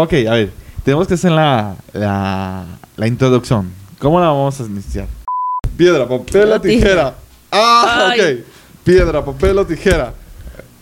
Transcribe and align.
Ok, 0.00 0.12
a 0.28 0.34
ver, 0.34 0.52
tenemos 0.84 1.08
que 1.08 1.14
hacer 1.14 1.32
la, 1.32 1.74
la, 1.92 2.66
la 2.96 3.06
introducción. 3.08 3.68
¿Cómo 3.98 4.20
la 4.20 4.28
vamos 4.28 4.60
a 4.60 4.62
iniciar? 4.62 5.08
Piedra, 5.76 6.06
papel 6.06 6.52
o 6.52 6.60
tijera. 6.60 7.14
Ah, 7.50 8.14
ok. 8.14 8.44
Piedra, 8.84 9.24
papel 9.24 9.58
o 9.58 9.66
tijera. 9.66 10.14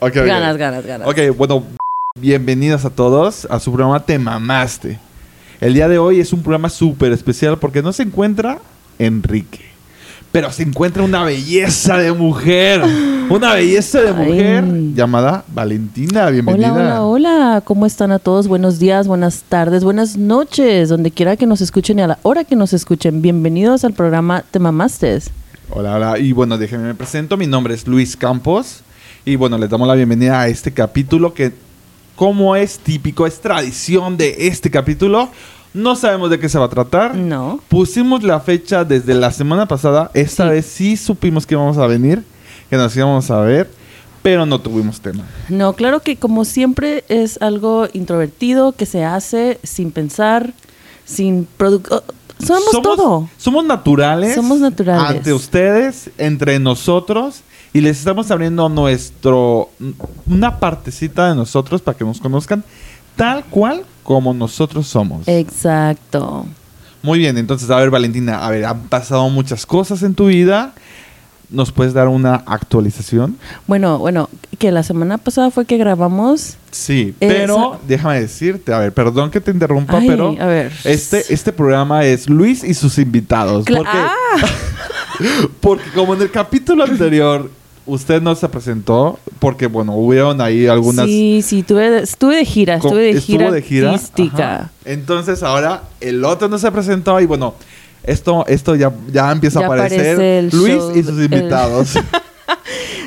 Ok, 0.01 0.11
ok. 0.11 0.17
Ganas, 0.17 0.59
ganas, 0.59 0.85
ganas. 0.85 1.09
Ok, 1.09 1.35
bueno, 1.35 1.65
bienvenidos 2.21 2.85
a 2.85 2.91
todos 2.91 3.47
a 3.47 3.59
su 3.59 3.73
programa 3.73 4.05
Te 4.05 4.19
Mamaste. 4.19 4.99
El 5.63 5.73
día 5.73 5.89
de 5.89 5.97
hoy 5.97 6.21
es 6.21 6.35
un 6.35 6.43
programa 6.43 6.69
súper 6.69 7.13
especial 7.13 7.59
porque 7.59 7.81
no 7.81 7.95
se 7.95 8.03
encuentra 8.03 8.59
Enrique, 8.99 9.65
pero 10.37 10.53
se 10.53 10.65
encuentra 10.65 11.03
una 11.03 11.25
belleza 11.25 11.97
de 11.97 12.13
mujer. 12.13 12.83
Una 13.31 13.55
belleza 13.55 14.03
de 14.03 14.11
Ay. 14.11 14.15
mujer 14.15 14.65
llamada 14.95 15.43
Valentina. 15.49 16.29
Bienvenida. 16.29 16.75
Hola, 16.75 17.03
hola, 17.03 17.05
hola. 17.05 17.63
¿Cómo 17.65 17.87
están 17.87 18.13
a 18.13 18.19
todos? 18.19 18.47
Buenos 18.47 18.79
días, 18.79 19.09
buenas 19.09 19.45
tardes, 19.49 19.83
buenas 19.83 20.19
noches, 20.19 20.91
donde 20.91 21.11
quiera 21.11 21.39
que 21.39 21.47
nos 21.47 21.63
escuchen 21.63 22.01
y 22.01 22.03
a 22.03 22.09
la 22.09 22.19
hora 22.23 22.45
que 22.45 22.55
nos 22.55 22.75
escuchen. 22.75 23.23
Bienvenidos 23.23 23.83
al 23.85 23.95
programa 23.95 24.45
Te 24.51 24.59
Mamastes. 24.59 25.31
Hola, 25.71 25.95
hola. 25.95 26.19
Y 26.19 26.33
bueno, 26.33 26.59
déjenme 26.59 26.89
me 26.89 26.95
presento. 26.95 27.39
Mi 27.39 27.47
nombre 27.47 27.73
es 27.73 27.87
Luis 27.87 28.15
Campos. 28.15 28.83
Y 29.25 29.37
bueno, 29.37 29.57
les 29.57 29.71
damos 29.71 29.89
la 29.89 29.95
bienvenida 29.95 30.43
a 30.43 30.49
este 30.49 30.71
capítulo 30.71 31.33
que, 31.33 31.55
como 32.15 32.57
es 32.57 32.79
típico, 32.79 33.27
es 33.27 33.41
tradición 33.41 34.19
de 34.19 34.49
este 34.49 34.71
capítulo. 34.71 35.31
No 35.77 35.95
sabemos 35.95 36.31
de 36.31 36.39
qué 36.39 36.49
se 36.49 36.59
va 36.59 36.65
a 36.65 36.69
tratar. 36.71 37.15
No. 37.15 37.61
Pusimos 37.69 38.23
la 38.23 38.41
fecha 38.41 38.85
desde 38.85 39.15
la 39.15 39.31
semana 39.31 39.67
pasada. 39.67 40.11
Esta 40.15 40.45
Sí. 40.45 40.51
vez 40.51 40.67
sí 40.67 40.97
supimos 40.97 41.47
que 41.47 41.55
íbamos 41.55 41.77
a 41.79 41.87
venir, 41.87 42.25
que 42.71 42.77
nos 42.77 42.97
íbamos 42.97 43.31
a 43.31 43.41
ver, 43.41 43.71
pero 44.23 44.47
no 44.47 44.59
tuvimos 44.61 45.01
tema. 45.01 45.25
No, 45.49 45.75
claro 45.75 46.01
que 46.01 46.17
como 46.17 46.45
siempre 46.45 47.05
es 47.09 47.41
algo 47.43 47.89
introvertido 47.93 48.73
que 48.73 48.87
se 48.87 49.05
hace 49.05 49.61
sin 49.63 49.91
pensar, 49.93 50.53
sin 51.05 51.47
producto. 51.57 52.03
Somos, 52.45 52.83
todo. 52.83 53.29
Somos 53.39 53.65
naturales. 53.65 54.35
Somos 54.35 54.59
naturales. 54.61 55.11
Ante 55.19 55.33
ustedes, 55.33 56.11
entre 56.19 56.59
nosotros. 56.59 57.43
Y 57.73 57.81
les 57.83 57.99
estamos 57.99 58.31
abriendo 58.31 58.69
nuestro. 58.71 59.69
Una 60.27 60.59
partecita 60.59 61.29
de 61.29 61.35
nosotros 61.35 61.83
para 61.83 61.97
que 61.97 62.05
nos 62.05 62.21
conozcan 62.21 62.65
tal 63.17 63.45
cual 63.45 63.83
como 64.03 64.33
nosotros 64.35 64.87
somos. 64.87 65.27
Exacto. 65.27 66.47
Muy 67.03 67.19
bien, 67.19 67.37
entonces, 67.39 67.71
a 67.71 67.77
ver, 67.77 67.91
Valentina, 67.91 68.45
a 68.47 68.51
ver, 68.51 68.65
han 68.65 68.83
pasado 68.89 69.29
muchas 69.29 69.67
cosas 69.67 70.03
en 70.03 70.15
tu 70.15 70.27
vida. 70.27 70.73
¿Nos 71.49 71.71
puedes 71.71 71.95
dar 71.95 72.09
una 72.09 72.35
actualización? 72.45 73.37
Bueno, 73.69 73.99
bueno, 74.01 74.29
que 74.59 74.73
la 74.73 74.83
semana 74.83 75.17
pasada 75.17 75.53
fue 75.53 75.65
que 75.65 75.77
grabamos. 75.77 76.57
Sí, 76.73 77.15
Esa- 77.21 77.33
pero 77.35 77.81
déjame 77.87 78.21
decirte, 78.21 78.73
a 78.73 78.81
ver, 78.81 78.93
perdón 78.93 79.31
que 79.31 79.41
te 79.41 79.53
interrumpa, 79.53 79.99
Ay, 79.99 80.09
pero 80.09 80.35
a 80.41 80.47
ver. 80.47 80.73
este, 80.83 81.33
este 81.33 81.53
programa 81.53 82.05
es 82.05 82.29
Luis 82.29 82.65
y 82.65 82.75
sus 82.75 82.99
invitados. 82.99 83.65
Cla- 83.65 83.77
porque, 83.77 83.91
¡Ah! 83.95 84.47
porque 85.61 85.91
como 85.95 86.15
en 86.15 86.23
el 86.23 86.31
capítulo 86.33 86.83
anterior 86.83 87.49
usted 87.87 88.21
no 88.21 88.35
se 88.35 88.49
presentó, 88.49 89.19
porque 89.39 89.67
bueno, 89.69 89.95
hubieron 89.97 90.41
ahí 90.41 90.67
algunas... 90.67 91.07
Sí, 91.07 91.43
sí, 91.45 91.63
tuve, 91.63 91.99
estuve 92.03 92.37
de 92.37 92.45
gira, 92.45 92.75
estuve 92.77 93.15
de 93.15 93.21
gira, 93.21 93.51
de 93.51 93.63
gira. 93.63 93.91
artística. 93.93 94.71
Entonces 94.85 95.43
ahora 95.43 95.83
el 96.01 96.25
otro 96.25 96.49
no 96.49 96.59
se 96.59 96.71
presentó 96.73 97.21
y 97.21 97.27
bueno, 97.27 97.55
esto, 98.05 98.45
esto 98.47 98.75
ya, 98.77 98.93
ya 99.13 99.31
empieza 99.33 99.61
Ya 99.61 99.67
a 99.67 99.69
aparecer 99.69 100.53
Luis 100.53 100.75
show, 100.75 100.97
y 100.97 101.03
sus 101.03 101.19
el- 101.19 101.25
invitados. 101.25 101.95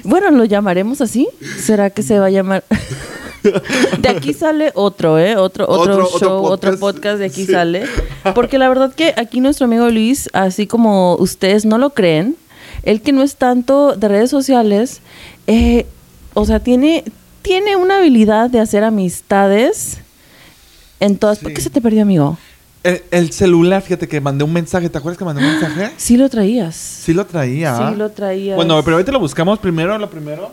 Bueno, 0.04 0.32
¿lo 0.32 0.46
llamaremos 0.46 1.02
así? 1.02 1.28
¿Será 1.62 1.90
que 1.90 2.04
se 2.04 2.20
va 2.20 2.28
a 2.28 2.30
llamar? 2.30 2.64
de 4.00 4.10
aquí 4.10 4.34
sale 4.34 4.72
otro, 4.76 5.20
¿eh? 5.20 5.36
Otro, 5.36 5.66
otro, 5.68 6.08
show, 6.20 6.44
otro 6.46 6.72
podcast. 6.72 6.80
podcast 6.80 7.20
de 7.20 7.26
aquí 7.26 7.46
Sí. 7.46 7.52
sale. 7.52 7.84
Porque 8.34 8.58
la 8.58 8.70
verdad 8.70 8.94
que 8.94 9.14
aquí 9.18 9.42
nuestro 9.42 9.66
amigo 9.66 9.90
Luis, 9.90 10.30
así 10.34 10.68
como 10.68 11.16
ustedes 11.16 11.66
no 11.66 11.78
lo 11.78 11.92
creen, 11.92 12.36
él 12.90 13.02
que 13.02 13.12
no 13.12 13.22
es 13.22 13.36
tanto 13.36 13.96
de 13.96 14.08
redes 14.08 14.30
sociales, 14.32 15.02
eh, 15.48 15.86
o 16.34 16.46
sea, 16.46 16.60
tiene, 16.60 17.04
tiene 17.44 17.76
una 17.76 17.98
habilidad 17.98 18.50
de 18.50 18.60
hacer 18.60 18.84
amistades 18.84 20.00
en 21.00 21.18
todas... 21.18 21.40
¿Por 21.40 21.50
Sí. 21.52 21.56
qué 21.56 21.62
se 21.62 21.70
te 21.70 21.82
perdió, 21.82 22.02
amigo? 22.02 22.38
el, 22.84 23.04
el 23.12 23.32
celular, 23.34 23.82
fíjate 23.82 24.08
que 24.08 24.22
mandé 24.22 24.44
un 24.46 24.54
mensaje, 24.54 24.90
¿te 24.90 24.98
acuerdas 24.98 25.18
que 25.20 25.26
mandé 25.26 25.44
un 25.46 25.52
mensaje? 25.52 25.92
Sí 25.98 26.16
lo 26.18 26.30
traías. 26.30 26.76
Sí 26.76 27.14
lo 27.14 27.26
traía. 27.26 27.90
Sí 27.92 27.96
lo 27.96 28.10
traías. 28.10 28.56
Bueno, 28.56 28.82
pero 28.84 28.96
ahorita 28.96 29.12
lo 29.12 29.20
buscamos 29.20 29.60
primero, 29.60 29.98
lo 29.98 30.10
primero. 30.10 30.52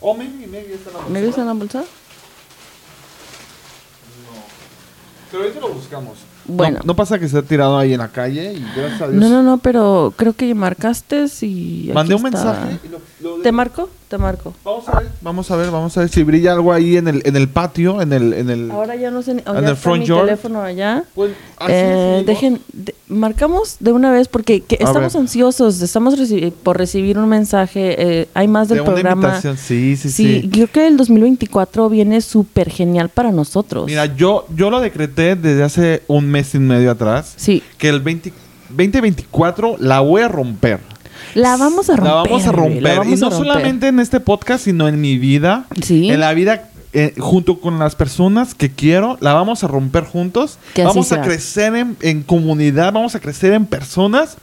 O 0.00 0.14
maybe, 0.14 0.46
maybe 0.46 0.74
está 0.74 0.90
en 0.90 0.94
la 0.96 1.00
bolsa. 1.02 1.10
¿Me 1.12 1.22
viste 1.22 1.40
en 1.40 1.46
la 1.48 1.52
bolsa? 1.54 1.84
Pero 5.30 5.42
ahorita 5.42 5.60
lo 5.60 5.68
buscamos. 5.70 6.18
Bueno. 6.48 6.78
No, 6.80 6.86
no 6.86 6.96
pasa 6.96 7.18
que 7.18 7.26
esté 7.26 7.42
tirado 7.42 7.78
ahí 7.78 7.92
en 7.92 7.98
la 7.98 8.08
calle 8.08 8.54
y 8.54 8.64
gracias 8.76 9.02
a 9.02 9.08
Dios. 9.08 9.20
No, 9.22 9.28
no, 9.28 9.42
no, 9.42 9.58
pero 9.58 10.12
creo 10.16 10.32
que 10.32 10.52
marcaste 10.54 11.26
y... 11.42 11.90
Mandé 11.94 12.14
un 12.14 12.26
está. 12.26 12.44
mensaje 12.44 12.78
y 12.84 12.88
lo, 12.88 13.36
lo- 13.36 13.42
¿Te 13.42 13.52
marco? 13.52 13.88
Te 14.08 14.16
marco. 14.16 14.54
Vamos 14.64 14.88
a 14.88 15.00
ver, 15.00 15.08
vamos 15.20 15.50
a 15.50 15.56
ver, 15.56 15.70
vamos 15.70 15.96
a 15.98 16.00
ver 16.00 16.08
si 16.08 16.22
brilla 16.22 16.52
algo 16.54 16.72
ahí 16.72 16.96
en 16.96 17.08
el, 17.08 17.20
en 17.26 17.36
el 17.36 17.46
patio, 17.46 18.00
en 18.00 18.14
el, 18.14 18.32
en 18.32 18.48
el. 18.48 18.70
Ahora 18.70 18.96
ya 18.96 19.10
no 19.10 19.20
sé, 19.20 19.34
ni- 19.34 19.42
oh, 19.46 19.54
¿En 19.54 19.60
ya 19.64 19.68
el 19.68 19.76
front 19.76 20.00
mi 20.00 20.06
yard? 20.06 20.24
teléfono 20.24 20.62
allá. 20.62 21.04
Pues, 21.14 21.32
Eh, 21.68 22.22
dejen, 22.24 22.60
de- 22.72 22.94
marcamos 23.08 23.76
de 23.80 23.92
una 23.92 24.10
vez 24.10 24.28
porque 24.28 24.60
que 24.62 24.76
estamos 24.80 25.12
ver. 25.12 25.20
ansiosos, 25.22 25.82
estamos 25.82 26.18
reci- 26.18 26.50
por 26.52 26.78
recibir 26.78 27.18
un 27.18 27.28
mensaje, 27.28 28.20
eh, 28.20 28.28
hay 28.32 28.48
más 28.48 28.68
del 28.70 28.76
De 28.78 28.82
una 28.82 28.92
programa. 28.92 29.22
invitación, 29.26 29.58
sí, 29.58 29.96
sí, 29.98 30.08
Sí, 30.10 30.40
sí. 30.42 30.48
creo 30.50 30.68
que 30.68 30.86
el 30.86 30.96
2024 30.96 31.90
viene 31.90 32.22
súper 32.22 32.70
genial 32.70 33.10
para 33.10 33.30
nosotros. 33.30 33.84
Mira, 33.86 34.06
yo, 34.16 34.46
yo 34.56 34.70
lo 34.70 34.80
decreté 34.80 35.36
desde 35.36 35.62
hace 35.64 36.02
un 36.06 36.26
mes 36.30 36.37
y 36.54 36.58
medio 36.58 36.90
atrás. 36.90 37.34
sí, 37.36 37.62
Que 37.78 37.88
el 37.88 38.00
20 38.00 38.32
2024 38.70 39.76
la 39.78 40.00
voy 40.00 40.22
a 40.22 40.28
romper. 40.28 40.80
la 41.34 41.56
vamos 41.56 41.88
a 41.90 41.96
romper. 41.96 42.12
La 42.12 42.22
vamos 42.22 42.46
a 42.46 42.52
romper. 42.52 42.78
y 43.06 43.16
no 43.16 43.30
romper. 43.30 43.32
solamente 43.32 43.88
en 43.88 43.98
este 44.00 44.20
podcast, 44.20 44.64
sino 44.64 44.88
en 44.88 45.00
mi 45.00 45.18
vida. 45.18 45.66
Sí. 45.82 46.10
En 46.10 46.20
la 46.20 46.32
vida, 46.34 46.70
eh, 46.92 47.14
junto 47.18 47.60
con 47.60 47.78
las 47.78 47.94
personas 47.94 48.54
que 48.54 48.70
quiero, 48.70 49.16
la 49.20 49.32
vamos 49.34 49.64
a 49.64 49.68
romper 49.68 50.04
juntos. 50.04 50.58
Que 50.74 50.84
vamos 50.84 51.12
a 51.12 51.22
crecer 51.22 51.74
en, 51.76 51.96
en 52.00 52.22
comunidad, 52.22 52.92
vamos 52.92 53.14
a 53.14 53.20
crecer 53.20 53.52
en 53.52 53.66
personas. 53.66 54.36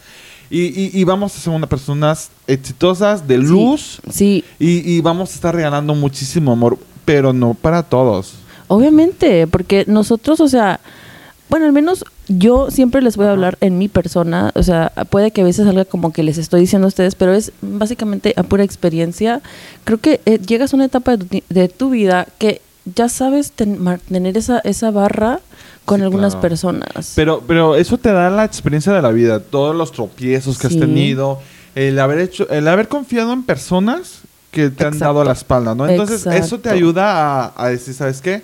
Y, 0.49 0.61
y- 0.79 0.91
y 0.93 1.03
vamos 1.05 1.35
a 1.35 1.39
ser 1.39 1.53
unas 1.53 1.69
personas 1.69 2.29
exitosas, 2.45 3.27
de 3.27 3.37
Sí, 3.37 3.43
luz. 3.43 3.99
Sí, 4.11 4.43
Y, 4.59 4.91
y 4.91 5.01
vamos 5.01 5.31
a 5.31 5.35
estar 5.35 5.55
regalando 5.55 5.95
muchísimo 5.95 6.51
amor, 6.51 6.77
pero 7.03 7.33
no 7.33 7.53
para 7.55 7.81
todos. 7.83 8.33
Obviamente, 8.67 9.47
porque 9.47 9.85
nosotros, 9.87 10.39
o 10.39 10.47
sea, 10.47 10.79
bueno, 11.49 11.65
al 11.65 11.71
menos 11.73 12.03
yo 12.27 12.71
siempre 12.71 13.01
les 13.01 13.17
voy 13.17 13.27
a 13.27 13.31
hablar 13.31 13.57
en 13.61 13.77
mi 13.77 13.87
persona, 13.87 14.51
o 14.55 14.63
sea, 14.63 14.91
puede 15.09 15.31
que 15.31 15.41
a 15.41 15.43
veces 15.43 15.65
salga 15.65 15.85
como 15.85 16.11
que 16.11 16.23
les 16.23 16.37
estoy 16.37 16.61
diciendo 16.61 16.87
a 16.87 16.89
ustedes, 16.89 17.15
pero 17.15 17.33
es 17.33 17.51
básicamente 17.61 18.33
a 18.35 18.43
pura 18.43 18.63
experiencia. 18.63 19.41
Creo 19.83 19.99
que 19.99 20.21
eh, 20.25 20.39
llegas 20.39 20.73
a 20.73 20.75
una 20.75 20.85
etapa 20.85 21.17
de 21.17 21.25
tu, 21.25 21.43
de 21.53 21.69
tu 21.69 21.89
vida 21.91 22.27
que 22.39 22.61
ya 22.95 23.09
sabes 23.09 23.51
ten- 23.51 23.79
esa, 24.35 24.59
esa 24.59 24.91
barra 24.91 25.39
con 25.85 25.99
Sí, 25.99 26.03
algunas 26.03 26.33
claro. 26.33 26.41
personas. 26.41 27.13
Pero, 27.15 27.43
pero 27.47 27.75
eso 27.75 27.97
te 27.97 28.11
da 28.11 28.29
la 28.29 28.43
experiencia 28.43 28.91
de 28.93 29.01
la 29.01 29.11
vida, 29.11 29.39
todos 29.39 29.75
los 29.75 29.91
tropiezos 29.91 30.57
que 30.57 30.67
Sí. 30.67 30.73
has 30.75 30.79
tenido, 30.79 31.39
el 31.75 31.99
haber 31.99 32.19
hecho, 32.19 32.49
el 32.49 32.67
haber 32.67 32.87
confiado 32.87 33.33
en 33.33 33.43
personas 33.43 34.21
que 34.51 34.69
te 34.69 34.83
han 34.83 34.93
Exacto. 34.93 35.13
dado 35.13 35.23
la 35.25 35.33
espalda, 35.33 35.75
¿no? 35.75 35.87
Entonces 35.87 36.21
eso 36.21 36.27
te 36.29 36.37
Exacto. 36.37 36.69
ayuda 36.69 37.43
a, 37.45 37.53
a 37.55 37.69
decir, 37.69 37.93
¿sabes 37.93 38.21
qué? 38.21 38.41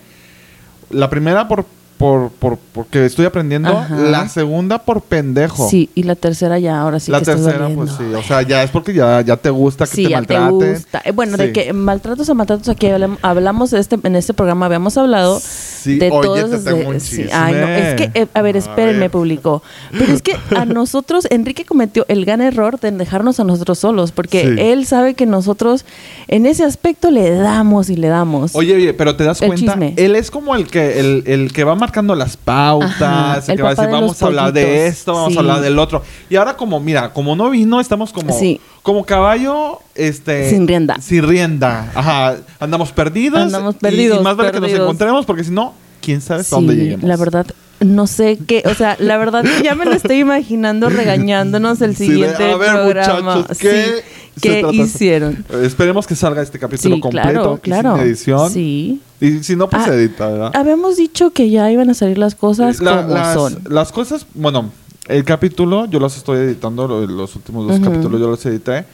La 0.89 1.09
primera 1.09 1.47
por, 1.47 1.65
por, 2.01 2.29
por 2.31 2.57
porque 2.73 3.05
estoy 3.05 3.25
aprendiendo, 3.25 3.69
Ajá. 3.77 3.95
la 3.95 4.27
segunda 4.27 4.79
por 4.79 5.01
pendejo. 5.01 5.69
Sí, 5.69 5.89
y 5.95 6.03
la 6.03 6.15
tercera 6.15 6.57
ya, 6.59 6.81
ahora 6.81 6.99
sí 6.99 7.11
la 7.11 7.19
que 7.19 7.23
estás 7.31 7.43
tercera, 7.43 7.69
pues 7.73 7.91
sí, 7.91 8.03
o 8.13 8.23
sea, 8.23 8.41
ya 8.41 8.63
es 8.63 8.71
porque 8.71 8.93
ya, 8.93 9.21
ya 9.21 9.37
te 9.37 9.49
gusta 9.51 9.85
que 9.85 9.95
Sí, 9.95 10.03
te 10.05 10.09
ya 10.09 10.21
te 10.23 10.37
gusta. 10.49 11.01
Eh, 11.05 11.11
bueno, 11.11 11.37
Sí. 11.37 11.43
de 11.43 11.53
que 11.53 11.73
maltratos 11.73 12.29
a 12.29 12.33
maltratos 12.33 12.67
aquí 12.69 12.87
hablam- 12.87 13.17
hablamos 13.21 13.71
de 13.71 13.79
este, 13.79 13.97
en 14.03 14.15
este 14.15 14.33
programa, 14.33 14.65
habíamos 14.65 14.97
hablado 14.97 15.39
Sí, 15.39 15.45
de 15.85 16.09
oye, 16.11 16.21
todos 16.21 16.49
te 16.51 16.57
tengo 16.59 16.89
un 16.89 16.99
sí. 16.99 17.25
Ay, 17.31 17.53
no, 17.53 17.67
es 17.67 17.95
que, 17.95 18.11
eh, 18.21 18.27
a 18.33 18.41
ver, 18.41 18.57
espérenme, 18.57 18.99
ver. 19.01 19.11
público. 19.11 19.61
Pero 19.91 20.13
es 20.13 20.21
que 20.21 20.35
a 20.55 20.65
nosotros, 20.65 21.27
Enrique 21.29 21.65
cometió 21.65 22.05
el 22.07 22.25
gran 22.25 22.41
error 22.41 22.79
de 22.79 22.91
dejarnos 22.91 23.39
a 23.39 23.43
nosotros 23.43 23.79
solos, 23.79 24.11
porque 24.11 24.41
Sí. 24.41 24.55
él 24.61 24.85
sabe 24.85 25.13
que 25.13 25.25
nosotros 25.25 25.85
en 26.27 26.45
ese 26.45 26.63
aspecto 26.63 27.11
le 27.11 27.31
damos 27.31 27.89
y 27.89 27.95
le 27.95 28.07
damos. 28.07 28.55
Oye, 28.55 28.75
oye, 28.75 28.93
pero 28.93 29.15
te 29.15 29.23
das 29.23 29.39
cuenta, 29.39 29.55
chisme. 29.73 29.93
él 29.97 30.15
es 30.15 30.31
como 30.31 30.55
el 30.55 30.67
que 30.67 30.99
el, 30.99 31.23
el 31.27 31.51
que 31.53 31.63
va 31.63 31.75
marcando 31.75 32.15
las 32.15 32.37
pautas, 32.37 33.01
Ajá, 33.01 33.35
el 33.45 33.51
el 33.51 33.57
que 33.57 33.63
va 33.63 33.69
a 33.69 33.71
decir, 33.75 33.85
de 33.87 33.91
vamos 33.91 34.21
a 34.21 34.25
hablar 34.25 34.53
de 34.53 34.87
esto, 34.87 35.13
vamos 35.13 35.31
sí. 35.33 35.37
a 35.37 35.41
hablar 35.41 35.61
del 35.61 35.77
otro. 35.79 36.01
Y 36.29 36.35
ahora 36.35 36.55
como, 36.55 36.79
mira, 36.79 37.13
como 37.13 37.35
no 37.35 37.49
vino, 37.49 37.79
estamos 37.79 38.11
como 38.13 38.37
Sí. 38.37 38.59
como 38.81 39.05
caballo 39.05 39.79
este 39.95 40.49
Sin 40.49 40.67
rienda. 40.67 40.97
Sin 41.01 41.27
rienda. 41.27 41.91
Ajá, 41.93 42.35
andamos 42.59 42.91
perdidos. 42.91 43.41
Andamos 43.41 43.75
perdidos, 43.75 44.19
Y, 44.19 44.23
más 44.23 44.35
vale 44.35 44.51
que 44.51 44.59
nos 44.59 44.71
encontremos 44.71 45.25
porque 45.25 45.43
si 45.43 45.51
no, 45.51 45.73
quién 46.01 46.21
sabe 46.21 46.43
Sí, 46.43 46.49
dónde 46.51 46.75
lleguemos. 46.75 47.03
la 47.07 47.15
verdad, 47.17 47.45
no 47.79 48.05
sé 48.07 48.37
qué, 48.47 48.63
o 48.65 48.73
sea, 48.75 48.95
la 48.99 49.17
verdad 49.17 49.43
ya 49.63 49.75
me 49.75 49.85
lo 49.85 49.93
estoy 49.93 50.19
imaginando 50.19 50.89
regañándonos 50.89 51.81
el 51.81 51.95
Sí, 51.95 52.07
de, 52.07 52.13
siguiente 52.13 52.51
a 52.51 52.57
ver, 52.57 52.71
programa. 52.71 53.35
muchachos, 53.37 53.57
¿qué 53.59 54.03
Sí, 54.41 54.81
hicieron? 54.81 55.43
Esperemos 55.63 56.07
que 56.07 56.15
salga 56.15 56.41
este 56.41 56.57
capítulo 56.59 56.95
Sí, 56.95 57.01
completo, 57.01 57.59
claro, 57.61 57.95
sin 57.95 58.05
edición. 58.05 58.49
Sí. 58.51 59.01
Y 59.19 59.43
si 59.43 59.55
no, 59.55 59.69
pues 59.69 59.83
Ah, 59.83 59.85
se 59.87 59.93
edita, 59.95 60.27
¿verdad? 60.29 60.51
Habíamos 60.55 60.97
dicho 60.97 61.31
que 61.31 61.49
ya 61.49 61.69
iban 61.71 61.89
a 61.89 61.93
salir 61.93 62.17
las 62.17 62.33
cosas 62.35 62.79
La- 62.81 63.01
como 63.03 63.13
las, 63.13 63.33
son. 63.35 63.59
las 63.69 63.91
cosas, 63.91 64.25
bueno, 64.33 64.71
el 65.07 65.23
capítulo 65.25 65.85
yo 65.85 65.99
los 65.99 66.15
estoy 66.17 66.39
editando, 66.39 66.87
lo- 66.87 67.05
los 67.05 67.35
últimos 67.35 67.67
dos 67.67 67.79
capítulos 67.79 68.19
yo 68.21 68.29
los 68.29 68.45
edité. 68.45 68.85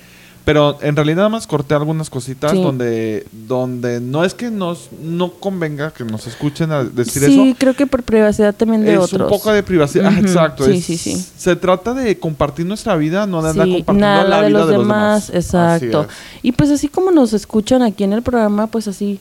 Pero 0.47 0.77
en 0.81 0.95
realidad 0.95 1.17
nada 1.17 1.27
más 1.29 1.45
corté 1.45 1.73
algunas 1.75 2.09
cositas 2.09 2.53
Sí. 2.53 2.63
donde, 2.63 3.27
donde 3.33 3.99
no 3.99 4.23
es 4.23 4.33
que 4.33 4.49
nos 4.49 4.87
no 5.03 5.33
convenga 5.33 5.91
que 5.91 6.05
nos 6.05 6.25
escuchen 6.25 6.71
a 6.71 6.85
decir 6.85 7.21
Sí, 7.25 7.49
eso. 7.49 7.57
creo 7.59 7.73
que 7.75 7.85
por 7.85 8.01
privacidad 8.03 8.55
también 8.55 8.85
de 8.85 8.93
es 8.93 8.99
otros. 8.99 9.29
un 9.29 9.37
poco 9.37 9.51
de 9.51 9.61
privacidad. 9.61 10.05
Ah, 10.15 10.17
exacto. 10.21 10.63
sí, 10.63 10.77
es- 10.77 10.85
sí, 10.85 10.97
sí. 10.97 11.25
Se 11.37 11.57
trata 11.57 11.93
de 11.93 12.17
compartir 12.17 12.65
nuestra 12.65 12.95
vida, 12.95 13.27
no 13.27 13.41
de 13.41 13.49
andar 13.49 13.65
Sí, 13.67 13.73
compartiendo 13.83 14.07
nada 14.07 14.23
la 14.23 14.41
de 14.41 14.47
vida 14.47 14.59
los 14.59 14.67
de 14.69 14.73
los 14.75 14.83
demás, 14.83 15.27
demás. 15.27 15.45
exacto. 15.45 16.07
Y 16.41 16.53
pues 16.53 16.69
así 16.71 16.87
como 16.87 17.11
nos 17.11 17.33
escuchan 17.33 17.81
aquí 17.81 18.05
en 18.05 18.13
el 18.13 18.21
programa, 18.21 18.67
pues 18.67 18.87
así, 18.87 19.19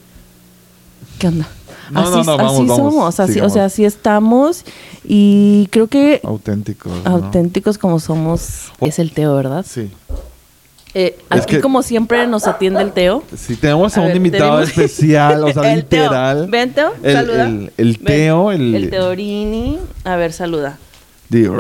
¿qué 1.19 1.27
onda? 1.27 1.49
No, 1.91 2.01
así 2.03 2.11
no, 2.11 2.23
no, 2.23 2.37
vamos, 2.37 2.53
así 2.53 2.67
vamos, 2.69 2.77
somos, 2.77 3.21
así, 3.21 3.41
o 3.41 3.51
sea, 3.51 3.65
así 3.65 3.85
estamos 3.85 4.65
y 5.05 5.67
creo 5.73 5.89
que 5.89 6.15
es. 6.15 6.25
Auténticos. 6.25 6.93
auténticos 7.05 7.79
como 7.79 7.99
somos 7.99 8.71
es 8.81 9.01
el 9.01 9.11
Teo, 9.11 9.35
¿verdad? 9.35 9.67
Sí. 9.69 9.91
Eh, 10.99 11.19
aquí 11.29 11.61
como 11.61 11.83
siempre 11.83 12.27
nos 12.27 12.47
atiende 12.47 12.81
el 12.81 12.91
Teo. 12.93 13.23
Si 13.37 13.55
tenemos 13.57 13.95
a, 13.97 14.01
A 14.01 14.03
un 14.05 14.09
ver, 14.09 14.17
invitado 14.17 14.61
tenemos- 14.61 14.69
especial, 14.71 15.45
o 15.45 15.53
sea, 15.53 15.73
El 15.75 15.85
Teo. 15.85 16.05
literal. 16.05 16.47
Ven, 16.49 16.73
Teo, 16.73 16.93
el, 17.03 17.13
saluda. 17.13 17.45
El, 17.49 17.73
el. 17.77 17.99
Teo, 17.99 18.51
el. 18.53 18.75
El 18.75 18.89
Teorini. 18.91 19.79
A 20.05 20.17
ver, 20.17 20.33
saluda. 20.33 20.79
Digo, 21.29 21.55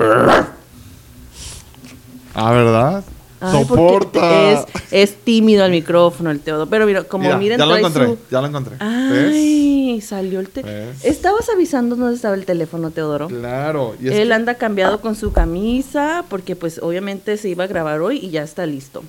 ah, 2.35 2.51
¿verdad? 2.53 3.05
Ay, 3.41 3.53
Soporta. 3.67 4.53
Es, 4.53 4.65
es 4.91 5.17
tímido 5.23 5.65
al 5.65 5.71
micrófono 5.71 6.31
el 6.31 6.41
Teodo. 6.41 6.67
Pero 6.67 6.87
mira, 6.87 7.05
como 7.05 7.25
Mira, 7.25 7.37
miren, 7.37 7.59
ya 7.59 7.67
lo 7.67 7.77
encontré, 7.77 8.07
su- 8.07 8.19
ya 8.31 8.41
lo 8.41 8.47
encontré. 8.47 8.77
¿Ves? 8.79 9.33
Ay, 9.35 10.01
salió 10.01 10.41
el 10.41 10.49
teléfono. 10.49 10.99
Estabas 11.03 11.47
avisando 11.55 11.97
dónde 11.97 12.17
estaba 12.17 12.35
el 12.35 12.47
teléfono, 12.47 12.91
Teodoro. 12.91 13.29
Claro. 13.29 13.95
Y 14.01 14.09
Él 14.09 14.29
que- 14.29 14.35
anda 14.35 14.55
cambiado 14.55 15.03
con 15.03 15.15
su 15.15 15.33
camisa 15.33 16.25
porque 16.31 16.57
pues 16.57 16.79
obviamente 16.83 17.37
se 17.37 17.51
iba 17.51 17.65
a 17.65 17.67
grabar 17.67 18.01
hoy 18.01 18.17
y 18.19 18.31
ya 18.31 18.43
está 18.43 18.65
listo. 18.65 19.03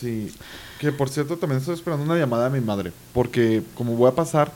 Sí. 0.00 0.32
Que 0.78 0.92
por 0.92 1.08
cierto, 1.10 1.36
también 1.36 1.58
estoy 1.60 1.74
esperando 1.74 2.04
una 2.04 2.16
llamada 2.16 2.48
de 2.48 2.58
mi 2.58 2.64
madre. 2.64 2.92
Porque 3.12 3.62
como 3.74 3.94
voy 3.96 4.08
a 4.08 4.14
pasar 4.14 4.50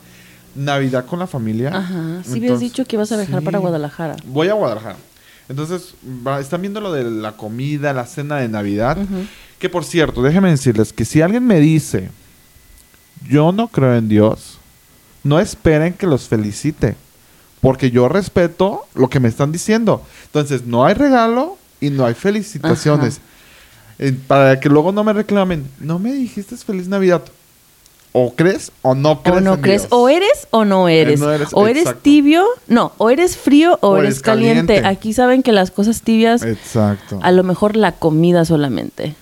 Navidad 0.54 1.04
con 1.06 1.18
la 1.18 1.26
familia. 1.26 1.70
Ajá. 1.76 2.22
Sí 2.24 2.38
habías 2.38 2.60
dicho 2.60 2.84
que 2.84 2.96
ibas 2.96 3.10
a 3.12 3.16
viajar 3.16 3.40
Sí. 3.40 3.44
para 3.44 3.58
Guadalajara. 3.58 4.16
Voy 4.24 4.48
a 4.48 4.54
Guadalajara. 4.54 4.96
Entonces, 5.48 5.94
va- 6.26 6.40
están 6.40 6.62
viendo 6.62 6.80
lo 6.80 6.92
de 6.92 7.04
la 7.04 7.32
comida, 7.32 7.92
la 7.92 8.06
cena 8.06 8.36
de 8.36 8.48
Navidad. 8.48 8.96
Que 9.58 9.68
por 9.68 9.84
cierto, 9.84 10.22
déjenme 10.22 10.50
decirles 10.50 10.92
que 10.92 11.04
si 11.04 11.20
alguien 11.20 11.44
me 11.46 11.60
dice, 11.60 12.10
yo 13.28 13.52
no 13.52 13.68
creo 13.68 13.94
en 13.96 14.08
Dios, 14.08 14.58
no 15.22 15.38
esperen 15.40 15.92
que 15.94 16.06
los 16.06 16.28
felicite. 16.28 16.96
Porque 17.60 17.90
yo 17.90 18.08
respeto 18.08 18.86
lo 18.94 19.08
que 19.08 19.20
me 19.20 19.28
están 19.28 19.50
diciendo. 19.50 20.02
Entonces, 20.26 20.66
no 20.66 20.84
hay 20.84 20.92
regalo 20.94 21.56
y 21.80 21.88
no 21.90 22.04
hay 22.04 22.12
felicitaciones. 22.14 23.20
Eh, 23.98 24.12
para 24.26 24.58
que 24.60 24.68
luego 24.68 24.92
no 24.92 25.04
me 25.04 25.12
reclamen, 25.12 25.68
no 25.80 25.98
me 25.98 26.12
dijiste 26.12 26.56
feliz 26.56 26.88
Navidad. 26.88 27.22
O 28.16 28.32
crees 28.34 28.70
o 28.82 28.94
no 28.94 29.22
crees. 29.22 29.38
O 29.38 29.40
no 29.40 29.54
en 29.54 29.60
crees, 29.60 29.82
Dios. 29.82 29.92
o 29.92 30.08
eres 30.08 30.46
o 30.52 30.64
no 30.64 30.88
eres. 30.88 31.18
no 31.18 31.32
eres, 31.32 31.48
o 31.52 31.66
eres 31.66 31.94
tibio, 32.02 32.44
no, 32.68 32.92
o 32.96 33.10
eres 33.10 33.36
frío 33.36 33.76
o, 33.82 33.88
O 33.88 33.96
eres 33.98 34.20
caliente. 34.20 34.74
caliente. 34.76 34.86
Aquí 34.88 35.12
saben 35.12 35.42
que 35.42 35.50
las 35.50 35.72
cosas 35.72 36.02
tibias, 36.02 36.44
Exacto. 36.44 37.18
a 37.22 37.32
lo 37.32 37.42
mejor 37.42 37.74
la 37.76 37.92
comida 37.92 38.44
solamente. 38.44 39.16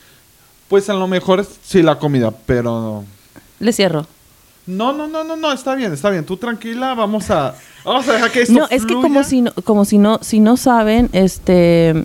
Pues 0.68 0.90
a 0.90 0.94
lo 0.94 1.06
mejor 1.08 1.40
es, 1.40 1.48
sí 1.62 1.82
la 1.82 1.98
comida, 1.98 2.32
pero 2.44 3.04
Le 3.60 3.72
cierro. 3.72 4.06
no, 4.66 4.92
no, 4.92 5.08
no, 5.08 5.24
no, 5.24 5.36
no, 5.36 5.52
está 5.52 5.74
bien, 5.74 5.92
está 5.94 6.10
bien. 6.10 6.24
Tú 6.26 6.36
tranquila, 6.36 6.92
vamos 6.92 7.30
a, 7.30 7.54
vamos 7.86 8.06
a 8.08 8.12
dejar 8.12 8.30
que 8.30 8.42
esto 8.42 8.52
No, 8.52 8.66
es 8.68 8.84
que 8.84 8.92
como 8.92 9.24
si 9.24 9.40
no, 9.40 9.52
como 9.64 9.86
si 9.86 9.96
no, 9.96 10.18
si 10.22 10.38
no 10.38 10.58
saben, 10.58 11.08
este 11.14 12.04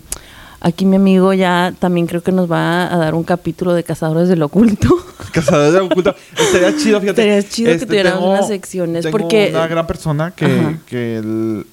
aquí 0.62 0.86
mi 0.86 0.96
amigo 0.98 1.34
ya 1.34 1.74
también 1.80 2.08
creo 2.08 2.22
que 2.24 2.32
nos 2.32 2.52
va 2.52 2.94
a 2.94 2.98
dar 2.98 3.16
un 3.16 3.24
capítulo 3.24 3.74
de 3.74 3.84
Cazadores 3.84 4.28
del 4.30 4.42
Oculto. 4.44 4.90
Cazadores 5.32 5.74
de 5.74 5.80
oculto. 5.80 6.16
Estaría 6.38 6.76
chido, 6.78 7.00
fíjate. 7.02 7.38
Este, 7.38 7.38
Estaría 7.38 7.50
chido 7.50 7.80
que 7.80 7.86
tuviéramos 7.86 8.24
unas 8.30 8.48
secciones, 8.48 9.04
tengo 9.04 9.18
porque- 9.18 9.50
una 9.52 9.68
gran 9.68 9.86
persona 9.88 10.32
que, 10.32 10.78
que 10.88 11.18
el- 11.18 11.66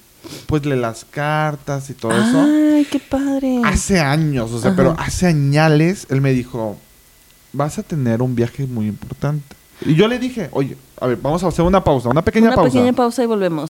pues 0.47 0.65
lee 0.65 0.75
las 0.75 1.05
cartas 1.05 1.89
y 1.89 1.93
todo 1.93 2.11
eso. 2.11 2.41
Ay, 2.75 2.85
qué 2.85 2.99
padre. 2.99 3.61
Hace 3.63 3.99
años, 3.99 4.51
o 4.51 4.59
sea, 4.59 4.69
Ajá. 4.71 4.77
pero 4.77 4.95
hace 4.97 5.27
añales, 5.27 6.07
él 6.09 6.21
me 6.21 6.31
dijo, 6.31 6.77
vas 7.53 7.77
a 7.79 7.83
tener 7.83 8.21
un 8.21 8.35
viaje 8.35 8.65
muy 8.65 8.87
importante. 8.87 9.55
Y 9.85 9.93
yo 9.95 10.07
le 10.07 10.17
dije, 10.19 10.49
oye, 10.51 10.77
a 10.99 11.07
ver, 11.07 11.17
vamos 11.21 11.43
a 11.43 11.47
hacer 11.47 11.63
una 11.63 11.83
pausa, 11.83 12.09
una 12.09 12.23
pequeña 12.23 12.47
Una 12.47 12.55
pausa. 12.55 12.71
pequeña 12.71 12.93
pausa 12.93 13.23
y 13.23 13.27
volvemos. 13.27 13.67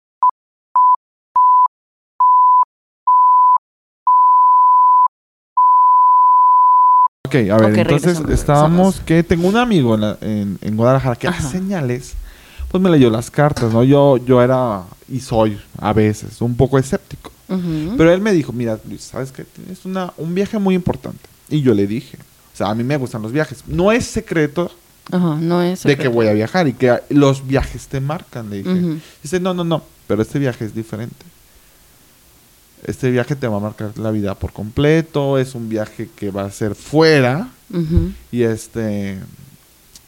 Ok, 7.29 7.35
a 7.51 7.57
ver, 7.59 7.75
entonces 7.95 8.17
estábamos 8.41 9.01
que 9.01 9.23
tengo 9.23 9.49
un 9.49 9.57
amigo 9.57 9.95
en, 9.95 10.01
la- 10.01 10.19
en- 10.21 10.59
en 10.61 10.77
Guadalajara 10.77 11.17
que 11.17 11.29
hace 11.29 11.43
señales, 11.51 12.15
pues 12.71 12.83
me 12.83 12.91
leyó 12.91 13.11
las 13.11 13.31
cartas, 13.31 13.73
¿no? 13.73 13.85
Yo, 13.85 14.17
yo 14.19 14.43
era 14.43 14.83
y 15.11 15.21
soy 15.21 15.59
a 15.79 15.93
veces 15.93 16.41
un 16.43 16.55
poco 16.57 16.79
escéptico. 16.79 17.31
Pero 17.97 18.13
él 18.13 18.21
me 18.21 18.33
dijo, 18.33 18.53
mira, 18.53 18.79
Luis, 18.89 19.03
¿sabes 19.03 19.33
qué? 19.33 19.45
Tienes 19.45 19.85
una, 19.87 20.13
un 20.19 20.35
viaje 20.35 20.59
muy 20.59 20.75
importante. 20.75 21.21
Y 21.49 21.63
yo 21.63 21.73
le 21.73 21.87
dije, 21.87 22.19
o 22.53 22.57
sea, 22.57 22.69
a 22.69 22.75
mí 22.75 22.85
me 22.85 22.97
gustan 22.99 23.23
los 23.23 23.33
viajes. 23.33 23.65
No 23.67 23.91
es 23.93 24.05
secreto 24.05 24.71
Ajá, 25.11 25.37
no 25.41 25.63
es 25.63 25.83
de 25.85 25.97
que 25.97 26.09
voy 26.09 26.27
a 26.27 26.33
viajar 26.35 26.69
y 26.69 26.75
que 26.75 26.99
los 27.09 27.47
viajes 27.47 27.89
te 27.89 28.01
marcan, 28.01 28.51
le 28.51 28.57
dije. 28.59 28.71
Dice, 29.23 29.41
no, 29.41 29.55
no, 29.55 29.65
no, 29.65 29.83
pero 30.07 30.21
este 30.21 30.39
viaje 30.39 30.67
es 30.67 30.75
diferente. 30.75 31.17
Este 32.85 33.11
viaje 33.11 33.35
te 33.37 33.47
va 33.49 33.57
a 33.57 33.61
marcar 33.61 33.97
la 33.99 34.11
vida 34.11 34.35
por 34.35 34.53
completo, 34.53 35.39
es 35.39 35.55
un 35.55 35.69
viaje 35.69 36.09
que 36.17 36.31
va 36.31 36.45
a 36.45 36.51
ser 36.51 36.75
fuera 36.75 37.49
y 38.33 38.43
este 38.43 39.19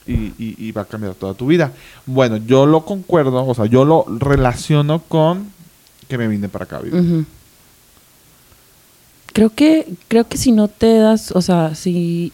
y, 0.07 0.13
y- 0.39 0.55
y 0.59 0.73
va 0.73 0.83
a 0.83 0.85
cambiar 0.87 1.15
toda 1.15 1.35
tu 1.35 1.47
vida. 1.47 1.73
Bueno, 2.07 2.37
yo 2.39 2.67
lo 2.67 2.85
concuerdo, 2.85 3.45
o 3.47 3.55
sea, 3.55 3.67
yo 3.67 3.85
lo 3.85 4.05
relaciono 4.09 5.01
con 5.03 5.49
que 6.09 6.17
me 6.19 6.27
vine 6.27 6.49
para 6.49 6.65
acá 6.65 6.79
a 6.79 6.81
vivir. 6.81 7.01
Creo 9.33 9.51
que, 9.51 9.87
creo 10.09 10.27
que 10.27 10.37
si 10.39 10.51
no 10.53 10.69
te 10.69 10.99
das, 10.99 11.31
o 11.33 11.41
sea, 11.43 11.75
si, 11.77 12.33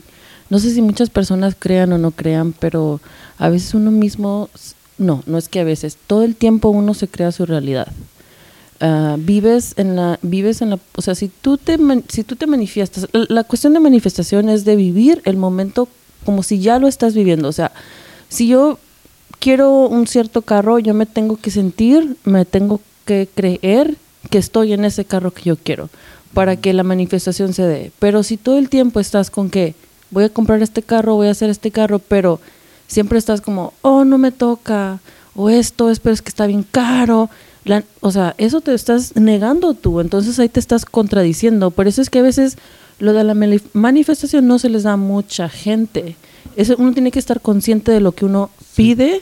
no 0.48 0.58
sé 0.58 0.72
si 0.72 0.80
muchas 0.80 1.10
personas 1.10 1.54
crean 1.58 1.92
o 1.92 1.98
no 1.98 2.10
crean, 2.10 2.52
pero 2.58 3.00
a 3.38 3.48
veces 3.50 3.74
uno 3.74 3.90
mismo, 3.90 4.48
no, 4.96 5.22
no 5.26 5.36
es 5.36 5.48
que 5.48 5.60
a 5.60 5.64
veces, 5.64 5.98
todo 6.06 6.22
el 6.22 6.36
tiempo 6.36 6.70
uno 6.70 6.94
se 6.94 7.08
crea 7.08 7.32
su 7.32 7.44
realidad. 7.44 7.88
Ah, 8.80 9.16
vives 9.18 9.72
en 9.76 9.96
la, 9.96 10.18
vives 10.20 10.60
en 10.60 10.70
la, 10.70 10.78
o 10.96 11.02
sea, 11.02 11.14
si 11.14 11.28
tú 11.28 11.56
te, 11.56 11.78
si 12.08 12.24
tú 12.24 12.36
te 12.36 12.46
manifiestas, 12.46 13.08
la, 13.12 13.42
cuestión 13.44 13.72
de 13.72 13.80
manifestación 13.80 14.50
es 14.50 14.66
de 14.66 14.76
vivir 14.76 15.22
el 15.24 15.38
momento 15.38 15.88
como 16.26 16.42
si 16.42 16.58
ya 16.58 16.78
lo 16.78 16.86
estás 16.86 17.14
viviendo, 17.14 17.48
o 17.48 17.52
sea, 17.52 17.72
si 18.28 18.48
yo 18.48 18.78
quiero 19.38 19.86
un 19.86 20.06
cierto 20.06 20.42
carro, 20.42 20.78
yo 20.78 20.92
me 20.92 21.06
tengo 21.06 21.38
que 21.38 21.50
sentir, 21.50 22.16
me 22.24 22.44
tengo 22.44 22.80
que 23.06 23.28
creer 23.34 23.96
que 24.28 24.36
estoy 24.38 24.74
en 24.74 24.84
ese 24.84 25.06
carro 25.06 25.30
que 25.30 25.44
yo 25.44 25.56
quiero 25.56 25.88
para 26.34 26.56
que 26.56 26.74
la 26.74 26.82
manifestación 26.82 27.54
se 27.54 27.62
dé. 27.62 27.92
Pero 27.98 28.22
si 28.22 28.36
todo 28.36 28.58
el 28.58 28.68
tiempo 28.68 29.00
estás 29.00 29.30
con 29.30 29.48
que 29.48 29.74
voy 30.10 30.24
a 30.24 30.28
comprar 30.28 30.60
este 30.62 30.82
carro, 30.82 31.14
voy 31.14 31.28
a 31.28 31.30
hacer 31.30 31.48
este 31.48 31.70
carro, 31.70 31.98
pero 31.98 32.40
siempre 32.88 33.18
estás 33.18 33.40
como, 33.40 33.72
oh, 33.80 34.04
no 34.04 34.18
me 34.18 34.32
toca, 34.32 35.00
o 35.34 35.48
esto 35.48 35.90
es, 35.90 35.98
pero 35.98 36.12
es 36.12 36.20
que 36.20 36.28
está 36.28 36.46
bien 36.46 36.62
caro. 36.62 37.30
La- 37.66 37.84
o 38.00 38.10
sea, 38.12 38.34
eso 38.38 38.60
te 38.62 38.72
estás 38.72 39.14
negando 39.16 39.74
tú, 39.74 40.00
entonces 40.00 40.38
ahí 40.38 40.48
te 40.48 40.60
estás 40.60 40.84
contradiciendo. 40.86 41.70
Por 41.70 41.86
eso 41.88 42.00
es 42.00 42.08
que 42.08 42.20
a 42.20 42.22
veces 42.22 42.56
lo 42.98 43.12
de 43.12 43.24
la 43.24 43.34
mani- 43.34 43.60
manifestación 43.74 44.46
no 44.46 44.58
se 44.58 44.68
les 44.70 44.84
da 44.84 44.92
a 44.92 44.96
mucha 44.96 45.48
gente. 45.50 46.16
Eso, 46.56 46.76
uno 46.78 46.92
tiene 46.94 47.10
que 47.10 47.18
estar 47.18 47.40
consciente 47.40 47.92
de 47.92 48.00
lo 48.00 48.12
que 48.12 48.24
uno 48.24 48.48
pide 48.76 49.20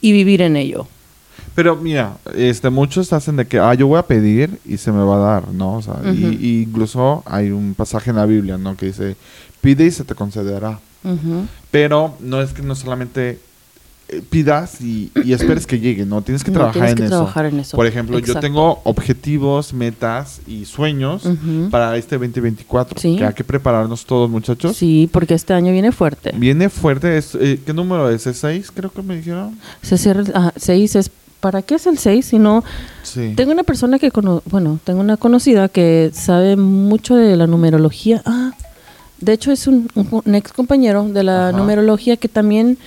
y 0.00 0.12
vivir 0.12 0.42
en 0.42 0.56
ello. 0.56 0.86
Pero 1.54 1.74
mira, 1.74 2.18
este, 2.36 2.70
muchos 2.70 3.12
hacen 3.12 3.34
de 3.36 3.46
que, 3.46 3.58
ah, 3.58 3.74
yo 3.74 3.88
voy 3.88 3.98
a 3.98 4.06
pedir 4.06 4.60
y 4.64 4.76
se 4.76 4.92
me 4.92 5.02
va 5.02 5.16
a 5.16 5.18
dar, 5.18 5.48
¿no? 5.48 5.74
O 5.76 5.82
sea, 5.82 5.94
y 6.40 6.62
incluso 6.62 7.24
hay 7.26 7.50
un 7.50 7.74
pasaje 7.74 8.10
en 8.10 8.16
la 8.16 8.26
Biblia, 8.26 8.58
¿no? 8.58 8.76
Que 8.76 8.86
dice, 8.86 9.16
pide 9.60 9.86
y 9.86 9.90
se 9.90 10.04
te 10.04 10.14
concederá. 10.14 10.78
Pero 11.72 12.16
no 12.20 12.40
es 12.42 12.52
que 12.52 12.62
no 12.62 12.74
solamente 12.76 13.40
pidas 14.30 14.80
y, 14.80 15.10
y 15.24 15.32
esperes 15.34 15.66
que 15.66 15.78
llegue, 15.78 16.06
¿no? 16.06 16.22
Tienes 16.22 16.42
que 16.42 16.50
No, 16.50 16.54
trabajar 16.60 16.74
tienes 16.74 16.90
en 16.92 16.96
que 16.98 17.04
eso. 17.04 17.14
trabajar 17.16 17.46
en 17.46 17.60
eso. 17.60 17.76
Por 17.76 17.86
ejemplo, 17.86 18.18
yo 18.18 18.40
tengo 18.40 18.80
objetivos, 18.84 19.72
metas 19.74 20.40
y 20.46 20.64
sueños 20.64 21.24
para 21.70 21.96
este 21.96 22.16
2024. 22.16 22.98
Sí. 22.98 23.16
Que 23.16 23.24
hay 23.26 23.34
que 23.34 23.44
prepararnos 23.44 24.06
todos, 24.06 24.30
muchachos. 24.30 24.76
Sí, 24.76 25.08
porque 25.12 25.34
este 25.34 25.52
año 25.52 25.72
viene 25.72 25.92
fuerte. 25.92 26.32
Viene 26.36 26.68
fuerte. 26.70 27.18
Es, 27.18 27.34
eh, 27.34 27.60
¿Qué 27.64 27.72
número 27.74 28.08
es? 28.10 28.26
¿Es 28.26 28.38
6? 28.38 28.70
Creo 28.74 28.90
que 28.90 29.02
me 29.02 29.16
dijeron. 29.16 29.58
Se 29.82 29.98
cierra 29.98 30.20
el 30.22 30.32
ah, 30.34 30.52
seis 30.56 30.96
es 30.96 31.10
¿para 31.40 31.62
qué 31.62 31.74
es 31.76 31.86
el 31.86 31.98
6? 31.98 32.24
Si 32.26 32.38
no 32.38 32.64
Sí. 33.02 33.34
tengo 33.36 33.52
una 33.52 33.62
persona 33.62 33.98
que 33.98 34.10
cono 34.10 34.42
bueno, 34.46 34.78
tengo 34.84 35.00
una 35.00 35.16
conocida 35.16 35.68
que 35.68 36.10
sabe 36.12 36.56
mucho 36.56 37.14
de 37.14 37.36
la 37.36 37.46
numerología. 37.46 38.22
Ah, 38.24 38.52
de 39.20 39.32
hecho 39.34 39.52
es 39.52 39.66
un, 39.66 39.88
un, 39.94 40.22
un 40.24 40.34
ex 40.34 40.52
compañero 40.52 41.04
de 41.08 41.22
la 41.24 41.48
Ajá. 41.50 41.58
numerología 41.58 42.16
que 42.16 42.28
también 42.28 42.78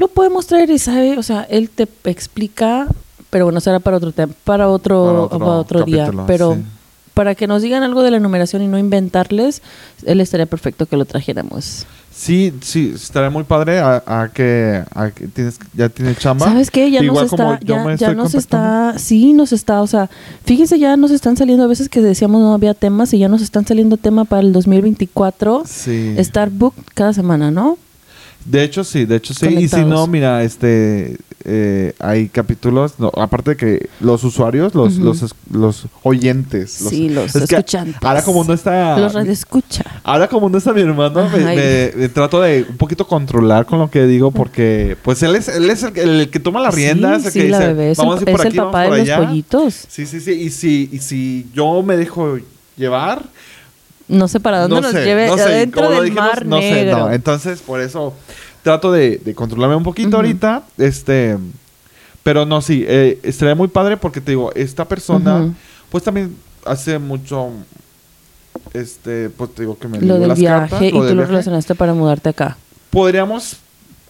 lo 0.00 0.08
podemos 0.08 0.46
traer 0.46 0.70
y 0.70 0.78
sabe, 0.78 1.18
o 1.18 1.22
sea, 1.22 1.42
él 1.42 1.68
te 1.68 1.86
explica, 2.04 2.88
pero 3.28 3.44
bueno, 3.44 3.60
será 3.60 3.80
para 3.80 3.98
otro 3.98 4.12
tema, 4.12 4.32
para 4.44 4.68
otro, 4.68 5.04
Para 5.04 5.20
otro 5.20 5.38
para 5.38 5.50
otro 5.52 5.82
día, 5.84 6.10
pero 6.26 6.54
sí. 6.54 6.62
para 7.12 7.34
que 7.34 7.46
nos 7.46 7.60
digan 7.60 7.82
algo 7.82 8.02
de 8.02 8.10
la 8.10 8.18
numeración 8.18 8.62
y 8.62 8.66
no 8.66 8.78
inventarles, 8.78 9.60
él 10.06 10.22
estaría 10.22 10.46
perfecto 10.46 10.86
que 10.86 10.96
lo 10.96 11.04
trajéramos. 11.04 11.86
Sí, 12.10 12.50
sí, 12.62 12.92
estaría 12.94 13.28
muy 13.28 13.44
padre 13.44 13.78
a, 13.78 14.02
a 14.06 14.30
que, 14.32 14.82
a 14.94 15.10
que 15.10 15.26
tienes, 15.28 15.58
ya 15.74 15.90
tiene 15.90 16.14
chamba. 16.16 16.46
¿Sabes 16.46 16.70
qué? 16.70 16.90
Ya 16.90 17.02
Igual 17.02 17.24
nos 17.24 17.32
está, 17.32 17.60
ya, 17.62 17.94
ya 17.96 18.14
nos 18.14 18.34
está, 18.34 18.94
sí, 18.98 19.34
nos 19.34 19.52
está, 19.52 19.82
o 19.82 19.86
sea, 19.86 20.08
fíjense, 20.44 20.78
ya 20.78 20.96
nos 20.96 21.10
están 21.10 21.36
saliendo 21.36 21.64
a 21.64 21.66
veces 21.66 21.90
que 21.90 22.00
decíamos 22.00 22.40
no 22.40 22.54
había 22.54 22.72
temas 22.72 23.12
y 23.12 23.18
ya 23.18 23.28
nos 23.28 23.42
están 23.42 23.66
saliendo 23.66 23.98
tema 23.98 24.24
para 24.24 24.40
el 24.40 24.54
2024. 24.54 25.64
Sí. 25.66 26.14
Estar 26.16 26.48
book 26.48 26.74
cada 26.94 27.12
semana, 27.12 27.50
¿no? 27.50 27.76
De 28.44 28.64
hecho, 28.64 28.84
sí, 28.84 29.04
de 29.04 29.16
hecho, 29.16 29.34
sí. 29.34 29.46
Y 29.48 29.68
si 29.68 29.84
no, 29.84 30.06
mira, 30.06 30.42
este, 30.42 31.16
eh, 31.44 31.92
hay 31.98 32.28
capítulos, 32.28 32.94
no, 32.98 33.12
aparte 33.16 33.50
de 33.50 33.56
que 33.56 33.88
los 34.00 34.24
usuarios, 34.24 34.74
los, 34.74 34.96
los, 34.96 35.34
los 35.52 35.86
oyentes. 36.02 36.70
Sí, 36.70 37.08
los 37.10 37.34
es 37.36 37.46
que 37.48 37.56
escuchantes. 37.56 37.96
Ahora 38.02 38.22
como 38.22 38.42
no 38.44 38.52
está... 38.54 38.98
Los 38.98 39.14
escucha. 39.14 39.84
Ahora 40.02 40.26
como 40.28 40.48
no 40.48 40.58
está 40.58 40.72
mi 40.72 40.80
hermano, 40.80 41.28
me, 41.28 41.44
Ay. 41.44 41.56
me- 41.56 41.92
me 42.02 42.08
trato 42.08 42.40
de 42.40 42.64
un 42.68 42.76
poquito 42.76 43.06
controlar 43.06 43.66
con 43.66 43.78
lo 43.78 43.90
que 43.90 44.06
digo 44.06 44.30
porque 44.30 44.96
pues 45.02 45.22
él 45.22 45.36
es, 45.36 45.48
él 45.48 45.68
es 45.70 45.82
el, 45.82 45.92
que- 45.92 46.02
el 46.02 46.30
que 46.30 46.40
toma 46.40 46.60
las 46.60 46.74
riendas, 46.74 47.22
sí, 47.22 47.26
el 47.28 47.32
sí, 47.32 47.40
que 47.40 47.48
la 47.48 47.58
dice, 47.58 47.68
bebé 47.74 47.90
es 47.92 47.98
vamos 47.98 48.18
a 48.18 48.22
ir 48.22 48.30
por 48.36 48.40
aquí, 48.40 48.48
el 48.48 48.56
vamos 48.56 48.72
papá 48.72 48.84
por 48.86 48.94
de 48.94 49.00
los 49.00 49.08
allá. 49.08 49.26
pollitos. 49.26 49.74
Sí, 49.88 50.06
sí, 50.06 50.20
sí. 50.20 50.32
Y 50.32 50.50
si, 50.50 50.88
y 50.92 50.98
si 50.98 51.46
yo 51.54 51.82
me 51.82 51.96
dejo 51.96 52.38
llevar, 52.76 53.22
No 54.10 54.28
sé 54.28 54.40
para 54.40 54.60
dónde 54.60 54.76
no 54.76 54.82
nos 54.82 54.92
sé, 54.92 55.04
lleve 55.04 55.26
no 55.28 55.36
sé, 55.36 55.42
adentro 55.42 55.90
del 55.90 56.04
dijimos, 56.04 56.24
mar 56.24 56.46
no 56.46 56.58
sé, 56.60 56.70
negro. 56.72 56.98
no. 56.98 57.12
Entonces, 57.12 57.60
por 57.60 57.80
eso 57.80 58.12
trato 58.62 58.92
de, 58.92 59.18
de 59.18 59.34
controlarme 59.34 59.76
un 59.76 59.82
poquito 59.82 60.16
ahorita. 60.16 60.62
Este, 60.76 61.38
pero 62.22 62.44
no, 62.44 62.60
sí, 62.60 62.84
eh, 62.86 63.18
estaría 63.22 63.54
muy 63.54 63.68
padre 63.68 63.96
porque 63.96 64.20
te 64.20 64.32
digo, 64.32 64.52
esta 64.54 64.84
persona, 64.84 65.52
pues 65.90 66.04
también 66.04 66.36
hace 66.66 66.98
mucho, 66.98 67.48
este, 68.74 69.30
pues 69.30 69.54
te 69.54 69.62
digo 69.62 69.78
que 69.78 69.88
me 69.88 70.00
lo 70.00 70.18
del 70.18 70.28
las 70.28 70.38
viaje 70.38 70.60
cartas, 70.70 70.82
y 70.82 70.90
tú 70.90 71.02
del 71.02 71.10
lo 71.10 71.14
viaje. 71.22 71.30
relacionaste 71.30 71.74
para 71.74 71.94
mudarte 71.94 72.28
acá. 72.28 72.56
Podríamos 72.90 73.56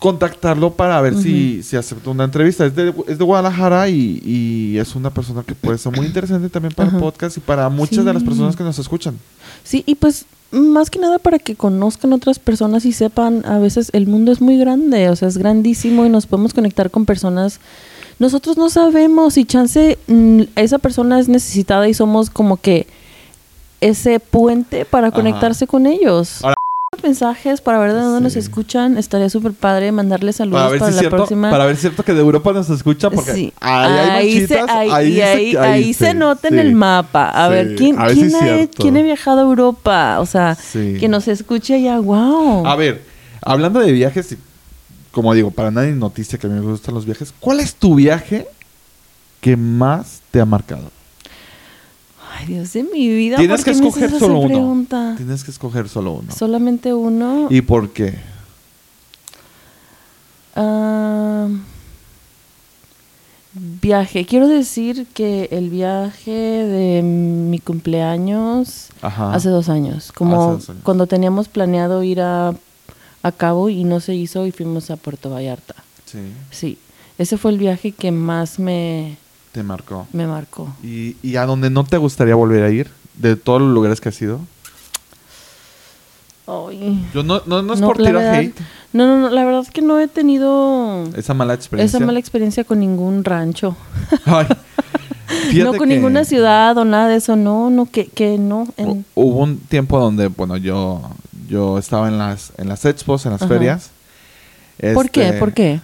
contactarlo 0.01 0.73
para 0.73 1.01
ver 1.01 1.15
si, 1.17 1.63
si 1.63 1.77
acepta 1.77 2.11
una 2.11 2.25
entrevista. 2.25 2.67
Es 2.67 2.75
de, 2.75 2.93
es 3.07 3.19
de 3.19 3.25
Guadalajara 3.25 3.89
y, 3.89 4.21
y 4.25 4.79
es 4.79 4.97
una 4.97 5.11
persona 5.11 5.45
que 5.45 5.55
puede 5.55 5.79
ser 5.79 5.95
muy 5.95 6.07
interesante 6.07 6.49
también 6.49 6.75
para 6.75 6.91
el 6.91 6.97
podcast 6.97 7.37
y 7.37 7.41
para 7.41 7.69
muchas 7.69 8.05
de 8.05 8.13
las 8.13 8.25
personas 8.25 8.57
que 8.57 8.65
nos 8.65 8.79
escuchan. 8.79 9.17
Sí, 9.63 9.85
y 9.87 9.95
pues 9.95 10.25
más 10.51 10.91
que 10.91 10.99
nada 10.99 11.19
para 11.21 11.39
que 11.39 11.55
conozcan 11.55 12.13
otras 12.13 12.39
personas 12.41 12.85
y 12.87 12.93
sepan, 12.93 13.45
a 13.47 13.59
veces 13.59 13.91
el 13.93 14.07
mundo 14.09 14.33
es 14.33 14.41
muy 14.41 14.57
grande, 14.59 15.09
o 15.11 15.15
sea, 15.15 15.29
es 15.29 15.39
grandísimo 15.39 16.05
y 16.05 16.09
nos 16.09 16.27
podemos 16.27 16.55
conectar 16.55 16.91
con 16.91 17.05
personas. 17.07 17.61
Nosotros 18.19 18.57
no 18.57 18.69
sabemos 18.69 19.35
si 19.35 19.45
chance 19.45 19.97
mm, 20.09 20.43
esa 20.57 20.79
persona 20.79 21.21
es 21.21 21.29
necesitada 21.29 21.89
y 21.89 21.95
somos 21.95 22.31
como 22.31 22.57
que 22.57 22.87
ese 23.81 24.19
puente 24.19 24.85
para 24.85 25.09
Ajá. 25.09 25.17
conectarse 25.17 25.67
con 25.67 25.87
ellos. 25.87 26.43
Ahora- 26.43 26.55
mensajes 27.05 27.61
para 27.61 27.79
ver 27.79 27.93
de 27.95 28.01
dónde 28.01 28.21
nos 28.21 28.35
escuchan, 28.37 28.99
estaría 28.99 29.31
súper 29.31 29.53
padre 29.53 29.91
mandarles 29.93 30.37
saludos 30.37 30.73
Para 30.77 30.91
si 30.91 30.95
la 30.97 31.01
cierto, 31.01 31.17
próxima. 31.17 31.49
para 31.51 31.65
ver 31.65 31.77
si 31.77 31.79
es 31.79 31.81
cierto 31.83 32.03
que 32.03 32.13
de 32.13 32.21
Europa 32.21 32.53
nos 32.53 32.69
escucha 32.69 33.09
porque 33.11 33.33
Sí. 33.33 33.53
ahí 33.61 33.93
hay 34.37 34.47
se, 34.47 34.59
ahí, 34.69 34.91
ahí 34.91 35.21
ahí- 35.21 35.57
ahí 35.57 35.95
se 35.95 36.15
nota 36.15 36.49
en 36.49 36.59
el 36.59 36.75
mapa. 36.75 37.31
A 37.31 37.49
ver, 37.49 37.77
¿quién, 37.77 37.99
a 37.99 38.07
ver 38.07 38.15
si 38.17 38.21
quién, 38.29 38.35
ha, 38.37 38.67
quién 38.67 38.97
ha 38.97 39.03
viajado 39.03 39.39
a 39.39 39.43
Europa? 39.43 40.19
O 40.21 40.27
sea, 40.27 40.59
que 40.73 41.07
nos 41.09 41.29
escuche 41.29 41.75
allá, 41.75 41.99
wow. 42.01 42.67
A 42.67 42.75
ver, 42.77 43.03
hablando 43.41 43.79
de 43.81 43.93
viajes, 43.93 44.37
como 45.13 45.33
digo, 45.33 45.53
para 45.53 45.71
nadie 45.71 45.93
noticia 45.93 46.39
que 46.39 46.49
a 46.49 46.51
mí 46.51 46.59
me 46.61 46.67
gustan 46.73 46.95
los 46.95 47.07
viajes, 47.07 47.33
¿cuál 47.41 47.61
es 47.61 47.75
tu 47.77 47.95
viaje 47.95 48.47
que 49.41 49.57
más 49.57 50.21
te 50.33 50.41
ha 50.41 50.45
marcado? 50.45 50.91
Ay, 52.41 52.47
Dios 52.47 52.73
de 52.73 52.83
mi 52.85 53.09
vida. 53.09 53.37
Tienes 53.37 53.59
¿por 53.61 53.65
que 53.65 53.71
escoger 53.73 54.11
solo 54.19 54.39
uno. 54.41 54.49
pregunta? 54.49 55.15
Tienes 55.17 55.45
que 55.45 55.51
escoger 55.51 55.89
solo 55.89 56.13
uno. 56.13 56.33
Solamente 56.33 56.95
uno. 56.95 57.47
¿Y 57.51 57.61
por 57.63 57.91
qué? 57.91 58.19
Ah, 60.57 61.49
viaje. 63.55 64.25
Quiero 64.27 64.49
decir 64.49 65.07
que 65.13 65.49
el 65.53 65.71
viaje 65.71 66.31
de 66.31 67.03
mi 67.03 67.59
cumpleaños 67.59 68.89
Ajá. 69.03 69.33
hace 69.35 69.49
dos 69.49 69.69
años. 69.69 70.13
Como 70.13 70.53
dos 70.53 70.71
años. 70.71 70.83
cuando 70.83 71.07
teníamos 71.07 71.49
planeado 71.49 72.03
ir 72.03 72.21
a, 72.21 72.55
a 73.23 73.33
Cabo 73.33 73.69
y 73.69 73.85
no 73.85 74.01
se 74.01 74.15
hizo 74.15 74.47
y 74.47 74.53
fuimos 74.53 74.91
a 74.91 74.97
Puerto 74.97 75.31
Vallarta. 75.31 75.75
Sí, 76.07 76.19
Sí. 76.51 76.79
Ese 77.19 77.37
fue 77.37 77.51
el 77.51 77.59
viaje 77.59 77.93
que 77.93 78.13
más 78.13 78.59
me, 78.59 79.19
te 79.53 79.63
marcó. 79.63 80.07
me 80.13 80.27
marcó. 80.27 80.69
¿Y, 80.83 81.17
¿Y 81.23 81.37
a 81.37 81.47
dónde 81.47 81.71
no 81.71 81.85
te 81.85 81.97
gustaría 81.97 82.35
volver 82.35 82.63
a 82.65 82.71
ir? 82.71 82.91
De 83.15 83.37
todos 83.37 83.61
los 83.61 83.71
lugares 83.73 84.01
que 84.01 84.09
has 84.11 84.21
ido. 84.23 84.41
Ay. 86.47 87.07
Yo 87.15 87.23
no, 87.23 87.43
no, 87.47 87.63
no 87.63 87.75
es 87.75 87.81
No, 87.81 87.87
por 87.89 87.97
tirar 87.99 88.15
verdad- 88.15 88.35
hate. 88.41 88.55
No, 88.93 89.07
no, 89.07 89.19
no, 89.21 89.31
la 89.31 89.45
verdad 89.45 89.61
es 89.61 89.71
que 89.71 89.83
no 89.83 90.01
he 90.01 90.09
tenido 90.09 91.05
Esa 91.17 91.33
mala 91.33 91.55
experiencia. 91.55 91.97
esa 91.99 92.05
mala 92.05 92.19
experiencia 92.19 92.65
con 92.65 92.81
ningún 92.81 93.23
rancho. 93.23 93.77
Ay, 94.25 94.47
no 95.63 95.75
con 95.75 95.89
ninguna 95.89 96.25
ciudad 96.25 96.77
o 96.77 96.85
nada 96.85 97.07
de 97.09 97.17
eso, 97.17 97.37
no, 97.37 97.71
no, 97.71 97.87
que, 97.87 98.07
que 98.09 98.37
no. 98.37 98.67
en- 98.77 99.05
Hubo 99.15 99.43
un 99.45 99.59
tiempo 99.59 100.01
donde, 100.01 100.27
bueno, 100.27 100.57
yo, 100.57 101.03
yo 101.49 101.79
estaba 101.79 102.09
en 102.09 102.19
las, 102.19 102.53
en 102.59 102.69
las 102.69 102.85
expos, 102.85 103.27
en 103.27 103.33
las 103.33 103.43
Ajá. 103.43 103.49
ferias. 103.55 103.91
¿Por 104.95 105.11
qué? 105.11 105.27
Este, 105.29 105.39
¿Por 105.39 105.53
qué? 105.53 105.81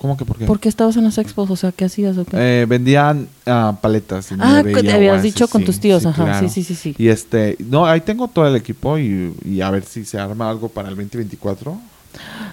¿Cómo 0.00 0.16
que 0.16 0.24
por 0.24 0.38
qué? 0.38 0.46
¿Por 0.46 0.58
qué 0.58 0.70
estabas 0.70 0.96
en 0.96 1.04
las 1.04 1.18
expos? 1.18 1.50
O 1.50 1.56
sea, 1.56 1.72
¿qué 1.72 1.84
hacías 1.84 2.16
o 2.16 2.24
qué? 2.24 2.62
Eh, 2.62 2.64
vendían 2.66 3.28
ah, 3.44 3.76
paletas. 3.82 4.32
ah, 4.38 4.62
que 4.64 4.82
te 4.82 4.92
habías 4.92 5.20
sí, 5.20 5.28
dicho 5.28 5.46
con 5.46 5.62
tus 5.62 5.78
tíos, 5.78 6.02
sí, 6.02 6.08
ajá. 6.08 6.24
claro. 6.24 6.48
Sí, 6.48 6.54
sí, 6.54 6.64
sí, 6.64 6.74
sí. 6.74 6.94
Y 6.96 7.08
este, 7.08 7.56
no, 7.58 7.84
ahí 7.84 8.00
tengo 8.00 8.26
todo 8.26 8.46
el 8.48 8.56
equipo 8.56 8.96
y, 8.96 9.34
y 9.44 9.60
a 9.60 9.70
ver 9.70 9.84
si 9.84 10.06
se 10.06 10.18
arma 10.18 10.48
algo 10.48 10.70
para 10.70 10.88
el 10.88 10.96
2024. 10.96 11.78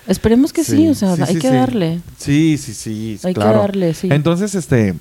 Esperemos 0.08 0.52
que 0.52 0.66
sí, 0.66 0.90
o 0.90 0.94
sea, 0.94 1.14
hay 1.14 1.40
que 1.40 1.50
darle. 1.50 2.02
Sí, 2.18 2.58
sí, 2.58 2.74
sí, 2.74 3.18
Hay 3.24 3.34
que 3.34 3.40
darle, 3.40 3.94
sí. 3.94 4.10
Entonces, 4.12 4.54
este, 4.54 4.96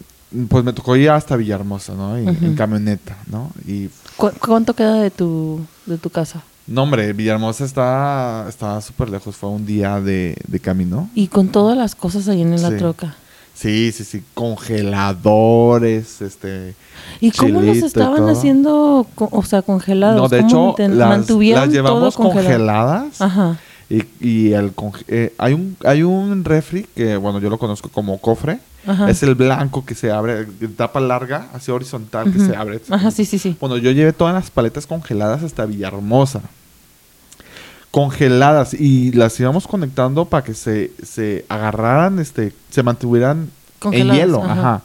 pues 0.49 0.63
me 0.63 0.73
tocó 0.73 0.95
ir 0.95 1.11
hasta 1.11 1.35
Villahermosa, 1.35 1.95
¿no? 1.95 2.17
Y-. 2.17 2.29
En 2.29 2.55
camioneta, 2.55 3.17
¿no? 3.27 3.51
Y, 3.67 3.89
¿Cu- 4.17 4.31
¿Cuánto 4.39 4.73
queda 4.75 5.01
de 5.03 5.11
tu, 5.11 5.67
de 5.85 5.99
tu 5.99 6.11
casa? 6.11 6.45
No, 6.67 6.83
hombre, 6.83 7.13
Villahermosa 7.13 7.65
está 7.65 8.47
está 8.49 8.81
súper 8.81 9.09
lejos. 9.11 9.37
Fue 9.37 9.49
un 9.51 9.65
día 9.67 10.01
de, 10.01 10.37
de 10.47 10.61
camino. 10.61 11.09
Y 11.15 11.29
con 11.29 11.49
todas 11.49 11.77
las 11.77 11.95
cosas 11.95 12.29
ahí 12.29 12.43
en 12.43 12.61
la 12.61 12.71
Sí. 12.71 12.77
troca. 12.77 13.15
Sí, 13.55 13.91
sí, 13.93 14.05
sí. 14.05 14.23
Congeladores, 14.35 16.21
este... 16.21 16.75
¿Y 17.21 17.31
cómo 17.31 17.63
los 17.63 17.79
estaban 17.79 18.29
haciendo, 18.29 19.07
o 19.17 19.43
sea, 19.45 19.63
congelados? 19.63 20.21
No, 20.21 20.29
de 20.29 20.43
¿Cómo 20.43 20.75
hecho, 20.77 20.89
las, 20.89 21.09
mantuvieron 21.09 21.63
las 21.63 21.73
llevamos 21.73 22.15
todo 22.15 22.31
congeladas. 22.31 23.21
Ajá. 23.21 23.59
Y, 23.89 24.03
y 24.21 24.53
el 24.53 24.73
eh, 25.09 25.33
hay 25.39 25.53
un 25.53 25.77
hay 25.85 26.03
un 26.03 26.45
refri 26.45 26.87
que, 26.95 27.17
bueno, 27.17 27.39
yo 27.39 27.49
lo 27.49 27.59
conozco 27.59 27.89
como 27.89 28.19
cofre. 28.19 28.59
Ajá. 28.87 29.11
Es 29.11 29.23
el 29.23 29.35
blanco 29.35 29.85
que 29.85 29.95
se 29.95 30.11
abre, 30.13 30.47
tapa 30.77 31.01
larga, 31.01 31.49
así 31.53 31.71
horizontal, 31.71 32.33
que 32.33 32.39
se 32.39 32.55
abre. 32.57 32.81
Ajá, 32.91 33.11
sí, 33.11 33.25
sí, 33.25 33.39
sí. 33.39 33.57
Bueno, 33.61 33.77
yo 33.79 33.91
llevé 33.91 34.13
todas 34.13 34.33
las 34.35 34.51
paletas 34.51 34.87
congeladas 34.87 35.43
hasta 35.43 35.67
Villahermosa. 35.67 36.41
Congeladas. 37.91 38.75
Y 38.75 39.13
las 39.13 39.39
íbamos 39.41 39.67
conectando 39.67 40.25
para 40.27 40.45
que 40.45 40.55
se, 40.55 40.93
se 41.03 41.45
agarraran, 41.49 42.19
este, 42.19 42.53
se 42.71 42.83
mantuvieran 42.83 43.51
en 43.93 44.11
hielo. 44.13 44.43
ajá. 44.43 44.53
Ajá. 44.53 44.83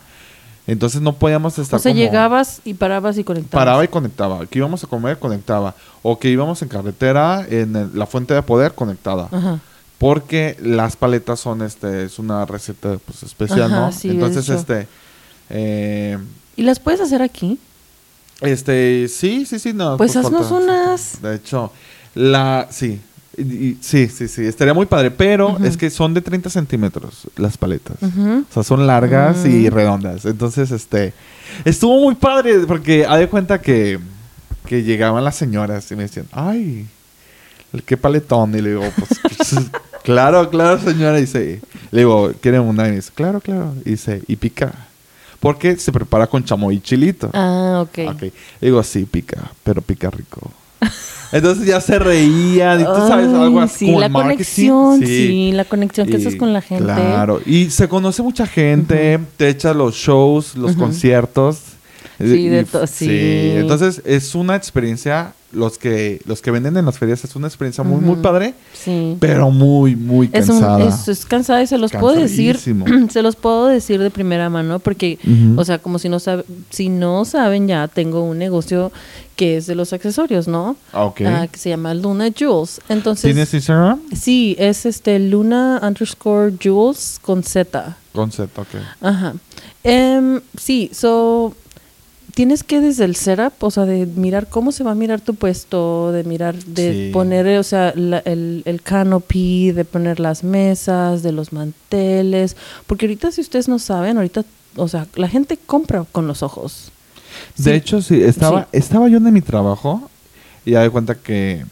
Entonces 0.68 1.02
no 1.02 1.14
podíamos 1.14 1.58
estar 1.58 1.80
O 1.80 1.84
sea, 1.84 1.92
como- 1.92 2.00
llegabas 2.02 2.62
y 2.64 2.76
parabas 2.76 3.18
y 3.18 3.24
conectabas. 3.24 3.66
Paraba 3.66 3.84
y 3.84 3.88
conectaba. 3.88 4.46
Que 4.46 4.60
íbamos 4.60 4.84
a 4.84 4.88
comer, 4.88 5.18
conectaba. 5.20 5.74
O 6.04 6.18
que 6.20 6.30
íbamos 6.30 6.62
en 6.62 6.70
carretera, 6.70 7.46
en 7.50 7.76
el- 7.76 7.90
la 7.98 8.06
fuente 8.06 8.34
de 8.34 8.42
poder, 8.44 8.74
conectada. 8.74 9.28
Ajá. 9.32 9.60
Porque 10.02 10.58
las 10.60 10.96
paletas 10.98 11.40
son, 11.40 11.62
este, 11.62 12.06
es 12.06 12.18
una 12.18 12.44
receta 12.48 12.98
pues, 13.06 13.22
especial, 13.22 13.72
Ajá, 13.72 13.80
¿no? 13.82 13.92
sí, 13.92 14.10
Entonces, 14.10 14.50
este, 14.50 14.88
eh, 15.52 16.18
¿Y 16.56 16.64
las 16.64 16.80
puedes 16.80 17.00
hacer 17.02 17.22
aquí? 17.22 17.60
este, 18.42 19.08
sí, 19.08 19.46
sí, 19.46 19.60
sí, 19.60 19.74
no. 19.74 19.98
Pues 19.98 20.14
pues, 20.14 20.26
haznos 20.26 20.48
falta- 20.50 20.56
unas. 20.64 21.22
De 21.22 21.36
hecho, 21.36 21.72
la, 22.16 22.68
sí, 22.72 23.00
y- 23.38 23.42
y- 23.44 23.78
sí, 23.80 24.08
sí, 24.08 24.28
sí, 24.28 24.44
estaría 24.48 24.74
muy 24.74 24.88
padre, 24.88 25.12
pero 25.12 25.60
es 25.64 25.78
que 25.78 25.92
son 25.92 26.16
de 26.16 26.22
30 26.22 26.50
centímetros 26.50 27.28
las 27.38 27.56
paletas. 27.58 27.98
O 28.02 28.44
sea, 28.52 28.64
son 28.64 28.88
largas 28.88 29.46
y 29.46 29.70
Mm. 29.70 29.74
redondas. 29.74 30.26
Entonces, 30.26 30.72
este, 30.72 31.14
estuvo 31.64 32.00
muy 32.02 32.16
padre 32.16 32.58
porque 32.68 33.06
ha 33.08 33.18
de 33.18 33.28
cuenta 33.30 33.62
que, 33.62 34.00
que 34.66 34.82
llegaban 34.82 35.24
las 35.24 35.36
señoras 35.36 35.92
y 35.92 35.96
me 35.96 36.04
decían, 36.04 36.26
ay, 36.32 36.88
qué 37.86 37.98
paletón. 37.98 38.56
Y 38.58 38.62
le 38.62 38.70
digo, 38.72 38.84
pues, 38.98 39.20
pues, 39.38 39.56
claro, 40.04 40.50
claro, 40.50 40.80
señora. 40.80 41.18
Y 41.18 41.22
dice, 41.22 41.62
le 41.92 42.00
digo, 42.02 42.32
¿quieren 42.42 42.62
una? 42.62 42.88
Y 42.90 42.96
dice, 42.96 43.12
claro, 43.14 43.40
claro. 43.40 43.74
Y 43.86 43.92
dice, 43.92 44.22
y 44.28 44.36
pica. 44.36 44.72
Porque 45.40 45.76
se 45.78 45.92
prepara 45.92 46.28
con 46.28 46.44
chamoy 46.44 46.76
y 46.76 46.80
chilito. 46.82 47.30
Ah, 47.34 47.80
ok. 47.84 48.00
Ok. 48.14 48.22
Le 48.22 48.32
digo, 48.62 48.84
sí, 48.84 49.06
pica, 49.06 49.52
pero 49.64 49.82
pica 49.82 50.10
rico. 50.12 50.52
Entonces 51.32 51.66
ya 51.66 51.80
se 51.80 51.98
reían 51.98 52.82
y 52.82 52.84
tú 52.84 52.94
sabes 53.08 53.28
algo 53.34 53.62
así 53.62 53.80
sí, 53.80 53.86
como 53.86 54.00
la 54.02 54.08
el 54.08 54.12
conexión, 54.12 55.00
sí. 55.00 55.52
la 55.54 55.64
conexión 55.64 56.08
que 56.08 56.18
Y- 56.18 56.22
haces 56.22 56.36
con 56.36 56.52
la 56.52 56.62
gente. 56.62 56.84
Claro, 56.84 57.40
y 57.46 57.70
se 57.70 57.88
conoce 57.88 58.22
mucha 58.22 58.46
gente, 58.46 59.18
te 59.38 59.48
echa 59.48 59.74
los 59.74 59.96
shows, 59.96 60.56
los 60.56 60.76
conciertos. 60.76 61.60
Sí, 62.20 62.26
Y- 62.26 62.50
de 62.50 62.66
to- 62.66 62.86
sí. 62.86 63.08
entonces 63.56 64.02
es 64.06 64.36
una 64.36 64.56
experiencia, 64.58 65.34
los 65.54 65.78
que 65.78 66.22
los 66.26 66.42
que 66.42 66.52
venden 66.52 66.78
en 66.78 66.86
las 66.86 66.98
ferias 66.98 67.24
es 67.24 67.36
una 67.36 67.48
experiencia 67.48 67.84
muy, 67.84 68.00
muy 68.02 68.18
padre, 68.18 68.54
Sí. 68.74 69.18
pero 69.20 69.52
muy, 69.52 69.96
muy 69.96 70.30
Es, 70.34 70.50
un, 70.50 70.60
cansada. 70.62 70.88
es, 70.88 71.08
es 71.08 71.26
cansada 71.26 71.62
y 71.64 71.68
se 71.68 71.78
los 71.78 71.92
puedo 71.92 72.14
decir, 72.16 72.58
se 73.10 73.22
los 73.22 73.36
puedo 73.36 73.68
decir 73.68 74.00
de 74.02 74.10
primera 74.12 74.50
mano 74.50 74.80
porque, 74.80 75.20
o 75.58 75.66
sea, 75.66 75.80
como 75.80 76.00
si 76.00 76.10
no 76.10 76.20
sabe, 76.20 76.44
si 76.70 76.90
no 76.90 77.26
saben 77.26 77.68
ya, 77.68 77.88
tengo 77.88 78.24
un 78.24 78.38
negocio 78.38 78.92
que 79.36 79.58
es 79.58 79.66
de 79.66 79.74
los 79.76 79.92
accesorios, 79.92 80.48
¿no? 80.48 80.76
Ah, 80.94 81.06
ok. 81.06 81.22
Ah, 81.26 81.48
que 81.52 81.58
se 81.58 81.70
llama 81.70 81.94
Luna 81.96 82.30
Jewels. 82.36 82.80
Entonces, 82.90 83.24
¿Tienes 83.34 83.52
Instagram? 83.54 84.00
sí, 84.16 84.56
es 84.60 84.86
este 84.86 85.18
Luna 85.20 85.80
underscore 85.82 86.54
Jewels 86.60 87.18
con 87.22 87.42
Z. 87.44 87.98
Concept, 88.14 88.60
ok. 88.60 88.68
Ajá. 89.02 89.34
Em, 89.84 90.42
sí, 90.60 90.92
so 90.94 91.56
tienes 92.34 92.64
que 92.64 92.82
desde 92.82 93.06
el 93.06 93.16
setup, 93.16 93.54
o 93.64 93.72
sea, 93.72 93.86
de 93.86 94.06
mirar 94.06 94.48
cómo 94.48 94.72
se 94.72 94.84
va 94.84 94.92
a 94.92 94.96
mirar 94.96 95.22
tu 95.22 95.36
puesto, 95.36 96.12
de 96.12 96.24
mirar, 96.24 96.56
de 96.64 97.08
Sí. 97.08 97.10
poner, 97.14 97.58
o 97.58 97.64
sea, 97.64 97.94
la- 97.96 98.20
el, 98.20 98.64
el 98.66 98.82
canopy, 98.82 99.72
de 99.72 99.86
poner 99.86 100.20
las 100.20 100.44
mesas, 100.44 101.24
de 101.24 101.32
los 101.32 101.54
manteles, 101.54 102.56
porque 102.88 103.06
ahorita 103.06 103.32
si 103.32 103.42
ustedes 103.42 103.68
no 103.68 103.80
saben, 103.80 104.18
ahorita, 104.18 104.44
o 104.76 104.88
sea, 104.88 105.08
la 105.16 105.28
gente 105.28 105.58
compra 105.66 106.06
con 106.12 106.28
los 106.28 106.44
ojos. 106.44 106.92
De 107.58 107.64
Sí. 107.64 107.70
hecho, 107.72 108.02
sí, 108.02 108.22
estaba, 108.22 108.62
Sí. 108.64 108.68
estaba 108.74 109.08
yo 109.10 109.18
en 109.18 109.32
mi 109.34 109.42
trabajo 109.42 110.10
y 110.66 110.72
ya 110.72 110.82
de 110.82 110.90
cuenta 110.90 111.16
que, 111.16 111.66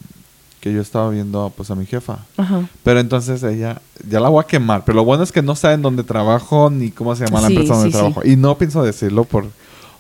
que 0.62 0.74
yo 0.74 0.82
estaba 0.82 1.10
viendo 1.10 1.54
pues 1.56 1.72
a 1.72 1.75
mi 1.75 1.86
jefa. 1.86 2.20
Ajá. 2.38 2.68
Pero 2.84 3.00
entonces 3.00 3.42
ella, 3.44 3.82
ya 4.10 4.20
la 4.20 4.28
voy 4.30 4.42
a 4.44 4.48
quemar. 4.48 4.84
Pero 4.84 4.98
lo 4.98 5.06
bueno 5.06 5.24
es 5.24 5.32
que 5.32 5.42
no 5.42 5.56
saben 5.56 5.82
dónde 5.82 6.04
trabajo 6.04 6.70
ni 6.70 6.92
cómo 6.92 7.16
se 7.16 7.25
llama 7.25 7.39
la 7.42 7.48
empresa 7.48 7.75
donde 7.75 7.92
trabajo. 7.92 8.22
Y 8.25 8.36
no 8.36 8.58
pienso 8.58 8.84
decirlo 8.84 9.24
por, 9.24 9.46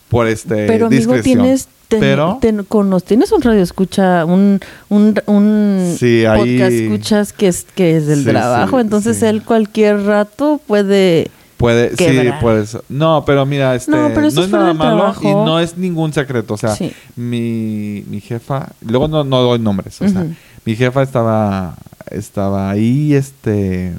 por 0.09 0.27
este 0.27 0.65
Pero 0.67 0.87
amigo, 0.87 1.13
discreción. 1.13 1.23
tienes, 1.43 1.67
ten- 1.87 1.99
Pero 1.99 2.37
ten- 2.41 2.63
cono- 2.65 2.99
tienes 2.99 3.31
un 3.31 3.41
radio 3.41 3.61
escucha, 3.61 4.25
un, 4.25 4.59
un, 4.89 5.19
un 5.27 5.95
Sí, 5.97 6.25
ahí- 6.25 6.57
podcast 6.57 6.71
escuchas 6.73 7.33
que 7.33 7.47
es, 7.47 7.65
que 7.75 7.97
es 7.97 8.07
del 8.07 8.19
Sí, 8.23 8.29
trabajo, 8.29 8.77
sí, 8.77 8.81
entonces 8.81 9.17
sí. 9.17 9.25
él 9.25 9.43
cualquier 9.43 10.03
rato 10.03 10.59
puede... 10.67 11.29
puede, 11.57 11.89
sí, 11.91 11.95
quebrar. 11.97 12.39
puede 12.39 12.65
ser. 12.65 12.81
No, 12.89 13.23
pero 13.25 13.45
mira, 13.45 13.75
este, 13.75 13.91
No, 13.91 14.09
pero 14.13 14.27
es 14.27 14.35
nada 14.35 14.73
malo 14.73 14.97
trabajo. 14.97 15.21
y 15.23 15.33
no 15.45 15.59
es 15.59 15.77
ningún 15.77 16.11
secreto. 16.13 16.53
O 16.53 16.57
sea, 16.57 16.75
Sí. 16.75 16.91
mi, 17.15 18.03
mi 18.09 18.21
jefa, 18.21 18.69
luego 18.85 19.07
no, 19.07 19.23
no 19.23 19.41
doy 19.41 19.59
nombres. 19.59 20.01
O 20.01 20.07
sea, 20.07 20.25
mi 20.65 20.75
jefa 20.75 21.03
estaba, 21.03 21.75
estaba 22.11 22.69
ahí, 22.69 23.13
este, 23.13 23.93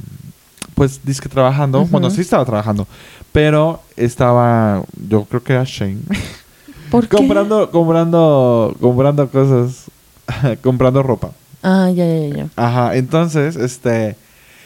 pues, 0.74 1.00
disque 1.04 1.28
trabajando. 1.28 1.82
Ujú. 1.82 1.90
Bueno, 1.90 2.08
sí 2.10 2.22
estaba 2.22 2.44
trabajando. 2.44 2.86
Pero 3.32 3.80
estaba, 3.96 4.82
yo 5.08 5.24
creo 5.24 5.42
que 5.42 5.52
era 5.52 5.64
Shane. 5.64 6.00
¿Por 6.90 7.06
qué? 7.08 7.16
comprando, 7.16 7.70
comprando, 7.70 8.76
comprando 8.80 9.28
cosas, 9.28 9.84
comprando 10.62 11.02
ropa. 11.02 11.30
Ah, 11.62 11.90
ya, 11.94 12.04
ya, 12.06 12.36
ya. 12.36 12.46
Ajá, 12.56 12.96
entonces, 12.96 13.54
este, 13.54 14.16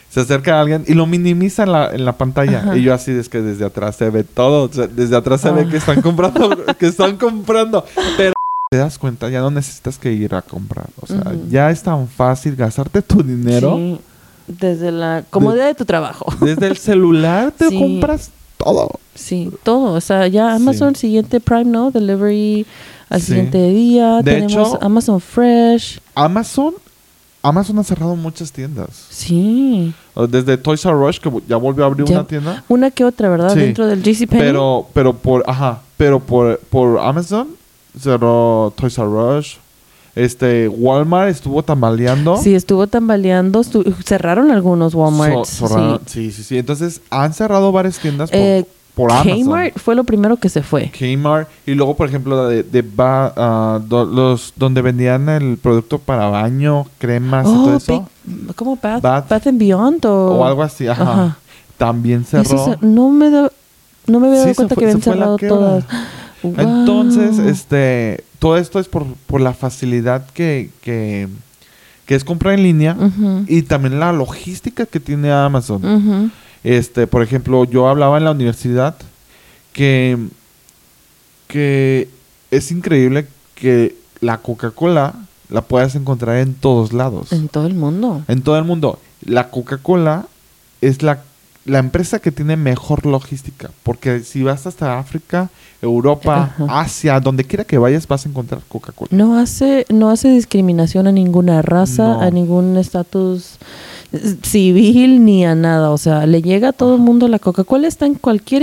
se 0.09 0.21
acerca 0.21 0.61
alguien 0.61 0.85
y 0.87 0.95
lo 0.95 1.07
minimiza 1.07 1.65
en 1.65 1.73
la, 1.73 1.91
en 1.93 2.05
la 2.05 2.13
pantalla. 2.17 2.61
Ajá. 2.61 2.77
Y 2.79 2.83
yo 2.83 2.95
así 2.95 3.11
es 3.11 3.29
que 3.29 3.43
desde 3.43 3.65
atrás 3.67 3.97
se 3.97 4.09
ve 4.09 4.25
todo, 4.25 4.65
o 4.65 4.73
sea, 4.73 4.87
desde 4.87 5.17
atrás 5.17 5.41
se 5.43 5.51
ve 5.51 5.65
Ah. 5.67 5.71
que 5.71 5.77
están 5.77 6.01
comprando, 6.01 6.57
que 6.79 6.87
están 6.87 7.17
comprando. 7.19 7.85
Pero 8.17 8.33
te 8.71 8.79
das 8.79 8.97
cuenta, 8.97 9.29
ya 9.29 9.41
no 9.41 9.51
necesitas 9.51 9.99
que 9.99 10.13
ir 10.13 10.35
a 10.35 10.41
comprar. 10.41 10.87
O 11.01 11.07
sea, 11.07 11.33
ya 11.51 11.71
es 11.71 11.83
tan 11.83 12.09
fácil 12.09 12.57
gastarte 12.57 13.03
tu 13.03 13.23
dinero. 13.23 13.77
Sí, 13.77 14.01
desde 14.47 14.91
la 14.93 15.25
comodidad 15.29 15.67
de, 15.67 15.75
tu 15.75 15.85
trabajo. 15.85 16.27
Desde 16.41 16.69
el 16.69 16.77
celular 16.79 17.53
te 17.53 17.69
Sí. 17.69 17.79
compras 17.79 18.31
todo. 18.65 18.91
Sí, 19.15 19.51
todo. 19.63 19.93
O 19.95 20.01
sea, 20.01 20.27
ya 20.27 20.55
Amazon, 20.55 20.97
siguiente 20.97 21.39
Prime, 21.41 21.65
¿no? 21.67 21.91
Delivery 21.91 22.67
al 23.09 23.21
Sí. 23.21 23.27
siguiente 23.29 23.69
día. 23.71 24.17
De 24.23 24.33
Tenemos 24.33 24.53
hecho- 24.53 24.79
Amazon 24.83 25.21
Fresh. 25.21 26.01
Amazon, 26.15 26.75
Amazon 27.43 27.79
ha 27.79 27.85
cerrado 27.85 28.17
muchas 28.17 28.51
tiendas. 28.51 28.89
Sí. 29.11 29.93
Desde 30.31 30.57
Toys 30.57 30.85
R 30.85 30.95
Us, 30.97 31.21
que 31.21 31.31
ya 31.47 31.57
volvió 31.57 31.85
a 31.85 31.89
abrir 31.89 32.07
Ya- 32.07 32.15
una 32.15 32.27
tienda. 32.27 32.65
Una 32.69 32.91
que 32.91 33.05
otra, 33.05 33.29
¿verdad? 33.29 33.53
Sí. 33.53 33.61
Dentro 33.61 33.87
del 33.87 34.03
JCPenney. 34.03 34.47
Pero, 34.47 34.87
pero 34.95 35.13
por, 35.15 35.45
ajá, 35.47 35.83
pero 35.97 36.19
por, 36.21 36.59
por 36.71 36.99
Amazon 36.99 37.49
cerró 38.01 38.73
Toys 38.77 38.97
R 38.99 39.07
Us. 39.09 39.59
Este, 40.17 40.69
Walmart 40.69 41.29
estuvo 41.31 41.63
tambaleando. 41.63 42.37
Sí, 42.37 42.55
estuvo 42.55 42.87
tambaleando. 42.87 43.61
estu- 43.63 43.95
cerraron 44.05 44.51
algunos 44.51 44.95
Walmart. 44.95 45.45
So- 45.47 45.67
cerraron- 45.69 46.01
sí. 46.07 46.31
sí, 46.31 46.43
sí, 46.45 46.59
Entonces 46.59 47.01
han 47.11 47.33
cerrado 47.35 47.73
varias 47.73 47.99
tiendas 47.99 48.31
por, 48.31 48.39
Eh, 48.39 48.65
por 48.95 49.11
Amazon. 49.11 49.43
Kmart 49.43 49.77
fue 49.79 49.97
lo 49.97 50.05
primero 50.05 50.37
que 50.37 50.49
se 50.49 50.63
fue. 50.63 50.93
Kmart. 50.97 51.49
Y 51.67 51.75
luego, 51.75 51.97
por 51.97 52.09
ejemplo, 52.09 52.37
la 52.45 52.49
de, 52.49 52.63
de 52.63 52.83
ba- 52.83 53.33
ah, 53.37 53.81
do- 53.85 54.05
los 54.05 54.53
donde 54.55 54.83
vendían 54.83 55.29
el 55.29 55.57
producto 55.59 55.99
para 55.99 56.29
baño, 56.29 56.87
cremas 56.99 57.45
y 57.49 57.51
todo 57.53 57.75
Oh, 57.75 57.77
eso. 57.77 58.07
Big- 58.25 58.55
¿Cómo? 58.55 58.79
Bath, 58.81 59.03
Bath. 59.03 59.29
Bath 59.29 59.47
and 59.49 59.59
Beyond 59.59 60.07
o, 60.07 60.37
O 60.39 60.45
algo 60.45 60.63
así, 60.63 60.87
ajá. 60.87 61.03
Ajá. 61.03 61.37
También 61.77 62.25
cerró. 62.25 62.43
Eso 62.45 62.77
no 62.83 63.11
me 63.11 63.31
da- 63.31 63.51
no 64.07 64.21
me 64.21 64.29
había 64.29 64.39
dado 64.41 64.51
Sí, 64.51 64.55
cuenta 64.55 64.75
fue- 64.77 64.81
que 64.83 64.87
habían 64.91 65.03
cerrado 65.03 65.37
quiebra. 65.39 65.85
Entonces, 66.45 67.39
este, 67.39 68.25
todo 68.39 68.57
esto 68.57 68.79
es 68.79 68.89
por, 68.89 69.07
por 69.27 69.41
la 69.41 69.55
facilidad 69.55 70.27
que, 70.31 70.71
que, 70.83 71.29
que 72.07 72.15
es 72.15 72.25
comprar 72.25 72.55
en 72.55 72.63
línea 72.63 72.97
y 73.47 73.63
también 73.63 73.99
la 73.99 74.13
logística 74.13 74.87
que 74.87 75.01
tiene 75.01 75.33
Amazon. 75.33 76.33
Este, 76.63 77.07
por 77.07 77.23
ejemplo, 77.23 77.65
yo 77.65 77.89
hablaba 77.89 78.19
en 78.19 78.25
la 78.25 78.31
universidad 78.31 78.97
que, 79.73 80.19
que 81.49 82.09
es 82.51 82.71
increíble 82.71 83.27
que 83.55 83.97
la 84.21 84.39
Coca-Cola 84.39 85.15
la 85.51 85.63
puedas 85.63 85.95
encontrar 85.95 86.39
en 86.39 86.55
todos 86.55 86.93
lados. 86.93 87.33
En 87.33 87.49
todo 87.49 87.67
el 87.67 87.75
mundo. 87.75 88.23
En 88.29 88.43
todo 88.43 88.59
el 88.59 88.65
mundo. 88.65 88.99
La 89.25 89.51
Coca-Cola 89.51 90.27
es 90.81 91.03
la, 91.03 91.23
la 91.65 91.79
empresa 91.79 92.19
que 92.19 92.31
tiene 92.31 92.57
mejor 92.57 93.07
logística. 93.07 93.71
Porque 93.83 94.21
si 94.21 94.43
vas 94.43 94.67
hasta 94.67 94.99
África, 94.99 95.49
Europa, 95.81 96.53
Ajá. 96.59 96.81
Asia, 96.81 97.21
donde 97.21 97.45
quiera 97.45 97.65
que 97.65 97.79
vayas, 97.79 98.07
vas 98.07 98.27
a 98.27 98.29
encontrar 98.29 98.61
Coca-Cola. 98.69 99.09
No 99.13 99.39
hace, 99.39 99.87
no 99.89 100.11
hace 100.11 100.29
discriminación 100.29 101.07
a 101.07 101.13
ninguna 101.13 101.63
raza, 101.63 102.07
No. 102.15 102.21
a 102.21 102.31
ningún 102.31 102.77
estatus 102.77 103.59
civil 104.43 105.25
ni 105.25 105.45
a 105.45 105.55
nada. 105.55 105.91
O 105.91 105.99
sea, 105.99 106.27
le 106.27 106.43
llega 106.43 106.69
a 106.69 106.73
todo 106.73 106.95
el 106.97 107.01
mundo. 107.01 107.29
La 107.29 107.39
Coca-Cola 107.39 107.89
está 107.89 108.07
en 108.07 108.15
cualquier 108.15 108.63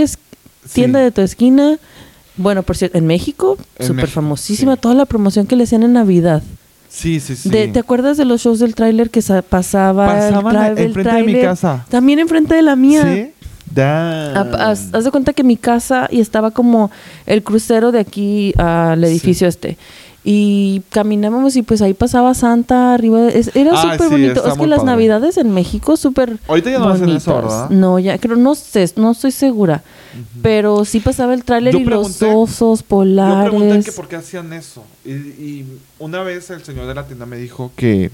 tienda 0.74 1.00
Sí. 1.00 1.04
de 1.06 1.12
tu 1.12 1.22
esquina. 1.22 1.78
Bueno, 2.38 2.64
por 2.64 2.78
cierto, 2.78 2.98
en 2.98 3.08
México, 3.08 3.58
súper 3.80 4.08
famosísima 4.08 4.76
sí. 4.76 4.82
toda 4.82 4.96
la 4.96 5.06
promoción 5.06 5.46
que 5.48 5.56
le 5.56 5.64
hacían 5.66 5.84
en 5.84 5.94
Navidad. 5.94 6.42
Sí, 6.93 7.19
sí, 7.21 7.36
sí. 7.38 7.49
De- 7.49 7.69
¿Te 7.69 7.80
acuerdas 7.80 8.17
de 8.17 8.25
los 8.25 8.41
shows 8.41 8.60
del 8.60 8.75
tráiler 8.75 9.10
que 9.10 9.21
sa- 9.21 9.41
pasaba? 9.41 10.08
el 10.27 10.34
Pasaban 10.34 10.56
el 10.77 10.77
enfrente 10.88 11.13
de 11.15 11.23
mi 11.23 11.34
casa. 11.41 11.86
También 11.89 12.19
enfrente 12.19 12.54
de 12.54 12.62
la 12.62 12.75
mía. 12.75 13.04
Sí. 13.04 13.32
Haz, 14.60 14.89
haz 14.93 15.06
de 15.06 15.12
cuenta 15.12 15.32
que 15.32 15.43
mi 15.45 15.56
casa 15.56 16.10
y 16.12 16.19
estaba 16.19 16.51
como 16.51 16.91
el 17.25 17.41
crucero 17.41 17.93
de 17.93 17.99
aquí 17.99 18.54
al 18.58 19.01
edificio 19.06 19.47
este. 19.47 19.77
Y 20.23 20.84
caminábamos 20.89 21.55
y 21.55 21.63
pues 21.63 21.81
ahí 21.81 21.95
pasaba 21.95 22.36
Santa 22.36 22.93
arriba. 22.93 23.21
de- 23.21 23.39
es- 23.39 23.55
era 23.55 23.71
Ah, 23.73 23.81
súper 23.93 24.01
sí, 24.01 24.07
bonito. 24.12 24.45
Es 24.47 24.53
que 24.55 24.67
las 24.67 24.79
padre. 24.79 24.91
navidades 24.91 25.38
en 25.38 25.51
México 25.51 25.97
súper 25.97 26.38
Ahorita 26.47 26.69
ya 26.69 26.77
no 26.77 26.89
hacen 26.89 27.10
eso. 27.10 27.34
¿verdad? 27.36 27.69
No, 27.71 27.97
ya 27.97 28.17
creo, 28.19 28.36
no 28.36 28.53
sé, 28.53 28.88
no 28.97 29.12
estoy 29.12 29.31
segura. 29.31 29.81
Pero 30.43 30.86
sí 30.86 30.99
pasaba 30.99 31.34
el 31.34 31.43
tráiler 31.43 31.73
y 31.73 31.86
los 31.86 32.21
osos 32.21 32.81
Yo 32.81 32.86
pregunté 32.86 32.88
polares. 32.88 33.86
que 33.86 33.91
por 33.93 34.07
qué 34.07 34.17
hacían 34.17 34.53
eso. 34.53 34.84
Y, 35.03 35.12
y 35.12 35.65
una 35.97 36.21
vez 36.21 36.49
el 36.51 36.63
señor 36.63 36.86
de 36.86 36.93
la 36.93 37.07
tienda 37.07 37.25
me 37.25 37.38
dijo 37.38 37.71
que, 37.75 38.12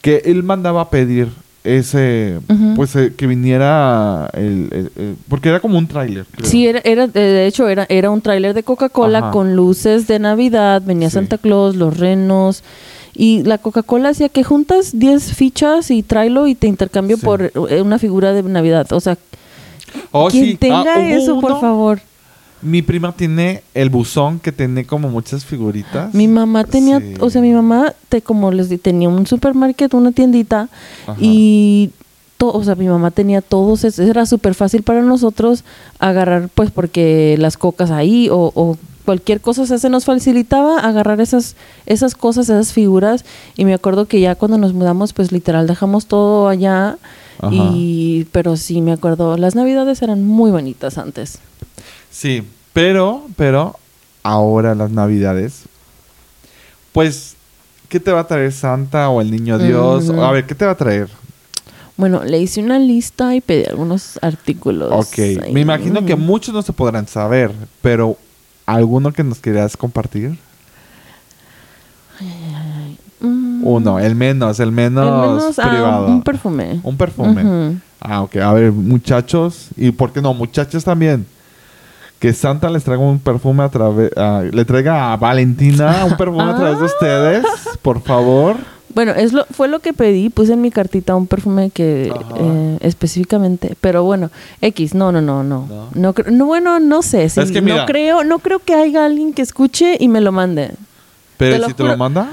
que 0.00 0.22
él 0.24 0.42
mandaba 0.42 0.82
a 0.82 0.90
pedir 0.90 1.28
ese, 1.64 2.38
pues 2.76 2.94
eh, 2.94 3.12
que 3.16 3.26
viniera 3.26 4.28
el, 4.34 4.68
el- 4.70 4.92
el- 4.96 5.16
porque 5.28 5.48
era 5.48 5.60
como 5.60 5.78
un 5.78 5.86
tráiler. 5.88 6.26
Sí, 6.42 6.66
era, 6.66 6.80
era, 6.84 7.06
de 7.06 7.46
hecho 7.46 7.68
era, 7.68 7.86
era 7.88 8.10
un 8.10 8.20
tráiler 8.20 8.52
de 8.54 8.62
Coca-Cola 8.62 9.30
con 9.30 9.56
luces 9.56 10.06
de 10.06 10.18
Navidad, 10.18 10.82
venía 10.84 11.08
Sí. 11.08 11.14
Santa 11.14 11.38
Claus, 11.38 11.74
los 11.76 11.96
renos. 11.98 12.62
Y 13.16 13.42
la 13.44 13.58
Coca-Cola 13.58 14.08
hacía 14.10 14.28
que 14.28 14.42
juntas 14.44 14.98
10 14.98 15.34
fichas 15.34 15.90
y 15.90 16.02
tráelo 16.02 16.46
y 16.48 16.54
te 16.54 16.66
intercambio 16.66 17.16
Sí. 17.16 17.24
por 17.24 17.42
eh, 17.70 17.80
una 17.80 17.98
figura 17.98 18.32
de 18.32 18.42
Navidad. 18.42 18.92
O 18.92 19.00
sea, 19.00 19.16
Oh, 20.10 20.28
quien 20.28 20.44
sí. 20.46 20.56
tenga 20.56 20.94
Ah, 20.96 20.98
hubo 20.98 21.16
eso, 21.16 21.40
por 21.40 21.60
favor. 21.60 22.00
Mi 22.64 22.82
prima 22.82 23.12
tiene 23.12 23.62
el 23.74 23.90
buzón 23.90 24.40
que 24.40 24.50
tiene 24.50 24.84
como 24.86 25.08
muchas 25.10 25.44
figuritas. 25.44 26.12
Mi 26.14 26.26
mamá 26.26 26.64
tenía, 26.64 26.98
Sí. 27.00 27.14
o 27.20 27.30
sea, 27.30 27.40
mi 27.42 27.52
mamá, 27.52 27.92
te, 28.08 28.22
como 28.22 28.50
les 28.50 28.68
di, 28.68 28.78
tenía 28.78 29.08
un 29.08 29.26
supermarket, 29.26 29.92
una 29.94 30.10
tiendita, 30.12 30.68
Ajá. 31.06 31.16
y, 31.20 31.90
o 32.40 32.64
sea, 32.64 32.74
mi 32.74 32.86
mamá 32.88 33.10
tenía 33.10 33.40
todos, 33.42 33.84
era 33.98 34.26
súper 34.26 34.54
fácil 34.54 34.82
para 34.82 35.02
nosotros 35.02 35.64
agarrar, 35.98 36.48
pues, 36.54 36.70
porque 36.70 37.36
las 37.38 37.56
cocas 37.56 37.90
ahí, 37.90 38.28
o, 38.30 38.50
o 38.54 38.76
cualquier 39.04 39.40
cosa, 39.40 39.62
o 39.62 39.66
sea, 39.66 39.78
se 39.78 39.90
nos 39.90 40.04
facilitaba 40.06 40.78
agarrar 40.80 41.20
esas, 41.20 41.56
esas 41.86 42.14
cosas, 42.14 42.48
esas 42.48 42.72
figuras. 42.72 43.24
Y 43.56 43.64
me 43.66 43.74
acuerdo 43.74 44.06
que 44.06 44.20
ya 44.20 44.34
cuando 44.34 44.56
nos 44.58 44.72
mudamos, 44.72 45.12
pues 45.12 45.30
literal 45.32 45.66
dejamos 45.66 46.06
todo 46.06 46.48
allá. 46.48 46.96
Ajá. 47.38 47.50
Y, 47.52 48.26
pero 48.32 48.56
sí, 48.56 48.80
me 48.80 48.92
acuerdo, 48.92 49.36
las 49.36 49.54
navidades 49.54 50.00
eran 50.02 50.26
muy 50.26 50.50
bonitas 50.50 50.96
antes. 50.98 51.38
Sí, 52.14 52.46
pero, 52.72 53.26
pero, 53.36 53.76
ahora 54.22 54.76
las 54.76 54.92
navidades, 54.92 55.64
pues, 56.92 57.34
¿qué 57.88 57.98
te 57.98 58.12
va 58.12 58.20
a 58.20 58.26
traer 58.28 58.52
Santa 58.52 59.08
o 59.08 59.20
el 59.20 59.32
Niño 59.32 59.58
Dios? 59.58 60.08
Ujú. 60.08 60.22
A 60.22 60.30
ver, 60.30 60.46
¿qué 60.46 60.54
te 60.54 60.64
va 60.64 60.70
a 60.70 60.76
traer? 60.76 61.08
Bueno, 61.96 62.22
le 62.22 62.38
hice 62.38 62.62
una 62.62 62.78
lista 62.78 63.34
y 63.34 63.40
pedí 63.40 63.64
algunos 63.64 64.20
artículos. 64.22 64.92
Ok, 64.92 65.18
ahí. 65.18 65.52
me 65.52 65.60
imagino 65.60 66.06
que 66.06 66.14
muchos 66.14 66.54
no 66.54 66.62
se 66.62 66.72
podrán 66.72 67.08
saber, 67.08 67.50
pero 67.82 68.16
¿alguno 68.64 69.12
que 69.12 69.24
nos 69.24 69.40
quieras 69.40 69.76
compartir? 69.76 70.38
Mm, 73.18 73.66
Uno, 73.66 73.98
el 73.98 74.14
menos, 74.14 74.60
el 74.60 74.70
menos, 74.70 75.04
el 75.04 75.30
menos, 75.30 75.58
ah, 75.58 75.68
privado. 75.68 76.06
un 76.06 76.22
perfume. 76.22 76.80
Un 76.84 76.96
perfume. 76.96 77.80
Ah, 78.00 78.22
ok. 78.22 78.36
A 78.36 78.52
ver, 78.52 78.70
muchachos, 78.70 79.70
y 79.76 79.90
por 79.90 80.12
qué 80.12 80.22
no, 80.22 80.32
muchachos 80.32 80.84
también. 80.84 81.26
Que 82.24 82.32
Santa 82.32 82.70
les 82.70 82.82
traiga 82.84 83.02
un 83.04 83.18
perfume 83.18 83.64
a 83.64 83.68
través, 83.68 84.10
le 84.50 84.64
traiga 84.64 85.12
a 85.12 85.16
Valentina 85.18 86.06
un 86.06 86.16
perfume 86.16 86.42
a 86.44 86.56
través 86.56 86.78
de 86.78 86.84
Ah. 86.84 86.86
ustedes, 86.86 87.44
por 87.82 88.00
favor. 88.00 88.56
Bueno, 88.94 89.12
es 89.12 89.34
lo, 89.34 89.44
fue 89.50 89.68
lo 89.68 89.80
que 89.80 89.92
pedí. 89.92 90.30
Puse 90.30 90.54
en 90.54 90.62
mi 90.62 90.70
cartita 90.70 91.14
un 91.16 91.26
perfume 91.26 91.68
que 91.68 92.10
eh, 92.38 92.78
específicamente. 92.80 93.76
Pero 93.78 94.04
bueno, 94.04 94.30
X, 94.62 94.94
no, 94.94 95.12
no, 95.12 95.20
no, 95.20 95.42
no. 95.44 95.66
No. 95.68 95.88
No, 95.94 96.14
cre- 96.14 96.30
no, 96.30 96.46
bueno, 96.46 96.80
no 96.80 97.02
sé. 97.02 97.24
Es 97.24 97.34
que 97.52 97.60
mira. 97.60 97.80
no 97.80 97.84
creo, 97.86 98.24
no 98.24 98.38
creo 98.38 98.58
que 98.58 98.72
haya 98.74 99.04
alguien 99.04 99.34
que 99.34 99.42
escuche 99.42 99.98
y 100.00 100.08
me 100.08 100.22
lo 100.22 100.32
mande. 100.32 100.70
Pero 101.36 101.58
lo 101.58 101.66
si 101.66 101.74
te 101.74 101.82
lo 101.84 101.94
manda, 101.98 102.26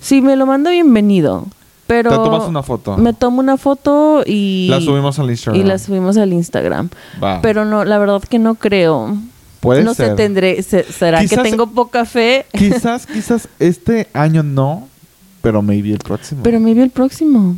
Si 0.00 0.20
me 0.20 0.36
lo 0.36 0.44
manda, 0.44 0.70
bienvenido. 0.72 1.46
Pero 1.86 2.10
te 2.10 2.16
tomas 2.16 2.46
una 2.46 2.62
foto. 2.62 2.98
me 2.98 3.14
tomo 3.14 3.40
una 3.40 3.56
foto 3.56 4.22
y 4.26 4.66
La 4.68 4.78
subimos 4.82 5.18
al 5.18 5.30
Instagram. 5.30 5.62
y 5.62 5.64
la 5.66 5.78
subimos 5.78 6.18
al 6.18 6.34
Instagram. 6.34 6.90
Va. 7.24 7.40
Pero 7.40 7.64
no, 7.64 7.86
la 7.86 7.96
verdad 7.96 8.20
que 8.28 8.38
no 8.38 8.56
creo. 8.56 9.16
Puede 9.60 9.82
no 9.82 9.94
sé, 9.94 10.06
ser. 10.06 10.16
tendré, 10.16 10.62
se- 10.62 10.84
será 10.84 11.20
Quizás- 11.20 11.42
que 11.42 11.50
tengo 11.50 11.66
poca 11.68 12.04
fe, 12.04 12.46
Quizás, 12.56 13.06
quizás 13.12 13.48
este 13.58 14.08
año 14.12 14.42
no, 14.42 14.86
pero 15.42 15.62
maybe 15.62 15.90
el 15.92 15.98
próximo. 15.98 16.42
pero 16.42 16.60
vi 16.60 16.78
el 16.80 16.90
próximo. 16.90 17.56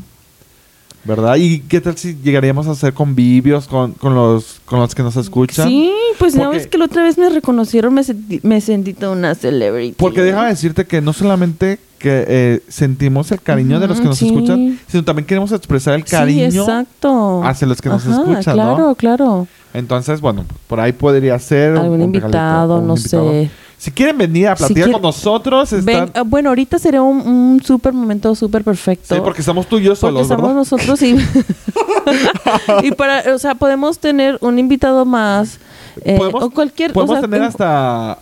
¿Verdad? 1.03 1.37
¿Y 1.37 1.61
qué 1.61 1.81
tal 1.81 1.97
si 1.97 2.15
llegaríamos 2.23 2.67
a 2.67 2.73
hacer 2.73 2.93
convivios 2.93 3.67
con, 3.67 3.93
con 3.93 4.15
los, 4.15 4.61
con 4.67 4.81
los 4.81 4.95
que 4.95 5.03
nos 5.03 5.17
escuchan? 5.17 5.67
Sí, 5.67 5.91
pues 6.19 6.35
no 6.35 6.45
Porque- 6.45 6.59
es 6.59 6.67
que 6.67 6.77
la 6.77 6.85
otra 6.85 7.03
vez 7.05 7.17
me 7.17 7.31
reconocieron, 7.31 7.95
me 7.95 8.05
sentí, 8.05 8.39
me 8.43 8.61
sentí 8.61 8.93
toda 8.93 9.13
una 9.13 9.35
celebrity. 9.35 9.95
Porque 9.97 10.21
déjame 10.23 10.49
decirte 10.49 10.87
que 10.87 11.01
no 11.01 11.15
solamente 11.15 11.79
que 11.99 12.25
eh, 12.29 12.63
sentimos 12.69 13.31
el 13.33 13.41
cariño 13.41 13.81
de 13.81 13.89
los 13.89 13.99
que 14.01 14.07
nos 14.07 14.19
sí. 14.19 14.27
escuchan, 14.27 14.79
sino 14.89 15.03
también 15.05 15.27
queremos 15.27 15.53
expresar 15.53 15.95
el 15.95 16.05
cariño. 16.05 16.51
Sí, 16.51 16.59
exacto. 16.59 17.43
hacia 17.45 17.67
los 17.67 17.81
que 17.81 17.89
nos 17.89 18.05
escuchan, 18.05 18.57
¿no? 18.57 18.75
Claro, 18.77 18.95
claro. 18.95 19.49
Entonces, 19.75 20.21
bueno, 20.21 20.45
por 20.67 20.81
ahí 20.81 20.93
podría 20.93 21.39
ser. 21.39 21.77
Algún 21.77 22.03
invitado, 22.03 22.81
no 22.81 22.95
invitado. 22.97 23.31
sé. 23.31 23.51
Si 23.79 23.91
quieren 23.91 24.19
venir 24.19 24.47
a 24.49 24.57
Si 24.57 24.59
platicar 24.59 24.83
quiere- 24.85 24.93
con 24.93 25.03
nosotros, 25.03 25.73
están... 25.73 25.85
Ven, 25.87 26.11
ah, 26.15 26.23
bueno, 26.23 26.51
ahorita 26.51 26.79
sería 26.79 27.01
un, 27.01 27.27
un 27.27 27.63
súper 27.65 27.95
momento 27.95 28.35
súper 28.35 28.63
perfecto. 28.63 29.15
Sí, 29.15 29.21
porque 29.25 29.41
estamos 29.41 29.67
tú 29.67 29.79
y 29.79 29.83
yo 29.85 29.91
Porque 29.93 30.01
solos, 30.01 30.23
estamos 30.23 30.43
¿verdad? 30.43 30.55
nosotros 30.57 31.01
y, 31.01 31.17
y 32.83 32.93
para, 32.93 33.35
o 33.35 33.39
sea, 33.39 33.55
podemos 33.55 33.99
tener 33.99 34.37
un 34.43 34.59
invitado 34.59 35.05
más 35.05 35.59
eh, 36.05 36.17
podemos 36.19 36.43
o 36.45 36.51
cualquier, 36.51 36.91
o 36.91 36.95
podemos 36.95 37.15
sea, 37.15 37.21
tener 37.23 37.41
en- 37.43 37.49
hasta... 37.49 38.19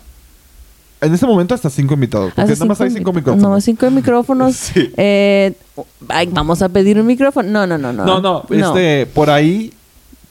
En 1.01 1.15
este 1.15 1.27
momento 1.27 1.55
hasta 1.55 1.71
cinco 1.71 1.95
invitados. 1.95 2.33
Porque 2.35 2.53
nada 2.55 2.65
más 2.65 2.81
hay 2.81 2.91
cinco 2.91 2.99
cinco 2.99 3.13
mic- 3.13 3.17
micrófonos. 3.21 3.51
No, 3.51 3.61
cinco 3.61 3.91
micrófonos. 3.91 4.55
Sí. 4.75 4.93
Eh, 4.97 5.55
ay, 6.09 6.29
vamos 6.33 6.61
a 6.61 6.69
pedir 6.69 6.99
un 7.01 7.07
micrófono. 7.07 7.49
No, 7.49 7.67
no, 7.69 7.79
no, 7.79 7.93
no. 7.93 8.05
No, 8.05 8.21
no, 8.21 8.45
este, 8.51 9.07
por 9.07 9.31
ahí, 9.31 9.73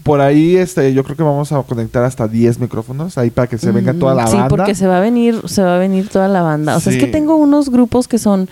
por 0.08 0.22
ahí, 0.22 0.56
este, 0.56 0.94
yo 0.94 1.04
creo 1.04 1.16
que 1.16 1.22
vamos 1.24 1.52
a 1.52 1.62
conectar 1.64 2.04
hasta 2.04 2.28
10 2.28 2.60
micrófonos 2.60 3.18
ahí 3.18 3.30
para 3.30 3.48
que 3.48 3.58
se 3.60 3.72
venga 3.72 3.94
toda 3.94 4.16
la 4.16 4.24
Mm, 4.24 4.28
sí, 4.28 4.34
banda. 4.38 4.48
porque 4.50 4.74
se 4.74 4.88
va 4.88 4.98
a 4.98 5.02
venir, 5.02 5.42
se 5.46 5.62
va 5.62 5.76
a 5.76 5.80
venir 5.80 6.10
toda 6.10 6.28
la 6.28 6.42
banda. 6.42 6.76
O 6.76 6.80
sea, 6.80 6.92
es 6.94 7.00
Sí. 7.00 7.06
que 7.06 7.12
tengo 7.12 7.36
unos 7.36 7.70
grupos 7.70 8.08
que 8.08 8.18
son, 8.18 8.50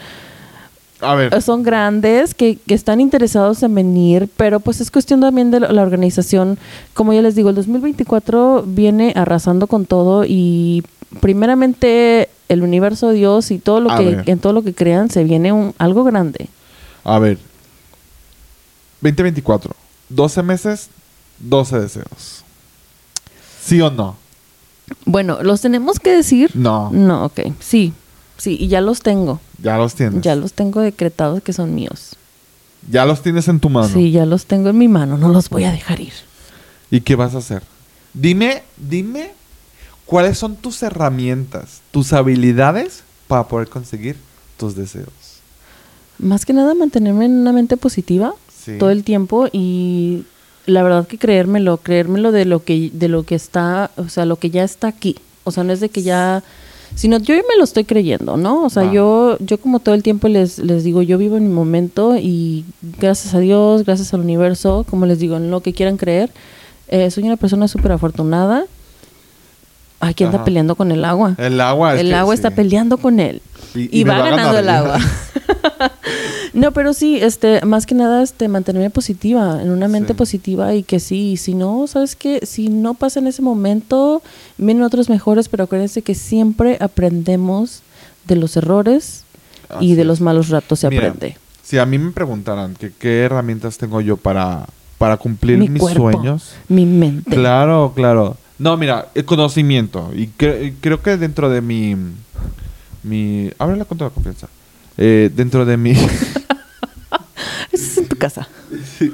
A 1.01 1.13
ver, 1.15 1.41
son 1.41 1.63
grandes, 1.63 2.33
que, 2.33 2.57
que 2.57 2.73
están 2.73 3.01
interesados 3.01 3.61
en 3.63 3.73
venir, 3.75 4.29
pero 4.37 4.59
pues 4.59 4.79
es 4.81 4.89
cuestión 4.91 5.19
también 5.21 5.51
de 5.51 5.59
la 5.59 5.71
la 5.71 5.81
organización. 5.81 6.57
Como 6.93 7.11
ya 7.13 7.21
les 7.21 7.35
digo, 7.35 7.49
el 7.49 7.55
2024 7.55 8.63
viene 8.67 9.11
arrasando 9.15 9.67
con 9.67 9.85
todo 9.85 10.23
y 10.25 10.83
primeramente 11.21 12.29
el 12.49 12.63
universo 12.63 13.09
Dios 13.11 13.51
y 13.51 13.57
todo 13.59 13.79
lo 13.81 13.91
A 13.91 13.97
que 13.97 14.05
ver. 14.05 14.23
en 14.29 14.39
todo 14.39 14.53
lo 14.53 14.61
que 14.63 14.73
crean 14.73 15.09
se 15.09 15.23
viene 15.23 15.51
un, 15.51 15.73
algo 15.77 16.03
grande. 16.03 16.47
a 17.03 17.19
ver. 17.19 17.37
2024. 19.01 19.71
12 20.09 20.43
meses, 20.43 20.89
12 21.39 21.79
deseos. 21.79 22.43
¿Sí 23.63 23.81
o 23.81 23.89
no? 23.91 24.15
Bueno, 25.05 25.41
¿los 25.41 25.61
tenemos 25.61 25.99
que 25.99 26.11
decir? 26.11 26.51
No, 26.55 26.89
No, 26.91 27.25
ok. 27.25 27.39
Sí, 27.59 27.93
sí, 28.37 28.57
y 28.59 28.67
ya 28.67 28.81
los 28.81 29.01
tengo. 29.01 29.39
ya 29.61 29.77
los 29.77 29.95
tienes. 29.95 30.21
Ya 30.21 30.35
los 30.35 30.53
tengo 30.53 30.81
decretados 30.81 31.41
que 31.41 31.53
son 31.53 31.73
míos. 31.73 32.15
Ya 32.91 33.05
los 33.05 33.23
tienes 33.23 33.47
en 33.47 33.59
tu 33.59 33.69
mano. 33.69 33.89
Sí, 33.89 34.11
ya 34.11 34.25
los 34.27 34.45
tengo 34.45 34.69
en 34.69 34.77
mi 34.77 34.87
mano, 34.87 35.17
no 35.17 35.29
los 35.29 35.49
voy 35.49 35.63
a 35.63 35.71
dejar 35.71 35.99
ir. 36.01 36.13
¿Y 36.91 37.01
qué 37.01 37.15
vas 37.15 37.33
a 37.33 37.39
hacer? 37.39 37.63
Dime, 38.13 38.61
dime, 38.77 39.31
¿cuáles 40.05 40.37
son 40.37 40.55
tus 40.55 40.83
herramientas, 40.83 41.81
tus 41.89 42.13
habilidades 42.13 43.03
para 43.27 43.47
poder 43.47 43.69
conseguir 43.69 44.17
tus 44.57 44.75
deseos? 44.75 45.09
Más 46.19 46.45
que 46.45 46.53
nada 46.53 46.75
mantenerme 46.75 47.25
en 47.25 47.39
una 47.39 47.51
mente 47.51 47.75
positiva 47.75 48.35
Sí. 48.63 48.77
todo 48.79 48.89
el 48.91 49.03
tiempo 49.03 49.47
y 49.51 50.23
la 50.65 50.83
verdad 50.83 51.07
que 51.07 51.17
creérmelo, 51.17 51.77
creérmelo 51.77 52.31
de 52.31 52.45
lo 52.45 52.63
que 52.63 52.89
de 52.93 53.07
lo 53.07 53.23
que 53.23 53.35
está, 53.35 53.91
o 53.97 54.09
sea, 54.09 54.25
lo 54.25 54.37
que 54.37 54.49
ya 54.49 54.63
está 54.63 54.87
aquí. 54.87 55.15
O 55.43 55.51
sea, 55.51 55.63
no 55.63 55.73
es 55.73 55.79
de 55.79 55.89
que 55.89 56.01
ya 56.01 56.43
sino 56.95 57.17
yo 57.19 57.35
me 57.35 57.57
lo 57.57 57.63
estoy 57.63 57.83
creyendo, 57.83 58.37
¿no? 58.37 58.63
O 58.63 58.69
sea, 58.69 58.91
yo 58.91 59.37
yo 59.39 59.57
como 59.59 59.79
todo 59.79 59.95
el 59.95 60.01
tiempo 60.03 60.27
les 60.27 60.59
les 60.59 60.83
digo, 60.83 61.01
yo 61.01 61.17
vivo 61.17 61.35
en 61.37 61.47
mi 61.47 61.53
momento 61.53 62.15
y 62.17 62.63
gracias 62.99 63.33
a 63.33 63.39
Dios, 63.39 63.83
gracias 63.85 64.13
al 64.13 64.21
universo, 64.21 64.85
como 64.89 65.05
les 65.05 65.19
digo, 65.19 65.35
en 65.37 65.51
lo 65.51 65.61
que 65.61 65.73
quieran 65.73 65.97
creer, 65.97 66.31
eh, 66.87 67.11
soy 67.11 67.23
una 67.25 67.37
persona 67.37 67.67
súper 67.67 67.91
afortunada. 67.91 68.65
Aquí 69.99 70.23
anda 70.23 70.37
Ajá. 70.37 70.45
peleando 70.45 70.75
con 70.75 70.91
el 70.91 71.03
agua. 71.05 71.35
El 71.37 71.59
agua 71.61 71.95
es 71.95 72.01
el 72.01 72.07
que 72.09 72.15
agua 72.15 72.35
sí. 72.35 72.39
está 72.39 72.51
peleando 72.51 72.97
con 72.97 73.19
él. 73.19 73.41
Y- 73.73 73.81
Y, 73.97 74.01
y 74.01 74.05
me 74.05 74.11
va, 74.11 74.17
a 74.25 74.29
ganando 74.29 74.59
el 74.59 74.69
agua. 74.69 74.99
no, 76.55 76.71
pero 76.71 76.93
sí, 76.93 77.17
este, 77.21 77.63
más 77.65 77.85
que 77.85 77.93
nada, 77.95 78.23
este, 78.23 78.47
mantenerme 78.47 78.89
positiva, 78.89 79.61
en 79.61 79.69
una 79.69 79.87
mente 79.87 80.13
Sí. 80.13 80.17
positiva 80.17 80.73
y 80.73 80.83
que 80.83 80.99
sí, 80.99 81.37
si 81.37 81.53
no, 81.53 81.85
¿sabes 81.87 82.15
qué? 82.15 82.39
Si 82.45 82.69
no 82.69 82.93
pasa 82.95 83.19
en 83.19 83.27
ese 83.27 83.41
momento, 83.41 84.23
vienen 84.57 84.83
otros 84.83 85.09
mejores, 85.09 85.49
pero 85.49 85.65
acuérdense 85.65 86.01
que 86.01 86.15
siempre 86.15 86.77
aprendemos 86.79 87.81
de 88.27 88.35
los 88.37 88.57
errores 88.57 89.23
y 89.79 89.95
de 89.95 90.03
los 90.05 90.21
malos 90.21 90.49
ratos 90.49 90.79
se 90.79 90.89
Mira, 90.89 91.07
aprende. 91.09 91.37
Si 91.63 91.77
a 91.77 91.85
mí 91.85 91.97
me 91.97 92.11
preguntaran 92.11 92.73
que 92.75 92.91
qué 92.91 93.23
herramientas 93.23 93.77
tengo 93.77 93.99
yo 94.01 94.17
para, 94.17 94.65
para 94.97 95.17
cumplir 95.17 95.57
Mi 95.57 95.69
mis 95.69 95.81
cuerpo, 95.81 96.11
sueños. 96.11 96.53
Mi 96.69 96.85
mente. 96.85 97.31
Claro, 97.31 97.91
claro. 97.95 98.37
No, 98.59 98.77
mira, 98.77 99.09
el 99.15 99.25
conocimiento. 99.25 100.11
Y 100.15 100.27
cre- 100.37 100.67
y 100.67 100.71
creo 100.73 101.01
que 101.01 101.17
dentro 101.17 101.49
de 101.49 101.61
mi... 101.61 101.95
mi 103.03 103.51
ábrela 103.59 103.85
con 103.85 103.97
toda 103.97 104.09
confianza. 104.11 104.47
Eh, 104.97 105.29
dentro 105.33 105.65
de 105.65 105.77
mi... 105.77 105.91
Eso 107.71 107.83
es 107.83 107.97
en 107.97 108.07
tu 108.07 108.15
casa. 108.15 108.47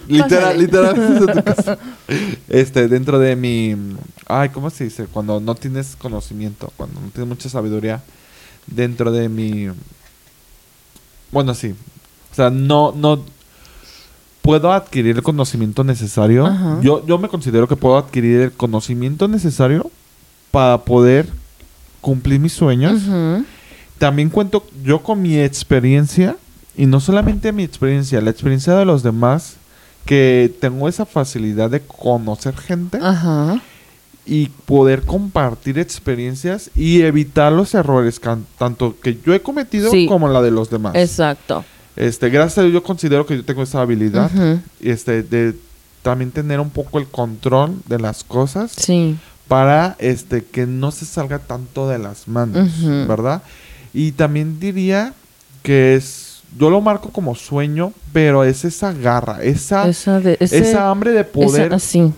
literal, 0.07 0.59
literal. 0.59 0.95
eso 0.95 1.13
es 1.13 1.35
tu 1.35 1.43
casa. 1.43 1.77
Este, 2.49 2.87
dentro 2.87 3.17
de 3.17 3.35
mi... 3.35 3.75
Ay, 4.27 4.49
¿cómo 4.49 4.69
se 4.69 4.83
dice? 4.83 5.05
Cuando 5.05 5.39
no 5.39 5.55
tienes 5.55 5.95
conocimiento, 5.95 6.71
cuando 6.77 6.99
no 6.99 7.07
tienes 7.09 7.27
mucha 7.27 7.49
sabiduría. 7.49 8.03
Dentro 8.67 9.11
de 9.11 9.29
mi... 9.29 9.69
Bueno, 11.31 11.53
sí. 11.55 11.73
O 12.31 12.35
sea, 12.35 12.49
no, 12.49 12.93
no... 12.95 13.23
Puedo 14.41 14.71
adquirir 14.73 15.15
el 15.15 15.23
conocimiento 15.23 15.83
necesario. 15.83 16.45
Ajá. 16.45 16.79
Yo, 16.81 17.05
yo 17.05 17.17
me 17.17 17.29
considero 17.29 17.67
que 17.67 17.75
puedo 17.75 17.97
adquirir 17.97 18.41
el 18.41 18.51
conocimiento 18.51 19.27
necesario 19.27 19.89
para 20.51 20.79
poder 20.79 21.27
cumplir 22.01 22.39
mis 22.39 22.53
sueños. 22.53 23.03
Ujú. 23.07 23.45
También 24.01 24.29
cuento 24.31 24.65
yo 24.83 25.03
con 25.03 25.21
mi 25.21 25.37
experiencia, 25.37 26.35
y 26.75 26.87
no 26.87 26.99
solamente 26.99 27.51
mi 27.51 27.61
experiencia, 27.63 28.19
la 28.19 28.31
experiencia 28.31 28.73
de 28.75 28.83
los 28.83 29.03
demás, 29.03 29.57
que 30.05 30.51
tengo 30.59 30.89
esa 30.89 31.05
facilidad 31.05 31.69
de 31.69 31.81
conocer 31.81 32.57
gente 32.57 32.97
Ajá. 32.99 33.61
y 34.25 34.47
poder 34.65 35.03
compartir 35.03 35.77
experiencias 35.77 36.71
y 36.75 37.01
evitar 37.03 37.51
los 37.51 37.75
errores, 37.75 38.19
can- 38.19 38.47
tanto 38.57 38.95
que 38.99 39.19
yo 39.23 39.35
he 39.35 39.41
cometido 39.43 39.91
Sí. 39.91 40.07
como 40.07 40.27
la 40.29 40.41
de 40.41 40.49
los 40.49 40.71
demás. 40.71 40.95
Exacto. 40.95 41.63
Este, 41.95 42.31
gracias 42.31 42.57
a 42.57 42.61
Dios 42.63 42.73
yo 42.73 42.81
considero 42.81 43.27
que 43.27 43.35
yo 43.37 43.45
tengo 43.45 43.61
esa 43.61 43.81
habilidad, 43.81 44.31
este, 44.79 45.21
de 45.21 45.55
también 46.01 46.31
tener 46.31 46.59
un 46.59 46.71
poco 46.71 46.97
el 46.97 47.05
control 47.05 47.75
de 47.85 47.99
las 47.99 48.23
cosas 48.23 48.71
Sí. 48.75 49.15
para 49.47 49.95
este 49.99 50.43
que 50.43 50.65
no 50.65 50.89
se 50.89 51.05
salga 51.05 51.37
tanto 51.37 51.87
de 51.87 51.99
las 51.99 52.27
manos. 52.27 52.71
¿verdad? 53.07 53.43
Y 53.93 54.11
también 54.13 54.59
diría 54.59 55.13
que 55.63 55.95
es, 55.95 56.41
yo 56.57 56.69
lo 56.69 56.81
marco 56.81 57.09
como 57.09 57.35
sueño, 57.35 57.93
pero 58.13 58.43
es 58.43 58.65
esa 58.65 58.93
garra, 58.93 59.43
esa, 59.43 59.87
esa, 59.87 60.19
de, 60.19 60.37
ese- 60.39 60.59
esa 60.59 60.89
hambre 60.89 61.11
de 61.11 61.23
poder, 61.23 61.67
esa- 61.67 61.79
sí, 61.79 62.11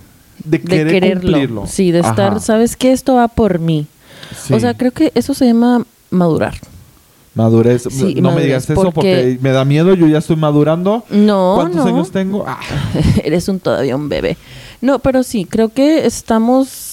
de 0.44 0.58
de 0.58 0.62
querer 0.64 0.88
quererlo. 0.94 1.22
cumplirlo. 1.32 1.68
Sí, 1.68 1.92
de 1.92 2.00
estar, 2.00 2.32
Ajá, 2.34 2.40
¿sabes 2.40 2.76
qué? 2.76 2.92
Esto 2.92 3.16
va 3.16 3.28
por 3.28 3.60
mí. 3.60 3.88
sí. 4.46 4.54
O 4.54 4.60
sea, 4.60 4.76
creo 4.76 4.92
que 4.92 5.12
eso 5.16 5.34
se 5.34 5.46
llama 5.46 5.86
madurar. 6.10 6.56
Madurez. 7.36 7.88
Sí, 7.90 8.16
no 8.22 8.32
me 8.32 8.44
digas 8.44 8.66
eso 8.70 8.76
porque... 8.76 8.92
porque- 8.94 9.40
me 9.42 9.50
da 9.50 9.66
miedo, 9.66 9.96
yo 9.96 10.06
ya 10.08 10.20
estoy 10.20 10.36
madurando. 10.36 11.04
No, 11.10 11.54
¿Cuántos 11.56 11.78
no. 11.84 11.88
años 11.88 12.12
tengo? 12.12 12.46
Ah, 12.48 12.60
Eres 13.24 13.48
un 13.48 13.60
todavía 13.60 13.96
un 13.96 14.08
bebé. 14.08 14.38
No, 14.82 15.00
pero 15.00 15.24
sí, 15.24 15.46
creo 15.46 15.70
que 15.70 16.06
estamos. 16.06 16.93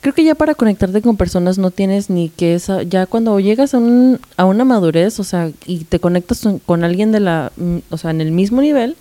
Creo 0.00 0.14
que 0.14 0.22
ya 0.22 0.36
para 0.36 0.54
conectarte 0.54 1.02
con 1.02 1.16
personas 1.16 1.58
no 1.58 1.72
tienes 1.72 2.08
ni 2.08 2.28
que 2.28 2.54
esa. 2.54 2.84
Ya 2.84 3.06
cuando 3.06 3.40
llegas 3.40 3.74
a, 3.74 3.78
un, 3.78 4.20
a 4.36 4.44
una 4.44 4.64
madurez, 4.64 5.18
o 5.18 5.24
sea, 5.24 5.50
y 5.66 5.84
te 5.84 5.98
conectas 5.98 6.46
con, 6.66 6.84
alguien 6.84 7.10
de 7.10 7.20
la. 7.20 7.50
mm, 7.56 7.78
O 7.90 7.98
sea, 7.98 8.12
en 8.12 8.20
el 8.20 8.30
mismo 8.30 8.60
nivel, 8.60 8.96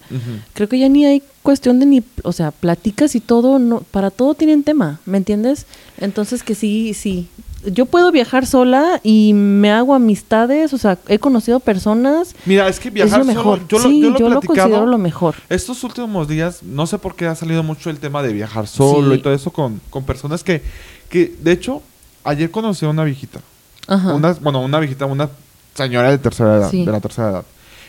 creo 0.53 0.67
que 0.67 0.79
ya 0.79 0.89
ni 0.89 1.05
hay 1.05 1.21
cuestión 1.43 1.79
de 1.79 1.85
ni. 1.85 2.03
O 2.23 2.31
sea, 2.31 2.49
platicas 2.49 3.13
y 3.13 3.19
todo. 3.19 3.59
no 3.59 3.81
Para 3.81 4.09
todo 4.09 4.33
tienen 4.33 4.63
tema, 4.63 4.99
¿me 5.05 5.17
entiendes? 5.19 5.67
Entonces, 5.99 6.41
que 6.41 6.55
sí, 6.55 6.95
sí. 6.95 7.27
Yo 7.65 7.85
puedo 7.85 8.11
viajar 8.11 8.45
sola 8.45 8.99
y 9.03 9.33
me 9.33 9.71
hago 9.71 9.93
amistades, 9.95 10.73
o 10.73 10.77
sea, 10.77 10.97
he 11.07 11.19
conocido 11.19 11.59
personas. 11.59 12.35
Mira, 12.45 12.67
es 12.67 12.79
que 12.79 12.87
Es 12.89 12.93
viajar 12.93 13.25
lo 13.25 13.33
solo, 13.33 13.59
yo, 13.67 13.79
sí, 13.79 14.01
lo, 14.01 14.07
yo 14.09 14.13
lo 14.13 14.19
yo 14.19 14.29
lo 14.29 14.41
considero 14.41 14.85
lo 14.85 14.97
mejor. 14.97 15.35
Estos 15.49 15.83
últimos 15.83 16.27
días, 16.27 16.61
no 16.63 16.85
sé 16.87 16.97
por 16.99 17.15
qué 17.15 17.25
ha 17.25 17.35
salido 17.35 17.63
mucho 17.63 17.89
el 17.89 17.99
tema 17.99 18.21
de 18.23 18.31
viajar 18.33 18.67
solo 18.67 19.11
Sí. 19.13 19.19
y 19.19 19.21
todo 19.21 19.33
eso 19.33 19.51
con, 19.51 19.81
con 19.89 20.03
personas 20.03 20.43
que, 20.43 20.61
que, 21.09 21.35
de 21.41 21.51
hecho, 21.51 21.81
ayer 22.23 22.51
conocí 22.51 22.85
a 22.85 22.89
una 22.89 23.03
viejita. 23.03 23.39
Ajá. 23.87 24.13
Una, 24.13 24.33
bueno, 24.33 24.61
una 24.61 24.79
viejita, 24.79 25.05
una 25.05 25.29
señora 25.73 26.11
de 26.11 26.17
tercera 26.19 26.57
edad, 26.57 26.69
Sí. 26.71 26.85
de 26.85 26.91
la 26.91 26.99
tercera 27.01 27.29
edad. 27.31 27.45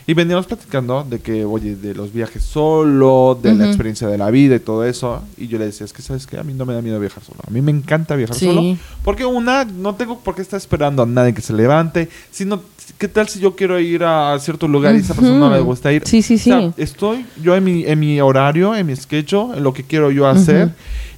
Y 0.09 0.15
veníamos 0.15 0.47
platicando 0.47 1.05
de 1.09 1.19
que, 1.21 1.45
oye, 1.45 1.77
de 1.77 1.95
los 1.95 2.15
viajes 2.15 2.43
solo, 2.43 3.39
de 3.43 3.55
la 3.55 3.67
experiencia 3.67 4.09
de 4.09 4.17
la 4.17 4.31
vida 4.31 4.57
y 4.57 4.59
todo 4.59 4.83
eso. 4.87 5.23
Y 5.37 5.49
yo 5.49 5.59
le 5.59 5.67
decía, 5.67 5.85
es 5.85 5.93
que, 5.93 6.01
¿sabes 6.01 6.27
qué? 6.27 6.39
A 6.39 6.43
mí 6.43 6.55
no 6.55 6.65
me 6.65 6.73
da 6.73 6.81
miedo 6.81 6.99
viajar 6.99 7.23
solo. 7.23 7.41
A 7.47 7.51
mí 7.51 7.61
me 7.61 7.71
encanta 7.71 8.17
viajar 8.17 8.35
Sí. 8.35 8.47
solo. 8.47 8.79
Porque 9.05 9.27
una, 9.27 9.67
no 9.67 9.97
tengo 9.97 10.19
por 10.21 10.35
qué 10.35 10.41
estar 10.41 10.57
esperando 10.57 11.03
a 11.03 11.07
nadie 11.07 11.35
que 11.35 11.43
se 11.43 11.53
levante. 11.53 12.09
Sino, 12.31 12.63
¿qué 12.97 13.07
tal 13.07 13.29
si 13.29 13.39
yo 13.39 13.55
quiero 13.55 13.79
ir 13.79 14.03
a 14.03 14.39
cierto 14.41 14.67
lugar 14.67 14.95
y 14.95 15.01
esa 15.01 15.13
persona 15.13 15.39
no 15.39 15.51
le 15.55 15.61
gusta 15.61 15.93
ir? 15.93 16.03
Sí, 16.07 16.23
sí, 16.23 16.37
O 16.37 16.39
sea, 16.39 16.61
sí. 16.61 16.73
estoy 16.79 17.27
yo 17.43 17.55
en 17.55 17.65
mi, 17.65 17.85
en 17.85 17.99
mi 18.01 18.19
horario, 18.23 18.75
en 18.75 18.87
mi 18.87 18.97
schedule, 18.97 19.59
en 19.59 19.63
lo 19.63 19.75
que 19.75 19.85
quiero 19.85 20.11
yo 20.11 20.27
hacer. 20.27 20.71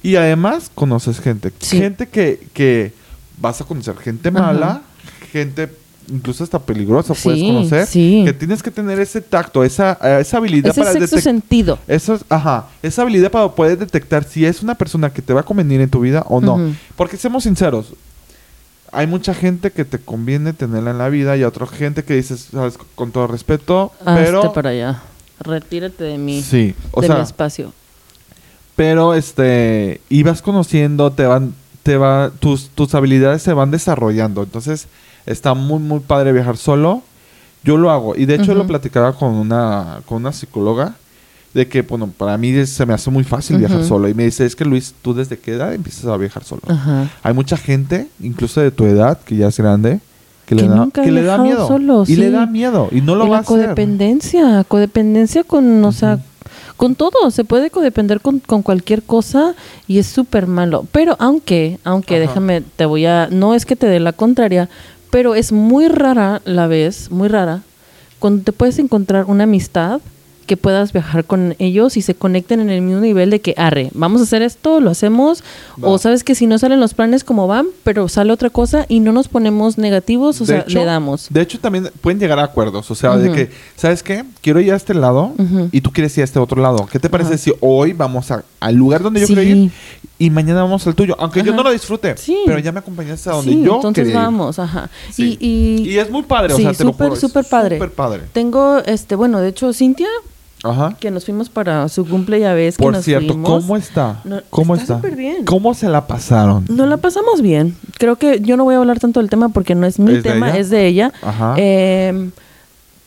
Y 0.03 0.17
además 0.17 0.69
conoces 0.75 1.21
gente. 1.21 1.53
Sí. 1.59 1.77
Gente 1.77 2.09
que, 2.09 2.45
que 2.53 2.91
vas 3.39 3.61
a 3.61 3.63
conocer. 3.63 3.95
Gente 3.99 4.31
mala, 4.31 4.81
gente 5.31 5.69
incluso 6.09 6.43
hasta 6.43 6.59
peligrosa 6.59 7.13
puedes 7.13 7.41
conocer. 7.41 7.85
sí. 7.87 8.23
Que 8.25 8.33
tienes 8.33 8.61
que 8.63 8.71
tener 8.71 8.99
ese 8.99 9.21
tacto, 9.21 9.63
esa, 9.63 9.97
eh, 10.01 10.19
esa 10.21 10.37
habilidad 10.37 10.71
Ese 10.71 10.81
para 10.81 10.93
detectar. 10.93 11.21
sentido. 11.21 11.79
Eso 11.87 12.15
es, 12.15 12.25
ajá, 12.29 12.67
esa 12.81 13.01
habilidad 13.01 13.31
para 13.31 13.49
poder 13.49 13.77
detectar 13.77 14.23
si 14.23 14.45
es 14.45 14.61
una 14.63 14.75
persona 14.75 15.11
que 15.11 15.21
te 15.21 15.33
va 15.33 15.41
a 15.41 15.43
convenir 15.43 15.81
en 15.81 15.89
tu 15.89 15.99
vida 16.01 16.25
o 16.27 16.41
no. 16.41 16.73
Porque 16.95 17.17
seamos 17.17 17.43
sinceros, 17.43 17.93
hay 18.91 19.07
mucha 19.07 19.33
gente 19.33 19.71
que 19.71 19.85
te 19.85 19.99
conviene 19.99 20.53
tenerla 20.53 20.91
en 20.91 20.97
la 20.97 21.09
vida 21.09 21.37
y 21.37 21.43
otra 21.43 21.65
gente 21.67 22.03
que 22.03 22.13
dices, 22.15 22.49
sabes, 22.51 22.77
con 22.95 23.11
todo 23.11 23.27
respeto, 23.27 23.91
Hazte 24.05 24.23
pero 24.23 24.53
para 24.53 24.71
allá. 24.71 25.01
Retírate 25.39 26.03
de 26.03 26.17
mí. 26.17 26.41
sí, 26.41 26.75
o 26.91 27.01
de 27.01 27.09
mi 27.09 27.19
espacio. 27.21 27.73
pero 28.75 29.13
este 29.13 30.01
ibas 30.09 30.41
conociendo, 30.41 31.11
te 31.11 31.25
van 31.25 31.53
te 31.83 31.97
va 31.97 32.31
tus 32.39 32.69
tus 32.69 32.93
habilidades 32.93 33.41
se 33.41 33.53
van 33.53 33.71
desarrollando. 33.71 34.43
Entonces, 34.43 34.87
está 35.25 35.53
muy 35.53 35.79
muy 35.79 35.99
padre 35.99 36.31
viajar 36.33 36.57
solo. 36.57 37.01
Yo 37.63 37.77
lo 37.77 37.91
hago 37.91 38.15
y 38.15 38.25
de 38.25 38.35
hecho 38.35 38.55
lo 38.55 38.65
platicaba 38.65 39.13
con 39.13 39.35
una 39.35 40.01
con 40.05 40.17
una 40.17 40.31
psicóloga 40.31 40.95
de 41.53 41.67
que 41.67 41.81
bueno, 41.81 42.09
para 42.17 42.37
mí 42.37 42.65
se 42.65 42.85
me 42.85 42.93
hace 42.93 43.11
muy 43.11 43.23
fácil 43.23 43.57
viajar 43.57 43.83
solo 43.83 44.07
y 44.07 44.13
me 44.13 44.23
dice, 44.23 44.45
"Es 44.45 44.55
que 44.55 44.65
Luis, 44.65 44.93
tú 45.01 45.13
desde 45.13 45.37
qué 45.37 45.53
edad 45.53 45.73
empiezas 45.73 46.05
a 46.05 46.17
viajar 46.17 46.43
solo?" 46.43 46.61
Hay 47.23 47.33
mucha 47.33 47.57
gente, 47.57 48.07
incluso 48.21 48.61
de 48.61 48.71
tu 48.71 48.85
edad, 48.85 49.19
que 49.19 49.35
ya 49.35 49.49
es 49.49 49.57
grande, 49.57 49.99
que, 50.45 50.55
le 50.55 50.67
da, 50.67 50.87
que 50.93 51.11
le 51.11 51.21
miedo. 51.39 51.67
solo, 51.67 52.03
y 52.07 52.15
le 52.15 52.31
da 52.31 52.45
miedo. 52.45 52.89
Y 52.91 53.01
no 53.01 53.15
lo 53.15 53.27
y 53.27 53.29
va 53.29 53.37
a 53.37 53.39
hacer. 53.41 53.57
codependencia, 53.57 54.63
codependencia 54.65 55.43
con, 55.43 55.83
o 55.83 55.91
sea, 55.91 56.19
con 56.77 56.95
todo, 56.95 57.29
se 57.31 57.43
puede 57.43 57.69
codepender 57.69 58.21
con, 58.21 58.39
con 58.39 58.63
cualquier 58.63 59.03
cosa 59.03 59.53
y 59.87 59.99
es 59.99 60.07
súper 60.07 60.47
malo. 60.47 60.85
Pero 60.91 61.15
aunque, 61.19 61.79
aunque 61.83 62.19
déjame, 62.19 62.63
te 62.75 62.85
voy 62.85 63.05
a, 63.05 63.27
no 63.31 63.53
es 63.53 63.65
que 63.65 63.75
te 63.75 63.87
dé 63.87 63.99
la 63.99 64.13
contraria, 64.13 64.67
pero 65.11 65.35
es 65.35 65.51
muy 65.51 65.87
rara 65.87 66.41
la 66.45 66.65
vez, 66.65 67.11
muy 67.11 67.27
rara, 67.27 67.61
cuando 68.17 68.43
te 68.43 68.51
puedes 68.51 68.79
encontrar 68.79 69.25
una 69.25 69.43
amistad 69.43 70.01
que 70.51 70.57
puedas 70.57 70.91
viajar 70.91 71.23
con 71.23 71.55
ellos 71.59 71.95
y 71.95 72.01
se 72.01 72.13
conecten 72.13 72.59
en 72.59 72.69
el 72.69 72.81
mismo 72.81 72.99
nivel 72.99 73.29
de 73.29 73.39
que, 73.39 73.53
arre, 73.55 73.89
vamos 73.93 74.19
a 74.19 74.25
hacer 74.25 74.41
esto, 74.41 74.81
lo 74.81 74.89
hacemos, 74.91 75.45
Va. 75.81 75.87
o 75.87 75.97
sabes 75.97 76.25
que 76.25 76.35
si 76.35 76.45
no 76.45 76.59
salen 76.59 76.81
los 76.81 76.93
planes 76.93 77.23
como 77.23 77.47
van, 77.47 77.67
pero 77.85 78.09
sale 78.09 78.33
otra 78.33 78.49
cosa 78.49 78.85
y 78.89 78.99
no 78.99 79.13
nos 79.13 79.29
ponemos 79.29 79.77
negativos, 79.77 80.41
o 80.41 80.43
De 80.43 80.47
sea, 80.47 80.59
hecho- 80.63 80.77
le 80.79 80.83
damos. 80.83 81.27
De 81.29 81.39
hecho, 81.39 81.57
también 81.57 81.89
pueden 82.01 82.19
llegar 82.19 82.37
a 82.39 82.43
acuerdos. 82.43 82.91
O 82.91 82.95
sea, 82.95 83.15
de 83.15 83.27
Ujú. 83.29 83.35
que, 83.37 83.49
¿sabes 83.77 84.03
qué? 84.03 84.25
Quiero 84.41 84.59
ir 84.59 84.73
a 84.73 84.75
este 84.75 84.93
lado 84.93 85.31
Ujú. 85.37 85.69
y 85.71 85.79
tú 85.79 85.91
quieres 85.93 86.17
ir 86.17 86.23
a 86.23 86.25
este 86.25 86.37
otro 86.39 86.61
lado. 86.61 86.85
¿Qué 86.91 86.99
te 86.99 87.07
parece 87.09 87.35
Ajá. 87.35 87.37
si 87.37 87.53
hoy 87.61 87.93
vamos 87.93 88.29
a- 88.29 88.43
al 88.59 88.75
lugar 88.75 89.03
donde 89.03 89.21
yo 89.21 89.27
Sí. 89.27 89.33
quiero 89.33 89.47
ir 89.49 89.71
y 90.19 90.29
mañana 90.31 90.63
vamos 90.63 90.85
al 90.85 90.95
tuyo? 90.95 91.15
Aunque 91.17 91.43
yo 91.43 91.53
no 91.55 91.63
lo 91.63 91.71
disfrute, 91.71 92.17
Sí. 92.17 92.35
pero 92.45 92.59
ya 92.59 92.73
me 92.73 92.79
acompañaste 92.79 93.29
a 93.29 93.33
donde 93.35 93.53
Sí, 93.53 93.63
yo 93.63 93.75
entonces 93.75 94.03
quería 94.03 94.19
ir. 94.19 94.25
vamos, 94.25 94.59
ajá. 94.59 94.89
Sí. 95.13 95.37
Y, 95.39 95.47
y, 95.87 95.89
Y 95.91 95.97
es 95.97 96.09
muy 96.11 96.23
padre, 96.23 96.53
o 96.53 96.57
sea, 96.57 96.73
te 96.73 96.83
lo 96.83 96.91
súper, 96.91 97.07
juro, 97.07 97.13
es 97.15 97.21
súper 97.21 97.45
padre. 97.45 97.77
Súper 97.77 97.91
padre. 97.93 98.21
tengo, 98.33 98.79
este, 98.85 99.15
bueno, 99.15 99.39
de 99.39 99.47
hecho, 99.47 99.71
Cintia, 99.71 100.07
Ajá. 100.63 100.95
que 100.99 101.09
nos 101.11 101.25
fuimos 101.25 101.49
para 101.49 101.87
su 101.89 102.05
cumple, 102.05 102.39
ya 102.39 102.53
ves 102.53 102.77
que 102.77 102.83
Por 102.83 102.93
nos 102.93 103.03
cierto, 103.03 103.33
fuimos. 103.33 103.49
¿cómo 103.63 103.77
está? 103.77 104.21
No, 104.23 104.41
¿Cómo 104.49 104.75
está 104.75 104.83
está? 104.83 104.95
súper 104.97 105.15
bien. 105.15 105.45
¿Cómo 105.45 105.73
se 105.73 105.89
la 105.89 106.05
pasaron? 106.07 106.65
Nos 106.69 106.87
la 106.87 106.97
pasamos 106.97 107.41
bien. 107.41 107.75
Creo 107.97 108.15
que 108.17 108.39
yo 108.41 108.57
no 108.57 108.63
voy 108.63 108.75
a 108.75 108.77
hablar 108.77 108.99
tanto 108.99 109.19
del 109.19 109.29
tema 109.29 109.49
porque 109.49 109.75
no 109.75 109.85
es 109.87 109.99
mi 109.99 110.13
¿Es 110.15 110.23
tema, 110.23 110.57
es 110.57 110.69
de 110.69 110.85
ella. 110.87 111.11
Ajá. 111.21 111.55
Eh, 111.57 112.29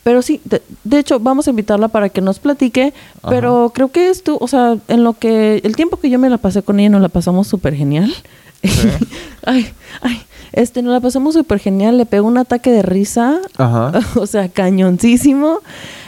pero 0.03 0.21
sí, 0.21 0.39
de, 0.45 0.61
de 0.83 0.99
hecho, 0.99 1.19
vamos 1.19 1.47
a 1.47 1.49
invitarla 1.49 1.87
para 1.87 2.09
que 2.09 2.21
nos 2.21 2.37
platique. 2.39 2.93
Ajá. 3.23 3.29
Pero 3.29 3.71
creo 3.73 3.87
que 3.89 4.09
esto, 4.09 4.37
o 4.39 4.47
sea, 4.47 4.77
en 4.87 5.03
lo 5.03 5.13
que. 5.13 5.61
El 5.63 5.75
tiempo 5.75 5.97
que 5.97 6.09
yo 6.09 6.19
me 6.19 6.29
la 6.29 6.37
pasé 6.37 6.61
con 6.61 6.79
ella, 6.79 6.89
nos 6.89 7.01
la 7.01 7.09
pasamos 7.09 7.47
súper 7.47 7.73
genial. 7.73 8.13
ay, 9.45 9.67
ay. 10.01 10.21
Este, 10.51 10.81
nos 10.81 10.93
la 10.93 10.99
pasamos 11.01 11.33
súper 11.33 11.59
genial. 11.59 11.97
Le 11.97 12.05
pegó 12.05 12.27
un 12.27 12.37
ataque 12.37 12.71
de 12.71 12.81
risa. 12.81 13.39
Ajá. 13.57 13.91
o 14.15 14.27
sea, 14.27 14.47
cañoncísimo. 14.49 15.59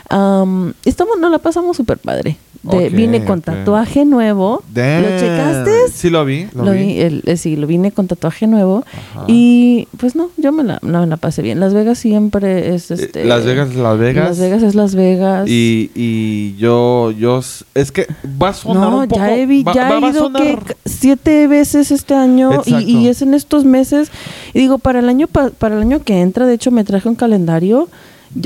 Am, 0.10 0.74
estamos, 0.86 1.20
nos 1.20 1.32
la 1.32 1.39
pasamos 1.39 1.76
súper 1.78 1.98
padre. 1.98 2.38
De- 2.63 2.89
vine 2.89 3.24
con 3.24 3.41
tatuaje 3.41 4.04
nuevo. 4.04 4.62
Damn. 4.74 5.04
¿Lo 5.04 5.10
checaste? 5.20 5.72
Sí, 5.93 6.10
lo 6.10 6.26
vi. 6.26 6.48
Lo, 6.54 6.65
Lo 6.65 6.72
vi. 6.72 6.80
vi, 6.80 7.00
el- 7.00 7.24
eh, 7.26 7.38
sí, 7.38 7.56
lo 7.56 7.65
vine 7.65 7.91
con 7.93 8.08
tatuaje 8.08 8.46
nuevo. 8.46 8.84
Ajá. 9.13 9.24
Y 9.28 9.88
pues 9.98 10.15
no, 10.17 10.32
yo 10.36 10.52
me 10.52 10.63
la, 10.65 10.80
no, 10.82 11.00
me 11.02 11.08
la 11.08 11.15
pasé 11.15 11.41
bien. 11.41 11.62
Las 11.62 11.74
Vegas 11.74 11.98
siempre 12.00 12.74
es 12.76 12.91
Eh, 12.91 12.96
este. 12.96 13.24
Las 13.26 13.46
Vegas, 13.46 13.74
Las 13.76 13.98
Vegas. 13.98 14.28
Las 14.30 14.39
Vegas 14.39 14.63
es 14.63 14.76
Las 14.76 14.96
Vegas. 14.96 15.48
Y, 15.48 15.91
y 15.96 16.56
yo, 16.58 17.12
yo, 17.12 17.39
es 17.74 17.91
que 17.93 18.08
va 18.41 18.50
a 18.50 18.54
sonar 18.54 18.89
no, 18.89 18.98
un 19.00 19.08
poco. 19.08 19.22
ya 19.22 19.34
he, 19.36 19.46
vi- 19.46 19.63
va- 19.63 19.74
ya 19.74 19.89
va- 19.89 20.06
he 20.08 20.10
ido 20.12 20.24
sonar- 20.26 20.63
que 20.63 20.76
siete 20.86 21.48
veces 21.48 21.91
este 21.91 22.15
año 22.15 22.63
y, 22.65 22.76
y 22.76 23.08
es 23.08 23.22
en 23.22 23.34
estos 23.34 23.63
meses. 23.63 24.12
Y 24.54 24.60
digo, 24.60 24.78
para 24.78 25.00
el 25.00 25.08
año 25.08 25.28
pa- 25.28 25.52
para 25.52 25.76
el 25.76 25.82
año 25.84 26.02
que 26.04 26.20
entra, 26.22 26.46
de 26.46 26.56
hecho 26.56 26.72
me 26.72 26.84
traje 26.84 27.08
un 27.08 27.15
calendario. 27.15 27.88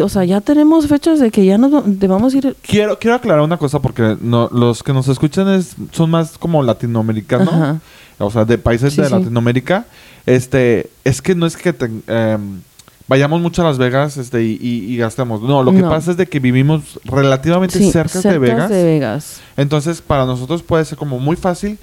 O 0.01 0.09
sea, 0.09 0.23
ya 0.23 0.41
tenemos 0.41 0.87
fechas 0.87 1.19
de 1.19 1.31
que 1.31 1.43
ya 1.45 1.57
nos 1.57 1.73
va- 1.73 1.83
de 1.85 2.07
vamos 2.07 2.33
a 2.33 2.37
ir. 2.37 2.55
Quiero, 2.61 2.97
quiero 2.99 3.15
aclarar 3.15 3.41
una 3.43 3.57
cosa 3.57 3.79
porque 3.79 4.15
no, 4.21 4.47
los 4.51 4.83
que 4.83 4.93
nos 4.93 5.07
escuchan 5.07 5.49
es, 5.49 5.75
son 5.91 6.09
más 6.11 6.37
como 6.37 6.61
latinoamericanos, 6.63 7.47
Ajá. 7.53 7.79
o 8.19 8.29
sea, 8.29 8.45
de 8.45 8.57
países 8.57 8.93
Sí, 8.93 9.01
de 9.01 9.07
sí. 9.07 9.13
Latinoamérica. 9.13 9.85
Este, 10.25 10.89
es 11.03 11.21
que 11.21 11.33
no 11.35 11.45
es 11.47 11.57
que 11.57 11.73
te- 11.73 11.89
em, 12.07 12.61
vayamos 13.07 13.41
mucho 13.41 13.63
a 13.63 13.65
Las 13.65 13.77
Vegas 13.79 14.17
este, 14.17 14.43
y, 14.43 14.57
y- 14.61 14.93
y 14.93 14.97
gastemos. 14.97 15.41
No, 15.41 15.63
lo 15.63 15.71
que 15.71 15.81
No. 15.81 15.89
pasa 15.89 16.11
es 16.11 16.17
de 16.17 16.27
que 16.27 16.39
vivimos 16.39 16.99
relativamente 17.03 17.79
Sí, 17.79 17.91
cerca 17.91 18.21
de 18.21 18.37
Vegas. 18.37 18.69
de 18.69 18.83
Vegas. 18.83 19.41
Entonces, 19.57 20.01
para 20.01 20.25
nosotros 20.25 20.61
puede 20.61 20.85
ser 20.85 20.97
como 20.97 21.19
muy 21.19 21.35
fácil 21.35 21.77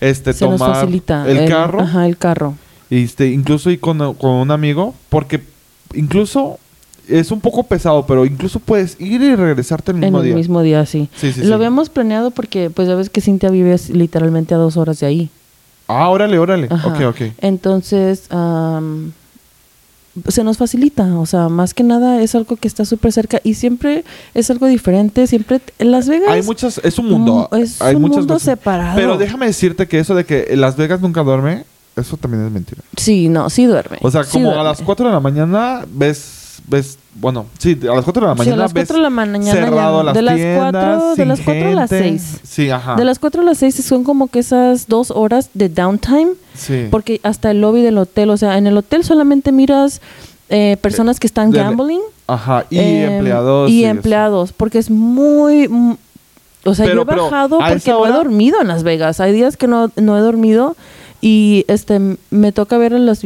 este, 0.00 0.32
Se 0.34 0.46
nos 0.46 0.58
tomar 0.60 0.76
facilita. 0.76 1.28
el, 1.28 1.48
carro. 1.48 1.80
Ajá, 1.80 2.06
el 2.06 2.16
carro. 2.18 2.54
Este, 2.90 3.28
incluso 3.32 3.70
ir 3.70 3.80
con, 3.80 4.14
con 4.14 4.30
un 4.32 4.50
amigo, 4.50 4.94
porque 5.08 5.42
incluso 5.94 6.58
es 7.08 7.30
un 7.30 7.40
poco 7.40 7.62
pesado, 7.62 8.06
pero 8.06 8.24
incluso 8.24 8.58
puedes 8.60 9.00
ir 9.00 9.20
y 9.22 9.34
regresarte 9.34 9.90
el 9.92 9.96
En 9.96 10.00
mismo 10.04 10.18
el 10.18 10.24
día. 10.26 10.34
mismo 10.36 10.62
día, 10.62 10.86
sí. 10.86 11.08
Sí, 11.16 11.32
sí, 11.32 11.40
Lo 11.40 11.46
sí. 11.46 11.52
habíamos 11.52 11.88
planeado 11.90 12.30
porque, 12.30 12.70
pues 12.70 12.86
ya 12.88 12.94
ves 12.94 13.10
que 13.10 13.20
Cintia 13.20 13.50
vive 13.50 13.76
literalmente 13.92 14.54
a 14.54 14.58
dos 14.58 14.76
horas 14.76 15.00
de 15.00 15.06
ahí. 15.06 15.30
Ah, 15.86 16.08
órale, 16.10 16.38
órale. 16.38 16.68
Ajá. 16.70 16.88
Ok, 16.88 17.00
ok. 17.08 17.32
Entonces, 17.40 18.24
am, 18.30 19.12
se 20.28 20.42
nos 20.42 20.56
facilita, 20.58 21.04
o 21.18 21.26
sea, 21.26 21.48
más 21.48 21.74
que 21.74 21.84
nada 21.84 22.20
es 22.20 22.34
algo 22.34 22.56
que 22.56 22.66
está 22.66 22.84
súper 22.84 23.12
cerca 23.12 23.40
y 23.44 23.54
siempre 23.54 24.04
es 24.34 24.50
algo 24.50 24.66
diferente, 24.66 25.26
siempre 25.28 25.60
en 25.78 25.92
Las 25.92 26.08
Vegas 26.08 26.30
Hay 26.30 26.42
muchas, 26.42 26.78
es 26.82 26.98
un 26.98 27.08
mundo. 27.08 27.48
es 27.52 27.80
hay 27.80 27.94
un 27.94 28.02
muchas 28.02 28.18
mundo 28.18 28.34
cosas. 28.34 28.44
separado. 28.58 28.96
Pero 28.96 29.16
déjame 29.16 29.46
decirte 29.46 29.86
que 29.86 29.98
eso 30.00 30.14
de 30.16 30.24
que 30.24 30.54
Las 30.56 30.76
Vegas 30.76 31.00
nunca 31.00 31.22
duerme, 31.22 31.64
eso 31.96 32.16
también 32.16 32.44
es 32.46 32.50
mentira. 32.52 32.82
Sí, 32.96 33.28
no, 33.28 33.48
sí 33.48 33.64
duerme. 33.66 33.98
O 34.02 34.10
sea, 34.10 34.24
sí 34.24 34.32
como 34.32 34.50
a 34.58 34.62
las 34.64 34.82
4 34.82 35.06
de 35.06 35.12
la 35.12 35.20
mañana 35.20 35.84
ves, 35.88 36.37
ves, 36.68 36.98
bueno, 37.14 37.46
sí, 37.58 37.78
a 37.82 37.94
las 37.94 38.04
4 38.04 38.20
de 38.22 38.26
la 38.28 38.34
Sí, 38.34 38.38
mañana 38.38 38.54
a 38.54 38.58
las 38.58 38.72
ves 38.72 38.84
4 38.88 38.96
de 38.96 39.02
la 39.02 39.10
mañana 39.10 39.52
cerrado 39.52 40.02
las 40.02 40.14
de 40.14 40.22
las 40.22 40.34
tiendas, 40.36 40.72
4 40.72 41.14
de 41.16 41.26
las 41.26 41.40
4 41.40 41.68
a 41.68 41.72
las 41.72 41.90
gente. 41.90 42.18
6. 42.18 42.40
Sí, 42.44 42.70
ajá. 42.70 42.94
De 42.96 43.04
las 43.04 43.18
4 43.18 43.42
a 43.42 43.44
las 43.44 43.58
6 43.58 43.74
son 43.84 44.04
como 44.04 44.28
que 44.28 44.38
esas 44.40 44.86
dos 44.88 45.10
horas 45.10 45.50
de 45.54 45.68
downtime, 45.68 46.32
Sí. 46.54 46.86
porque 46.90 47.20
hasta 47.22 47.50
el 47.50 47.60
lobby 47.60 47.82
del 47.82 47.98
hotel, 47.98 48.30
o 48.30 48.36
sea, 48.36 48.58
en 48.58 48.66
el 48.66 48.76
hotel 48.76 49.02
solamente 49.04 49.50
miras 49.52 50.00
eh, 50.50 50.76
personas 50.80 51.20
que 51.20 51.26
están 51.26 51.50
de- 51.50 51.58
gambling. 51.58 52.00
Ajá, 52.26 52.64
y 52.70 52.78
em, 52.78 53.12
empleados. 53.14 53.70
Y 53.70 53.84
eso. 53.84 53.90
empleados, 53.90 54.52
porque 54.52 54.78
es 54.78 54.90
muy... 54.90 55.66
o 56.64 56.74
sea, 56.74 56.84
Pero- 56.86 57.04
yo 57.06 57.12
he 57.12 57.16
bajado 57.16 57.62
¿a 57.62 57.68
porque 57.70 57.90
no 57.90 58.06
he 58.06 58.10
dormido 58.12 58.60
en 58.60 58.68
Las 58.68 58.82
Vegas. 58.82 59.20
Hay 59.20 59.32
días 59.32 59.56
que 59.56 59.66
no, 59.66 59.90
no 59.96 60.16
he 60.16 60.20
dormido 60.20 60.76
y 61.20 61.64
este 61.68 62.16
me 62.30 62.52
toca 62.52 62.78
ver 62.78 62.94
a 62.94 62.98
las 62.98 63.22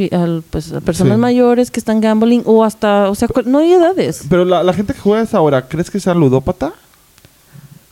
pues, 0.50 0.72
a 0.72 0.80
personas 0.80 1.16
Sí. 1.16 1.20
mayores 1.20 1.70
que 1.70 1.78
están 1.80 2.00
gambling 2.00 2.42
o 2.46 2.64
hasta, 2.64 3.10
o 3.10 3.14
sea, 3.14 3.28
no 3.44 3.58
hay 3.58 3.72
edades. 3.72 4.24
Pero 4.28 4.44
la, 4.44 4.62
la 4.62 4.72
gente 4.72 4.94
que 4.94 5.00
juega 5.00 5.22
esa 5.22 5.40
hora, 5.40 5.68
¿crees 5.68 5.90
que 5.90 6.00
sea 6.00 6.14
ludópata? 6.14 6.72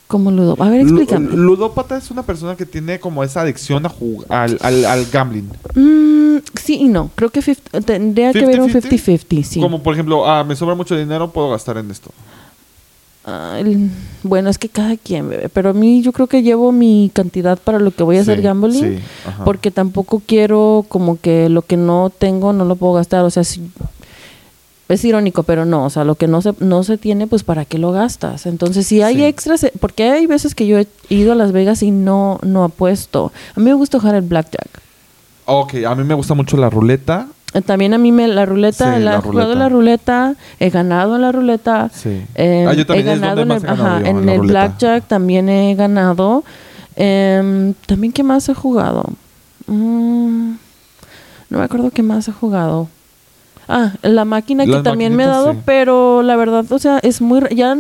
Como 0.07 0.33
ludo. 0.33 0.57
A 0.59 0.69
ver, 0.69 0.81
explícame. 0.81 1.29
ludópata 1.37 1.97
es 1.97 2.11
una 2.11 2.25
persona 2.25 2.57
que 2.57 2.67
tiene 2.67 2.99
como 2.99 3.23
esa 3.23 3.43
adicción 3.43 3.87
a 3.87 3.93
al, 4.29 4.59
al, 4.61 4.85
al 4.85 5.07
gambling. 5.07 5.49
Mm, 5.77 6.39
sí 6.61 6.79
y 6.81 6.89
no. 6.89 7.11
Creo 7.15 7.31
que 7.31 7.41
tendría 7.85 8.33
que 8.33 8.43
haber 8.43 8.61
un 8.61 8.71
50-50? 8.71 8.91
50-50, 9.29 9.43
sí. 9.45 9.61
Como 9.61 9.83
por 9.85 9.95
ejemplo, 9.95 10.29
ah, 10.29 10.43
me 10.43 10.57
sobra 10.57 10.75
mucho 10.75 10.97
dinero, 10.97 11.31
puedo 11.31 11.51
gastar 11.51 11.77
en 11.79 11.93
esto. 11.93 12.11
Bueno, 14.23 14.51
es 14.51 14.59
que 14.59 14.69
cada 14.69 14.97
quien, 14.97 15.29
bebé. 15.29 15.49
Pero 15.49 15.71
a 15.71 15.73
mí 15.73 16.03
yo 16.03 16.13
creo 16.13 16.27
que 16.27 16.43
llevo 16.43 16.73
mi 16.73 17.11
cantidad 17.13 17.59
para 17.59 17.79
lo 17.79 17.91
que 17.91 18.03
voy 18.03 18.17
a 18.19 18.23
hacer 18.23 18.41
gambling. 18.43 18.99
sí. 18.99 19.05
Porque 19.45 19.71
tampoco 19.71 20.23
quiero 20.25 20.85
como 20.89 21.19
que 21.21 21.49
lo 21.49 21.63
que 21.63 21.77
no 21.77 22.11
tengo 22.17 22.53
no 22.53 22.65
lo 22.65 22.77
puedo 22.77 22.95
gastar. 22.95 23.25
O 23.25 23.31
sea, 23.31 23.45
si- 23.45 23.71
es 24.89 25.05
irónico, 25.05 25.45
pero 25.45 25.65
no. 25.65 25.85
O 25.85 25.91
sea, 25.91 26.05
lo 26.05 26.17
que 26.17 26.27
no 26.27 26.43
se, 26.43 26.53
no 26.59 26.83
se 26.83 26.99
tiene, 26.99 27.27
pues 27.29 27.45
¿para 27.45 27.65
qué 27.65 27.79
lo 27.79 27.93
gastas? 27.93 28.47
Entonces, 28.47 28.87
si 28.89 29.03
hay 29.03 29.17
Sí. 29.17 29.25
extras, 29.25 29.65
porque 29.79 30.11
hay 30.11 30.27
veces 30.27 30.55
que 30.57 30.67
yo 30.67 30.79
he 30.79 30.87
ido 31.11 31.31
a 31.33 31.37
Las 31.37 31.53
Vegas 31.53 31.83
y 31.85 31.93
no, 31.93 32.41
no 32.43 32.65
apuesto. 32.65 33.33
A 33.55 33.61
mí 33.61 33.67
me 33.67 33.75
gusta 33.75 34.01
jugar 34.01 34.17
el 34.17 34.23
blackjack. 34.23 34.69
Ok, 35.45 35.75
a 35.87 35.95
mí 35.95 36.03
me 36.05 36.15
gusta 36.15 36.35
mucho 36.35 36.57
la 36.57 36.71
ruleta. 36.71 37.29
También 37.67 37.95
a 37.95 37.99
mí 37.99 38.13
me 38.13 38.29
la 38.29 38.47
ruleta, 38.47 38.95
Sí, 38.97 39.03
la, 39.03 39.11
la 39.13 39.19
he 39.19 39.23
jugado 39.23 39.55
la 39.57 39.69
ruleta, 39.69 40.35
he 40.61 40.71
ganado 40.71 41.17
en 41.17 41.23
la 41.23 41.33
ruleta. 41.33 41.91
Sí. 41.93 42.23
eh, 42.37 42.65
Ah, 42.69 42.75
yo 42.75 42.87
también 42.87 43.09
he 43.09 43.13
es 43.15 43.21
ganado 43.21 43.37
donde 43.45 43.55
en 43.57 43.61
el, 43.61 43.65
he 43.65 43.67
ganado 43.67 43.89
ajá, 43.89 44.01
yo, 44.03 44.07
en 44.07 44.29
el 44.29 44.39
ruleta. 44.39 44.53
blackjack 44.53 45.05
también 45.09 45.49
he 45.49 45.75
ganado. 45.75 46.45
Em, 46.95 47.75
también 47.87 48.13
qué 48.13 48.23
más 48.23 48.49
he 48.49 48.55
jugado. 48.55 49.05
Mm, 49.67 50.53
no 51.51 51.59
me 51.59 51.65
acuerdo 51.65 51.91
qué 51.91 52.03
más 52.05 52.29
he 52.29 52.33
jugado. 52.33 52.89
Ah, 53.73 53.93
la 54.03 54.25
máquina 54.25 54.67
que 54.67 54.81
también 54.83 55.15
me 55.15 55.23
ha 55.25 55.29
maquinitas, 55.29 55.45
dado, 55.45 55.53
sí. 55.55 55.63
pero 55.65 56.23
la 56.23 56.35
verdad, 56.37 56.65
o 56.71 56.79
sea, 56.81 56.99
es 57.03 57.21
muy 57.21 57.41
ya 57.55 57.77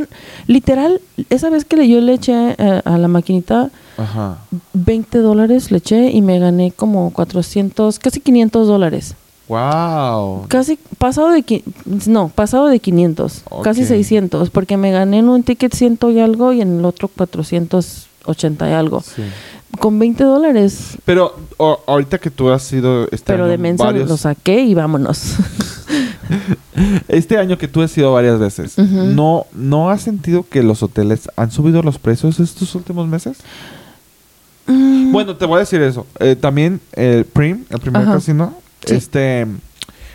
literal 0.46 1.00
esa 1.30 1.50
vez 1.50 1.64
que 1.64 1.76
le- 1.76 1.88
yo 1.88 2.00
le 2.00 2.14
eché 2.14 2.54
eh, 2.58 2.80
a 2.84 2.96
la 2.96 3.08
maquinita 3.08 3.70
Ajá. 3.98 4.38
20 4.72 5.18
dólares 5.18 5.72
le 5.72 5.78
eché 5.78 6.10
y 6.12 6.22
me 6.22 6.38
gané 6.38 6.70
como 6.70 7.10
400, 7.12 7.98
casi 7.98 8.20
500 8.20 8.68
dólares. 8.68 9.16
Wow. 9.50 10.44
Casi 10.46 10.78
pasado 10.98 11.30
de 11.30 11.64
no, 12.06 12.28
pasado 12.28 12.68
de 12.68 12.78
500, 12.78 13.42
casi 13.64 13.82
Ok. 13.82 13.88
600, 13.88 14.50
porque 14.50 14.76
me 14.76 14.92
gané 14.92 15.18
en 15.18 15.28
un 15.28 15.42
ticket 15.42 15.74
ciento 15.74 16.12
y 16.12 16.20
algo 16.20 16.52
y 16.52 16.60
en 16.60 16.78
el 16.78 16.84
otro 16.84 17.08
480 17.08 18.70
y 18.70 18.72
algo. 18.72 19.00
Sí. 19.00 19.22
Con 19.80 19.98
20 19.98 20.22
dólares, 20.22 20.98
Pero 21.04 21.34
o- 21.56 21.80
ahorita 21.86 22.18
que 22.18 22.30
tú 22.30 22.48
has 22.50 22.62
sido 22.62 23.04
este 23.10 23.24
pero 23.32 23.44
año 23.44 23.50
de 23.50 23.58
mensa 23.58 23.84
varios- 23.84 24.08
lo 24.08 24.16
saqué 24.16 24.60
y 24.62 24.74
vámonos. 24.74 25.34
este 27.08 27.36
año 27.36 27.58
que 27.58 27.66
tú 27.66 27.82
has 27.82 27.96
ido 27.98 28.12
varias 28.12 28.38
veces. 28.38 28.78
¿no, 28.78 29.46
¿no 29.52 29.90
has 29.90 30.02
sentido 30.02 30.46
que 30.48 30.62
los 30.62 30.82
hoteles 30.84 31.28
han 31.36 31.50
subido 31.50 31.82
los 31.82 31.98
precios 31.98 32.38
estos 32.38 32.72
últimos 32.76 33.08
meses? 33.08 33.38
Mm, 34.66 35.10
Bueno, 35.10 35.36
te 35.36 35.44
voy 35.44 35.56
a 35.56 35.60
decir 35.60 35.82
eso. 35.82 36.06
Eh, 36.20 36.36
también 36.36 36.80
el 36.92 37.24
Prim, 37.24 37.64
el 37.70 37.80
primer 37.80 38.02
Ajá. 38.02 38.12
casino, 38.14 38.54
Sí. 38.84 38.94
este 38.94 39.46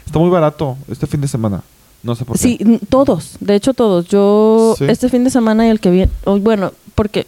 está 0.06 0.20
muy 0.20 0.30
barato 0.30 0.78
este 0.90 1.08
fin 1.08 1.22
de 1.22 1.28
semana. 1.28 1.62
No 2.04 2.16
sé 2.16 2.24
por 2.26 2.38
qué. 2.38 2.44
sí, 2.44 2.80
todos, 2.90 3.38
de 3.40 3.56
hecho 3.56 3.74
todos. 3.74 4.08
Yo 4.08 4.76
Sí. 4.78 4.86
este 4.88 5.10
fin 5.10 5.24
de 5.24 5.30
semana 5.32 5.66
y 5.68 5.70
el 5.72 5.80
que 5.80 5.90
viene, 5.90 6.12
oh, 6.26 6.38
bueno, 6.40 6.72
porque 6.94 7.26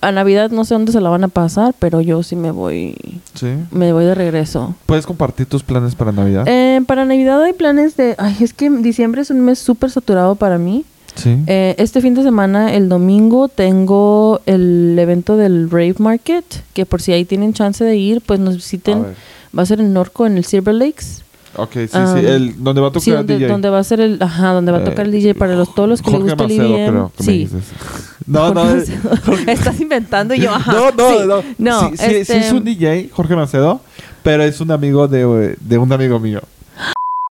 a 0.00 0.10
Navidad 0.12 0.50
no 0.50 0.64
sé 0.64 0.72
dónde 0.74 0.92
se 0.92 1.00
la 1.02 1.10
van 1.10 1.24
a 1.24 1.28
pasar, 1.28 1.74
pero 1.78 2.00
yo 2.00 2.22
sí 2.22 2.34
me 2.34 2.50
voy, 2.50 2.96
Sí. 3.34 3.48
me 3.70 3.92
voy 3.92 4.06
de 4.06 4.14
regreso. 4.14 4.74
¿Puedes 4.86 5.04
compartir 5.04 5.44
tus 5.44 5.62
planes 5.62 5.94
para 5.94 6.12
Navidad? 6.12 6.44
Eh, 6.48 6.80
para 6.86 7.04
Navidad 7.04 7.42
hay 7.42 7.52
planes 7.52 7.96
de... 7.98 8.14
Ay, 8.16 8.34
es 8.40 8.54
que 8.54 8.70
diciembre 8.70 9.20
es 9.20 9.30
un 9.30 9.40
mes 9.42 9.58
súper 9.58 9.90
saturado 9.90 10.34
para 10.36 10.56
mí. 10.56 10.86
sí. 11.16 11.36
Eh, 11.46 11.74
este 11.76 12.00
fin 12.00 12.14
de 12.14 12.22
semana, 12.22 12.72
el 12.72 12.88
domingo, 12.88 13.48
tengo 13.48 14.40
el 14.46 14.96
evento 14.98 15.36
del 15.36 15.68
Rave 15.68 15.96
Market, 15.98 16.44
que 16.72 16.86
por 16.86 17.02
si 17.02 17.12
ahí 17.12 17.26
tienen 17.26 17.52
chance 17.52 17.84
de 17.84 17.96
ir, 17.98 18.22
pues 18.22 18.40
nos 18.40 18.54
a 18.54 18.56
visiten. 18.56 19.02
ver. 19.02 19.14
Va 19.56 19.62
a 19.62 19.66
ser 19.66 19.80
en 19.80 19.92
Norco, 19.92 20.26
en 20.26 20.36
el 20.36 20.44
Silver 20.44 20.74
Lakes. 20.74 21.22
Ok, 21.56 21.72
sí, 21.72 21.88
Ah, 21.94 22.14
sí. 22.16 22.24
El, 22.24 22.62
donde 22.62 22.80
va 22.80 22.88
a 22.88 22.90
tocar 22.90 23.02
Sí, 23.02 23.10
donde, 23.10 23.34
DJ. 23.36 23.48
donde 23.48 23.70
va 23.70 23.80
a 23.80 23.84
ser 23.84 24.00
el... 24.00 24.22
Ajá, 24.22 24.52
donde 24.52 24.70
va 24.70 24.78
a 24.78 24.84
tocar 24.84 25.04
el 25.06 25.12
Eh, 25.14 25.18
DJ 25.18 25.34
para 25.34 25.56
los, 25.56 25.74
todos 25.74 25.88
los 25.88 26.00
que 26.00 26.10
Jorge 26.12 26.26
les 26.26 26.34
gusta 26.36 26.44
el 26.44 26.58
Macedo, 26.58 26.76
EDM. 26.76 26.88
creo 26.90 27.12
que 27.16 27.22
sí. 27.24 27.48
No, 28.26 28.54
no. 28.54 28.70
Eh. 28.76 28.84
Estás 29.48 29.80
inventando 29.80 30.32
y 30.34 30.40
yo, 30.40 30.50
ajá. 30.54 30.72
No, 30.72 30.90
no, 30.92 31.10
sí. 31.10 31.16
no. 31.26 31.42
No, 31.58 31.90
sí, 31.90 31.96
sí 31.96 32.04
este- 32.06 32.38
es 32.38 32.52
un 32.52 32.62
DJ, 32.62 33.10
Jorge 33.12 33.34
Macedo, 33.34 33.80
pero 34.22 34.44
es 34.44 34.60
un 34.60 34.70
amigo 34.70 35.08
de, 35.08 35.56
de 35.60 35.78
un 35.78 35.92
amigo 35.92 36.20
mío. 36.20 36.40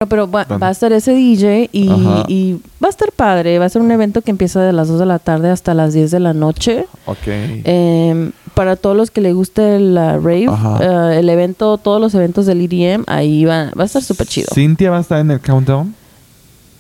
Pero 0.10 0.32
va, 0.32 0.46
va 0.46 0.68
a 0.70 0.72
estar 0.72 0.94
ese 0.94 1.12
DJ 1.14 1.70
y, 1.74 1.90
y 2.30 2.54
va 2.82 2.88
a 2.88 2.90
estar 2.90 3.12
padre. 3.12 3.60
Va 3.60 3.66
a 3.66 3.70
ser 3.70 3.82
un 3.82 3.92
evento 3.92 4.22
que 4.22 4.32
empieza 4.32 4.62
de 4.62 4.72
las 4.72 4.88
2 4.88 4.98
de 5.00 5.06
la 5.06 5.20
tarde 5.20 5.50
hasta 5.50 5.74
las 5.74 5.94
10 5.94 6.12
de 6.12 6.20
la 6.22 6.34
noche. 6.34 6.86
Ok. 7.06 7.18
Eh, 7.28 8.32
para 8.60 8.76
todos 8.76 8.98
los 8.98 9.10
que 9.10 9.22
le 9.22 9.32
guste 9.32 9.80
la 9.80 10.18
rave, 10.18 10.48
eh, 10.82 11.20
el 11.20 11.30
evento, 11.30 11.78
todos 11.78 12.02
los 12.02 12.14
eventos 12.14 12.46
del 12.46 12.60
EDM, 12.60 13.06
ahí 13.08 13.46
va, 13.46 13.72
va 13.72 13.84
a 13.84 13.86
estar 13.86 14.04
súper 14.04 14.28
chido. 14.28 14.50
Cintia 14.54 14.92
va 14.92 14.98
a 14.98 15.00
estar 15.00 15.18
en 15.22 15.32
el 15.32 15.40
countdown, 15.40 15.96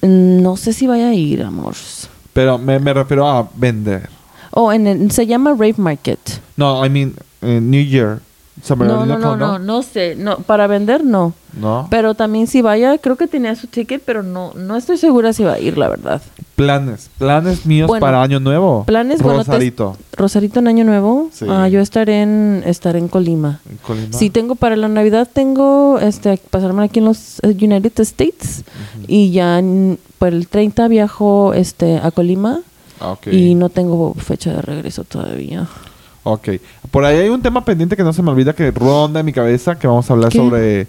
Mm, 0.01 0.41
No 0.41 0.57
sé 0.57 0.73
si 0.73 0.87
vaya 0.87 1.07
a 1.07 1.13
ir, 1.13 1.41
amor. 1.41 1.73
pero 2.33 2.57
me, 2.57 2.79
me 2.79 2.93
refiero 2.93 3.25
a 3.29 3.47
vender. 3.55 4.09
Oh, 4.51 4.73
en 4.73 4.87
el- 4.87 5.09
se 5.11 5.25
llama 5.25 5.51
Rave 5.51 5.75
Market. 5.77 6.19
No, 6.57 6.85
I 6.85 6.89
mean, 6.89 7.13
eh, 7.41 7.61
New 7.61 7.81
Year. 7.85 8.19
No, 8.67 9.05
no, 9.05 9.17
no, 9.17 9.35
no, 9.37 9.59
no 9.59 9.81
sé. 9.83 10.15
No, 10.15 10.37
para 10.39 10.67
vender 10.67 11.03
no. 11.03 11.33
No. 11.59 11.87
Pero 11.89 12.13
también 12.13 12.45
si 12.47 12.61
vaya, 12.61 12.97
creo 12.97 13.15
que 13.15 13.27
tenía 13.27 13.55
su 13.55 13.67
ticket, 13.67 14.01
pero 14.05 14.21
no, 14.21 14.53
no 14.55 14.75
estoy 14.75 14.97
segura 14.97 15.33
si 15.33 15.43
va 15.43 15.53
a 15.53 15.59
ir, 15.59 15.77
la 15.77 15.87
verdad. 15.89 16.21
Planes. 16.55 17.09
Planes 17.17 17.65
míos 17.65 17.87
Bueno, 17.87 18.05
para 18.05 18.21
Año 18.21 18.39
Nuevo. 18.39 18.83
planes, 18.85 19.21
bueno, 19.21 19.39
te- 19.43 19.51
Rosarito. 19.51 19.97
Rosarito 20.15 20.59
en 20.59 20.67
Año 20.67 20.83
Nuevo. 20.83 21.29
Sí. 21.31 21.45
Ah, 21.49 21.67
yo 21.69 21.79
estaré 21.79 22.21
en, 22.21 22.61
estaré 22.65 22.99
en 22.99 23.07
Colima. 23.07 23.61
en 23.69 23.77
Colima. 23.77 24.13
Sí, 24.13 24.29
tengo 24.29 24.55
para 24.55 24.75
la 24.75 24.89
Navidad, 24.89 25.27
tengo 25.31 25.97
este 25.99 26.37
pasarme 26.49 26.83
aquí 26.83 26.99
en 26.99 27.05
los 27.05 27.39
eh, 27.43 27.55
United 27.59 27.99
States 28.01 28.63
y 29.07 29.31
ya 29.31 29.61
para 30.19 30.35
el 30.35 30.47
30 30.47 30.87
viajo 30.89 31.53
este 31.53 31.97
a 31.97 32.11
Colima 32.11 32.59
Ah, 32.99 33.11
ok. 33.13 33.27
y 33.31 33.55
no 33.55 33.69
tengo 33.69 34.13
fecha 34.15 34.51
de 34.53 34.61
regreso 34.61 35.05
todavía. 35.05 35.67
Ok. 36.23 36.49
Por 36.91 37.05
ahí 37.05 37.17
hay 37.17 37.29
un 37.29 37.41
tema 37.41 37.63
pendiente 37.63 37.95
que 37.95 38.03
no 38.03 38.13
se 38.13 38.21
me 38.21 38.31
olvida 38.31 38.53
que 38.53 38.71
ronda 38.71 39.19
en 39.21 39.25
mi 39.25 39.33
cabeza, 39.33 39.77
que 39.79 39.87
vamos 39.87 40.09
a 40.09 40.13
hablar 40.13 40.31
¿Qué? 40.31 40.37
sobre 40.37 40.87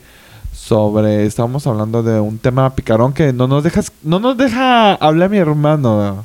sobre 0.53 1.25
estábamos 1.27 1.67
hablando 1.67 2.03
de 2.03 2.21
un 2.21 2.39
tema 2.39 2.69
picarón 2.75 3.13
que 3.13 3.33
no 3.33 3.47
nos 3.47 3.65
dejas 3.65 3.91
no 4.03 4.19
nos 4.21 4.37
deja 4.37 4.95
hablar 4.95 5.31
mi 5.31 5.39
hermano 5.39 6.25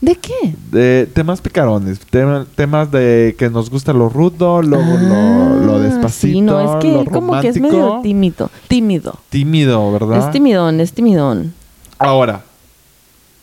¿De 0.00 0.14
qué? 0.16 0.54
de 0.70 1.08
temas 1.12 1.40
picarones, 1.40 1.98
tema- 2.10 2.46
temas 2.54 2.90
de 2.92 3.34
que 3.38 3.48
nos 3.50 3.70
gusta 3.70 3.92
lo 3.92 4.08
rudo, 4.08 4.60
lo, 4.62 4.76
lo 4.82 5.74
Ah, 5.76 5.78
despacito, 5.78 6.32
Sí, 6.34 6.40
no, 6.40 6.60
es 6.60 6.82
que 6.82 6.92
lo 6.92 7.00
él 7.00 7.10
como 7.10 7.40
que 7.40 7.48
es 7.48 7.60
medio 7.60 8.00
tímido. 8.02 8.50
Tímido. 8.68 9.18
tímido, 9.30 9.92
¿verdad? 9.92 10.18
Es 10.18 10.30
timidón, 10.30 10.80
es 10.80 10.92
timidón. 10.92 11.52
Ahora, 11.98 12.42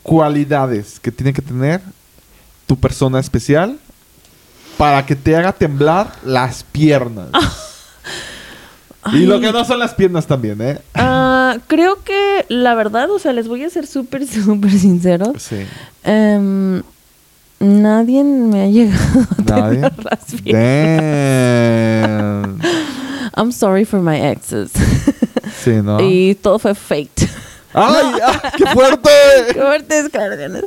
cualidades 0.03 0.99
que 0.99 1.11
tiene 1.11 1.33
que 1.33 1.41
tener 1.41 1.81
tu 2.67 2.77
persona 2.77 3.19
especial 3.19 3.77
para 4.77 5.05
que 5.05 5.15
te 5.15 5.35
haga 5.35 5.51
temblar 5.51 6.11
las 6.23 6.63
piernas. 6.63 7.29
y 9.13 9.25
lo 9.25 9.39
que 9.39 9.51
no 9.51 9.63
son 9.65 9.79
las 9.79 9.93
piernas 9.93 10.27
también, 10.27 10.61
¿eh? 10.61 10.81
Ah, 10.93 11.57
creo 11.67 12.03
que 12.03 12.45
la 12.49 12.75
verdad, 12.75 13.09
o 13.11 13.19
sea, 13.19 13.33
les 13.33 13.47
voy 13.47 13.63
a 13.63 13.69
ser 13.69 13.87
súper, 13.87 14.27
súper 14.43 14.71
sinceros. 14.71 15.41
Sí. 15.41 15.65
Em, 16.03 16.81
nadie 17.59 18.23
me 18.23 18.63
ha 18.63 18.67
llegado 18.67 19.21
a 19.21 19.69
tener 19.69 19.93
las 20.03 20.41
piernas. 20.41 21.01
Damn. 22.01 22.61
I'm 23.35 23.51
sorry 23.51 23.85
for 23.85 24.01
my 24.01 24.17
exes. 24.17 24.71
Sí, 25.63 25.81
¿no? 25.83 25.99
Y 25.99 26.35
todo 26.35 26.59
fue 26.59 26.75
faked. 26.75 27.27
¡Ay! 27.75 28.05
ah, 28.23 28.51
¡Qué 28.57 28.65
fuerte! 28.67 29.09
Fuertes 29.55 30.03
declaraciones. 30.05 30.63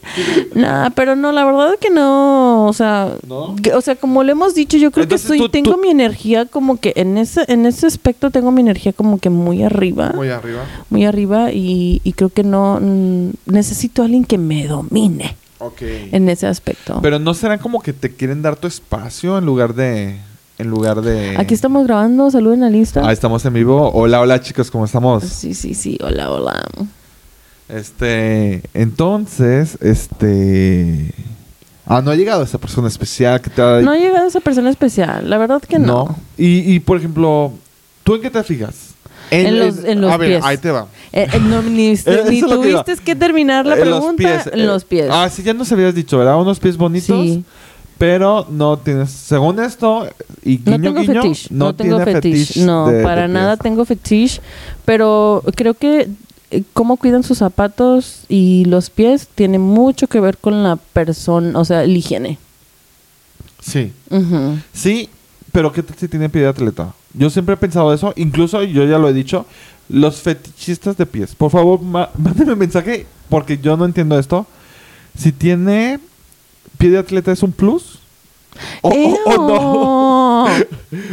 Nah, 0.54 0.90
pero 0.90 1.16
no, 1.16 1.32
la 1.32 1.44
verdad 1.44 1.72
es 1.74 1.80
que 1.80 1.90
no. 1.90 2.66
O 2.66 2.72
sea, 2.72 3.12
¿No? 3.26 3.56
que- 3.62 3.72
o 3.72 3.80
sea, 3.80 3.96
como 3.96 4.22
le 4.22 4.32
hemos 4.32 4.54
dicho, 4.54 4.76
yo 4.76 4.90
creo 4.90 5.04
Entonces, 5.04 5.24
que 5.26 5.28
soy, 5.28 5.38
tú- 5.38 5.48
tengo 5.48 5.72
tú- 5.72 5.78
mi 5.80 5.88
energía 5.88 6.44
como 6.46 6.78
que 6.78 6.92
en 6.96 7.16
ese, 7.18 7.44
en 7.48 7.66
ese 7.66 7.86
aspecto 7.86 8.30
tengo 8.30 8.50
mi 8.50 8.60
energía 8.60 8.92
como 8.92 9.18
que 9.18 9.30
muy 9.30 9.62
arriba. 9.62 10.12
Muy 10.14 10.28
arriba. 10.30 10.62
muy 10.90 11.04
arriba 11.06 11.50
y, 11.52 12.00
y 12.04 12.12
creo 12.12 12.28
que 12.28 12.42
no 12.44 12.78
mm, 12.80 13.30
necesito 13.46 14.02
a 14.02 14.04
alguien 14.04 14.24
que 14.24 14.38
me 14.38 14.66
domine 14.66 15.36
Ok. 15.60 15.82
en 16.12 16.28
ese 16.28 16.46
aspecto. 16.46 16.98
Pero 17.02 17.18
no 17.18 17.32
será 17.34 17.58
como 17.58 17.80
que 17.80 17.92
te 17.92 18.14
quieren 18.14 18.42
dar 18.42 18.56
tu 18.56 18.66
espacio 18.66 19.38
en 19.38 19.46
lugar 19.46 19.74
de. 19.74 20.18
En 20.58 20.68
lugar 20.70 21.02
de. 21.02 21.36
Aquí 21.38 21.54
estamos 21.54 21.86
grabando, 21.86 22.28
saluden 22.32 22.64
al 22.64 22.74
Insta. 22.74 23.02
Ah, 23.04 23.12
estamos 23.12 23.44
en 23.44 23.54
vivo. 23.54 23.90
Hola, 23.94 24.20
hola 24.20 24.40
chicos, 24.40 24.70
¿cómo 24.72 24.84
estamos? 24.86 25.22
Sí, 25.22 25.54
sí, 25.54 25.72
sí, 25.74 25.96
hola, 26.02 26.32
hola. 26.32 26.66
Este. 27.68 28.62
Entonces, 28.74 29.76
este. 29.80 31.12
Ah, 31.86 32.02
no 32.02 32.10
ha 32.10 32.16
llegado 32.16 32.42
esa 32.42 32.58
persona 32.58 32.88
especial 32.88 33.40
que 33.40 33.50
te 33.50 33.62
ha. 33.62 33.80
No 33.80 33.90
ha 33.92 33.96
llegado 33.96 34.26
esa 34.26 34.40
persona 34.40 34.70
especial, 34.70 35.28
la 35.28 35.38
verdad 35.38 35.62
que 35.62 35.78
no. 35.78 36.16
Y, 36.36 36.74
y, 36.74 36.80
por 36.80 36.98
ejemplo, 36.98 37.52
¿tú 38.04 38.14
en 38.14 38.22
qué 38.22 38.30
te 38.30 38.42
fijas? 38.42 38.88
En 39.30 39.58
los- 39.58 39.84
en 39.84 40.00
los 40.00 40.10
a 40.10 40.16
ver, 40.16 40.30
pies. 40.30 40.44
ahí 40.44 40.56
te 40.56 40.70
va. 40.70 40.86
Eh, 41.12 41.26
eh, 41.32 41.40
no, 41.40 41.60
ni, 41.62 41.88
eso 41.92 42.10
ni 42.30 42.40
que 42.40 42.48
tuviste 42.48 42.96
que 43.04 43.14
terminar 43.14 43.66
la 43.66 43.74
En 43.74 43.80
pregunta 43.82 44.44
en 44.52 44.66
los 44.66 44.84
pies. 44.84 45.08
Ah, 45.10 45.28
sí, 45.30 45.42
ya 45.42 45.52
nos 45.52 45.70
habías 45.70 45.94
dicho, 45.94 46.16
¿verdad? 46.18 46.40
Unos 46.40 46.58
pies 46.58 46.76
bonitos. 46.76 47.22
Sí. 47.26 47.44
Pero 47.98 48.46
no 48.48 48.76
tienes, 48.78 49.10
según 49.10 49.58
esto, 49.58 50.08
y 50.44 50.58
No 50.64 50.78
guiño, 50.78 50.82
tengo 50.94 51.00
guiño, 51.00 51.22
fetiche, 51.22 51.48
no, 51.50 51.64
no, 51.64 51.74
tengo 51.74 51.98
fetiche, 51.98 52.38
fetiche 52.46 52.64
no, 52.64 52.88
para 53.02 53.26
nada 53.26 53.56
tengo 53.56 53.84
fetiche, 53.84 54.40
pero 54.84 55.42
creo 55.56 55.74
que 55.74 56.02
eh, 56.02 56.08
cómo 56.72 56.96
cuidan 56.96 57.22
sus 57.22 57.38
zapatos 57.38 58.24
y 58.28 58.64
los 58.66 58.90
pies 58.90 59.28
tiene 59.34 59.58
mucho 59.58 60.06
que 60.06 60.20
ver 60.20 60.38
con 60.38 60.62
la 60.62 60.76
persona, 60.76 61.58
o 61.58 61.64
sea, 61.64 61.80
la 61.86 61.92
higiene. 61.98 62.38
Sí, 63.60 63.92
Ujú. 64.10 64.58
sí, 64.72 65.08
pero 65.52 65.72
¿qué 65.72 65.82
tal 65.82 65.96
si 65.98 66.08
tiene 66.08 66.28
pie 66.28 66.42
de 66.42 66.48
atleta? 66.48 66.94
Yo 67.14 67.28
siempre 67.30 67.54
he 67.54 67.58
pensado 67.58 67.92
eso, 67.92 68.12
incluso 68.16 68.62
yo 68.62 68.84
ya 68.84 68.98
lo 68.98 69.08
he 69.08 69.12
dicho, 69.12 69.46
los 69.88 70.16
fetichistas 70.20 70.96
de 70.96 71.06
pies. 71.06 71.34
Por 71.34 71.50
favor, 71.50 71.80
mándenme 71.82 72.52
un 72.52 72.58
mensaje, 72.58 73.06
porque 73.28 73.58
yo 73.58 73.76
no 73.76 73.84
entiendo 73.84 74.18
esto. 74.18 74.46
Si 75.16 75.32
tiene 75.32 75.98
pie 76.78 76.90
de 76.90 76.98
atleta, 76.98 77.32
¿es 77.32 77.42
un 77.42 77.52
plus? 77.52 77.97
O, 78.82 78.88
o- 78.90 79.18
o 79.26 79.48
no. 79.48 80.46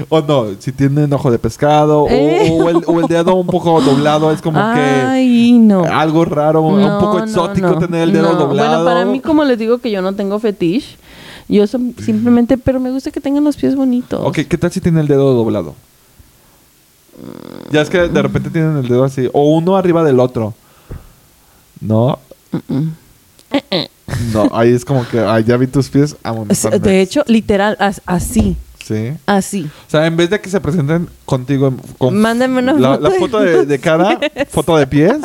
O 0.10 0.22
no, 0.22 0.46
si 0.60 0.72
tiene 0.72 1.04
un 1.04 1.14
ojo 1.14 1.30
de 1.30 1.38
pescado, 1.38 2.04
o, 2.04 2.10
Eh. 2.10 2.50
o 2.52 2.70
el, 2.70 2.78
o 2.88 3.00
el 3.02 3.08
dedo 3.08 3.36
un 3.36 3.46
poco 3.48 3.82
doblado, 3.82 4.32
es 4.32 4.42
como 4.42 4.58
que 4.74 5.60
no. 5.62 5.84
algo 5.84 6.24
raro, 6.26 6.62
un 6.62 6.82
poco 7.00 7.20
exótico 7.20 7.78
tener 7.78 8.04
el 8.04 8.14
dedo 8.14 8.36
doblado. 8.36 8.70
Bueno, 8.84 8.86
para 8.86 9.06
mí, 9.06 9.20
como 9.20 9.44
les 9.44 9.60
digo 9.60 9.80
que 9.80 9.92
yo 9.92 10.02
no 10.02 10.14
tengo 10.16 10.40
fetiche, 10.40 10.96
yo 11.50 11.68
simplemente, 11.68 12.58
pero 12.58 12.80
me 12.80 12.90
gusta 12.92 13.12
que 13.12 13.20
tengan 13.20 13.44
los 13.44 13.58
pies 13.58 13.76
bonitos. 13.76 14.22
Ok, 14.24 14.40
¿qué 14.48 14.58
tal 14.58 14.72
si 14.72 14.80
tiene 14.80 15.02
el 15.02 15.08
dedo 15.08 15.34
doblado? 15.34 15.76
Ya 17.72 17.82
es 17.82 17.90
que 17.90 18.08
de 18.08 18.22
repente 18.22 18.50
tienen 18.50 18.78
el 18.78 18.88
dedo 18.88 19.04
así, 19.04 19.30
o 19.34 19.56
uno 19.56 19.76
arriba 19.76 20.04
del 20.04 20.20
otro. 20.20 20.54
No, 21.82 22.18
Mm-mm. 22.52 22.92
No, 24.34 24.50
ahí 24.54 24.72
es 24.74 24.86
como 24.86 25.08
que, 25.08 25.20
ay, 25.20 25.44
ya 25.44 25.58
vi 25.58 25.68
tus 25.68 25.90
pies, 25.90 26.16
De 26.24 26.32
next. 26.80 26.88
hecho, 26.88 27.24
literal, 27.28 27.76
as- 27.80 28.02
así, 28.06 28.56
Sí. 28.84 29.14
así. 29.26 29.64
O 29.88 29.90
sea, 29.90 30.06
en 30.06 30.16
vez 30.16 30.30
de 30.30 30.40
que 30.40 30.50
se 30.50 30.60
presenten 30.62 31.10
contigo 31.26 31.74
con 31.98 32.16
Mándenme 32.20 32.60
una 32.62 32.74
la, 32.74 32.90
foto 32.98 33.02
la 33.02 33.10
de 33.10 33.20
foto 33.20 33.40
de, 33.40 33.66
de 33.66 33.80
cara, 33.80 34.20
foto 34.50 34.78
de 34.78 34.86
pies. 34.88 35.18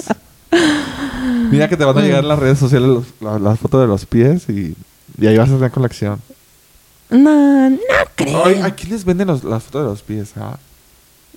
Mira 1.50 1.68
que 1.68 1.76
te 1.76 1.84
van 1.84 1.98
a 1.98 2.00
llegar 2.00 2.20
en 2.22 2.28
las 2.28 2.38
redes 2.38 2.58
sociales 2.58 2.88
los- 2.88 3.06
la, 3.20 3.38
la 3.38 3.56
foto 3.56 3.80
de 3.80 3.86
los 3.86 4.06
pies 4.06 4.48
y, 4.48 4.74
y 5.20 5.26
ahí 5.26 5.36
vas 5.36 5.50
a 5.50 5.54
tener 5.54 5.70
colección. 5.70 6.20
No, 7.10 7.70
no 7.70 7.78
creo. 8.14 8.44
Ay, 8.46 8.60
aquí 8.62 8.86
les 8.86 9.04
venden 9.04 9.26
los- 9.28 9.44
las 9.44 9.64
fotos 9.64 9.82
de 9.82 9.88
los 9.90 10.02
pies. 10.02 10.32
Ah, 10.36 10.58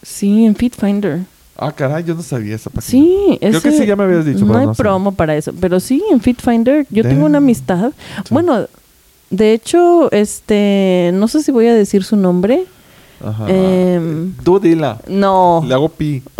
Sí, 0.01 0.45
en 0.45 0.55
Fit 0.55 0.75
Finder. 0.79 1.21
Ah 1.57 1.71
caray, 1.71 2.03
yo 2.03 2.15
no 2.15 2.21
sabía 2.21 2.55
esa 2.55 2.69
página. 2.69 2.89
Sí, 2.89 3.37
Creo 3.39 3.61
que 3.61 3.71
sí, 3.71 3.85
ya 3.85 3.95
me 3.95 4.03
habías 4.03 4.25
dicho, 4.25 4.39
No 4.41 4.47
pero 4.47 4.59
hay 4.59 4.65
no 4.67 4.73
sé. 4.75 4.83
promo 4.83 5.11
para 5.13 5.35
eso, 5.35 5.53
pero 5.59 5.79
sí, 5.79 6.01
en 6.11 6.19
Fit 6.21 6.41
Finder 6.41 6.85
yo 6.89 7.03
tengo 7.03 7.25
una 7.25 7.37
amistad. 7.39 7.91
Sí. 8.25 8.33
Bueno, 8.33 8.65
de 9.29 9.53
hecho, 9.53 10.11
este, 10.11 11.11
no 11.13 11.27
sé 11.27 11.41
si 11.43 11.51
voy 11.51 11.67
a 11.67 11.73
decir 11.73 12.03
su 12.03 12.15
nombre. 12.15 12.65
Ajá. 13.23 13.45
Tú 14.43 14.59
dila. 14.59 14.99
no. 15.07 15.63
Le 15.67 15.73
hago 15.73 15.89
pi. 15.89 16.21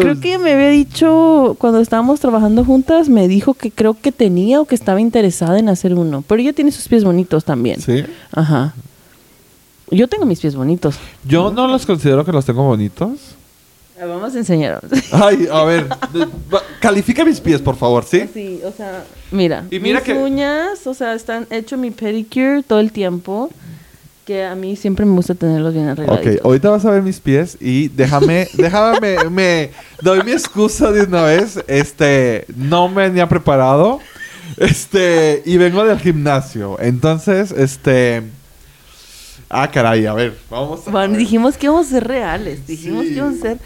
Creo 0.00 0.20
que 0.20 0.38
me 0.38 0.52
había 0.52 0.68
dicho 0.70 1.56
cuando 1.58 1.80
estábamos 1.80 2.20
trabajando 2.20 2.64
juntas, 2.64 3.08
me 3.08 3.28
dijo 3.28 3.54
que 3.54 3.70
creo 3.70 3.94
que 4.00 4.12
tenía 4.12 4.60
o 4.60 4.64
que 4.64 4.74
estaba 4.74 5.00
interesada 5.00 5.58
en 5.58 5.68
hacer 5.68 5.94
uno. 5.94 6.22
Pero 6.26 6.40
ella 6.40 6.52
tiene 6.52 6.72
sus 6.72 6.88
pies 6.88 7.04
bonitos 7.04 7.44
también. 7.44 7.80
Sí. 7.80 8.04
Ajá. 8.32 8.74
Yo 9.90 10.08
tengo 10.08 10.26
mis 10.26 10.40
pies 10.40 10.54
bonitos. 10.56 10.96
Yo 11.24 11.50
no 11.52 11.68
los 11.68 11.86
considero 11.86 12.24
que 12.24 12.32
los 12.32 12.44
tengo 12.44 12.62
bonitos. 12.64 13.18
Vamos 13.98 14.34
a 14.34 14.38
enseñar. 14.38 14.80
Ay, 15.12 15.48
a 15.50 15.64
ver. 15.64 15.86
Califica 16.80 17.24
mis 17.24 17.40
pies, 17.40 17.62
por 17.62 17.76
favor, 17.76 18.04
¿sí? 18.04 18.28
Sí, 18.34 18.60
o 18.64 18.72
sea, 18.72 19.04
mira. 19.30 19.64
Y 19.70 19.78
mira 19.80 20.00
mis 20.00 20.04
que- 20.06 20.14
uñas, 20.14 20.86
o 20.86 20.92
sea, 20.92 21.14
están 21.14 21.46
hecho 21.50 21.76
mi 21.78 21.90
pedicure 21.90 22.62
todo 22.62 22.80
el 22.80 22.92
tiempo. 22.92 23.48
Que 24.26 24.44
a 24.44 24.56
mí 24.56 24.74
siempre 24.74 25.06
me 25.06 25.12
gusta 25.14 25.36
tenerlos 25.36 25.72
bien 25.72 25.88
Ok, 25.88 26.00
arregladitos. 26.00 26.44
ahorita 26.44 26.70
vas 26.70 26.84
a 26.84 26.90
ver 26.90 27.00
mis 27.02 27.20
pies 27.20 27.56
y 27.60 27.86
déjame, 27.88 28.48
déjame, 28.54 29.00
me, 29.00 29.30
me 29.30 29.70
doy 30.02 30.20
mi 30.24 30.32
excusa 30.32 30.90
de 30.90 31.04
una 31.04 31.22
vez. 31.22 31.62
Este, 31.68 32.44
no 32.56 32.88
me 32.88 33.08
venía 33.08 33.28
preparado. 33.28 34.00
Este, 34.56 35.42
y 35.46 35.56
vengo 35.58 35.84
del 35.84 35.98
gimnasio. 36.00 36.76
Entonces, 36.80 37.52
este. 37.52 38.22
Ah, 39.48 39.70
caray, 39.70 40.06
a 40.06 40.12
ver, 40.14 40.36
vamos 40.50 40.86
a. 40.86 40.90
Bueno, 40.90 41.10
ver. 41.12 41.18
dijimos 41.20 41.56
que 41.56 41.66
íbamos 41.66 41.86
a 41.86 41.90
ser 41.90 42.06
reales. 42.06 42.66
Dijimos 42.66 43.02
Sí. 43.04 43.10
que 43.10 43.14
íbamos 43.16 43.38
a 43.38 43.42
ser 43.42 43.58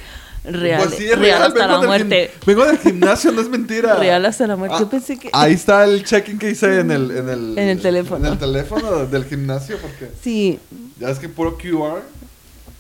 reales. 0.45 0.87
Pues 0.89 0.99
sí, 0.99 1.05
es 1.07 1.19
real 1.19 1.39
real, 1.39 1.43
hasta 1.45 1.67
la 1.67 1.81
muerte. 1.87 2.31
gim- 2.41 2.47
vengo 2.47 2.65
del 2.67 2.79
gimnasio, 2.79 3.33
no 3.33 3.41
es 3.41 3.49
mentira. 3.49 3.95
Real 3.97 4.25
hasta 4.27 4.47
la 4.47 4.57
muerte. 4.57 4.77
Ah, 4.77 4.81
Yo 4.81 4.91
pensé 4.91 5.19
que. 5.19 5.31
Ahí 5.33 5.55
está 5.55 5.85
el 5.85 6.05
check-in 6.05 6.39
que 6.39 6.51
hice 6.51 6.81
en 6.81 6.91
el, 6.91 7.11
en 7.11 7.29
el, 7.29 7.59
En 7.59 7.69
el 7.69 7.81
teléfono. 7.81 8.27
En 8.27 8.33
el 8.35 8.39
teléfono 8.39 9.07
del 9.07 9.25
gimnasio, 9.25 9.79
porque 9.79 10.11
Sí. 10.23 10.59
ya 10.99 11.11
es 11.11 11.19
que 11.19 11.29
puro 11.29 11.57
QR. 11.57 12.03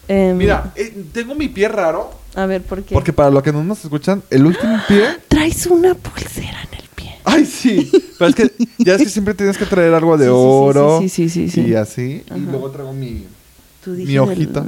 em, 0.09 0.37
Mira, 0.37 0.73
eh, 0.77 1.05
tengo 1.13 1.35
mi 1.35 1.49
pie 1.49 1.69
raro. 1.69 2.11
A 2.35 2.47
ver, 2.47 2.63
¿por 2.63 2.83
qué? 2.83 2.95
Porque 2.95 3.13
para 3.13 3.31
los 3.31 3.43
que 3.43 3.53
no 3.53 3.63
nos 3.65 3.83
escuchan, 3.85 4.23
el 4.31 4.45
último 4.47 4.79
pie. 4.89 5.17
Traes 5.29 5.67
una 5.67 5.95
pulsera 5.95 6.59
en 6.71 6.79
el. 6.79 6.90
Ay, 7.31 7.45
sí. 7.47 7.91
Pero 8.19 8.29
es 8.31 8.35
que 8.35 8.53
ya 8.79 8.95
es 8.95 9.03
que 9.03 9.09
siempre 9.09 9.35
tienes 9.35 9.57
que 9.59 9.67
traer 9.67 9.95
algo 9.95 10.17
de 10.19 10.27
Sí, 10.27 10.31
oro. 10.33 11.01
sí, 11.01 11.09
sí, 11.09 11.29
sí, 11.29 11.49
sí, 11.49 11.63
sí. 11.63 11.71
Y 11.71 11.75
así. 11.75 12.23
Y 12.35 12.41
luego 12.41 12.71
traigo 12.71 12.93
mi. 12.93 13.25
Tú 13.85 13.91
Mi 13.93 14.19
hojita. 14.19 14.65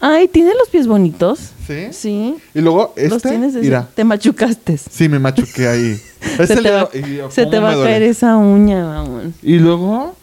Ay, 0.00 0.28
tiene 0.28 0.52
los 0.58 0.68
pies 0.68 0.86
bonitos. 0.86 1.38
¿Sí? 1.66 1.86
Sí. 1.92 2.34
Y 2.54 2.60
luego 2.60 2.92
los 2.96 3.12
este. 3.14 3.30
tienes 3.30 3.54
de- 3.54 3.60
Mira. 3.62 3.88
Te 3.94 4.04
machucaste. 4.04 4.76
Sí, 4.76 5.08
me 5.08 5.18
machuqué 5.18 5.66
ahí. 5.66 5.98
Es 6.38 6.48
se 6.48 6.54
el 6.54 6.62
te 6.62 6.70
va, 6.70 6.84
oh, 6.84 7.30
se 7.30 7.42
¿cómo 7.44 7.50
te 7.50 7.58
va 7.58 7.70
a 7.72 7.74
caer 7.84 8.02
esa 8.02 8.36
uña, 8.36 8.84
vamos. 8.86 9.24
Y 9.42 9.58
luego, 9.58 10.14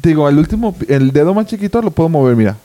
te 0.00 0.10
digo, 0.10 0.28
el 0.28 0.38
último, 0.38 0.74
el 0.88 1.10
dedo 1.12 1.32
más 1.34 1.46
chiquito 1.46 1.80
lo 1.82 1.90
puedo 1.90 2.08
mover, 2.08 2.36
mira. 2.36 2.56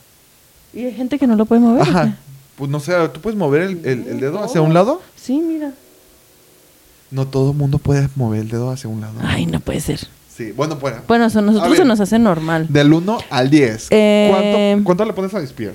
Y 0.74 0.84
hay 0.84 0.92
gente 0.92 1.18
que 1.18 1.26
no 1.26 1.34
lo 1.36 1.44
puede 1.46 1.60
mover. 1.60 1.80
¿o 1.82 1.84
Ajá. 1.84 2.16
Pues 2.56 2.70
no 2.70 2.78
sé, 2.78 2.92
¿tú 3.14 3.20
puedes 3.20 3.38
mover 3.38 3.62
el, 3.62 3.80
el- 3.86 4.06
el 4.06 4.20
dedo 4.20 4.42
hacia 4.44 4.60
un 4.60 4.74
lado? 4.74 5.00
Sí, 5.16 5.40
mira. 5.40 5.72
No 7.10 7.26
todo 7.26 7.50
el 7.52 7.56
mundo 7.56 7.78
puede 7.78 8.08
mover 8.16 8.40
el 8.42 8.48
dedo 8.48 8.70
hacia 8.70 8.88
un 8.88 9.00
lado. 9.00 9.14
Ay, 9.22 9.46
no 9.46 9.60
puede 9.60 9.80
ser. 9.80 10.00
Sí, 10.34 10.52
bueno, 10.52 10.78
pues. 10.78 10.94
Bueno, 11.08 11.26
eso 11.26 11.38
a 11.40 11.42
A 11.42 11.44
nosotros 11.44 11.70
ver. 11.70 11.78
se 11.80 11.84
nos 11.84 12.00
hace 12.00 12.18
normal. 12.18 12.66
Del 12.68 12.92
1 12.92 13.18
al 13.30 13.50
10. 13.50 13.88
Eh, 13.90 14.30
¿Cuánto, 14.32 14.84
cuánto 14.84 15.04
le 15.04 15.12
pones 15.12 15.34
a 15.34 15.40
mis 15.40 15.52
pies? 15.52 15.72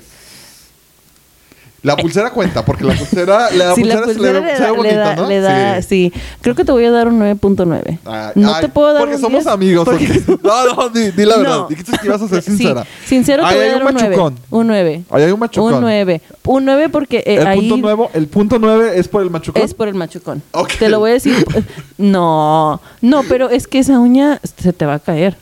La 1.86 1.95
pulsera 1.95 2.31
cuenta, 2.31 2.65
porque 2.65 2.83
la 2.83 2.93
pulsera, 2.95 3.51
la 3.51 3.65
la 3.67 3.75
pulsera, 3.75 4.05
se 4.07 4.13
le, 4.15 4.33
le 4.33 4.41
da, 4.41 4.59
le 4.59 4.71
bonita, 4.71 4.95
da, 4.97 5.15
¿no? 5.15 5.27
le 5.27 5.39
da- 5.39 5.81
sí. 5.83 6.11
Creo 6.41 6.55
que 6.55 6.65
te 6.65 6.71
voy 6.71 6.83
a 6.86 6.89
dar 6.91 7.07
un 7.07 7.19
9.9. 7.19 7.99
Ay, 8.05 8.31
no 8.36 8.53
ay, 8.55 8.61
te 8.61 8.69
puedo 8.69 8.91
dar 8.91 9.01
Porque 9.01 9.15
un 9.15 9.21
somos 9.21 9.43
10, 9.43 9.53
amigos. 9.53 9.86
porque- 9.86 10.21
porque- 10.25 10.43
No, 10.47 10.75
no, 10.75 10.89
di, 10.89 11.11
di 11.11 11.25
la 11.25 11.38
verdad. 11.38 11.57
No. 11.57 11.67
Dijiste 11.67 11.91
que 12.01 12.07
ibas 12.07 12.21
a 12.21 12.27
ser 12.27 12.41
Sí, 12.41 12.51
sincera. 12.57 12.86
sincero 13.05 13.43
te 13.43 13.49
Ahí 13.49 13.55
voy 13.55 13.65
a 13.65 13.71
dar 13.73 13.81
un 13.81 13.88
un 13.88 13.93
9. 13.93 14.09
machucón. 14.09 14.39
Un 14.49 14.67
9. 14.67 15.03
Ahí 15.11 15.23
hay 15.23 15.31
un 15.31 15.39
machucón. 15.39 15.73
Un 15.75 15.81
9. 15.81 16.21
Un 16.45 16.65
9 16.65 16.89
porque 16.89 17.17
eh, 17.19 17.36
el, 17.36 17.47
ahí 17.47 17.59
punto 17.69 17.77
nuevo, 17.77 18.09
el 18.13 18.27
punto 18.27 18.57
9 18.59 18.91
es 18.95 19.07
por 19.07 19.21
el 19.21 19.29
machucón. 19.29 19.61
es 19.61 19.73
por 19.73 19.88
el 19.88 19.93
machucón. 19.95 20.41
Te 20.79 20.89
lo 20.89 20.99
voy 20.99 21.11
a 21.11 21.13
decir. 21.13 21.45
No, 21.97 22.81
no, 23.01 23.23
pero 23.29 23.49
es 23.49 23.67
que 23.67 23.79
esa 23.79 23.99
uña 23.99 24.41
se 24.43 24.73
te 24.73 24.86
va 24.86 24.95
a 24.95 24.99
caer. 24.99 25.38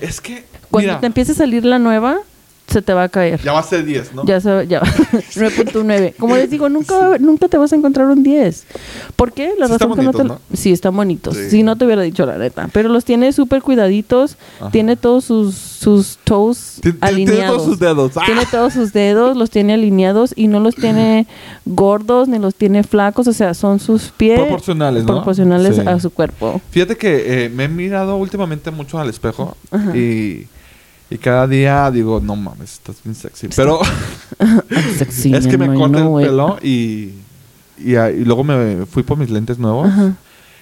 Es 0.00 0.20
que, 0.20 0.44
Cuando 0.70 0.88
mira, 0.88 1.00
te 1.00 1.06
empiece 1.06 1.32
a 1.32 1.34
salir 1.34 1.64
la 1.64 1.78
nueva, 1.78 2.18
se 2.68 2.82
te 2.82 2.92
va 2.92 3.04
a 3.04 3.08
caer. 3.08 3.40
Ya 3.42 3.52
va 3.52 3.60
a 3.60 3.62
ser 3.62 3.84
10, 3.84 4.14
¿no? 4.14 4.24
Ya 4.26 4.40
se, 4.40 4.66
ya 4.66 4.80
9.9. 4.82 6.14
Como 6.18 6.36
les 6.36 6.50
digo, 6.50 6.68
nunca, 6.68 7.06
haber- 7.06 7.20
nunca 7.20 7.48
te 7.48 7.56
vas 7.56 7.72
a 7.72 7.76
encontrar 7.76 8.06
un 8.08 8.22
10. 8.22 8.64
¿Por 9.16 9.32
qué? 9.32 9.54
La 9.58 9.66
Sí 9.66 9.72
razón 9.72 9.94
que 9.96 10.02
no 10.02 10.12
te 10.12 10.18
bonitos, 10.18 10.38
Sí, 10.52 10.72
están 10.72 10.94
bonitos. 10.96 11.34
Sí. 11.36 11.50
Si 11.50 11.62
no 11.62 11.76
te 11.76 11.84
hubiera 11.84 12.02
dicho 12.02 12.26
la 12.26 12.36
neta. 12.38 12.68
Pero 12.72 12.88
los 12.88 13.04
tiene 13.04 13.32
súper 13.32 13.62
cuidaditos. 13.62 14.36
Ajá. 14.60 14.70
Tiene 14.70 14.96
todos 14.96 15.24
sus, 15.24 15.54
sus 15.54 16.18
toes 16.24 16.80
alineados. 17.00 17.26
Tiene 17.36 17.46
todos 17.48 17.64
sus 17.64 17.78
dedos. 17.78 18.12
¡Ah! 18.16 18.22
Tiene 18.26 18.46
todos 18.50 18.72
sus 18.72 18.92
dedos, 18.92 19.36
los 19.36 19.50
tiene 19.50 19.74
alineados 19.74 20.32
y 20.36 20.48
no 20.48 20.60
los 20.60 20.74
tiene 20.74 21.26
gordos 21.64 22.28
ni 22.28 22.38
los 22.38 22.54
tiene 22.54 22.82
flacos. 22.82 23.26
O 23.28 23.32
sea, 23.32 23.54
son 23.54 23.80
sus 23.80 24.10
pies 24.16 24.40
Proporcionales, 24.40 25.04
¿no? 25.04 25.14
proporcionales 25.14 25.76
Sí. 25.76 25.82
a 25.86 25.98
su 26.00 26.10
cuerpo. 26.10 26.60
Fíjate 26.70 26.96
que 26.96 27.44
eh, 27.44 27.48
me 27.48 27.64
he 27.64 27.68
mirado 27.68 28.16
últimamente 28.16 28.70
mucho 28.70 28.98
al 28.98 29.08
espejo 29.08 29.56
Ajá. 29.70 29.96
y, 29.96 30.46
y 31.10 31.18
cada 31.18 31.46
día 31.46 31.90
digo, 31.90 32.20
no 32.20 32.36
mames, 32.36 32.74
estás 32.74 32.96
bien 33.02 33.14
sexy. 33.14 33.48
Pero 33.54 33.80
Sexy, 34.98 35.34
es 35.34 35.46
que 35.46 35.56
me 35.56 35.72
corté 35.74 35.98
el 35.98 36.26
pelo 36.28 36.58
y, 36.62 37.12
y, 37.78 37.94
ah, 37.96 38.10
y 38.10 38.24
luego 38.24 38.44
me 38.44 38.84
fui 38.86 39.02
por 39.02 39.16
mis 39.16 39.30
lentes 39.30 39.58
nuevos 39.58 39.88
Ajá. 39.88 40.12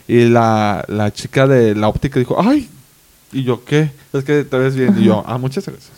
y 0.07 0.27
la, 0.29 0.85
la 0.89 1.13
chica 1.13 1.47
de 1.47 1.75
la 1.75 1.89
óptica 1.89 2.19
dijo, 2.21 2.37
ay, 2.41 2.69
¿y 3.33 3.43
yo 3.43 3.65
qué? 3.65 3.91
Es 4.13 4.25
que 4.25 4.45
te 4.45 4.59
ves 4.59 4.77
bien. 4.77 4.95
Y 4.99 5.05
yo, 5.05 5.25
ah, 5.27 5.37
muchas 5.39 5.67
gracias. 5.67 5.91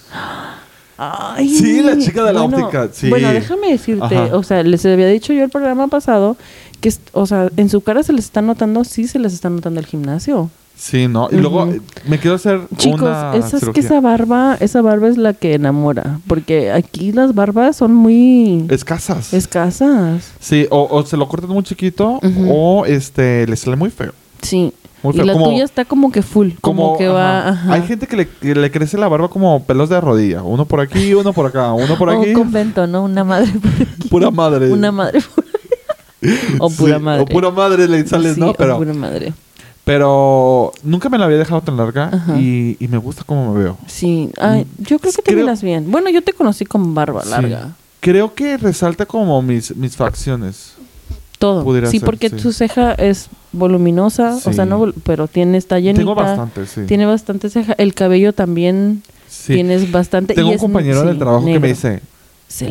Ay, 0.96 1.48
Sí, 1.48 1.80
la 1.82 1.96
chica 1.98 2.24
de 2.24 2.32
la 2.32 2.42
bueno, 2.42 2.56
óptica, 2.64 2.88
sí. 2.92 3.08
Bueno, 3.08 3.30
déjame 3.32 3.70
decirte, 3.70 4.16
Ajá. 4.16 4.36
o 4.36 4.42
sea, 4.42 4.62
les 4.62 4.84
había 4.84 5.06
dicho 5.06 5.32
yo 5.32 5.44
el 5.44 5.50
programa 5.50 5.86
pasado 5.88 6.36
que, 6.80 6.92
o 7.12 7.26
sea, 7.26 7.50
en 7.56 7.68
su 7.68 7.82
cara 7.82 8.02
se 8.02 8.12
les 8.12 8.24
está 8.24 8.42
notando, 8.42 8.82
sí 8.84 9.06
se 9.06 9.18
les 9.18 9.32
está 9.32 9.50
notando 9.50 9.78
el 9.78 9.86
gimnasio. 9.86 10.50
Sí, 10.78 11.08
¿no? 11.08 11.28
Y 11.32 11.36
luego 11.36 11.66
me 12.06 12.18
quiero 12.20 12.36
hacer 12.36 12.60
Chicos, 12.76 13.00
una 13.02 13.34
esa 13.34 13.56
es 13.56 13.68
que 13.70 13.80
esa 13.80 14.00
barba, 14.00 14.56
esa 14.60 14.80
barba 14.80 15.08
es 15.08 15.18
la 15.18 15.34
que 15.34 15.54
enamora, 15.54 16.20
porque 16.28 16.70
aquí 16.70 17.10
las 17.10 17.34
barbas 17.34 17.74
son 17.76 17.92
muy 17.94 18.64
Escasas. 18.70 19.34
escasas. 19.34 20.30
Sí, 20.38 20.68
o, 20.70 20.86
o 20.88 21.04
se 21.04 21.16
lo 21.16 21.26
cortan 21.26 21.50
muy 21.50 21.64
chiquito 21.64 22.20
o 22.48 22.84
este 22.86 23.44
le 23.48 23.56
sale 23.56 23.74
muy 23.76 23.90
feo. 23.90 24.12
Sí. 24.42 24.72
Muy 25.02 25.14
y 25.14 25.16
feo, 25.16 25.26
la 25.26 25.32
como- 25.32 25.46
tuya 25.50 25.64
está 25.64 25.84
como 25.84 26.10
que 26.12 26.22
full, 26.22 26.50
como, 26.60 26.96
que 26.96 27.08
va, 27.08 27.48
ajá. 27.50 27.72
Hay 27.74 27.82
gente 27.82 28.06
que 28.06 28.16
le, 28.16 28.28
que 28.28 28.54
le 28.54 28.70
crece 28.70 28.98
la 28.98 29.08
barba 29.08 29.28
como 29.28 29.62
pelos 29.64 29.88
de 29.88 30.00
rodilla. 30.00 30.42
Uno 30.44 30.64
por 30.64 30.80
aquí, 30.80 31.12
uno 31.14 31.32
por 31.32 31.46
acá, 31.46 31.72
uno 31.72 31.96
por 31.98 32.10
aquí. 32.10 32.28
un 32.30 32.34
convento, 32.34 32.86
¿no? 32.86 33.02
Una 33.04 33.24
madre 33.24 33.50
por 33.60 33.70
aquí. 33.72 34.08
Pura 34.10 34.30
madre. 34.30 34.70
Una 34.72 34.92
madre 34.92 35.20
por 35.34 35.44
O 36.60 36.68
Sí, 36.70 36.76
pura 36.78 36.98
madre. 36.98 37.22
O 37.22 37.26
pura 37.26 37.50
madre 37.50 37.86
le 37.88 38.06
sales, 38.06 38.34
Sí, 38.34 38.40
¿no? 38.40 38.50
o 38.50 38.54
Pero, 38.54 38.76
pura 38.78 38.92
madre. 38.94 39.32
Pero 39.88 40.70
nunca 40.82 41.08
me 41.08 41.16
la 41.16 41.24
había 41.24 41.38
dejado 41.38 41.62
tan 41.62 41.78
larga 41.78 42.10
y, 42.38 42.76
y 42.78 42.88
me 42.88 42.98
gusta 42.98 43.22
cómo 43.24 43.54
me 43.54 43.62
veo. 43.62 43.78
Sí, 43.86 44.30
ay, 44.38 44.66
yo 44.76 44.98
creo 44.98 45.12
que 45.12 45.22
te 45.22 45.30
Mm, 45.32 45.34
Creo- 45.34 45.44
miras 45.46 45.62
bien. 45.62 45.90
Bueno, 45.90 46.10
yo 46.10 46.22
te 46.22 46.34
conocí 46.34 46.66
con 46.66 46.94
barba 46.94 47.22
Sí. 47.24 47.30
larga. 47.30 47.72
Creo 48.00 48.34
que 48.34 48.58
resalta 48.58 49.06
como 49.06 49.40
mis, 49.40 49.74
mis 49.76 49.96
facciones. 49.96 50.74
Todo. 51.38 51.64
Pudiera 51.64 51.88
sí, 51.90 52.00
ser, 52.00 52.04
porque 52.06 52.28
sí. 52.28 52.36
tu 52.36 52.52
ceja 52.52 52.92
es 52.92 53.28
voluminosa, 53.52 54.34
o 54.36 54.40
Sí. 54.40 54.52
sea, 54.52 54.66
no, 54.66 54.92
pero 55.04 55.26
tiene, 55.26 55.56
está 55.56 55.78
llenita. 55.78 56.00
Tengo 56.00 56.14
bastante, 56.14 56.66
sí. 56.66 56.82
Tiene 56.86 57.06
bastante 57.06 57.48
ceja. 57.48 57.72
El 57.78 57.94
cabello 57.94 58.34
también 58.34 59.02
tienes 59.46 59.90
bastante. 59.90 60.34
Tengo 60.34 60.48
y 60.48 60.50
un 60.50 60.56
es- 60.56 60.60
compañero 60.60 61.02
del 61.04 61.18
trabajo 61.18 61.46
que 61.46 61.58
me 61.58 61.60
negro, 61.60 61.68
dice, 61.68 62.02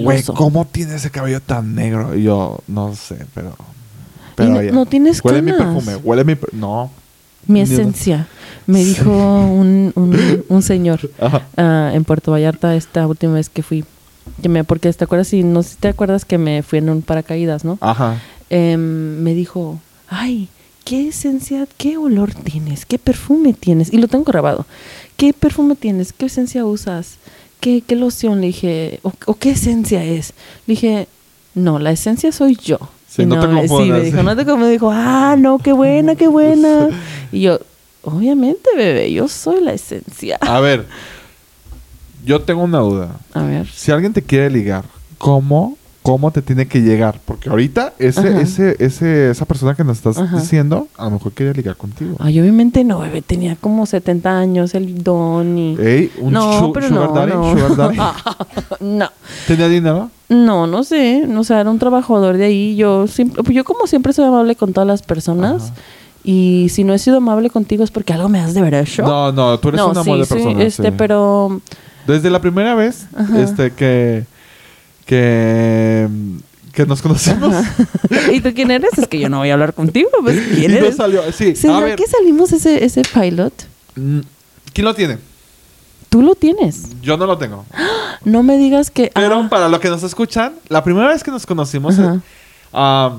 güey. 0.03 0.21
¿cómo 0.23 0.65
tiene 0.65 0.95
ese 0.95 1.09
cabello 1.09 1.41
tan 1.41 1.73
negro? 1.73 2.15
Y 2.15 2.23
yo, 2.23 2.59
no 2.67 2.93
sé, 2.93 3.25
pero... 3.33 3.55
pero 4.35 4.49
no- 4.61 4.61
no 4.71 4.85
tienes 4.85 5.19
Huele 5.23 5.41
mi 5.41 5.51
canas. 5.51 5.73
perfume, 5.73 5.95
huele 6.03 6.23
mi... 6.23 6.35
per- 6.35 6.53
No. 6.53 6.91
Mi 7.47 7.61
esencia. 7.61 8.27
Me 8.65 8.83
dijo 8.83 9.11
un, 9.11 9.93
un, 9.95 10.43
un 10.47 10.61
señor 10.61 11.09
ah, 11.57 11.91
en 11.93 12.03
Puerto 12.03 12.31
Vallarta 12.31 12.75
esta 12.75 13.07
última 13.07 13.33
vez 13.33 13.49
que 13.49 13.63
fui. 13.63 13.85
Que 14.41 14.49
me, 14.49 14.63
porque 14.63 14.91
te 14.91 15.03
acuerdas, 15.03 15.29
si 15.29 15.43
no 15.43 15.63
sé 15.63 15.69
si 15.69 15.75
te 15.77 15.87
acuerdas 15.87 16.25
que 16.25 16.37
me 16.37 16.63
fui 16.63 16.79
en 16.79 16.89
un 16.89 17.01
paracaídas, 17.01 17.63
¿no? 17.63 17.77
Ajá. 17.79 18.21
Em, 18.49 19.21
me 19.23 19.33
dijo, 19.33 19.79
ay, 20.09 20.49
qué 20.83 21.07
esencia, 21.07 21.67
qué 21.77 21.97
olor 21.97 22.33
tienes, 22.33 22.85
qué 22.85 22.99
perfume 22.99 23.53
tienes. 23.53 23.91
Y 23.93 23.97
lo 23.97 24.07
tengo 24.07 24.25
grabado. 24.25 24.65
¿Qué 25.15 25.33
perfume 25.33 25.75
tienes? 25.75 26.11
¿Qué 26.13 26.25
esencia 26.25 26.65
usas? 26.65 27.15
¿Qué, 27.61 27.81
qué 27.81 27.95
loción? 27.95 28.41
Le 28.41 28.47
dije, 28.47 28.99
o, 29.03 29.13
o 29.25 29.33
qué 29.35 29.51
esencia 29.51 30.03
es? 30.03 30.33
Le 30.67 30.73
dije, 30.73 31.07
no, 31.55 31.79
la 31.79 31.91
esencia 31.91 32.31
soy 32.31 32.55
yo. 32.55 32.77
Sí, 33.07 33.25
no 33.25 33.39
te 33.39 33.47
Sí, 33.47 33.53
confundas. 33.55 33.99
me 33.99 34.05
dijo, 34.05 34.23
no 34.23 34.35
te 34.35 34.45
confundas. 34.45 34.71
Dijo, 34.71 34.89
ah, 34.91 35.35
no, 35.37 35.57
qué 35.59 35.71
buena, 35.73 36.15
qué 36.15 36.27
buena. 36.27 36.89
Y 37.31 37.41
yo, 37.41 37.59
obviamente, 38.03 38.69
bebé, 38.75 39.11
yo 39.11 39.27
soy 39.27 39.61
la 39.61 39.73
esencia. 39.73 40.37
A 40.41 40.59
ver, 40.61 40.85
yo 42.25 42.41
tengo 42.41 42.63
una 42.63 42.79
duda. 42.79 43.17
A 43.33 43.41
ver. 43.43 43.67
Si 43.67 43.91
alguien 43.91 44.13
te 44.13 44.21
quiere 44.21 44.49
ligar, 44.49 44.85
¿cómo, 45.17 45.77
cómo 46.11 46.31
te 46.31 46.41
tiene 46.41 46.67
que 46.67 46.81
llegar? 46.81 47.19
Porque 47.25 47.49
ahorita 47.49 47.93
ese, 47.99 48.41
ese, 48.41 48.75
ese, 48.79 49.31
esa 49.31 49.45
persona 49.45 49.75
que 49.75 49.83
nos 49.83 49.97
estás 49.97 50.17
Ajá. 50.17 50.37
diciendo, 50.39 50.87
a 50.97 51.05
lo 51.05 51.11
mejor 51.11 51.33
quiere 51.33 51.53
ligar 51.53 51.75
contigo. 51.75 52.15
Ay, 52.19 52.39
obviamente 52.39 52.83
no, 52.85 52.99
bebé, 52.99 53.21
tenía 53.21 53.57
como 53.57 53.85
70 53.85 54.39
años 54.39 54.73
el 54.73 55.03
don 55.03 55.57
y... 55.57 55.75
Ey, 55.79 56.11
un 56.19 56.31
no, 56.31 56.71
pero 56.73 56.87
sugar 56.87 57.09
no, 57.09 57.13
daddy, 57.13 57.31
no. 57.33 57.51
sugar 57.51 57.75
daddy. 57.75 57.97
no. 58.79 59.09
¿Tenía 59.47 59.67
dinero? 59.67 60.09
No, 60.29 60.65
no 60.65 60.83
sé, 60.85 61.27
o 61.37 61.43
sea, 61.43 61.59
era 61.59 61.69
un 61.69 61.79
trabajador 61.79 62.37
de 62.37 62.45
ahí. 62.45 62.75
Yo 62.77 63.07
siempre, 63.07 63.53
yo 63.53 63.63
como 63.65 63.85
siempre 63.85 64.13
soy 64.13 64.25
amable 64.25 64.55
con 64.55 64.71
todas 64.73 64.87
las 64.87 65.01
personas. 65.01 65.71
Ajá. 65.71 65.73
Y 66.23 66.67
si 66.71 66.83
no 66.83 66.93
he 66.93 66.99
sido 66.99 67.17
amable 67.17 67.49
contigo 67.49 67.83
es 67.85 67.91
porque 67.91 68.11
algo 68.13 68.27
me 68.27 68.39
has 68.39 68.53
de 68.53 68.61
ver 68.61 68.73
hecho. 68.73 69.03
No, 69.03 69.31
no, 69.31 69.57
tú 69.59 69.69
eres 69.69 69.79
No, 69.79 69.91
un 69.91 69.97
amor 69.97 70.15
sí, 70.15 70.19
de 70.19 70.25
sí, 70.25 70.33
persona. 70.33 70.63
este, 70.63 70.83
sí. 70.83 70.93
pero 70.97 71.61
Desde 72.05 72.29
la 72.29 72.41
primera 72.41 72.75
vez 72.75 73.07
Ajá. 73.15 73.41
este, 73.41 73.71
que, 73.71 74.25
que, 75.07 76.07
que 76.73 76.85
nos 76.85 77.01
conocimos. 77.01 77.55
¿Y 78.31 78.41
tú 78.41 78.53
quién 78.53 78.69
eres? 78.69 78.95
Es 78.97 79.07
que 79.07 79.19
yo 79.19 79.29
no 79.29 79.39
voy 79.39 79.49
a 79.49 79.53
hablar 79.53 79.73
contigo, 79.73 80.09
pues 80.21 80.37
¿quién 80.55 80.71
y 80.71 80.75
eres? 80.75 80.95
salió. 80.97 81.21
Sí, 81.31 81.51
a 81.51 81.55
¿Será 81.55 81.79
ver. 81.79 81.95
que 81.95 82.05
salimos 82.05 82.51
ese 82.53 82.83
ese 82.85 83.01
pilot? 83.01 83.53
mm, 83.95 84.19
¿Quién 84.73 84.85
lo 84.85 84.93
tiene? 84.93 85.17
Tú 86.09 86.21
lo 86.21 86.35
tienes. 86.35 86.83
Yo 87.01 87.17
no 87.17 87.25
lo 87.25 87.37
tengo. 87.37 87.65
No 88.25 88.41
me 88.43 88.57
digas 88.57 88.89
que 88.91 89.11
Pero 89.13 89.35
ah, 89.35 89.47
para 89.49 89.69
los 89.69 89.79
que 89.79 89.89
nos 89.89 90.03
escuchan, 90.03 90.53
la 90.69 90.83
primera 90.83 91.07
vez 91.07 91.23
que 91.23 91.31
nos 91.31 91.45
conocimos, 91.45 91.97
Ajá. 91.99 92.19
eh, 92.73 93.09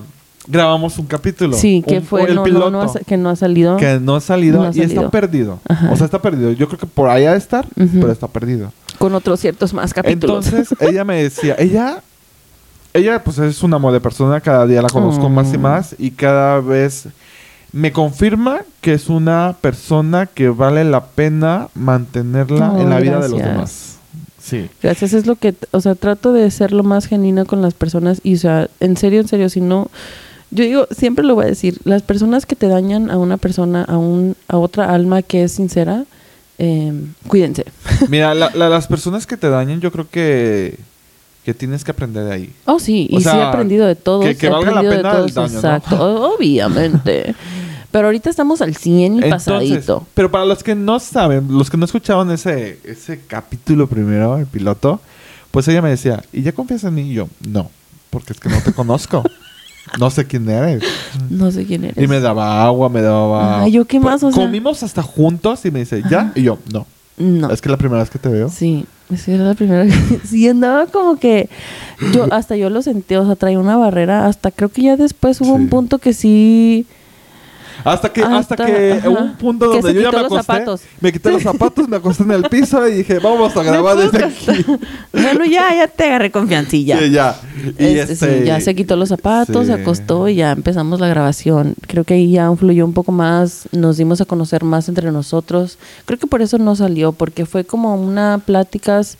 grabamos 0.49 0.99
un 0.99 1.07
capítulo. 1.07 1.57
sí, 1.57 1.82
que 1.86 1.99
Un- 1.99 2.03
fue 2.05 2.22
el 2.24 2.28
no, 2.34 2.41
no, 2.41 2.43
piloto. 2.43 2.70
no 2.70 2.82
ha 2.82 2.93
que 3.07 3.16
no 3.16 3.30
ha 3.30 3.36
salido. 3.36 3.76
que 3.78 3.99
no 4.01 4.16
ha 4.16 4.20
salido 4.20 4.59
No 4.61 4.68
ha 4.68 4.72
y 4.74 4.80
está 4.80 5.09
perdido. 5.09 5.61
Ajá. 5.68 5.91
O 5.93 5.97
sea, 5.97 6.05
está 6.07 6.20
perdido. 6.20 6.53
Yo 6.53 6.66
creo 6.66 6.78
que 6.80 6.86
por 6.86 7.09
ahí 7.09 7.24
ha 7.24 7.32
de 7.32 7.39
estar, 7.39 7.66
pero 7.74 8.11
está 8.12 8.26
perdido. 8.28 8.72
Con 8.99 9.14
otros 9.14 9.40
ciertos 9.40 9.72
más 9.72 9.94
capítulos. 9.94 10.46
Entonces, 10.46 10.76
ella 10.80 11.05
me 11.05 11.22
decía, 11.22 11.55
ella, 11.59 12.03
ella 12.94 13.22
pues 13.22 13.38
es 13.38 13.62
un 13.62 13.74
amor 13.74 13.92
de 13.92 14.01
persona, 14.01 14.40
cada 14.40 14.66
día 14.66 14.82
la 14.82 14.88
conozco 14.88 15.26
Oh. 15.26 15.30
más 15.30 15.53
y 15.55 15.59
más 15.59 15.94
y 15.99 16.11
cada 16.11 16.61
vez 16.61 17.07
me 17.72 17.92
confirma 17.92 18.61
que 18.80 18.94
es 18.94 19.09
una 19.09 19.55
persona 19.61 20.26
que 20.26 20.49
vale 20.49 20.84
la 20.84 21.05
pena 21.07 21.68
mantenerla 21.74 22.72
Oh, 22.72 22.80
en 22.80 22.90
la 22.90 22.99
vida 23.01 23.20
de 23.20 23.28
los 23.28 23.38
demás. 23.38 23.96
Sí. 24.42 24.70
Gracias, 24.82 25.12
es 25.12 25.26
lo 25.26 25.36
que, 25.36 25.55
o 25.72 25.80
sea, 25.82 25.94
trato 25.94 26.32
de 26.32 26.51
ser 26.51 26.72
lo 26.72 26.82
más 26.82 27.05
genuina 27.07 27.44
con 27.44 27.61
las 27.61 27.74
personas 27.74 28.20
y, 28.24 28.36
o 28.36 28.38
sea, 28.38 28.68
en 28.80 28.96
serio, 28.96 29.20
en 29.20 29.28
serio, 29.28 29.51
si 29.51 29.61
no, 29.61 29.90
yo 30.51 30.64
digo, 30.64 30.86
siempre 30.90 31.22
lo 31.26 31.34
voy 31.34 31.44
a 31.44 31.49
decir, 31.49 31.78
las 31.84 32.01
personas 32.03 32.46
que 32.46 32.57
te 32.57 32.68
dañan 32.68 33.11
a 33.11 33.18
una 33.18 33.36
persona, 33.36 33.84
a 33.84 33.99
un, 33.99 34.34
a 34.49 34.57
otra 34.57 34.94
alma 34.94 35.20
que 35.20 35.42
es 35.44 35.53
sincera, 35.53 36.05
eh, 36.59 36.93
cuídense. 37.27 37.65
Mira, 38.09 38.35
la- 38.35 38.51
la- 38.55 38.69
las 38.69 38.87
personas 38.87 39.27
que 39.27 39.37
te 39.37 39.49
dañan, 39.49 39.81
yo 39.81 39.91
creo 39.93 40.09
que, 40.11 40.77
que 41.45 41.55
tienes 41.55 41.85
que 41.85 41.93
aprender 41.93 42.25
de 42.25 42.33
ahí. 42.33 42.53
Oh, 42.67 42.79
sí, 42.79 43.09
O 43.13 43.19
y 43.19 43.23
sí 43.23 43.29
he 43.29 43.33
sea, 43.33 43.49
aprendido 43.49 43.87
de 43.87 43.95
todos. 43.95 44.25
que- 44.25 44.37
que 44.37 44.49
valga 44.49 44.71
la 44.73 44.81
pena 44.81 45.19
el 45.19 45.33
daño. 45.33 45.47
Exacto, 45.55 46.35
obviamente. 46.37 47.35
Pero 47.91 48.09
ahorita 48.09 48.29
estamos 48.29 48.61
al 48.61 48.77
100 48.77 49.15
y 49.15 49.17
Entonces, 49.23 49.31
pasadito. 49.31 50.07
pero 50.13 50.31
para 50.31 50.45
los 50.45 50.63
que 50.63 50.75
no 50.75 51.01
saben, 51.01 51.49
los 51.57 51.71
que 51.71 51.79
no 51.79 51.87
escuchaban 51.87 52.31
ese, 52.31 52.79
ese 52.85 53.21
capítulo 53.27 53.87
primero, 53.87 54.37
el 54.37 54.45
piloto, 54.47 55.01
pues 55.51 55.67
ella 55.69 55.81
me 55.81 55.89
decía, 55.89 56.23
¿y 56.31 56.43
ya 56.43 56.53
confías 56.53 56.85
en 56.85 56.95
mí? 56.95 57.11
Y 57.11 57.15
yo, 57.15 57.29
no, 57.49 57.71
porque 58.11 58.35
es 58.35 58.41
que 58.41 58.51
no 58.51 58.61
te 58.61 58.73
conozco. 58.75 59.23
no 59.99 60.11
sé 60.11 60.26
quién 60.26 60.49
eres. 60.49 60.82
No 61.30 61.51
sé 61.51 61.64
quién 61.66 61.84
eres. 61.84 62.03
Y 62.03 62.07
me 62.07 62.20
daba 62.20 62.64
agua, 62.64 62.89
me 62.89 63.03
daba... 63.03 63.62
Ay, 63.62 63.72
¿yo 63.72 63.84
qué 63.84 64.01
más? 64.01 64.22
O 64.22 64.30
sea- 64.32 64.45
Comimos 64.45 64.82
hasta 64.82 65.03
juntos 65.03 65.64
y 65.64 65.70
me 65.70 65.80
dice, 65.80 66.03
¿ya? 66.11 66.32
Y 66.34 66.43
yo, 66.43 66.59
no. 66.72 66.86
No. 67.16 67.51
Es 67.51 67.61
que 67.61 67.68
es 67.68 67.70
la 67.72 67.76
primera 67.78 68.01
vez 68.01 68.11
que 68.11 68.18
te 68.20 68.28
veo. 68.28 68.49
Sí, 68.49 68.86
esa 69.12 69.32
era 69.32 69.45
la 69.45 69.55
primera 69.55 69.82
vez. 69.84 69.95
Sí, 70.24 70.49
andaba 70.49 70.86
como 70.86 71.16
que 71.16 71.49
yo 72.14 72.26
hasta 72.32 72.55
yo 72.57 72.70
lo 72.70 72.80
sentí, 72.82 73.16
o 73.16 73.26
sea, 73.26 73.34
traía 73.34 73.59
una 73.59 73.76
barrera, 73.76 74.26
hasta 74.26 74.51
creo 74.53 74.68
que 74.68 74.82
ya 74.82 74.97
después 74.97 75.41
hubo 75.41 75.57
Sí. 75.57 75.62
un 75.62 75.68
punto 75.68 75.99
que 75.99 76.12
sí 76.12 76.86
Hasta 77.85 78.12
que, 78.12 78.22
hasta, 78.22 78.37
Hasta- 78.55 78.66
que 78.66 78.93
ajá. 78.95 79.09
hubo 79.09 79.18
un 79.20 79.37
punto 79.37 79.66
donde 79.68 79.95
yo 79.95 80.01
ya 80.01 80.11
me 80.11 80.16
los 80.18 80.26
acosté. 80.33 80.43
zapatos. 80.53 80.81
Me 81.01 81.12
quité 81.12 81.31
los 81.31 81.43
zapatos, 81.43 81.89
me 81.89 81.97
acosté 81.97 82.22
en 82.24 82.31
el 82.33 82.43
piso 82.45 82.87
y 82.89 82.95
dije, 82.97 83.18
vamos 83.18 83.57
a 83.57 83.62
grabar 83.62 83.97
desde 83.97 84.24
aquí. 84.24 84.64
Bueno, 85.12 85.45
ya, 85.45 85.74
ya 85.74 85.89
te 85.89 86.05
agarré 86.05 86.31
confiancilla. 86.31 86.99
Sí, 86.99 87.11
ya. 87.11 87.37
Y 87.79 87.85
Este, 87.85 88.12
este, 88.12 88.41
sí, 88.41 88.47
ya 88.47 88.61
se 88.61 88.74
quitó 88.74 88.97
los 88.97 89.09
zapatos, 89.11 89.66
sí. 89.66 89.72
se 89.72 89.81
acostó 89.81 90.29
y 90.29 90.37
ya 90.37 90.53
empezamos 90.53 91.01
la 91.01 91.09
grabación. 91.09 91.74
Creo 91.87 92.05
que 92.05 92.14
ahí 92.14 92.33
ya 92.33 92.55
fluyó 92.57 92.85
un 92.85 92.93
poco 92.95 93.12
más, 93.12 93.68
nos 93.72 93.97
dimos 93.97 94.20
a 94.20 94.24
conocer 94.24 94.64
más 94.64 94.89
entre 94.89 95.11
nosotros. 95.12 95.79
Creo 96.05 96.18
que 96.18 96.26
por 96.26 96.43
eso 96.43 96.59
no 96.59 96.74
salió, 96.76 97.12
porque 97.12 97.47
fue 97.47 97.64
como 97.64 97.95
una 97.95 98.41
pláticas 98.45 99.18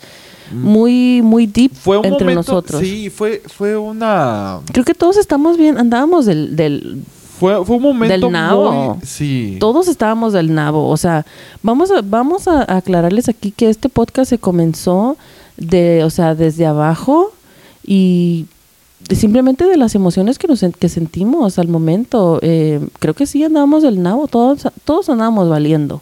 muy, 0.51 1.21
muy 1.21 1.45
deep 1.45 1.71
Fue 1.75 1.97
un 1.97 2.05
entre 2.05 2.25
momento, 2.25 2.51
nosotros. 2.53 2.81
sí, 2.81 3.09
fue, 3.11 3.41
fue 3.45 3.77
una, 3.77 4.59
Creo 4.71 4.83
que 4.83 4.95
todos 4.95 5.17
estamos 5.17 5.57
bien, 5.57 5.77
andábamos 5.77 6.25
del, 6.25 6.55
del 6.55 7.03
fue, 7.39 7.63
fue 7.65 7.77
un 7.77 7.81
momento 7.83 8.13
Del 8.27 8.31
nabo. 8.31 8.95
muy, 8.95 9.05
sí, 9.05 9.57
todos 9.59 9.87
estábamos 9.87 10.33
del 10.33 10.53
nabo. 10.53 10.89
O 10.89 10.97
sea, 10.97 11.25
vamos 11.63 11.89
a, 11.91 12.01
vamos 12.03 12.47
a 12.47 12.75
aclararles 12.77 13.29
aquí 13.29 13.51
que 13.51 13.69
este 13.69 13.89
podcast 13.89 14.29
se 14.29 14.37
comenzó 14.37 15.17
de, 15.57 16.03
o 16.03 16.09
sea, 16.09 16.35
desde 16.35 16.65
abajo 16.65 17.31
y 17.85 18.45
simplemente 19.11 19.65
de 19.65 19.77
las 19.77 19.95
emociones 19.95 20.37
que 20.37 20.47
nos 20.47 20.63
que 20.77 20.89
sentimos 20.89 21.57
al 21.57 21.67
momento. 21.69 22.39
Eh, 22.41 22.79
creo 22.99 23.13
que 23.13 23.25
sí 23.25 23.43
andábamos 23.43 23.83
del 23.83 24.01
nabo, 24.03 24.27
todos, 24.27 24.67
todos 24.85 25.09
andábamos 25.09 25.49
valiendo. 25.49 26.01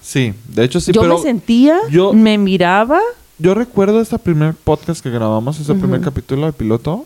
sí, 0.00 0.32
de 0.54 0.64
hecho 0.64 0.80
sí, 0.80 0.92
yo 0.92 1.02
pero 1.02 1.16
me 1.16 1.22
sentía, 1.22 1.78
yo- 1.90 2.12
me 2.12 2.38
miraba. 2.38 3.00
yo 3.38 3.54
recuerdo 3.54 4.00
este 4.00 4.18
primer 4.18 4.54
podcast 4.54 5.02
que 5.02 5.10
grabamos, 5.10 5.60
ese 5.60 5.74
primer 5.74 6.00
capítulo 6.00 6.46
de 6.46 6.52
piloto, 6.52 7.04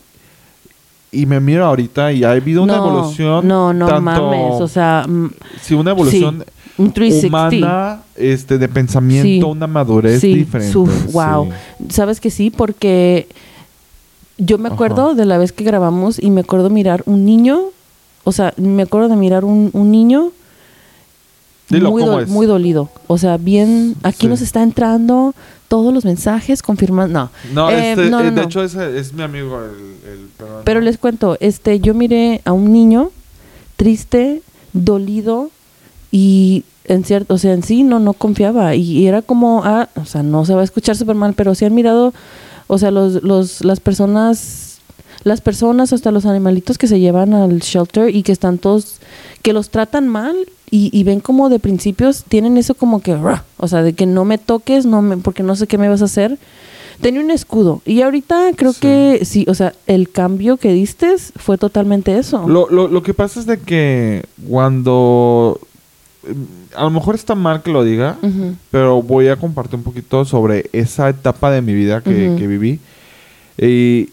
y 1.13 1.25
me 1.25 1.39
miro 1.39 1.65
ahorita 1.65 2.11
y 2.11 2.23
ha 2.23 2.31
habido 2.31 2.63
una 2.63 2.77
no, 2.77 2.87
evolución. 2.87 3.47
No, 3.47 3.73
no 3.73 3.85
tanto- 3.87 4.01
mames. 4.01 4.61
O 4.61 4.67
sea, 4.67 5.05
mm, 5.07 5.29
sí, 5.61 5.73
una 5.75 5.91
evolución 5.91 6.43
un 6.77 6.91
360. 6.91 7.27
humana, 7.57 8.01
este, 8.15 8.57
de 8.57 8.67
pensamiento, 8.67 9.27
Sí. 9.45 9.51
una 9.51 9.67
madurez 9.67 10.19
Sí, 10.21 10.33
diferente. 10.33 10.73
suf, 10.73 11.11
wow. 11.13 11.49
Sabes 11.89 12.19
que 12.19 12.29
sí, 12.31 12.49
porque 12.49 13.27
yo 14.39 14.57
me 14.57 14.69
acuerdo 14.69 15.07
Ajá. 15.09 15.13
de 15.13 15.25
la 15.25 15.37
vez 15.37 15.51
que 15.51 15.63
grabamos 15.63 16.17
y 16.21 16.31
me 16.31 16.41
acuerdo 16.41 16.69
mirar 16.71 17.03
un 17.05 17.23
niño, 17.25 17.61
o 18.23 18.31
sea, 18.31 18.53
me 18.57 18.81
acuerdo 18.83 19.07
de 19.09 19.15
mirar 19.15 19.45
un, 19.45 19.69
un 19.73 19.91
niño 19.91 20.31
Dilo, 21.69 21.91
muy, 21.91 22.25
muy 22.27 22.45
dolido. 22.45 22.89
O 23.07 23.17
sea, 23.17 23.37
bien, 23.37 23.95
aquí 24.03 24.21
Sí. 24.21 24.27
nos 24.27 24.41
está 24.41 24.61
entrando 24.63 25.33
todos 25.73 25.91
los 25.91 26.05
mensajes 26.05 26.61
confirmando. 26.61 27.31
No, 27.51 27.63
No, 27.65 27.69
Eh, 27.71 27.93
este, 27.93 28.09
no, 28.11 28.19
eh, 28.19 28.25
de 28.25 28.31
no. 28.31 28.41
hecho 28.43 28.61
ese 28.63 28.99
es 28.99 29.11
mi 29.11 29.23
amigo 29.23 29.59
el, 29.59 30.11
el. 30.11 30.19
Pero 30.63 30.81
les 30.81 30.99
cuento, 30.99 31.35
este, 31.39 31.79
yo 31.79 31.95
miré 31.95 32.41
a 32.45 32.51
un 32.51 32.71
niño 32.71 33.09
triste, 33.75 34.43
dolido 34.73 35.49
y 36.11 36.63
en 36.85 37.03
cierto, 37.05 37.33
o 37.33 37.37
sea, 37.39 37.53
en 37.53 37.63
sí 37.63 37.81
no, 37.81 37.97
no 37.97 38.13
confiaba 38.13 38.75
y, 38.75 38.83
y 38.83 39.07
era 39.07 39.23
como, 39.23 39.63
ah, 39.65 39.89
o 39.95 40.05
sea, 40.05 40.21
no 40.21 40.45
se 40.45 40.53
va 40.53 40.61
a 40.61 40.63
escuchar 40.63 40.95
súper 40.95 41.15
mal, 41.15 41.33
pero 41.33 41.55
sí 41.55 41.65
han 41.65 41.73
mirado, 41.73 42.13
o 42.67 42.77
sea, 42.77 42.91
los, 42.91 43.23
los, 43.23 43.65
las 43.65 43.79
personas, 43.79 44.72
las 45.23 45.41
personas, 45.41 45.93
hasta 45.93 46.11
los 46.11 46.25
animalitos 46.25 46.77
que 46.77 46.87
se 46.87 46.99
llevan 46.99 47.33
al 47.33 47.59
shelter 47.59 48.13
y 48.15 48.23
que 48.23 48.31
están 48.31 48.57
todos, 48.57 48.97
que 49.41 49.53
los 49.53 49.69
tratan 49.69 50.07
mal 50.07 50.35
y, 50.69 50.89
y 50.97 51.03
ven 51.03 51.19
como 51.19 51.49
de 51.49 51.59
principios, 51.59 52.23
tienen 52.27 52.57
eso 52.57 52.73
como 52.75 53.01
que, 53.01 53.15
"Rah", 53.15 53.43
o 53.57 53.67
sea, 53.67 53.83
de 53.83 53.93
que 53.93 54.05
no 54.05 54.25
me 54.25 54.37
toques, 54.37 54.85
no 54.85 55.01
me, 55.01 55.17
porque 55.17 55.43
no 55.43 55.55
sé 55.55 55.67
qué 55.67 55.77
me 55.77 55.87
vas 55.89 56.01
a 56.01 56.05
hacer. 56.05 56.37
Tenía 57.01 57.21
un 57.21 57.31
escudo 57.31 57.81
y 57.85 58.01
ahorita 58.01 58.51
creo 58.55 58.71
Sí. 58.73 58.79
que 58.81 59.19
sí, 59.25 59.45
o 59.49 59.55
sea, 59.55 59.73
el 59.87 60.09
cambio 60.11 60.57
que 60.57 60.71
diste 60.73 61.15
fue 61.35 61.57
totalmente 61.57 62.17
eso. 62.17 62.47
Lo, 62.47 62.69
lo, 62.69 62.87
lo 62.87 63.01
que 63.03 63.13
pasa 63.13 63.39
es 63.39 63.45
de 63.45 63.59
que 63.59 64.23
cuando... 64.47 65.59
eh, 66.27 66.33
A 66.75 66.83
lo 66.83 66.89
mejor 66.91 67.13
está 67.15 67.35
mal 67.35 67.61
que 67.61 67.71
lo 67.71 67.83
diga, 67.83 68.17
pero 68.71 69.01
voy 69.03 69.27
a 69.27 69.35
compartir 69.35 69.75
un 69.75 69.83
poquito 69.83 70.25
sobre 70.25 70.69
esa 70.73 71.09
etapa 71.09 71.51
de 71.51 71.61
mi 71.61 71.73
vida 71.75 72.01
que, 72.01 72.35
que 72.37 72.47
viví. 72.47 72.79
Y, 73.59 74.09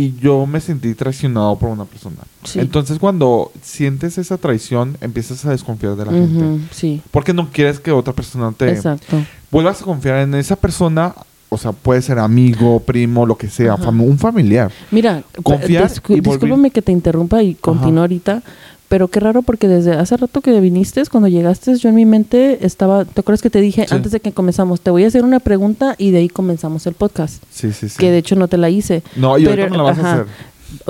y 0.00 0.14
yo 0.20 0.46
me 0.46 0.60
sentí 0.60 0.94
traicionado 0.94 1.56
por 1.58 1.70
una 1.70 1.84
persona. 1.84 2.16
Sí. 2.44 2.60
Entonces 2.60 2.98
cuando 2.98 3.50
sientes 3.62 4.18
esa 4.18 4.36
traición, 4.36 4.96
empiezas 5.00 5.44
a 5.44 5.50
desconfiar 5.50 5.96
de 5.96 6.04
la 6.04 6.12
gente. 6.12 6.64
Sí, 6.70 7.00
Porque 7.10 7.32
no 7.34 7.50
quieres 7.50 7.80
que 7.80 7.90
otra 7.90 8.12
persona 8.12 8.52
te 8.56 8.70
exacto. 8.70 9.16
vuelvas 9.50 9.80
a 9.82 9.84
confiar 9.84 10.18
en 10.18 10.34
esa 10.34 10.56
persona. 10.56 11.14
O 11.50 11.56
sea, 11.56 11.72
puede 11.72 12.02
ser 12.02 12.18
amigo, 12.18 12.80
primo, 12.80 13.24
lo 13.24 13.36
que 13.38 13.48
sea, 13.48 13.76
fam- 13.78 14.02
un 14.06 14.18
familiar. 14.18 14.70
Mira, 14.90 15.22
Confiar 15.42 15.88
volver- 15.88 16.20
discúlpame 16.22 16.70
que 16.70 16.82
te 16.82 16.92
interrumpa 16.92 17.42
y 17.42 17.54
continúo 17.54 18.02
ahorita, 18.02 18.42
pero 18.88 19.08
qué 19.08 19.20
raro 19.20 19.42
porque 19.42 19.68
desde 19.68 19.92
hace 19.92 20.16
rato 20.16 20.40
que 20.40 20.58
viniste, 20.60 21.02
cuando 21.10 21.28
llegaste, 21.28 21.76
yo 21.76 21.88
en 21.90 21.94
mi 21.94 22.06
mente 22.06 22.64
estaba, 22.66 23.04
¿te 23.04 23.20
acuerdas 23.20 23.42
que 23.42 23.50
te 23.50 23.60
dije 23.60 23.86
Sí. 23.88 23.94
antes 23.94 24.12
de 24.12 24.20
que 24.20 24.32
comenzamos, 24.32 24.80
te 24.80 24.90
voy 24.90 25.04
a 25.04 25.08
hacer 25.08 25.24
una 25.24 25.40
pregunta 25.40 25.94
y 25.98 26.10
de 26.10 26.18
ahí 26.18 26.28
comenzamos 26.28 26.86
el 26.86 26.94
podcast, 26.94 27.42
Sí, 27.50 27.72
sí, 27.72 27.88
sí. 27.88 27.96
que 27.98 28.10
de 28.10 28.18
hecho 28.18 28.34
no 28.36 28.48
te 28.48 28.56
la 28.56 28.70
hice. 28.70 29.02
No, 29.16 29.36
y 29.38 29.46
ahorita 29.46 29.68
me 29.68 29.76
la 29.76 29.82
vas 29.82 29.98
a 29.98 30.12
hacer. 30.14 30.26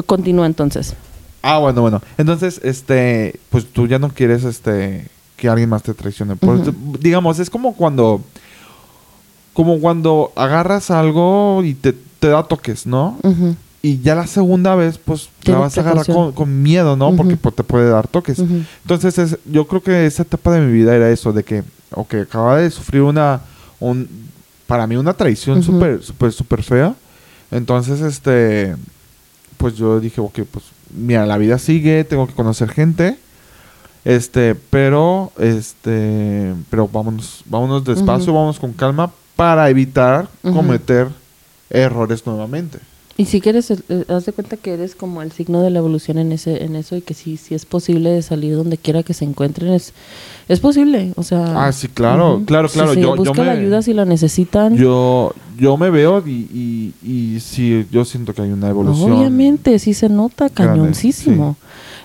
Continúa 0.06 0.46
entonces. 0.46 0.94
Ah, 1.42 1.58
bueno, 1.58 1.80
bueno. 1.82 2.02
Entonces, 2.18 2.60
este, 2.64 3.38
pues 3.50 3.66
tú 3.66 3.86
ya 3.86 3.98
no 3.98 4.08
quieres, 4.10 4.44
este, 4.44 5.06
que 5.36 5.48
alguien 5.48 5.68
más 5.68 5.82
te 5.84 5.94
traicione. 5.94 6.34
Por- 6.36 6.56
Ujú. 6.56 6.74
Digamos, 7.00 7.38
es 7.38 7.48
como 7.48 7.74
cuando, 7.74 8.20
como 9.52 9.80
cuando 9.80 10.32
agarras 10.36 10.90
algo 10.90 11.62
y 11.64 11.74
te, 11.74 11.92
te 11.92 12.28
da 12.28 12.42
toques, 12.44 12.86
¿no? 12.86 13.18
Ujú, 13.22 13.54
Y 13.88 14.00
ya 14.02 14.14
la 14.14 14.26
segunda 14.26 14.74
vez, 14.74 14.98
pues 14.98 15.24
la 15.24 15.30
Tienes 15.44 15.60
vas 15.62 15.78
a 15.78 15.80
agarrar 15.80 16.06
con, 16.06 16.32
con 16.32 16.62
miedo, 16.62 16.94
¿no? 16.96 17.14
Porque 17.16 17.36
pues, 17.36 17.54
te 17.54 17.62
puede 17.64 17.88
dar 17.88 18.06
toques. 18.06 18.38
Entonces, 18.38 19.16
es- 19.18 19.38
yo 19.46 19.66
creo 19.66 19.82
que 19.82 20.04
esa 20.04 20.22
etapa 20.24 20.50
de 20.52 20.60
mi 20.60 20.72
vida 20.72 20.94
era 20.94 21.08
eso, 21.10 21.32
de 21.32 21.42
que, 21.42 21.62
ok, 21.92 22.14
acababa 22.14 22.58
de 22.58 22.70
sufrir 22.70 23.00
una, 23.02 23.40
un, 23.80 24.06
para 24.66 24.86
mí 24.86 24.96
una 24.96 25.14
traición 25.14 25.60
Ujú. 25.60 25.72
súper, 25.72 26.02
súper, 26.02 26.32
súper 26.32 26.62
fea. 26.62 26.94
Entonces, 27.50 28.00
este, 28.02 28.76
pues 29.56 29.74
yo 29.76 30.00
dije, 30.00 30.20
ok, 30.20 30.40
pues, 30.50 30.66
mira, 30.94 31.24
la 31.24 31.38
vida 31.38 31.58
sigue, 31.58 32.04
tengo 32.04 32.26
que 32.26 32.34
conocer 32.34 32.68
gente. 32.70 33.16
Este, 34.04 34.54
pero, 34.54 35.32
este, 35.38 36.54
pero 36.70 36.88
vámonos, 36.88 37.42
vámonos 37.46 37.84
despacio, 37.84 38.26
Ujú. 38.32 38.34
vámonos 38.34 38.58
con 38.60 38.72
calma 38.74 39.10
para 39.34 39.70
evitar 39.70 40.28
cometer 40.42 41.08
errores 41.70 42.26
nuevamente. 42.26 42.78
Y 43.20 43.24
si 43.26 43.40
quieres, 43.40 43.68
el- 43.72 43.82
eh, 43.88 44.04
haz 44.08 44.26
de 44.26 44.32
cuenta 44.32 44.56
que 44.56 44.72
eres 44.74 44.94
como 44.94 45.22
el 45.22 45.32
signo 45.32 45.60
de 45.60 45.70
la 45.70 45.80
evolución 45.80 46.18
en 46.18 46.30
ese, 46.30 46.62
en 46.64 46.76
eso 46.76 46.94
y 46.96 47.00
que 47.02 47.14
sí, 47.14 47.36
sí 47.36 47.52
es 47.54 47.66
posible 47.66 48.10
de 48.10 48.22
salir 48.22 48.54
donde 48.54 48.78
quiera 48.78 49.02
que 49.02 49.12
se 49.12 49.24
encuentren, 49.24 49.72
es, 49.74 49.92
es 50.48 50.60
posible, 50.60 51.12
o 51.16 51.24
sea. 51.24 51.66
Ah, 51.66 51.72
sí, 51.72 51.88
claro, 51.88 52.42
claro, 52.46 52.68
claro. 52.68 52.90
Sí, 52.90 52.94
sí, 52.94 53.00
yo, 53.02 53.16
yo 53.16 53.16
busca 53.16 53.42
la 53.42 53.54
me- 53.54 53.58
ayuda 53.60 53.82
si 53.82 53.92
la 53.92 54.04
necesitan. 54.04 54.76
Yo, 54.76 55.34
yo 55.58 55.76
me 55.76 55.90
veo 55.90 56.22
y, 56.24 56.30
y, 57.02 57.34
y 57.34 57.40
sí, 57.40 57.86
yo 57.90 58.04
siento 58.04 58.32
que 58.34 58.42
hay 58.42 58.52
una 58.52 58.68
evolución. 58.68 59.10
Obviamente, 59.12 59.76
sí 59.80 59.94
se 59.94 60.08
nota 60.08 60.48
grande, 60.48 60.78
cañoncísimo. 60.78 61.56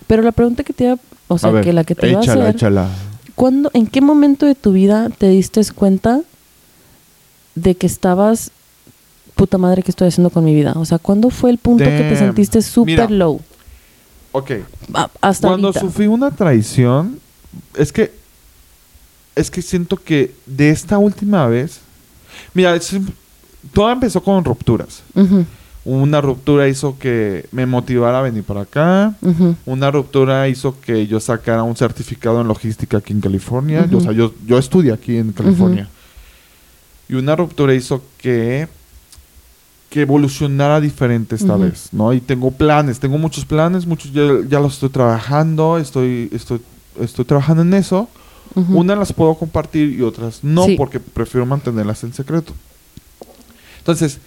Pero 0.07 0.24
la 0.24 0.32
pregunta 0.32 0.64
que 0.64 0.74
te 0.74 0.86
iba, 0.86 0.97
o 1.28 1.38
sea, 1.38 1.49
A 1.49 1.53
ver, 1.53 1.64
que 1.64 1.74
la 1.74 1.84
que 1.84 1.93
te 1.93 2.09
iba 2.09 2.22
a 2.22 2.24
échala, 2.24 2.45
hacer, 2.45 2.55
échala. 2.55 2.89
¿cuándo, 3.36 3.70
¿en 3.76 3.86
qué 3.86 4.01
momento 4.01 4.47
de 4.47 4.55
tu 4.55 4.72
vida 4.72 5.09
te 5.16 5.30
diste 5.30 5.61
cuenta 5.76 6.22
de 7.53 7.76
que 7.76 7.86
estabas, 7.86 8.49
puta 9.43 9.57
madre, 9.57 9.83
¿qué 9.83 9.91
estoy 9.91 10.07
haciendo 10.07 10.29
con 10.29 10.45
mi 10.45 10.55
vida? 10.55 10.71
O 10.77 10.85
sea, 10.85 10.99
¿cuándo 10.99 11.29
fue 11.29 11.49
el 11.49 11.57
punto 11.57 11.83
que 11.83 11.89
te 12.09 12.15
sentiste 12.15 12.61
súper 12.61 13.11
low? 13.11 13.41
Ok, 14.31 14.51
A- 14.93 15.09
hasta 15.19 15.49
cuando 15.49 15.67
ahorita. 15.67 15.81
sufrí 15.81 16.07
una 16.07 16.31
traición, 16.31 17.19
es 17.75 17.91
que, 17.91 18.13
es 19.35 19.51
que 19.51 19.61
siento 19.61 19.97
que 20.01 20.33
de 20.45 20.69
esta 20.69 20.97
última 20.97 21.45
vez, 21.47 21.81
mira, 22.53 22.73
es- 22.73 22.95
todo 23.73 23.91
empezó 23.91 24.23
con 24.23 24.45
rupturas. 24.45 25.03
Una 25.83 26.21
ruptura 26.21 26.69
hizo 26.69 26.97
que 26.97 27.45
me 27.51 27.65
motivara 27.65 28.19
a 28.19 28.21
venir 28.21 28.43
para 28.45 28.61
acá. 28.61 29.13
Una 29.65 29.91
ruptura 29.91 30.47
hizo 30.47 30.79
que 30.79 31.05
yo 31.05 31.19
sacara 31.19 31.63
un 31.63 31.75
certificado 31.75 32.39
en 32.39 32.47
logística 32.47 32.95
aquí 32.99 33.11
en 33.11 33.19
California. 33.19 33.85
Yo, 33.91 33.97
o 33.97 34.01
sea, 34.01 34.13
yo, 34.13 34.33
yo 34.45 34.57
estudio 34.57 34.93
aquí 34.93 35.17
en 35.17 35.33
California. 35.33 35.89
Y 37.09 37.15
una 37.15 37.35
ruptura 37.35 37.73
hizo 37.73 38.01
que, 38.17 38.69
que 39.93 40.01
evolucionara 40.01 40.81
diferente 40.81 41.35
esta 41.35 41.55
vez, 41.55 41.89
¿no? 41.91 42.13
Y 42.13 42.19
tengo 42.19 42.49
planes, 42.49 42.99
tengo 42.99 43.19
muchos 43.19 43.45
planes, 43.45 43.85
muchos 43.85 44.11
ya, 44.11 44.23
ya 44.49 44.59
los 44.59 44.73
estoy 44.73 44.89
trabajando, 44.89 45.77
estoy, 45.77 46.29
estoy, 46.33 46.61
estoy 46.99 47.25
trabajando 47.25 47.61
en 47.61 47.75
eso. 47.75 48.09
ujú. 48.55 48.79
Unas 48.79 48.97
las 48.97 49.13
puedo 49.13 49.35
compartir 49.35 49.91
y 49.93 50.01
otras 50.01 50.43
no, 50.43 50.65
Sí. 50.65 50.75
porque 50.77 50.99
prefiero 50.99 51.45
mantenerlas 51.45 52.03
en 52.03 52.11
secreto. 52.11 52.53
Entonces, 53.77 54.17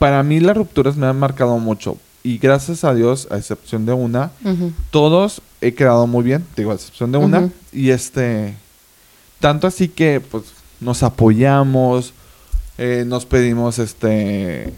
para 0.00 0.24
mí 0.24 0.40
las 0.40 0.56
rupturas 0.56 0.96
me 0.96 1.06
han 1.06 1.18
marcado 1.20 1.56
mucho. 1.58 1.96
Y 2.24 2.38
gracias 2.38 2.82
a 2.82 2.92
Dios, 2.92 3.28
a 3.30 3.36
excepción 3.38 3.86
de 3.86 3.92
una, 3.92 4.32
todos 4.90 5.40
he 5.60 5.72
quedado 5.74 6.08
muy 6.08 6.24
bien, 6.24 6.44
digo, 6.56 6.72
a 6.72 6.74
excepción 6.74 7.12
de 7.12 7.18
una. 7.18 7.48
Y 7.72 7.90
este, 7.90 8.56
tanto 9.38 9.68
así 9.68 9.86
que 9.86 10.20
pues 10.20 10.44
nos 10.80 11.04
apoyamos, 11.04 12.12
eh, 12.78 13.04
nos 13.06 13.24
pedimos 13.24 13.78
este 13.78 14.72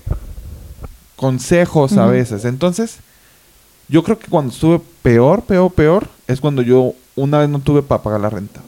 consejos 1.17 1.97
a 1.97 2.07
veces. 2.07 2.45
Entonces, 2.45 2.99
yo 3.89 4.03
creo 4.03 4.19
que 4.19 4.29
cuando 4.29 4.53
estuve 4.53 4.81
peor, 5.03 5.43
peor, 5.43 5.73
peor, 5.73 6.09
es 6.27 6.41
cuando 6.41 6.63
yo 6.63 6.95
una 7.17 7.39
vez 7.39 7.49
no 7.49 7.61
tuve 7.61 7.83
para 7.83 8.03
pagar 8.03 8.21
la 8.21 8.31
renta. 8.31 8.61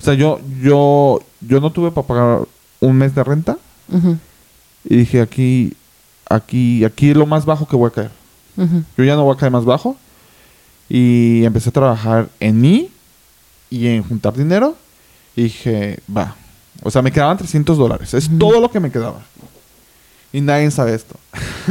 O 0.00 0.02
sea, 0.04 0.14
yo, 0.14 0.40
yo, 0.62 1.20
yo 1.40 1.60
no 1.60 1.70
tuve 1.70 1.90
para 1.90 2.06
pagar 2.06 2.40
un 2.80 2.96
mes 2.96 3.14
de 3.14 3.22
renta 3.24 3.58
y 4.84 4.96
dije 4.96 5.20
aquí, 5.20 5.74
aquí, 6.28 6.84
aquí 6.84 7.10
es 7.10 7.16
lo 7.16 7.26
más 7.26 7.44
bajo 7.44 7.66
que 7.68 7.76
voy 7.76 7.88
a 7.88 7.92
caer. 7.92 8.10
Yo 8.96 9.04
ya 9.04 9.16
no 9.16 9.24
voy 9.24 9.34
a 9.34 9.38
caer 9.38 9.52
más 9.52 9.64
bajo. 9.64 9.96
Y 10.88 11.44
empecé 11.44 11.70
a 11.70 11.72
trabajar 11.72 12.28
en 12.40 12.60
mí 12.60 12.90
y 13.70 13.86
en 13.88 14.02
juntar 14.02 14.34
dinero. 14.34 14.76
Y 15.36 15.44
dije, 15.44 16.00
va, 16.14 16.36
O 16.82 16.90
sea, 16.90 17.02
me 17.02 17.10
quedaban 17.10 17.36
300 17.38 17.76
dólares. 17.78 18.14
Es 18.14 18.30
todo 18.38 18.60
lo 18.60 18.70
que 18.70 18.80
me 18.80 18.90
quedaba. 18.90 19.22
Y 20.34 20.40
nadie 20.40 20.68
sabe 20.72 20.94
esto. 20.94 21.14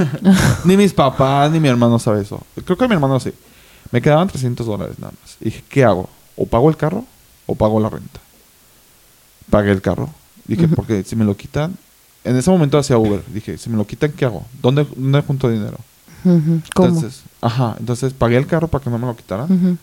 ni 0.64 0.78
mis 0.78 0.94
papás, 0.94 1.52
ni 1.52 1.60
mi 1.60 1.68
hermano 1.68 2.00
sabe 2.00 2.22
eso. 2.22 2.42
Creo 2.64 2.78
que 2.78 2.88
mi 2.88 2.94
hermano 2.94 3.20
sí. 3.20 3.34
Me 3.92 4.02
quedaban 4.02 4.30
300 4.30 4.66
dólares 4.66 4.98
nada 5.00 5.12
más. 5.22 5.36
Y 5.42 5.46
dije, 5.46 5.64
¿qué 5.68 5.84
hago? 5.84 6.10
¿O 6.38 6.46
pago 6.46 6.70
el 6.70 6.78
carro 6.78 7.04
o 7.46 7.56
pago 7.56 7.82
la 7.82 7.90
renta? 7.90 8.22
Pagué 9.50 9.70
el 9.74 9.82
carro. 9.82 10.10
Dije, 10.46 10.70
porque 10.70 11.04
si 11.04 11.18
me 11.18 11.26
lo 11.26 11.36
quitan... 11.36 11.76
En 12.24 12.38
ese 12.38 12.50
momento 12.50 12.78
hacía 12.78 12.98
Uber. 12.98 13.22
Dije, 13.34 13.58
si 13.58 13.70
me 13.70 13.76
lo 13.76 13.86
quitan, 13.86 14.14
¿qué 14.14 14.24
hago? 14.24 14.46
¿Dónde, 14.62 14.88
dónde 14.96 15.22
junto 15.24 15.50
dinero? 15.50 15.78
¿Cómo? 16.24 16.88
Entonces, 16.88 17.24
ajá. 17.42 17.76
Entonces 17.78 18.14
pagué 18.14 18.38
el 18.38 18.48
carro 18.48 18.70
para 18.70 18.82
que 18.82 18.90
no 18.90 18.98
me 18.98 19.08
lo 19.08 19.16
quitaran. 19.18 19.78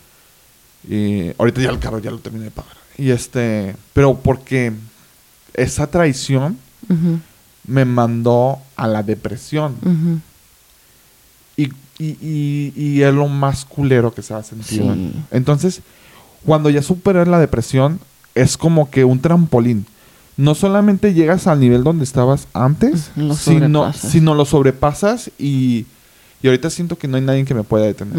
Y 0.89 1.29
ahorita 1.37 1.61
ya 1.61 1.69
el 1.69 1.77
carro 1.77 1.99
ya 1.99 2.09
lo 2.09 2.17
terminé 2.17 2.45
de 2.45 2.51
pagar. 2.51 2.77
Y 2.97 3.11
este, 3.11 3.75
pero 3.93 4.15
porque 4.15 4.73
esa 5.53 5.85
traición 5.85 6.57
Ujú. 6.89 7.19
Me 7.65 7.85
mandó 7.85 8.59
a 8.75 8.87
la 8.87 9.03
depresión. 9.03 9.75
Y, 11.57 11.65
y, 11.99 12.17
y, 12.21 12.73
y 12.75 13.01
es 13.03 13.13
lo 13.13 13.27
más 13.27 13.65
culero 13.65 14.13
que 14.13 14.21
se 14.21 14.33
ha 14.33 14.43
sentido. 14.43 14.93
Sí. 14.93 15.13
Entonces, 15.31 15.81
cuando 16.45 16.69
ya 16.69 16.81
superas 16.81 17.27
la 17.27 17.39
depresión, 17.39 17.99
es 18.35 18.57
como 18.57 18.89
que 18.89 19.05
un 19.05 19.19
trampolín. 19.19 19.85
No 20.37 20.55
solamente 20.55 21.13
llegas 21.13 21.45
al 21.47 21.59
nivel 21.59 21.83
donde 21.83 22.03
estabas 22.03 22.47
antes, 22.53 23.11
lo 23.15 23.35
sino, 23.35 23.59
sobrepasas. 23.59 24.11
sino 24.11 24.33
lo 24.33 24.45
sobrepasas 24.45 25.31
y, 25.37 25.85
y 26.43 26.47
ahorita 26.47 26.69
siento 26.69 26.97
que 26.97 27.07
no 27.07 27.17
hay 27.17 27.23
nadie 27.23 27.45
que 27.45 27.53
me 27.53 27.63
pueda 27.63 27.85
detener. 27.85 28.15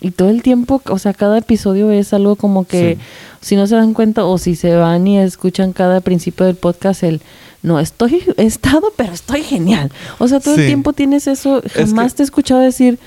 Y 0.00 0.10
todo 0.10 0.28
el 0.28 0.42
tiempo, 0.42 0.82
o 0.88 0.98
sea, 0.98 1.12
cada 1.14 1.38
episodio 1.38 1.90
es 1.90 2.12
algo 2.12 2.36
como 2.36 2.66
que, 2.66 2.96
Sí. 2.96 3.00
si 3.40 3.56
no 3.56 3.66
se 3.66 3.74
dan 3.76 3.94
cuenta 3.94 4.24
o 4.24 4.36
si 4.38 4.54
se 4.54 4.74
van 4.76 5.06
y 5.06 5.18
escuchan 5.18 5.72
cada 5.72 6.00
principio 6.00 6.44
del 6.46 6.56
podcast, 6.56 7.02
el, 7.02 7.20
no, 7.62 7.80
estoy, 7.80 8.22
he 8.36 8.44
estado, 8.44 8.92
pero 8.96 9.12
estoy 9.12 9.42
genial. 9.42 9.90
O 10.18 10.28
sea, 10.28 10.40
todo 10.40 10.54
Sí. 10.56 10.62
el 10.62 10.66
tiempo 10.66 10.92
tienes 10.92 11.26
eso, 11.26 11.62
Es 11.64 11.72
jamás 11.72 12.12
que- 12.12 12.18
te 12.18 12.22
he 12.22 12.26
escuchado 12.26 12.60
decir, 12.60 12.98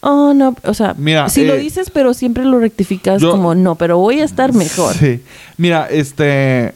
oh, 0.00 0.34
no, 0.34 0.54
o 0.64 0.74
sea, 0.74 0.94
Mira, 0.98 1.28
si 1.28 1.44
lo 1.44 1.54
eh, 1.54 1.58
dices, 1.58 1.90
pero 1.90 2.12
siempre 2.14 2.44
lo 2.44 2.58
rectificas 2.58 3.20
yo- 3.22 3.30
como, 3.30 3.54
no, 3.54 3.76
pero 3.76 3.98
voy 3.98 4.20
a 4.20 4.24
estar 4.24 4.52
mejor. 4.52 4.94
Sí. 4.94 5.20
Mira, 5.56 5.86
este. 5.90 6.74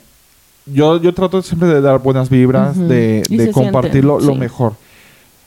Yo, 0.67 1.01
yo 1.01 1.13
trato 1.15 1.43
siempre 1.43 1.69
de 1.69 1.81
dar 1.81 1.99
buenas 2.01 2.29
vibras, 2.31 2.79
de, 2.79 3.23
de 3.29 3.47
se 3.47 3.51
compartir 3.51 4.05
lo, 4.05 4.21
mejor. 4.37 4.75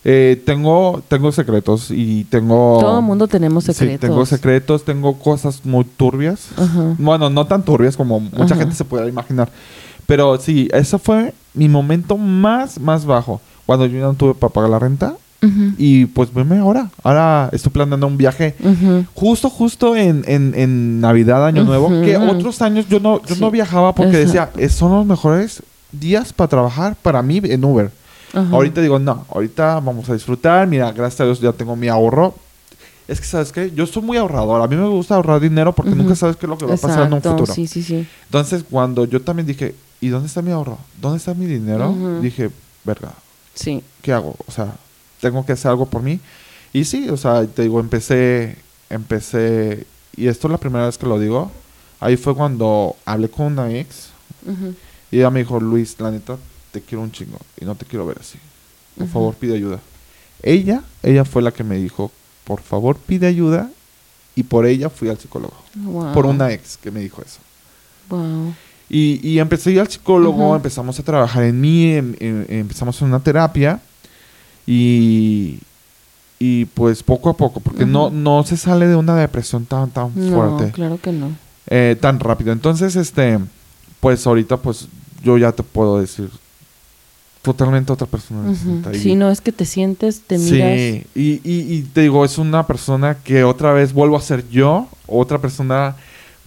Eh, 0.05 0.41
tengo, 0.45 1.01
tengo 1.07 1.31
secretos 1.31 1.89
y 1.89 2.25
tengo. 2.25 2.77
Todo 2.81 2.99
el 2.99 3.05
mundo 3.05 3.27
tenemos 3.27 3.63
Sí, 3.63 3.73
secretos. 3.73 4.09
tengo 4.09 4.25
secretos, 4.25 4.83
tengo 4.83 5.17
cosas 5.17 5.61
muy 5.65 5.85
turbias. 5.85 6.47
Ajá. 6.57 6.95
Bueno, 6.97 7.29
no 7.29 7.45
tan 7.47 7.63
turbias 7.63 7.95
como 7.95 8.19
mucha 8.19 8.53
Ajá. 8.53 8.55
gente 8.57 8.75
se 8.75 8.83
puede 8.83 9.07
imaginar. 9.07 9.49
Pero 10.05 10.37
sí, 10.37 10.67
ese 10.73 10.99
fue 10.99 11.33
mi 11.53 11.69
momento 11.69 12.17
más, 12.17 12.79
más 12.79 13.05
bajo. 13.05 13.39
Cuando 13.65 13.85
yo 13.85 14.01
no 14.01 14.13
tuve 14.15 14.33
para 14.33 14.51
pagar 14.53 14.69
la 14.69 14.79
renta. 14.79 15.13
Y 15.77 16.05
pues 16.05 16.33
veme 16.33 16.57
ahora. 16.59 16.89
Ahora 17.03 17.49
estoy 17.51 17.69
planeando 17.73 18.07
un 18.07 18.15
viaje 18.15 18.55
justo, 19.13 19.49
justo 19.49 19.93
en, 19.93 20.23
en, 20.25 20.53
en 20.55 21.01
Navidad, 21.01 21.45
Año 21.45 21.65
Nuevo, 21.65 21.89
que 21.89 22.15
otros 22.15 22.61
años 22.61 22.87
yo 22.87 23.01
no, 23.01 23.21
yo 23.25 23.35
Sí. 23.35 23.41
no 23.41 23.51
viajaba 23.51 23.93
porque 23.93 24.15
decía, 24.19 24.43
Exacto. 24.43 24.59
"Eh, 24.61 24.69
son 24.69 24.93
los 24.93 25.05
mejores 25.05 25.61
días 25.91 26.31
para 26.31 26.47
trabajar 26.47 26.95
para 27.01 27.21
mí 27.21 27.41
en 27.43 27.61
Uber. 27.65 27.91
Ajá. 28.33 28.49
Ahorita 28.55 28.81
digo, 28.81 28.97
no, 28.99 29.25
ahorita 29.29 29.75
vamos 29.79 30.09
a 30.09 30.13
disfrutar, 30.13 30.67
mira, 30.67 30.91
gracias 30.91 31.21
a 31.21 31.25
Dios 31.25 31.39
ya 31.39 31.51
tengo 31.53 31.75
mi 31.75 31.87
ahorro. 31.87 32.33
Es 33.07 33.19
que, 33.19 33.27
¿sabes 33.27 33.51
qué? 33.51 33.69
Yo 33.75 33.85
soy 33.85 34.01
muy 34.01 34.17
ahorrador. 34.17 34.61
A 34.61 34.67
mí 34.67 34.75
me 34.75 34.87
gusta 34.87 35.15
ahorrar 35.15 35.39
dinero 35.41 35.73
porque 35.73 35.91
Ujú. 35.91 36.01
nunca 36.03 36.15
sabes 36.15 36.35
qué 36.37 36.45
es 36.45 36.49
lo 36.49 36.57
que 36.57 36.65
va 36.65 36.73
a 36.73 36.77
pasar 36.77 37.07
en 37.07 37.13
un 37.13 37.21
futuro. 37.21 37.53
Sí, 37.53 37.67
sí, 37.67 37.83
sí. 37.83 38.07
Entonces, 38.25 38.63
cuando 38.69 39.05
yo 39.05 39.21
también 39.21 39.45
dije, 39.45 39.75
¿y 40.01 40.07
dónde 40.07 40.27
está 40.27 40.41
mi 40.41 40.51
ahorro? 40.51 40.77
¿Dónde 41.01 41.17
está 41.17 41.33
mi 41.33 41.45
dinero? 41.45 41.89
Ujú. 41.91 42.21
Dije, 42.21 42.49
verga, 42.85 43.11
Sí. 43.53 43.83
¿qué 44.01 44.13
hago? 44.13 44.35
O 44.47 44.51
sea, 44.51 44.73
tengo 45.21 45.45
que 45.45 45.51
hacer 45.51 45.69
algo 45.69 45.85
por 45.85 46.01
mí. 46.01 46.19
Y 46.71 46.85
sí, 46.85 47.09
o 47.09 47.17
sea, 47.17 47.45
te 47.45 47.61
digo, 47.63 47.79
empecé, 47.81 48.57
empecé, 48.89 49.85
y 50.15 50.27
esto 50.27 50.47
es 50.47 50.51
la 50.51 50.57
primera 50.57 50.85
vez 50.85 50.97
que 50.97 51.05
lo 51.05 51.19
digo, 51.19 51.51
ahí 51.99 52.15
fue 52.17 52.33
cuando 52.35 52.95
hablé 53.05 53.29
con 53.29 53.47
una 53.47 53.69
ex 53.71 54.09
Ujú. 54.45 54.73
y 55.11 55.17
ella 55.19 55.29
me 55.29 55.41
dijo, 55.41 55.59
Luis, 55.59 55.95
la 55.99 56.09
neta, 56.09 56.37
te 56.73 56.81
quiero 56.81 57.01
un 57.03 57.11
chingo 57.13 57.37
y 57.61 57.63
no 57.63 57.75
te 57.75 57.85
quiero 57.85 58.05
ver 58.05 58.17
así. 58.19 58.37
Por 58.97 59.07
favor, 59.07 59.35
pide 59.35 59.55
ayuda. 59.55 59.79
Ella, 60.41 60.83
ella 61.03 61.23
fue 61.23 61.41
la 61.41 61.51
que 61.51 61.63
me 61.63 61.77
dijo, 61.77 62.11
por 62.43 62.59
favor, 62.61 62.97
pide 62.97 63.27
ayuda 63.27 63.69
y 64.35 64.43
por 64.43 64.65
ella 64.65 64.89
fui 64.89 65.07
al 65.07 65.17
psicólogo. 65.17 65.53
Wow. 65.75 66.11
Por 66.13 66.25
una 66.25 66.51
ex 66.51 66.75
que 66.77 66.91
me 66.91 66.99
dijo 66.99 67.21
eso. 67.21 67.39
Wow. 68.09 68.53
Y, 68.89 69.25
y 69.27 69.39
empecé 69.39 69.69
a 69.69 69.73
ir 69.73 69.79
al 69.79 69.87
psicólogo, 69.87 70.55
empezamos 70.55 70.99
a 70.99 71.03
trabajar 71.03 71.43
en 71.43 71.61
mí, 71.61 71.93
em- 71.93 72.15
em- 72.19 72.45
empezamos 72.49 73.01
en 73.01 73.07
una 73.07 73.19
terapia 73.21 73.79
y, 74.67 75.59
y 76.39 76.65
pues 76.65 77.03
poco 77.03 77.29
a 77.29 77.37
poco, 77.37 77.59
porque 77.59 77.85
no, 77.85 78.09
no 78.09 78.43
se 78.43 78.57
sale 78.57 78.87
de 78.87 78.95
una 78.95 79.15
depresión 79.15 79.65
tan, 79.65 79.89
tan 79.91 80.11
No, 80.15 80.35
fuerte, 80.35 80.71
claro 80.71 80.99
que 81.01 81.11
no. 81.11 81.31
eh, 81.67 81.95
tan 81.99 82.19
rápido. 82.19 82.51
Entonces, 82.51 82.95
este, 82.95 83.39
pues 83.99 84.25
ahorita 84.27 84.57
pues 84.57 84.87
yo 85.23 85.37
ya 85.37 85.51
te 85.51 85.63
puedo 85.63 85.99
decir 85.99 86.29
totalmente 87.43 87.93
otra 87.93 88.07
persona. 88.07 88.49
Distinta. 88.49 88.91
Y- 88.91 88.99
Sí, 88.99 89.15
no 89.15 89.29
es 89.29 89.39
que 89.41 89.51
te 89.51 89.65
sientes, 89.65 90.21
te 90.25 90.37
miras. 90.39 90.79
Sí, 90.79 91.05
y, 91.13 91.31
y, 91.43 91.73
y 91.75 91.81
te 91.83 92.01
digo, 92.01 92.25
es 92.25 92.37
una 92.39 92.65
persona 92.65 93.15
que 93.23 93.43
otra 93.43 93.71
vez 93.73 93.93
vuelvo 93.93 94.17
a 94.17 94.21
ser 94.21 94.49
yo, 94.49 94.87
otra 95.05 95.37
persona, 95.37 95.95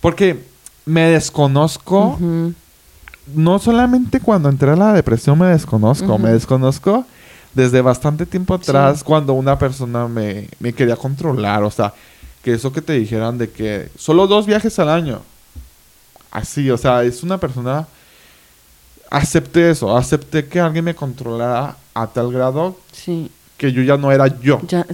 porque 0.01 0.43
me 0.87 1.03
desconozco, 1.11 2.19
no 3.35 3.59
solamente 3.59 4.21
cuando 4.21 4.49
entré 4.49 4.71
a 4.71 4.77
la 4.77 4.93
depresión 4.93 5.39
me 5.39 5.47
desconozco, 5.47 6.19
me 6.19 6.31
desconozco 6.31 7.05
desde 7.55 7.81
bastante 7.83 8.25
tiempo 8.27 8.55
atrás 8.55 8.99
Sí. 8.99 9.05
cuando 9.05 9.33
una 9.35 9.59
persona 9.59 10.09
me, 10.09 10.49
me 10.61 10.73
quería 10.73 10.97
controlar, 10.97 11.63
o 11.63 11.71
sea, 11.71 11.93
que 12.43 12.53
eso 12.55 12.73
que 12.73 12.81
te 12.83 12.93
dijeran 12.95 13.39
de 13.39 13.51
que 13.51 13.89
solo 13.99 14.27
dos 14.27 14.47
viajes 14.47 14.79
al 14.79 14.89
año, 14.91 15.21
así, 16.31 16.71
o 16.71 16.77
sea, 16.79 17.03
es 17.03 17.23
una 17.23 17.39
persona, 17.39 17.87
acepté 19.11 19.71
eso, 19.71 19.97
acepté 19.97 20.47
que 20.47 20.61
alguien 20.61 20.85
me 20.85 20.95
controlara 20.95 21.77
a 21.95 22.07
tal 22.09 22.33
grado 22.33 22.77
Sí. 22.93 23.31
que 23.57 23.73
yo 23.73 23.83
ya 23.83 23.97
no 23.97 24.13
era 24.13 24.27
yo. 24.41 24.61
Ya. 24.69 24.85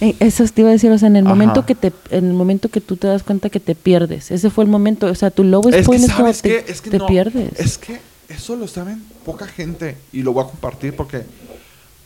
Eh, 0.00 0.14
Eso 0.20 0.44
te 0.46 0.62
iba 0.62 0.70
a 0.70 0.72
decir, 0.72 0.90
o 0.90 0.98
sea, 0.98 1.08
en 1.08 1.16
el 1.16 1.26
Ajá. 1.26 1.34
momento 1.34 1.66
que 1.66 1.74
te, 1.74 1.92
en 2.10 2.26
el 2.28 2.32
momento 2.34 2.68
que 2.68 2.80
tú 2.80 2.96
te 2.96 3.06
das 3.06 3.22
cuenta 3.22 3.50
que 3.50 3.60
te 3.60 3.74
pierdes, 3.74 4.30
ese 4.30 4.48
fue 4.50 4.64
el 4.64 4.70
momento, 4.70 5.06
o 5.06 5.14
sea, 5.14 5.30
tu 5.30 5.44
lowest 5.44 5.76
Es 5.78 5.88
que, 5.88 5.98
¿sabes 5.98 6.40
te, 6.42 6.48
qué? 6.64 6.72
Es 6.72 6.80
que 6.80 6.90
te 6.90 6.98
no, 6.98 7.06
pierdes. 7.06 7.58
Es 7.58 7.76
que 7.78 8.00
eso 8.28 8.56
lo 8.56 8.66
saben 8.68 9.02
poca 9.24 9.46
gente 9.46 9.96
y 10.12 10.22
lo 10.22 10.32
voy 10.32 10.44
a 10.44 10.46
compartir 10.48 10.94
porque, 10.96 11.22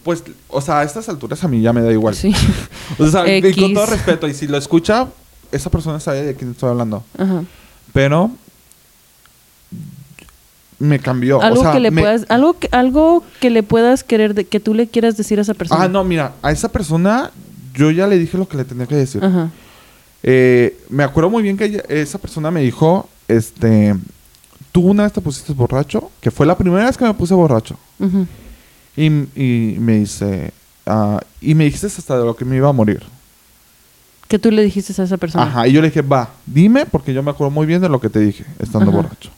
pues, 0.02 0.24
o 0.48 0.60
sea, 0.60 0.80
a 0.80 0.82
estas 0.84 1.08
alturas 1.08 1.42
a 1.44 1.48
mí 1.48 1.60
ya 1.62 1.72
me 1.72 1.82
da 1.82 1.92
igual. 1.92 2.14
Sí. 2.14 2.32
O 2.98 3.06
sea, 3.08 3.26
y 3.36 3.40
con 3.54 3.72
todo 3.74 3.86
respeto, 3.86 4.26
y 4.28 4.34
si 4.34 4.46
lo 4.46 4.56
escucha, 4.58 5.08
esa 5.52 5.70
persona 5.70 5.98
sabe 6.00 6.22
de 6.24 6.34
quién 6.34 6.50
estoy 6.50 6.70
hablando. 6.70 7.04
Ajá. 7.16 7.42
Pero 7.92 8.30
me 10.82 10.98
cambió. 10.98 11.40
Algo 11.40 11.60
o 11.60 11.62
sea, 11.62 11.72
que 11.72 11.80
le 11.80 11.90
me- 11.90 12.02
puedas, 12.02 12.26
algo 12.28 12.58
que, 12.58 12.68
algo 12.72 13.22
que 13.40 13.50
le 13.50 13.62
puedas 13.62 14.02
querer, 14.04 14.34
de, 14.34 14.44
que 14.46 14.58
tú 14.60 14.74
le 14.74 14.88
quieras 14.88 15.16
decir 15.16 15.38
a 15.38 15.42
esa 15.42 15.54
persona. 15.54 15.84
Ah, 15.84 15.88
no, 15.88 16.02
mira, 16.04 16.32
a 16.42 16.50
esa 16.50 16.70
persona 16.70 17.30
yo 17.74 17.90
ya 17.90 18.06
le 18.06 18.18
dije 18.18 18.36
lo 18.36 18.48
que 18.48 18.56
le 18.56 18.64
tenía 18.64 18.86
que 18.86 18.96
decir. 18.96 19.24
Ajá. 19.24 19.50
Eh, 20.24 20.76
me 20.88 21.04
acuerdo 21.04 21.30
muy 21.30 21.42
bien 21.42 21.56
que 21.56 21.64
ella- 21.66 21.84
esa 21.88 22.18
persona 22.18 22.50
me 22.50 22.60
dijo, 22.62 23.08
este, 23.28 23.94
tú 24.72 24.80
una 24.88 25.04
vez 25.04 25.12
te 25.12 25.20
pusiste 25.20 25.52
borracho, 25.52 26.10
que 26.20 26.30
fue 26.30 26.46
la 26.46 26.56
primera 26.56 26.84
vez 26.86 26.96
que 26.96 27.04
me 27.04 27.14
puse 27.14 27.32
borracho. 27.34 27.76
Y, 28.96 29.06
y 29.06 29.76
me 29.78 29.98
dice, 30.00 30.52
ah, 30.86 31.20
y 31.40 31.54
me 31.54 31.64
dijiste 31.64 31.86
hasta 31.86 32.18
de 32.18 32.24
lo 32.24 32.34
que 32.36 32.44
me 32.44 32.56
iba 32.56 32.68
a 32.68 32.72
morir. 32.72 33.02
Que 34.28 34.38
tú 34.38 34.50
le 34.50 34.62
dijiste 34.62 35.00
a 35.00 35.04
esa 35.04 35.16
persona. 35.16 35.44
Ajá, 35.44 35.68
y 35.68 35.72
yo 35.72 35.80
le 35.80 35.88
dije, 35.88 36.02
va, 36.02 36.30
dime, 36.46 36.86
porque 36.86 37.14
yo 37.14 37.22
me 37.22 37.30
acuerdo 37.30 37.50
muy 37.50 37.66
bien 37.66 37.80
de 37.80 37.88
lo 37.88 38.00
que 38.00 38.08
te 38.08 38.18
dije, 38.20 38.44
estando 38.58 38.90
Ajá. 38.90 38.96
borracho. 38.96 39.30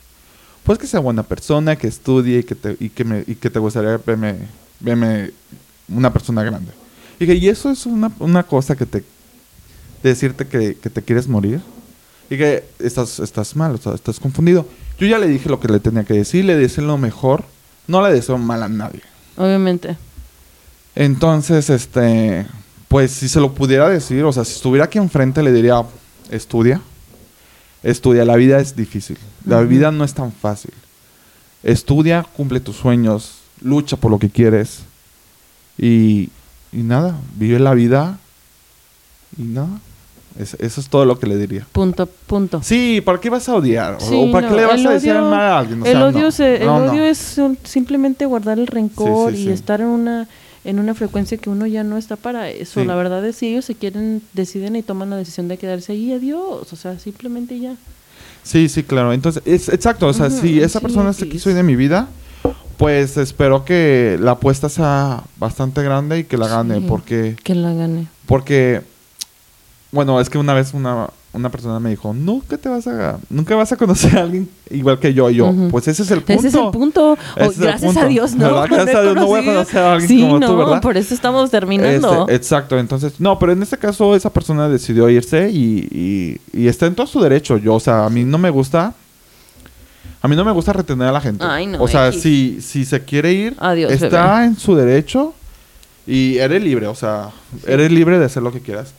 Pues 0.65 0.79
que 0.79 0.87
sea 0.87 1.01
buena 1.01 1.23
persona, 1.23 1.77
que 1.77 1.87
estudie 1.87 2.41
y 2.41 2.43
que 2.43 2.55
te, 2.55 2.77
y 2.81 2.89
que 2.89 3.05
me, 3.05 3.25
y 3.27 3.35
que 3.35 3.51
te 3.51 3.59
gustaría 3.59 3.99
verme, 3.99 4.37
verme 4.81 5.31
una 5.89 6.13
persona 6.13 6.43
grande. 6.43 6.73
Y 7.19 7.27
dije, 7.27 7.39
y 7.39 7.49
eso 7.49 7.71
es 7.71 7.87
una, 7.87 8.11
una 8.19 8.43
cosa 8.43 8.75
que 8.75 8.87
te, 8.87 8.99
de 8.99 9.05
decirte 10.11 10.47
que, 10.47 10.77
que 10.77 10.91
te 10.91 11.03
quieres 11.03 11.29
morir. 11.29 11.61
Y 12.31 12.39
que 12.39 12.65
estás, 12.79 13.21
estás 13.21 13.55
mal, 13.55 13.75
o 13.75 13.79
sea, 13.79 13.95
estás 13.95 14.19
confundido. 14.19 14.67
Yo 14.99 15.07
ya 15.07 15.19
le 15.19 15.29
dije 15.29 15.49
lo 15.49 15.61
que 15.61 15.69
le 15.69 15.79
tenía 15.79 16.05
que 16.05 16.15
decir, 16.15 16.45
le 16.45 16.57
deseo 16.57 16.85
lo 16.85 16.97
mejor. 16.97 17.45
No 17.87 18.03
le 18.07 18.13
deseo 18.13 18.39
mal 18.39 18.63
a 18.63 18.69
nadie. 18.69 19.03
Obviamente. 19.37 19.97
Entonces, 20.95 21.69
este, 21.69 22.47
pues 22.89 23.11
si 23.11 23.29
se 23.29 23.41
lo 23.41 23.53
pudiera 23.53 23.89
decir, 23.89 24.25
o 24.25 24.33
sea, 24.33 24.45
si 24.45 24.53
estuviera 24.53 24.85
aquí 24.85 24.99
enfrente 24.99 25.43
le 25.43 25.53
diría, 25.53 25.83
estudia, 26.31 26.81
estudia, 27.83 28.25
la 28.25 28.37
vida 28.37 28.61
es 28.61 28.77
difícil, 28.77 29.19
la 29.45 29.61
vida 29.63 29.91
no 29.91 30.05
es 30.05 30.15
tan 30.15 30.33
fácil. 30.33 30.73
Estudia, 31.63 32.25
cumple 32.37 32.61
tus 32.61 32.77
sueños, 32.77 33.39
lucha 33.63 33.97
por 33.97 34.11
lo 34.11 34.19
que 34.19 34.29
quieres 34.31 34.81
y, 35.79 36.29
y 36.73 36.79
nada, 36.83 37.19
vive 37.37 37.59
la 37.59 37.75
vida 37.75 38.19
y 39.39 39.43
nada. 39.43 39.81
Es- 40.39 40.55
eso 40.55 40.81
es 40.81 40.89
todo 40.89 41.05
lo 41.05 41.19
que 41.19 41.27
le 41.29 41.37
diría. 41.37 41.65
Punto, 41.73 42.07
punto. 42.07 42.61
Sí, 42.63 43.01
¿para 43.05 43.21
qué 43.21 43.31
vas 43.31 43.49
a 43.49 43.55
odiar? 43.55 43.99
Sí, 44.01 44.15
¿O 44.15 44.33
para 44.33 44.49
qué 44.49 44.55
le 44.57 44.67
vas 44.67 44.85
a 44.85 44.91
decir 44.91 45.15
mal 45.15 45.33
a 45.41 45.59
alguien? 45.61 45.81
O 45.83 45.87
el 45.87 46.03
odio, 46.03 46.23
no. 46.25 46.31
se- 46.33 46.57
el 46.61 46.67
No, 46.67 46.77
odio 46.77 47.05
es 47.05 47.39
un- 47.39 47.57
simplemente 47.63 48.27
guardar 48.27 48.59
el 48.59 48.67
rencor 48.67 49.31
Sí, 49.33 49.37
sí, 49.45 49.49
y 49.49 49.53
estar 49.53 49.81
en 49.81 49.87
una 49.87 50.29
en 50.67 50.79
una 50.79 50.95
frecuencia 50.95 51.37
que 51.37 51.51
uno 51.51 51.67
ya 51.67 51.85
no 51.85 51.99
está 51.99 52.17
para 52.17 52.49
eso. 52.49 52.83
La 52.87 52.95
verdad 52.95 53.23
es 53.27 53.37
si 53.37 53.49
ellos 53.49 53.67
se 53.67 53.75
quieren, 53.75 54.23
deciden 54.33 54.77
y 54.77 54.83
toman 54.83 55.11
la 55.11 55.17
decisión 55.17 55.47
de 55.47 55.59
quedarse 55.59 55.93
ahí, 55.93 56.11
adiós. 56.11 56.73
O 56.73 56.77
sea, 56.77 56.99
simplemente 56.99 57.61
ya. 57.61 57.75
Sí, 58.45 58.69
sí, 58.69 58.85
claro. 58.85 59.13
Entonces, 59.13 59.43
es 59.47 59.69
exacto. 59.69 60.07
O 60.07 60.13
sea, 60.13 60.31
si 60.31 60.61
esa 60.61 60.81
persona 60.81 61.13
se 61.13 61.29
quiso 61.29 61.51
ir 61.51 61.57
de 61.57 61.63
mi 61.65 61.75
vida, 61.77 62.09
pues 62.77 63.17
espero 63.17 63.65
que 63.65 64.19
la 64.21 64.33
apuesta 64.33 64.69
sea 64.69 65.25
bastante 65.39 65.83
grande 65.83 66.21
y 66.21 66.25
que 66.25 66.37
la 66.37 66.47
gane. 66.47 66.79
Sí. 66.79 66.85
Porque, 66.89 67.37
Que 67.43 67.55
la 67.55 67.73
gane. 67.73 68.07
porque, 68.27 68.83
bueno, 69.93 70.21
es 70.21 70.29
que 70.31 70.39
una 70.39 70.55
vez 70.55 70.75
una, 70.75 71.09
una 71.35 71.51
persona 71.51 71.79
me 71.81 71.91
dijo, 71.91 72.15
nunca 72.15 72.57
te 72.57 72.69
vas 72.69 72.87
a, 72.87 73.19
nunca 73.29 73.55
vas 73.57 73.71
a 73.73 73.77
conocer 73.77 74.17
a 74.17 74.23
alguien 74.23 74.49
igual 74.71 74.99
que 74.99 75.13
yo. 75.13 75.29
Y 75.31 75.35
yo, 75.37 75.53
pues 75.71 75.87
ese 75.89 76.03
es 76.03 76.11
el 76.11 76.23
punto. 76.23 76.33
Ese 76.33 76.49
es 76.49 76.55
el 76.55 76.71
punto. 76.71 77.19
El 77.37 77.53
gracias 77.53 77.81
punto. 77.83 78.01
a 78.01 78.05
Dios, 78.07 78.35
no. 78.35 78.45
¿Verdad? 78.45 78.67
Gracias 78.71 78.97
a 78.97 79.03
Dios 79.03 79.15
no 79.17 79.27
voy 79.27 79.41
a 79.41 79.45
conocer 79.45 79.79
a 79.83 79.93
alguien 79.93 80.09
sí, 80.09 80.21
como 80.23 80.35
tú, 80.41 80.47
no, 80.47 80.57
¿verdad? 80.57 80.81
por 80.81 80.97
eso 80.97 81.13
estamos 81.15 81.51
terminando. 81.51 82.23
Este, 82.23 82.35
exacto, 82.35 82.79
entonces, 82.79 83.15
no, 83.21 83.39
pero 83.39 83.53
en 83.53 83.63
este 83.63 83.77
caso 83.77 84.15
esa 84.17 84.33
persona 84.33 84.69
decidió 84.69 85.09
irse 85.11 85.51
y, 85.51 85.89
y- 85.91 86.41
y 86.63 86.69
está 86.69 86.87
en 86.87 86.95
todo 86.95 87.07
su 87.07 87.21
derecho. 87.21 87.59
Yo, 87.59 87.75
o 87.75 87.81
sea, 87.81 88.07
a 88.07 88.11
mí 88.11 88.25
no 88.25 88.39
me 88.39 88.51
gusta, 88.51 88.95
a 90.23 90.29
mí 90.29 90.37
no 90.37 90.45
me 90.45 90.53
gusta 90.53 90.73
retener 90.73 91.09
a 91.09 91.13
la 91.13 91.21
gente. 91.21 91.45
Ay, 91.47 91.67
no, 91.67 91.83
o 91.83 91.89
sea, 91.89 92.09
X. 92.09 92.23
si, 92.23 92.59
si 92.61 92.85
se 92.85 93.05
quiere 93.05 93.33
ir, 93.33 93.55
Adiós, 93.59 93.93
está 93.93 94.45
en 94.45 94.57
su 94.57 94.75
derecho 94.75 95.35
y 96.07 96.39
eres 96.39 96.63
libre, 96.63 96.87
o 96.87 96.95
sea, 96.95 97.31
eres 97.67 97.91
libre 97.91 98.19
de 98.19 98.25
hacer 98.27 98.43
lo 98.43 98.53
que 98.53 98.61
quieras. 98.61 98.93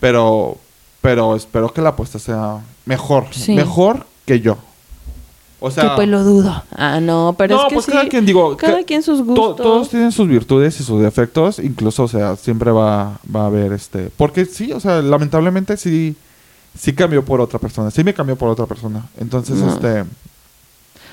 Pero, 0.00 0.58
pero 1.02 1.36
espero 1.36 1.70
que 1.72 1.82
la 1.82 1.90
apuesta 1.90 2.18
sea 2.18 2.60
mejor, 2.86 3.26
Sí. 3.32 3.52
mejor 3.54 4.06
que 4.24 4.40
yo. 4.40 4.56
O 5.64 5.70
sea, 5.70 5.90
que 5.90 5.96
pues 5.96 6.08
lo 6.08 6.24
dudo. 6.24 6.64
Ah, 6.74 6.98
no, 7.00 7.34
pero 7.38 7.54
no, 7.56 7.62
es 7.62 7.68
que 7.68 7.74
pues 7.74 7.86
sí, 7.86 7.92
cada 7.92 8.08
quien 8.08 8.24
digo, 8.26 8.56
cada 8.56 8.78
ca- 8.78 8.84
quien 8.84 9.02
sus 9.02 9.18
to- 9.18 9.24
gustos. 9.26 9.56
todos 9.58 9.88
tienen 9.90 10.10
sus 10.10 10.26
virtudes 10.26 10.80
y 10.80 10.82
sus 10.82 11.00
defectos, 11.00 11.58
incluso, 11.60 12.02
o 12.04 12.08
sea, 12.08 12.34
siempre 12.34 12.72
va, 12.72 13.18
va 13.34 13.42
a 13.42 13.46
haber 13.46 13.72
este, 13.72 14.10
porque 14.16 14.44
sí, 14.44 14.72
o 14.72 14.80
sea, 14.80 15.00
lamentablemente 15.02 15.76
sí, 15.76 16.16
sí 16.76 16.92
cambió 16.94 17.24
por 17.24 17.40
otra 17.40 17.60
persona, 17.60 17.92
sí 17.92 18.02
me 18.02 18.12
cambió 18.12 18.34
por 18.34 18.48
otra 18.48 18.66
persona, 18.66 19.06
entonces, 19.20 19.56
No. 19.58 19.72
este, 19.72 20.04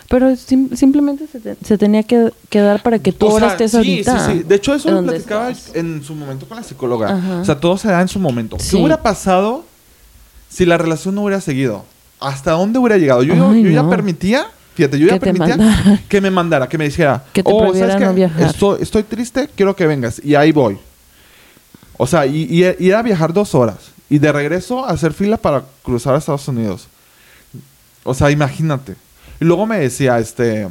Pero 0.08 0.36
sim- 0.36 0.76
simplemente 0.76 1.28
se, 1.28 1.40
te- 1.40 1.56
se 1.64 1.78
tenía 1.78 2.02
que 2.02 2.34
quedar 2.50 2.82
para 2.82 2.98
que 2.98 3.12
tú 3.12 3.28
o 3.28 3.30
ahora 3.30 3.50
sea, 3.50 3.54
estés 3.54 3.72
sí, 3.72 3.78
ahorita. 3.78 4.26
sí, 4.26 4.32
sí, 4.40 4.44
de 4.44 4.56
hecho 4.56 4.74
eso 4.74 4.90
lo 4.90 5.04
platicaba 5.04 5.52
estás. 5.52 5.76
en 5.76 6.04
su 6.04 6.16
momento 6.16 6.48
con 6.48 6.58
la 6.58 6.64
psicóloga, 6.64 7.12
Ajá. 7.16 7.42
o 7.42 7.46
sea, 7.46 7.60
todo 7.60 7.78
se 7.78 7.90
da 7.90 8.02
en 8.02 8.08
su 8.08 8.18
momento. 8.20 8.58
¿Qué 8.58 8.64
Sí. 8.64 8.76
hubiera 8.78 9.04
pasado 9.04 9.66
si 10.50 10.66
la 10.66 10.78
relación 10.78 11.16
no 11.16 11.24
hubiera 11.24 11.40
seguido? 11.42 11.86
¿Hasta 12.20 12.52
dónde 12.52 12.80
hubiera 12.80 12.98
llegado? 12.98 13.24
Yo, 13.24 13.36
yo- 13.36 13.50
Ay, 13.52 13.64
yo 13.64 13.70
ya 13.70 13.84
no. 13.84 13.90
permitía, 13.90 14.48
fíjate, 14.76 15.00
yo 15.00 15.08
ya 15.08 15.20
permitía 15.20 15.56
mandara. 15.58 16.02
que 16.10 16.20
me 16.22 16.30
mandara, 16.32 16.68
que 16.68 16.78
me 16.78 16.86
dijera, 16.86 17.24
Que 17.32 17.44
te 17.44 17.52
oh, 17.54 17.74
¿sabes 17.74 18.00
no 18.00 18.10
qué? 18.10 18.14
viajar. 18.16 18.42
Estoy, 18.44 18.82
estoy 18.82 19.04
triste, 19.04 19.50
quiero 19.56 19.76
que 19.76 19.88
vengas. 19.88 20.22
Y 20.24 20.36
ahí 20.36 20.52
voy. 20.52 20.78
O 21.98 22.08
sea, 22.08 22.26
y, 22.26 22.44
y, 22.50 22.66
y 22.80 22.90
era 22.90 23.02
viajar 23.02 23.32
dos 23.34 23.54
horas. 23.56 23.78
Y 24.10 24.18
de 24.20 24.32
regreso 24.32 24.86
hacer 24.86 25.14
fila 25.14 25.38
para 25.38 25.64
cruzar 25.84 26.16
a 26.16 26.18
Estados 26.18 26.48
Unidos. 26.48 26.88
O 28.04 28.14
sea, 28.14 28.32
imagínate. 28.32 28.96
Y 29.40 29.46
luego 29.46 29.66
me 29.66 29.80
decía, 29.80 30.18
este, 30.20 30.68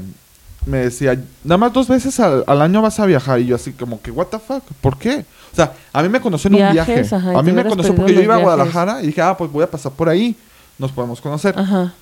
me 0.69 0.79
decía, 0.79 1.19
nada 1.43 1.59
más 1.59 1.73
dos 1.73 1.89
veces 1.89 2.21
al, 2.21 2.45
al 2.47 2.63
año 2.63 2.81
vas 2.83 3.01
a 3.01 3.07
viajar. 3.07 3.41
Y 3.41 3.47
yo 3.47 3.57
así 3.57 3.73
como 3.73 4.01
que, 4.01 4.11
what 4.11 4.27
the 4.27 4.39
fuck, 4.39 4.63
¿por 4.81 4.97
qué? 4.99 5.25
O 5.53 5.57
sea, 5.57 5.73
a 5.93 6.03
mí 6.03 6.09
me 6.09 6.21
conoció 6.21 6.49
en 6.49 6.55
un 6.55 6.73
viaje. 6.73 7.01
ajá, 7.17 7.39
a 7.39 7.43
mí 7.43 7.53
me 7.53 7.65
conoció 7.65 7.95
porque 7.95 8.15
yo 8.15 8.21
iba 8.23 8.35
a. 8.37 8.39
Guadalajara 8.39 9.03
y 9.03 9.07
dije, 9.07 9.21
ah, 9.23 9.37
pues 9.37 9.51
voy 9.51 9.65
a 9.65 9.71
pasar 9.71 9.93
por 9.93 10.09
ahí. 10.09 10.37
Nos 10.79 10.93
podemos 10.93 11.21
conocer. 11.21 11.59
Ajá. 11.59 11.93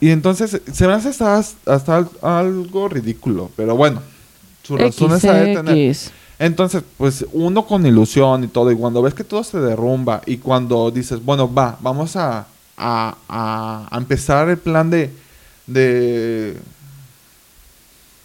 Y 0.00 0.10
entonces 0.10 0.62
se 0.72 0.86
me 0.86 0.94
hace 0.94 1.10
hasta, 1.10 1.36
hasta 1.66 1.96
al- 1.96 2.08
algo 2.22 2.88
ridículo, 2.88 3.50
pero 3.56 3.76
bueno, 3.76 4.00
sus 4.62 4.78
razones 4.80 5.24
ha 5.26 5.34
de 5.34 5.56
tener. 5.56 5.74
Entonces, 6.38 6.82
pues 6.96 7.26
uno 7.32 7.66
con 7.66 7.84
ilusión 7.84 8.44
y 8.44 8.48
todo, 8.48 8.72
y 8.72 8.76
cuando 8.76 9.02
ves 9.02 9.12
que 9.12 9.24
todo 9.24 9.44
se 9.44 9.60
derrumba, 9.60 10.22
y 10.24 10.38
cuando 10.38 10.90
dices, 10.90 11.22
bueno, 11.22 11.52
va, 11.52 11.76
vamos 11.80 12.16
a, 12.16 12.46
a, 12.78 13.14
a- 13.28 13.88
a 13.90 13.98
empezar 13.98 14.48
el 14.48 14.56
plan 14.56 14.88
de. 14.88 15.10
de 15.66 16.56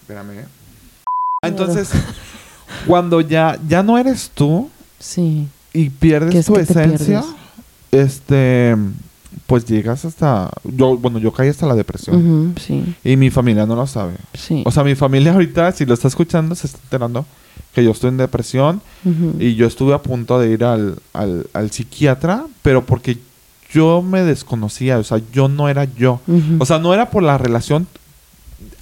espérame. 0.06 0.39
¿eh? 0.39 0.45
Entonces, 1.41 1.89
cuando 2.88 3.22
ya, 3.22 3.60
ya 3.68 3.82
no 3.82 3.97
eres 3.97 4.32
tú 4.34 4.70
Sí. 4.99 5.47
y 5.74 5.86
¿Qué 5.86 5.91
pierdes 5.99 6.36
es 6.36 6.45
tu 6.45 6.56
esencia, 6.58 7.24
este 7.91 8.76
pues 9.47 9.66
llegas 9.66 10.06
hasta 10.06 10.49
yo 10.64 10.97
bueno 10.97 11.20
yo 11.20 11.32
caí 11.32 11.49
hasta 11.49 11.68
la 11.68 11.76
depresión 11.76 12.56
sí. 12.60 12.95
y 13.03 13.16
mi 13.18 13.30
familia 13.30 13.66
no 13.66 13.76
lo 13.76 13.86
sabe 13.86 14.14
Sí. 14.34 14.64
o 14.66 14.72
sea 14.72 14.84
mi 14.84 14.95
familia 14.95 15.34
ahorita 15.34 15.72
si 15.74 15.86
lo 15.86 15.93
está 15.93 16.08
escuchando 16.08 16.56
se 16.56 16.68
está 16.68 16.80
enterando 16.84 17.26
que 17.74 17.84
yo 17.84 17.91
estoy 17.91 18.10
en 18.10 18.18
depresión 18.18 18.82
y 19.38 19.56
yo 19.56 19.68
estuve 19.68 19.93
a 19.93 20.01
punto 20.01 20.39
de 20.39 20.49
ir 20.51 20.64
al, 20.64 20.97
al, 21.14 21.47
al 21.53 21.70
psiquiatra 21.72 22.45
pero 22.64 22.86
porque 22.86 23.18
yo 23.72 24.01
me 24.01 24.24
desconocía 24.24 24.97
o 24.97 25.03
sea 25.03 25.20
yo 25.34 25.47
no 25.49 25.68
era 25.70 25.84
yo 25.84 26.22
o 26.58 26.66
sea 26.66 26.80
no 26.80 26.93
era 26.93 27.10
por 27.12 27.22
la 27.22 27.38
relación 27.38 27.88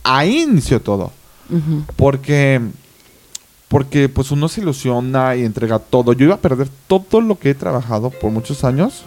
ahí 0.03 0.43
inició 0.43 0.81
todo 0.81 1.11
porque 1.95 2.61
porque 3.67 4.07
pues 4.07 4.29
uno 4.31 4.47
se 4.49 4.61
ilusiona 4.61 5.35
y 5.35 5.43
entrega 5.43 5.79
todo. 5.79 6.13
Yo 6.13 6.25
iba 6.25 6.35
a 6.35 6.39
perder 6.41 6.69
todo 6.87 7.21
lo 7.21 7.39
que 7.39 7.49
he 7.49 7.55
trabajado 7.55 8.11
por 8.11 8.31
muchos 8.31 8.63
años 8.63 9.03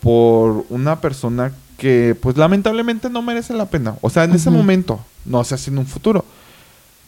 por 0.00 0.64
una 0.68 1.00
persona 1.00 1.52
que 1.78 2.16
pues 2.20 2.36
lamentablemente 2.36 3.08
no 3.08 3.22
merece 3.22 3.54
la 3.54 3.66
pena. 3.66 3.96
O 4.00 4.10
sea, 4.10 4.24
en 4.24 4.32
ese 4.32 4.50
momento, 4.50 4.98
no 5.24 5.44
sé 5.44 5.58
si 5.58 5.70
en 5.70 5.78
un 5.78 5.86
futuro, 5.86 6.24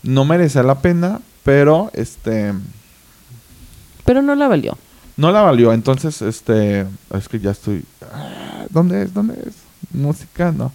no 0.04 0.24
merece 0.24 0.62
la 0.62 0.80
pena, 0.80 1.20
pero 1.42 1.90
este 1.92 2.52
Pero 4.04 4.22
no 4.22 4.34
la 4.36 4.46
valió. 4.46 4.78
no 5.16 5.32
la 5.32 5.42
valió. 5.42 5.72
Entonces, 5.72 6.22
este 6.22 6.86
es 7.14 7.28
que 7.28 7.40
ya 7.40 7.50
estoy 7.50 7.84
ah, 8.12 8.64
¿Dónde 8.70 9.02
es? 9.02 9.12
¿Dónde 9.12 9.34
es? 9.34 9.54
Música, 9.92 10.52
no. 10.52 10.70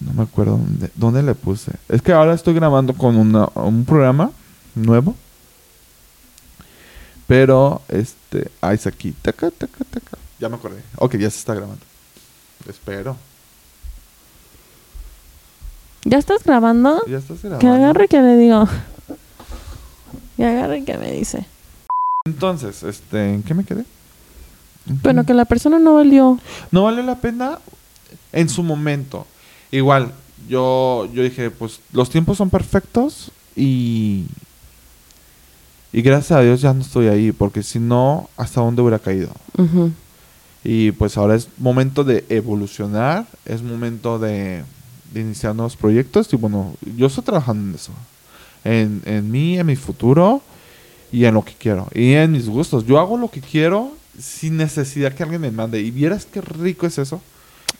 No 0.00 0.12
me 0.12 0.22
acuerdo 0.22 0.52
dónde, 0.52 0.90
dónde 0.94 1.22
le 1.22 1.34
puse. 1.34 1.72
Es 1.88 2.02
que 2.02 2.12
ahora 2.12 2.34
estoy 2.34 2.54
grabando 2.54 2.94
con 2.94 3.16
una- 3.16 3.48
un 3.54 3.84
programa 3.84 4.30
nuevo. 4.74 5.14
Pero, 7.26 7.82
este, 7.88 8.50
ahí 8.60 8.76
está 8.76 8.88
aquí. 8.90 9.12
Taca, 9.12 9.50
taca, 9.50 9.84
taca. 9.90 10.16
Ya 10.40 10.48
me 10.48 10.54
acordé. 10.56 10.82
Ok, 10.96 11.16
ya 11.16 11.28
se 11.30 11.38
está 11.38 11.54
grabando. 11.54 11.82
Espero. 12.68 13.16
¿Ya 16.04 16.18
estás 16.18 16.42
grabando? 16.44 17.04
Ya 17.06 17.18
estás 17.18 17.40
grabando. 17.42 17.60
Que 17.60 17.66
agarre 17.68 18.08
que 18.08 18.22
le 18.22 18.36
digo. 18.36 18.66
Que 20.36 20.44
agarre 20.46 20.84
que 20.84 20.96
me 20.96 21.10
dice. 21.12 21.44
Entonces, 22.24 22.82
este, 22.82 23.34
¿en 23.34 23.42
qué 23.42 23.52
me 23.54 23.64
quedé? 23.64 23.84
Bueno, 25.02 25.24
que 25.26 25.34
la 25.34 25.44
persona 25.44 25.78
no 25.78 25.94
valió. 25.94 26.38
no 26.70 26.84
vale 26.84 27.02
la 27.02 27.16
pena 27.16 27.58
en 28.32 28.48
su 28.48 28.62
momento. 28.62 29.26
Igual, 29.70 30.12
yo, 30.48 31.08
yo 31.12 31.22
dije, 31.22 31.50
pues 31.50 31.80
los 31.92 32.10
tiempos 32.10 32.38
son 32.38 32.50
perfectos 32.50 33.30
y, 33.56 34.24
y 35.92 36.02
gracias 36.02 36.38
a 36.38 36.42
Dios 36.42 36.60
ya 36.60 36.72
no 36.72 36.82
estoy 36.82 37.08
ahí, 37.08 37.32
porque 37.32 37.62
si 37.62 37.78
no, 37.78 38.30
¿hasta 38.36 38.60
dónde 38.60 38.82
hubiera 38.82 38.98
caído? 38.98 39.30
Y 40.64 40.92
pues 40.92 41.16
ahora 41.16 41.34
es 41.34 41.48
momento 41.58 42.04
de 42.04 42.24
evolucionar, 42.28 43.26
es 43.44 43.62
momento 43.62 44.18
de, 44.18 44.64
de 45.12 45.20
iniciar 45.20 45.54
nuevos 45.54 45.76
proyectos 45.76 46.32
y 46.32 46.36
bueno, 46.36 46.74
yo 46.96 47.06
estoy 47.06 47.24
trabajando 47.24 47.70
en 47.70 47.74
eso, 47.74 47.92
en, 48.64 49.02
en 49.04 49.30
mí, 49.30 49.58
en 49.58 49.66
mi 49.66 49.76
futuro 49.76 50.42
y 51.12 51.24
en 51.24 51.34
lo 51.34 51.44
que 51.44 51.54
quiero 51.54 51.88
y 51.94 52.12
en 52.12 52.32
mis 52.32 52.48
gustos. 52.48 52.86
Yo 52.86 52.98
hago 52.98 53.16
lo 53.16 53.30
que 53.30 53.40
quiero 53.40 53.92
sin 54.18 54.56
necesidad 54.56 55.12
que 55.12 55.22
alguien 55.22 55.40
me 55.40 55.50
mande 55.50 55.80
y 55.80 55.90
vieras 55.90 56.26
qué 56.26 56.40
rico 56.40 56.86
es 56.86 56.98
eso. 56.98 57.20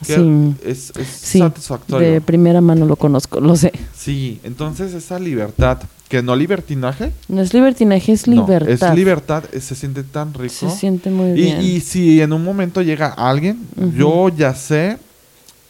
Que 0.07 0.15
Sí. 0.15 0.55
Es, 0.65 0.93
es 0.97 1.09
Sí, 1.09 1.39
satisfactorio. 1.41 2.11
de 2.13 2.21
primera 2.21 2.61
mano 2.61 2.87
lo 2.87 2.97
conozco, 2.97 3.41
lo 3.41 3.57
sé. 3.57 3.73
Sí, 3.97 4.41
entonces 4.45 4.95
esa 4.95 5.19
libertad, 5.19 5.79
que 6.09 6.23
no 6.23 6.37
libertinaje, 6.37 7.13
No 7.29 7.43
es 7.43 7.53
libertinaje, 7.53 8.13
es 8.13 8.27
no, 8.29 8.35
libertad. 8.47 8.91
es 8.91 8.95
libertad, 8.97 9.45
se 9.61 9.75
siente 9.75 10.05
tan 10.05 10.33
rico. 10.35 10.55
Se 10.55 10.71
siente 10.71 11.11
muy 11.11 11.31
Y, 11.31 11.35
bien. 11.35 11.61
y 11.63 11.81
si 11.81 12.21
en 12.21 12.33
un 12.33 12.45
momento 12.45 12.81
llega 12.83 13.09
alguien, 13.09 13.59
yo 13.97 14.29
ya 14.29 14.55
sé 14.55 14.99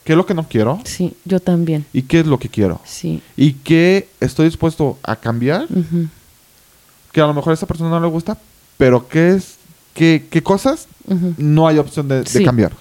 qué 0.04 0.12
es 0.12 0.16
lo 0.16 0.24
que 0.26 0.34
no 0.34 0.46
quiero 0.46 0.78
Sí, 0.84 1.14
yo 1.24 1.40
también. 1.40 1.84
y 1.92 2.02
qué 2.02 2.20
es 2.20 2.26
lo 2.26 2.38
que 2.38 2.48
quiero. 2.50 2.80
Sí. 2.84 3.22
Y 3.36 3.54
qué 3.54 4.08
estoy 4.20 4.44
dispuesto 4.46 4.98
a 5.02 5.16
cambiar, 5.16 5.66
que 7.12 7.20
a 7.22 7.26
lo 7.26 7.32
mejor 7.34 7.52
a 7.52 7.54
esa 7.54 7.66
persona 7.66 7.88
no 7.90 8.00
le 8.00 8.08
gusta, 8.08 8.36
pero 8.76 9.08
qué 9.08 9.34
es, 9.36 9.56
qué, 9.94 10.26
qué 10.30 10.42
cosas 10.42 10.86
no 11.38 11.66
hay 11.66 11.78
opción 11.78 12.06
de, 12.08 12.22
cambiar. 12.44 12.72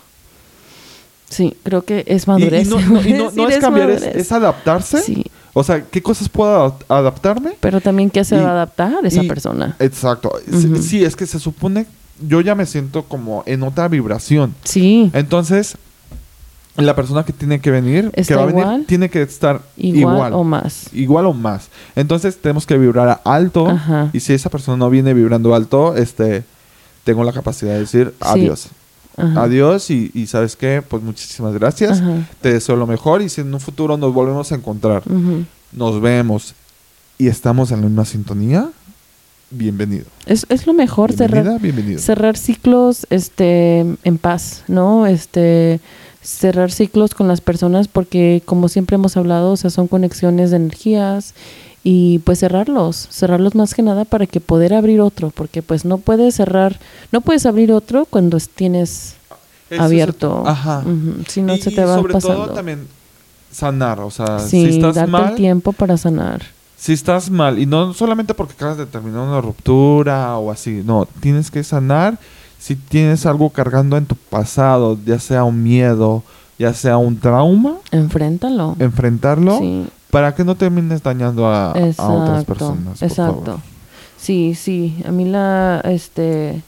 Sí, 1.30 1.56
creo 1.64 1.84
que 1.84 2.04
es 2.08 2.24
Y, 2.24 2.26
y 2.26 2.30
madurez. 2.32 2.68
no, 2.70 2.80
no- 2.82 3.02
y 3.06 3.14
no- 3.14 3.30
Sí, 3.32 3.36
no 3.38 3.50
es 3.50 3.56
es 3.56 3.62
cambiar, 3.62 3.90
es, 3.92 4.32
adaptarse. 4.32 5.02
Sí. 5.02 5.26
O 5.54 5.64
sea, 5.64 5.82
¿qué 5.84 6.02
cosas 6.04 6.30
puedo 6.30 6.52
adap- 6.78 6.84
adaptarme? 6.88 7.52
Pero 7.60 7.82
también, 7.82 8.10
¿qué 8.12 8.24
se 8.24 8.38
va 8.38 8.50
a 8.50 8.52
adaptar 8.52 8.94
esa 9.04 9.24
persona? 9.24 9.76
Exacto. 9.80 10.32
Sí- 10.82 11.04
es 11.04 11.16
que 11.16 11.26
se 11.26 11.40
supone, 11.40 11.86
yo 12.28 12.42
ya 12.42 12.54
me 12.56 12.66
siento 12.66 13.04
como 13.04 13.44
en 13.48 13.64
otra 13.64 13.88
vibración. 13.88 14.54
Sí, 14.64 15.10
Entonces, 15.14 15.76
la 16.76 16.96
persona 16.96 17.26
que 17.26 17.34
tiene 17.34 17.60
que 17.60 17.72
venir, 17.72 18.12
que 18.12 18.22
¿Está 18.22 18.36
va 18.36 18.44
a 18.44 18.46
venir, 18.46 18.86
tiene 18.86 19.10
que 19.10 19.24
estar 19.24 19.62
igual, 19.78 20.14
igual. 20.16 20.34
o 20.34 20.44
más. 20.44 20.94
igual 20.94 21.26
o 21.26 21.34
más. 21.34 21.70
Entonces 21.96 22.38
tenemos 22.40 22.68
que 22.68 22.78
vibrar 22.78 23.20
alto. 23.26 23.68
Ajá. 23.68 24.12
Y 24.14 24.20
si 24.20 24.34
esa 24.34 24.52
persona 24.52 24.78
no 24.78 24.88
viene 24.92 25.16
vibrando 25.16 25.56
alto, 25.56 25.96
este, 25.96 26.44
tengo 27.04 27.24
la 27.24 27.34
capacidad 27.34 27.74
de 27.74 27.80
decir 27.80 28.14
Sí. 28.22 28.28
adiós. 28.30 28.68
Ajá. 29.18 29.44
Adiós 29.44 29.90
y, 29.90 30.12
y 30.14 30.28
sabes 30.28 30.56
qué, 30.56 30.84
pues 30.88 31.02
muchísimas 31.04 31.54
gracias. 31.54 32.00
Ajá. 32.00 32.28
Te 32.40 32.54
deseo 32.54 32.76
lo 32.76 32.86
mejor 32.88 33.22
y 33.22 33.30
si 33.30 33.42
en 33.42 33.54
un 33.54 33.60
futuro 33.60 33.98
nos 33.98 34.14
volvemos 34.14 34.52
a 34.52 34.56
encontrar, 34.56 35.04
nos 35.72 36.00
vemos 36.02 36.54
y 37.18 37.28
estamos 37.28 37.72
en 37.72 37.82
la 37.82 37.88
misma 37.88 38.06
sintonía, 38.06 38.70
bienvenido. 39.50 40.06
Es, 40.26 40.46
es 40.50 40.68
lo 40.68 40.74
mejor 40.74 41.10
Bienvenida, 41.16 41.44
cerrar, 41.44 41.62
bienvenido. 41.62 42.00
cerrar 42.00 42.38
ciclos 42.38 43.08
este, 43.10 43.80
en 44.04 44.18
paz, 44.20 44.64
¿no? 44.68 45.08
Este, 45.08 45.80
cerrar 46.22 46.72
ciclos 46.72 47.16
con 47.16 47.28
las 47.28 47.42
personas 47.42 47.88
porque 47.88 48.44
como 48.46 48.70
siempre 48.70 48.96
hemos 48.96 49.18
hablado, 49.18 49.52
o 49.52 49.58
sea, 49.58 49.70
son 49.70 49.88
conexiones 49.88 50.52
de 50.52 50.58
energías 50.58 51.34
y 51.90 52.20
pues 52.20 52.40
cerrarlos, 52.40 53.08
cerrarlos 53.12 53.56
más 53.56 53.74
que 53.74 53.82
nada 53.82 54.04
para 54.04 54.26
que 54.28 54.42
poder 54.42 54.74
abrir 54.74 55.00
otro, 55.00 55.30
porque 55.30 55.62
pues 55.62 55.86
no 55.86 56.00
puedes 56.00 56.36
cerrar, 56.36 56.80
no 57.14 57.22
puedes 57.22 57.46
abrir 57.46 57.72
otro 57.72 58.06
cuando 58.06 58.36
es- 58.36 58.50
tienes 58.50 59.16
abierto, 59.80 60.44
Ajá. 60.46 60.84
Si 61.28 61.42
no 61.42 61.56
y, 61.56 61.62
se 61.62 61.72
te 61.72 61.86
va 61.86 61.96
sobre 61.96 62.14
pasando. 62.14 62.46
todo 62.46 62.54
también 62.54 62.88
sanar, 63.52 64.02
o 64.02 64.12
sea, 64.12 64.40
sí, 64.40 64.66
si 64.66 64.76
estás 64.76 64.96
darte 64.96 65.12
mal, 65.12 65.30
el 65.30 65.36
tiempo 65.36 65.72
para 65.72 65.96
sanar. 65.98 66.42
si 66.78 66.92
estás 66.92 67.30
mal 67.30 67.58
y 67.58 67.66
no 67.66 67.94
solamente 67.94 68.34
porque 68.34 68.54
acabas 68.54 68.78
de 68.78 68.86
terminar 68.86 69.22
una 69.22 69.40
ruptura 69.40 70.38
o 70.38 70.52
así, 70.52 70.82
no, 70.86 71.08
tienes 71.22 71.50
que 71.52 71.64
sanar 71.64 72.18
si 72.60 72.76
tienes 72.76 73.26
algo 73.26 73.50
cargando 73.50 73.96
en 73.98 74.06
tu 74.08 74.16
pasado, 74.16 74.98
ya 75.06 75.20
sea 75.20 75.44
un 75.46 75.64
miedo, 75.64 76.24
ya 76.60 76.74
sea 76.74 76.98
un 76.98 77.18
trauma, 77.18 77.76
Enfréntalo. 77.92 78.76
enfrentarlo 78.80 79.58
Sí. 79.60 79.86
Para 80.12 80.34
que 80.36 80.44
no 80.44 80.56
termines 80.56 81.04
dañando 81.04 81.48
a, 81.48 81.72
a 81.72 82.08
otras 82.10 82.46
personas. 82.46 83.00
por 83.00 83.08
exacto. 83.08 83.44
favor. 83.46 83.60
Sí, 84.18 84.56
sí. 84.56 85.02
A 85.06 85.12
mí 85.12 85.26
la, 85.26 85.82
este, 85.86 86.62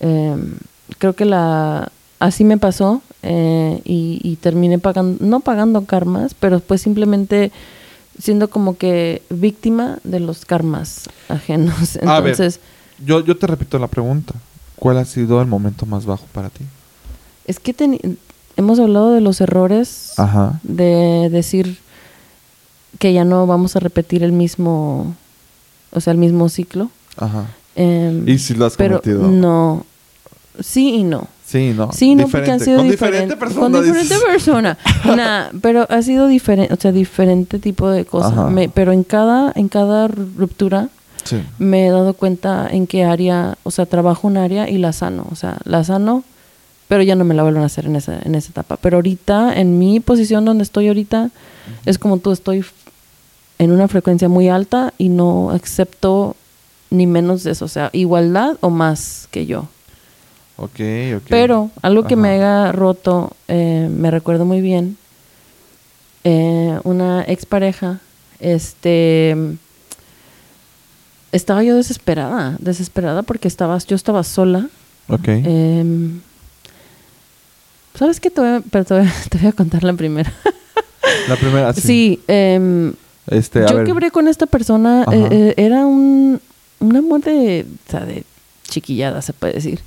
em, 0.00 0.54
creo 0.98 1.14
que 1.14 1.24
la, 1.24 1.90
así 2.20 2.44
me 2.44 2.58
pasó 2.58 3.02
eh, 3.22 3.80
y, 3.84 4.20
y 4.22 4.36
terminé 4.36 4.78
pagando, 4.78 5.24
no 5.24 5.40
pagando 5.40 5.84
karmas, 5.84 6.34
pero 6.34 6.60
pues 6.60 6.82
simplemente 6.82 7.50
siendo 8.20 8.48
como 8.50 8.76
que 8.76 9.22
víctima 9.30 9.98
de 10.04 10.20
los 10.20 10.44
karmas 10.44 11.08
ajenos. 11.28 11.96
A 12.06 12.20
ver. 12.20 12.32
Entonces, 12.32 12.60
Yo, 13.04 13.20
yo 13.24 13.36
te 13.36 13.46
repito 13.46 13.78
la 13.78 13.88
pregunta. 13.88 14.34
¿Cuál 14.76 14.98
ha 14.98 15.04
sido 15.04 15.40
el 15.40 15.48
momento 15.48 15.86
más 15.86 16.06
bajo 16.06 16.24
para 16.32 16.50
ti? 16.50 16.64
es 17.46 17.58
que 17.58 17.74
hemos 18.56 18.78
hablado 18.78 19.12
de 19.12 19.22
los 19.22 19.40
errores, 19.40 20.12
Ajá. 20.18 20.60
de 20.62 21.30
decir 21.30 21.78
que 22.98 23.12
ya 23.12 23.24
no 23.24 23.46
vamos 23.46 23.76
a 23.76 23.80
repetir 23.80 24.22
el 24.22 24.32
mismo, 24.32 25.14
o 25.92 26.00
sea, 26.00 26.12
el 26.12 26.18
mismo 26.18 26.48
ciclo. 26.48 26.90
Ajá. 27.16 27.46
Em, 27.76 28.28
Y 28.28 28.38
si 28.38 28.54
lo 28.54 28.66
has 28.66 28.76
pero 28.76 29.00
cometido. 29.00 29.28
no. 29.28 29.84
Sí 30.60 30.94
y 30.94 31.02
no. 31.04 31.28
Sí, 31.46 31.72
no. 31.74 31.92
Sí, 31.92 32.14
no, 32.14 32.28
porque 32.28 32.50
han 32.50 32.60
sido 32.60 32.78
con 32.78 32.90
diferente. 32.90 33.34
diferente 33.34 33.36
persona. 33.36 33.60
Con 33.62 33.72
diferente 33.84 34.14
dices. 34.14 34.22
persona. 34.28 34.76
Nah, 35.16 35.46
pero 35.62 35.86
ha 35.88 36.02
sido 36.02 36.26
diferente, 36.26 36.74
o 36.74 36.76
sea, 36.76 36.92
diferente 36.92 37.58
tipo 37.58 37.88
de 37.88 38.04
cosas. 38.04 38.50
Me- 38.50 38.68
pero 38.68 38.92
en 38.92 39.04
cada, 39.04 39.52
en 39.54 39.68
cada 39.68 40.08
ruptura 40.08 40.88
Sí. 41.24 41.36
me 41.58 41.86
he 41.86 41.90
dado 41.90 42.14
cuenta 42.14 42.68
en 42.70 42.86
qué 42.86 43.04
área, 43.04 43.56
o 43.62 43.70
sea, 43.70 43.86
trabajo 43.86 44.26
un 44.26 44.36
área 44.36 44.68
y 44.68 44.78
la 44.78 44.92
sano. 44.92 45.26
O 45.30 45.36
sea, 45.36 45.58
la 45.64 45.84
sano, 45.84 46.24
pero 46.88 47.02
ya 47.02 47.14
no 47.14 47.24
me 47.24 47.34
la 47.34 47.42
vuelven 47.42 47.62
a 47.62 47.66
hacer 47.66 47.86
en 47.86 47.96
esa, 47.96 48.18
en 48.22 48.34
esa 48.34 48.50
etapa. 48.50 48.76
Pero 48.78 48.96
ahorita, 48.96 49.54
en 49.54 49.78
mi 49.78 50.00
posición 50.00 50.44
donde 50.44 50.64
estoy 50.64 50.88
ahorita, 50.88 51.30
es 51.84 51.98
como 51.98 52.18
tú, 52.18 52.32
estoy 52.32 52.64
en 53.58 53.70
una 53.72 53.88
frecuencia 53.88 54.28
muy 54.28 54.48
alta 54.48 54.94
y 54.96 55.10
no 55.10 55.50
acepto 55.50 56.34
ni 56.90 57.06
menos 57.06 57.44
de 57.44 57.52
eso. 57.52 57.66
O 57.66 57.68
sea, 57.68 57.90
igualdad 57.92 58.56
o 58.60 58.70
más 58.70 59.28
que 59.30 59.46
yo. 59.46 59.68
Ok, 60.56 60.80
ok. 61.16 61.22
Pero 61.28 61.70
algo 61.82 62.04
que 62.04 62.16
me 62.16 62.30
haya 62.30 62.72
roto, 62.72 63.32
eh, 63.46 63.88
me 63.92 64.10
recuerdo 64.10 64.44
muy 64.44 64.60
bien, 64.60 64.96
eh, 66.24 66.80
una 66.84 67.22
expareja, 67.22 68.00
este, 68.40 69.36
estaba 71.32 71.62
yo 71.62 71.76
desesperada, 71.76 72.56
desesperada 72.58 73.22
porque 73.22 73.46
estabas, 73.46 73.86
yo 73.86 73.94
estaba 73.94 74.24
sola. 74.24 74.68
Ok. 75.08 75.28
em, 75.28 76.20
¿Sabes 77.98 78.20
qué? 78.20 78.30
Te 78.30 78.40
voy, 78.40 78.50
a, 78.50 78.62
pero 78.70 78.84
te, 78.84 78.94
voy 78.94 79.06
a, 79.06 79.12
te 79.30 79.38
voy 79.38 79.46
a 79.48 79.52
contar 79.52 79.82
la 79.84 79.92
primera. 79.94 80.32
la 81.28 81.36
primera, 81.36 81.72
sí. 81.74 81.80
Sí, 81.80 82.20
em, 82.28 82.92
Este, 83.26 83.64
a 83.64 83.66
yo 83.68 83.76
ver. 83.76 83.86
quebré 83.86 84.10
con 84.10 84.28
esta 84.28 84.46
persona, 84.46 85.04
eh, 85.10 85.28
eh, 85.30 85.54
era 85.56 85.84
un, 85.86 86.40
un 86.80 86.96
amor 86.96 87.20
de, 87.22 87.66
o 87.86 87.90
sea, 87.90 88.04
de 88.04 88.24
chiquillada, 88.68 89.20
se 89.22 89.32
puede 89.32 89.54
decir. 89.54 89.80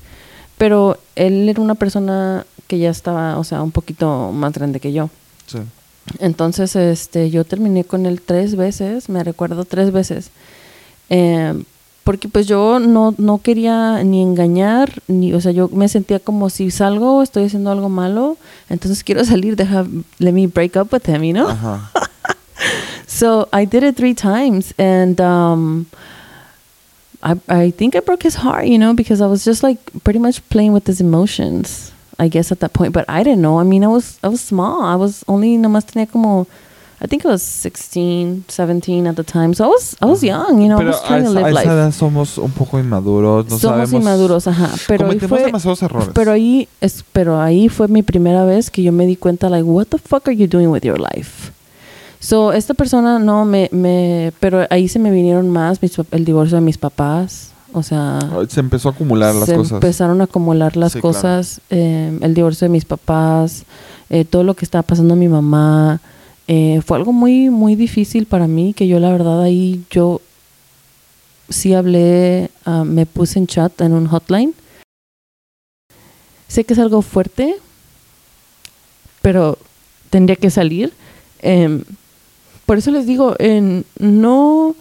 Pero 0.57 0.99
él 1.15 1.47
era 1.49 1.61
una 1.61 1.75
persona 1.75 2.45
que 2.67 2.77
ya 2.79 2.89
estaba, 2.89 3.37
o 3.39 3.43
sea, 3.43 3.61
un 3.63 3.71
poquito 3.71 4.31
más 4.31 4.53
grande 4.53 4.79
que 4.79 4.91
yo. 4.93 5.09
Sí. 5.47 5.57
Entonces, 6.19 6.75
este, 6.75 7.29
yo 7.29 7.45
terminé 7.45 7.83
con 7.83 8.05
él 8.05 8.21
tres 8.21 8.55
veces, 8.55 9.09
me 9.09 9.23
recuerdo 9.23 9.65
tres 9.65 9.91
veces. 9.91 10.29
Eh, 11.09 11.53
porque 12.11 12.27
pues 12.27 12.45
yo 12.45 12.77
no, 12.77 13.15
no 13.17 13.37
quería 13.37 14.03
ni 14.03 14.21
engañar, 14.21 15.01
ni, 15.07 15.33
o 15.33 15.39
sea, 15.39 15.53
yo 15.53 15.69
me 15.69 15.87
sentía 15.87 16.19
como 16.19 16.49
si 16.49 16.69
salgo, 16.69 17.23
estoy 17.23 17.45
haciendo 17.45 17.71
algo 17.71 17.87
malo, 17.87 18.35
entonces 18.69 19.01
quiero 19.01 19.23
salir, 19.23 19.55
deja, 19.55 19.85
let 20.19 20.33
me 20.33 20.45
break 20.45 20.75
up 20.75 20.91
with 20.91 21.07
him, 21.07 21.23
you 21.23 21.31
know? 21.31 21.47
So 23.07 23.47
I 23.53 23.63
did 23.63 23.83
it 23.83 23.95
three 23.95 24.13
times, 24.13 24.73
and 24.77 25.21
um, 25.21 25.85
I 27.23 27.39
I 27.47 27.71
think 27.71 27.95
I 27.95 28.01
broke 28.01 28.23
his 28.23 28.35
heart, 28.35 28.67
you 28.67 28.77
know, 28.77 28.93
because 28.93 29.21
I 29.21 29.27
was 29.27 29.45
just 29.45 29.63
like 29.63 29.79
pretty 30.03 30.19
much 30.19 30.41
playing 30.49 30.73
with 30.73 30.87
his 30.87 30.99
emotions. 30.99 31.93
I 32.19 32.27
guess 32.27 32.51
at 32.51 32.59
that 32.59 32.73
point, 32.73 32.91
but 32.91 33.05
I 33.07 33.23
didn't 33.23 33.41
know. 33.41 33.57
I 33.57 33.63
mean, 33.63 33.83
I 33.83 33.87
was 33.87 34.19
I 34.21 34.27
was 34.27 34.41
small. 34.41 34.83
I 34.83 34.95
was 34.95 35.23
only 35.29 35.55
nomás 35.55 35.85
tenía 35.85 36.11
como, 36.11 36.45
I 37.03 37.07
think 37.07 37.25
I 37.25 37.29
was 37.29 37.41
16, 37.41 38.45
17 38.47 39.07
at 39.07 39.15
the 39.15 39.23
time. 39.23 39.55
So 39.55 39.65
I 39.65 39.67
was 39.69 39.95
I 40.01 40.05
was 40.05 40.21
young, 40.21 40.61
you 40.61 40.67
know. 40.67 40.75
I 40.77 40.81
Pero 40.83 40.91
was 40.91 41.01
a 41.03 41.07
trying 41.07 41.23
to 41.23 41.29
esa, 41.31 41.39
a 41.39 41.41
live 41.41 41.49
esa 41.49 41.59
life. 41.61 41.69
edad 41.73 41.91
somos 41.93 42.37
un 42.37 42.51
poco 42.51 42.77
inmaduros, 42.79 43.45
no 43.49 43.57
Somos 43.57 43.89
sabemos. 43.89 43.93
inmaduros, 43.93 44.47
ajá. 44.47 44.69
Pero 44.87 45.09
ahí 45.09 45.19
fue, 45.19 45.43
demasiados 45.45 45.81
errores. 45.81 46.09
pero 46.13 46.31
ahí 46.31 46.67
es, 46.79 47.03
pero 47.11 47.41
ahí 47.41 47.69
fue 47.69 47.87
mi 47.87 48.03
primera 48.03 48.45
vez 48.45 48.69
que 48.69 48.83
yo 48.83 48.91
me 48.91 49.07
di 49.07 49.15
cuenta, 49.15 49.49
like, 49.49 49.63
what 49.63 49.87
the 49.87 49.97
fuck 49.97 50.27
are 50.27 50.35
you 50.37 50.45
doing 50.47 50.67
with 50.67 50.83
your 50.83 50.99
life? 50.99 51.51
So, 52.19 52.53
esta 52.53 52.75
persona 52.75 53.17
no 53.17 53.45
me, 53.45 53.67
me, 53.71 54.31
pero 54.39 54.67
ahí 54.69 54.87
se 54.87 54.99
me 54.99 55.09
vinieron 55.09 55.49
más 55.49 55.81
mis 55.81 55.97
el 56.11 56.23
divorcio 56.23 56.55
de 56.57 56.61
mis 56.61 56.77
papás, 56.77 57.49
o 57.73 57.81
sea, 57.81 58.19
Se 58.47 58.59
empezó 58.59 58.89
a 58.89 58.91
acumular 58.91 59.33
las 59.33 59.45
se 59.47 59.55
cosas. 59.55 59.71
empezaron 59.71 60.21
a 60.21 60.25
acumular 60.25 60.77
las 60.77 60.91
Sí, 60.91 61.01
claro. 61.01 61.15
cosas, 61.15 61.61
eh, 61.71 62.15
el 62.21 62.33
divorcio 62.35 62.65
de 62.65 62.69
mis 62.69 62.85
papás, 62.85 63.63
eh, 64.11 64.23
todo 64.23 64.43
lo 64.43 64.53
que 64.53 64.65
estaba 64.65 64.83
pasando 64.83 65.15
a 65.15 65.17
mi 65.17 65.27
mamá, 65.29 65.99
eh, 66.53 66.81
fue 66.85 66.97
algo 66.97 67.13
muy, 67.13 67.49
muy 67.49 67.75
difícil 67.75 68.25
para 68.25 68.45
mí, 68.47 68.73
que 68.73 68.85
yo 68.87 68.99
la 68.99 69.09
verdad 69.11 69.41
ahí 69.41 69.85
yo 69.89 70.19
sí 71.47 71.73
hablé, 71.73 72.49
ah, 72.65 72.83
me 72.83 73.05
puse 73.05 73.39
en 73.39 73.47
chat 73.47 73.79
en 73.81 73.93
un 73.93 74.07
hotline. 74.07 74.53
Sé 76.49 76.65
que 76.65 76.73
es 76.73 76.79
algo 76.79 77.01
fuerte, 77.01 77.55
pero 79.21 79.57
tendría 80.09 80.35
que 80.35 80.49
salir. 80.49 80.91
Em, 81.41 81.83
por 82.65 82.77
eso 82.77 82.91
les 82.91 83.05
digo, 83.05 83.35
en, 83.39 83.85
no, 83.99 84.75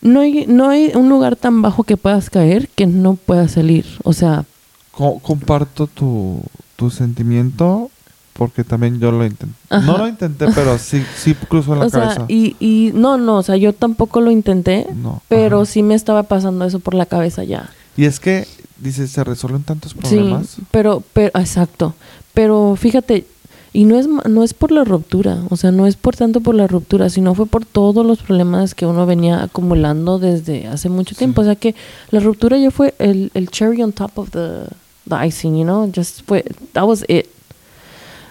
no, 0.00 0.20
hay, 0.20 0.46
no 0.46 0.70
hay 0.70 0.92
un 0.94 1.08
lugar 1.10 1.36
tan 1.36 1.60
bajo 1.60 1.84
que 1.84 1.96
puedas 1.98 2.30
caer 2.30 2.68
que 2.68 2.86
no 2.86 3.16
puedas 3.16 3.52
salir. 3.52 3.84
O 4.04 4.12
sea, 4.14 4.44
Co- 4.92 5.18
comparto 5.18 5.86
tu, 5.88 6.40
tu 6.76 6.88
sentimiento 6.90 7.90
porque 8.34 8.64
también 8.64 9.00
yo 9.00 9.10
lo 9.10 9.24
intenté. 9.24 9.54
Ajá. 9.70 9.86
No 9.86 9.96
lo 9.98 10.06
intenté, 10.06 10.46
pero 10.54 10.76
sí, 10.78 11.02
sí 11.16 11.34
cruzó 11.34 11.72
en 11.74 11.78
la 11.80 11.86
o 11.86 11.90
sea, 11.90 12.00
cabeza. 12.02 12.24
y, 12.28 12.56
y 12.60 12.90
no, 12.94 13.16
no, 13.16 13.36
o 13.38 13.42
sea, 13.42 13.56
yo 13.56 13.72
tampoco 13.72 14.20
lo 14.20 14.30
intenté, 14.30 14.86
No, 14.94 15.22
pero 15.28 15.62
ajá. 15.62 15.66
sí 15.66 15.82
me 15.82 15.94
estaba 15.94 16.24
pasando 16.24 16.64
eso 16.64 16.80
por 16.80 16.94
la 16.94 17.06
cabeza 17.06 17.44
ya. 17.44 17.70
Y 17.96 18.04
es 18.06 18.18
que, 18.20 18.46
dices, 18.78 19.10
se 19.10 19.22
resuelven 19.24 19.62
tantos 19.62 19.92
Sí, 19.92 19.98
problemas. 19.98 20.56
pero, 20.70 21.02
pero, 21.12 21.30
exacto. 21.38 21.94
Pero 22.34 22.74
fíjate, 22.76 23.26
y 23.72 23.84
no 23.84 23.96
es, 23.98 24.08
no 24.08 24.42
es 24.42 24.54
por 24.54 24.70
la 24.72 24.82
ruptura, 24.84 25.38
o 25.50 25.56
sea, 25.56 25.70
no 25.72 25.86
es 25.86 25.94
por 25.96 26.16
tanto 26.16 26.40
por 26.40 26.54
la 26.56 26.66
ruptura, 26.66 27.08
sino 27.10 27.34
fue 27.34 27.46
por 27.46 27.64
todos 27.64 28.04
los 28.04 28.18
problemas 28.20 28.74
que 28.74 28.86
uno 28.86 29.06
venía 29.06 29.42
acumulando 29.44 30.18
desde 30.18 30.66
hace 30.66 30.88
mucho 30.88 31.14
Sí. 31.14 31.18
tiempo. 31.18 31.42
O 31.42 31.44
sea 31.44 31.54
que 31.56 31.74
la 32.10 32.18
ruptura 32.20 32.58
ya 32.58 32.70
fue 32.72 32.94
el, 32.98 33.30
el 33.34 33.48
cherry 33.50 33.82
on 33.82 33.92
top 33.92 34.18
of 34.18 34.30
the, 34.30 34.64
the 35.08 35.26
icing, 35.26 35.56
you 35.56 35.62
know, 35.64 35.90
just 35.94 36.22
fue, 36.26 36.44
that 36.72 36.84
was 36.84 37.04
it. 37.08 37.26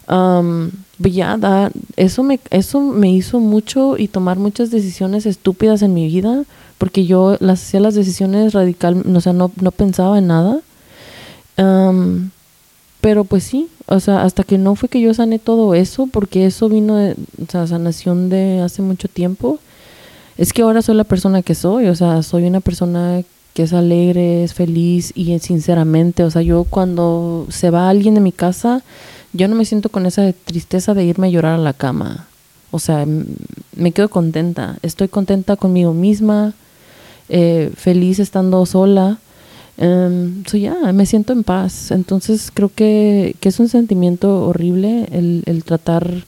Um, 0.08 0.72
ya, 1.00 1.38
da- 1.38 1.72
eso, 1.96 2.24
me, 2.24 2.40
eso 2.50 2.80
me 2.82 3.12
hizo 3.12 3.40
mucho 3.40 3.98
y 3.98 4.08
tomar 4.08 4.38
muchas 4.38 4.72
decisiones 4.72 5.26
estúpidas 5.26 5.82
en 5.82 5.94
mi 5.94 6.08
vida, 6.08 6.44
porque 6.78 7.06
yo 7.06 7.38
las 7.40 7.62
hacía 7.64 7.80
las 7.80 7.96
decisiones 7.96 8.54
radical, 8.54 9.04
o 9.16 9.22
sea, 9.22 9.34
no, 9.34 9.52
no 9.62 9.72
pensaba 9.72 10.18
en 10.18 10.28
nada. 10.28 10.60
Um, 11.58 12.30
pero 13.02 13.26
pues 13.26 13.44
sí, 13.44 13.68
o 13.86 14.00
sea, 14.00 14.24
hasta 14.24 14.44
que 14.44 14.58
no 14.58 14.76
fue 14.76 14.90
que 14.90 15.02
yo 15.02 15.14
sané 15.14 15.40
todo 15.40 15.74
eso, 15.76 16.08
porque 16.08 16.46
eso 16.46 16.70
vino 16.70 16.96
de, 16.96 17.16
o 17.42 17.52
sea, 17.52 17.68
sanación 17.68 18.30
de 18.30 18.62
hace 18.62 18.82
mucho 18.82 19.08
tiempo, 19.08 19.60
es 20.38 20.54
que 20.54 20.62
ahora 20.62 20.82
soy 20.82 20.96
la 20.96 21.04
persona 21.04 21.42
que 21.42 21.54
soy, 21.54 21.88
o 21.88 21.96
sea, 21.96 22.24
soy 22.24 22.46
una 22.46 22.60
persona 22.62 23.22
que 23.54 23.64
es 23.64 23.74
alegre, 23.74 24.44
es 24.44 24.54
feliz 24.54 25.12
y 25.16 25.38
sinceramente, 25.40 26.24
o 26.24 26.32
sea, 26.32 26.42
yo 26.42 26.64
cuando 26.64 27.46
se 27.50 27.70
va 27.70 27.90
alguien 27.90 28.16
de 28.16 28.22
mi 28.22 28.32
casa, 28.32 28.82
yo 29.34 29.48
no 29.48 29.56
me 29.56 29.66
siento 29.66 29.90
con 29.90 30.06
esa 30.06 30.32
tristeza 30.46 30.94
de 30.94 31.06
irme 31.06 31.28
a 31.28 31.30
llorar 31.32 31.56
a 31.56 31.58
la 31.64 31.74
cama. 31.74 32.28
O 32.72 32.80
sea, 32.80 33.06
me 33.76 33.92
quedo 33.92 34.10
contenta, 34.10 34.78
estoy 34.82 35.08
contenta 35.08 35.56
conmigo 35.56 35.94
misma, 35.94 36.54
eh, 37.30 37.72
feliz 37.76 38.20
estando 38.20 38.66
sola. 38.66 39.18
Em, 39.78 40.44
so 40.46 40.58
ya, 40.58 40.76
me 40.94 41.06
siento 41.06 41.34
en 41.34 41.44
paz. 41.44 41.92
Entonces 41.92 42.52
creo 42.54 42.70
que, 42.74 43.36
que 43.40 43.50
es 43.50 43.60
un 43.60 43.70
sentimiento 43.70 44.46
horrible 44.46 45.08
el, 45.12 45.44
el 45.46 45.64
tratar 45.64 46.26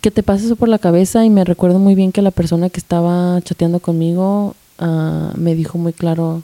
que 0.00 0.10
te 0.10 0.22
pase 0.22 0.46
eso 0.46 0.56
por 0.56 0.68
la 0.68 0.78
cabeza 0.78 1.24
y 1.24 1.30
me 1.30 1.44
recuerdo 1.44 1.78
muy 1.78 1.94
bien 1.94 2.12
que 2.12 2.22
la 2.22 2.30
persona 2.32 2.68
que 2.70 2.80
estaba 2.80 3.40
chateando 3.42 3.78
conmigo 3.80 4.54
ah, 4.78 5.32
me 5.36 5.54
dijo 5.54 5.78
muy 5.78 5.92
claro, 5.92 6.42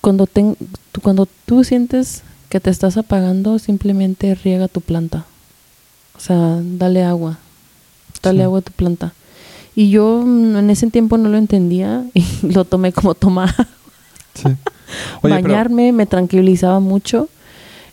cuando, 0.00 0.26
ten- 0.26 0.56
tú, 0.92 1.00
cuando 1.00 1.26
tú 1.46 1.64
sientes 1.64 2.22
que 2.50 2.60
te 2.60 2.68
estás 2.68 2.96
apagando, 2.98 3.58
simplemente 3.58 4.34
riega 4.34 4.68
tu 4.68 4.80
planta. 4.82 5.24
O 6.16 6.20
sea, 6.20 6.58
dale 6.62 7.02
agua, 7.02 7.38
dale 8.22 8.40
Sí. 8.40 8.42
agua 8.44 8.58
a 8.58 8.62
tu 8.62 8.72
planta. 8.72 9.12
Y 9.74 9.88
yo 9.90 10.22
mm, 10.26 10.56
en 10.56 10.68
ese 10.70 10.90
tiempo 10.90 11.16
no 11.16 11.28
lo 11.30 11.38
entendía 11.38 12.04
y 12.14 12.24
lo 12.42 12.64
tomé 12.66 12.92
como 12.92 13.14
tomar 13.14 13.54
Sí. 14.34 14.44
Oye, 15.22 15.34
pero- 15.36 15.42
bañarme 15.48 15.92
me 15.92 16.04
tranquilizaba 16.06 16.80
mucho. 16.80 17.28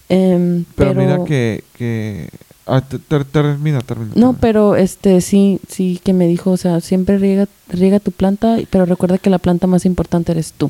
em, 0.09 0.65
Pero, 0.75 0.91
pero, 0.93 1.01
mira 1.01 1.23
que... 1.25 1.63
que... 1.77 2.29
Ah, 2.69 2.81
te- 2.81 2.99
te- 2.99 3.23
termina, 3.23 3.79
termina. 3.79 4.09
No, 4.15 4.33
termina. 4.33 4.37
pero 4.41 4.75
este 4.75 5.21
sí, 5.21 5.61
sí 5.69 6.01
que 6.03 6.11
me 6.11 6.27
dijo, 6.27 6.51
o 6.51 6.57
sea, 6.57 6.81
siempre 6.81 7.17
riega, 7.17 7.47
riega 7.69 7.99
tu 8.01 8.11
planta, 8.11 8.57
pero 8.69 8.85
recuerda 8.85 9.17
que 9.19 9.29
la 9.29 9.37
planta 9.39 9.67
más 9.67 9.85
importante 9.85 10.33
eres 10.33 10.51
tú. 10.51 10.69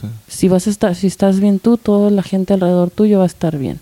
Sí. 0.00 0.06
Si 0.28 0.48
vas 0.48 0.66
a 0.66 0.70
estar, 0.70 0.94
si 0.94 1.06
estás 1.06 1.40
bien 1.40 1.58
tú, 1.58 1.76
toda 1.76 2.10
la 2.10 2.22
gente 2.22 2.54
alrededor 2.54 2.90
tuyo 2.90 3.18
va 3.18 3.24
a 3.24 3.26
estar 3.26 3.58
bien. 3.58 3.80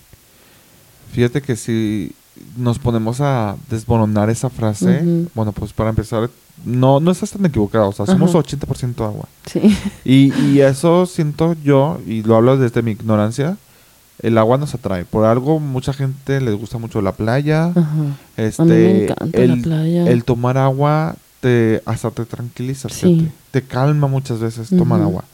Fíjate 1.12 1.40
que 1.42 1.56
si 1.56 2.12
nos 2.56 2.78
ponemos 2.78 3.20
a 3.20 3.56
desmoronar 3.70 4.30
esa 4.30 4.50
frase, 4.50 5.02
bueno, 5.34 5.52
pues 5.52 5.72
para 5.72 5.90
empezar, 5.90 6.30
no, 6.64 7.00
no 7.00 7.10
estás 7.10 7.30
tan 7.32 7.44
equivocado, 7.46 7.88
o 7.88 7.92
sea, 7.92 8.06
somos 8.06 8.30
Ajá. 8.30 8.38
80% 8.40 9.04
agua. 9.04 9.26
Sí. 9.46 9.60
Y, 10.04 10.32
y 10.44 10.60
eso 10.60 11.06
siento 11.06 11.54
yo, 11.64 11.98
y 12.06 12.22
lo 12.22 12.36
hablo 12.36 12.56
desde 12.56 12.82
mi 12.82 12.92
ignorancia, 12.92 13.56
el 14.20 14.36
agua 14.38 14.58
nos 14.58 14.74
atrae. 14.74 15.04
Por 15.04 15.24
algo, 15.24 15.60
mucha 15.60 15.92
gente 15.92 16.40
les 16.40 16.54
gusta 16.54 16.78
mucho 16.78 17.00
la 17.00 17.12
playa. 17.12 17.66
Ajá. 17.66 17.84
Este, 18.36 18.62
A 18.62 18.64
mí 18.64 18.70
me 18.72 19.04
encanta 19.04 19.38
el, 19.42 19.50
la 19.50 19.62
playa. 19.62 20.10
el 20.10 20.24
tomar 20.24 20.58
agua 20.58 21.14
te 21.40 21.82
hasta 21.86 22.10
te 22.10 22.24
tranquiliza, 22.24 22.88
Sí. 22.88 23.28
te 23.52 23.62
calma 23.62 24.08
muchas 24.08 24.40
veces 24.40 24.68
tomar 24.70 25.00
agua. 25.00 25.24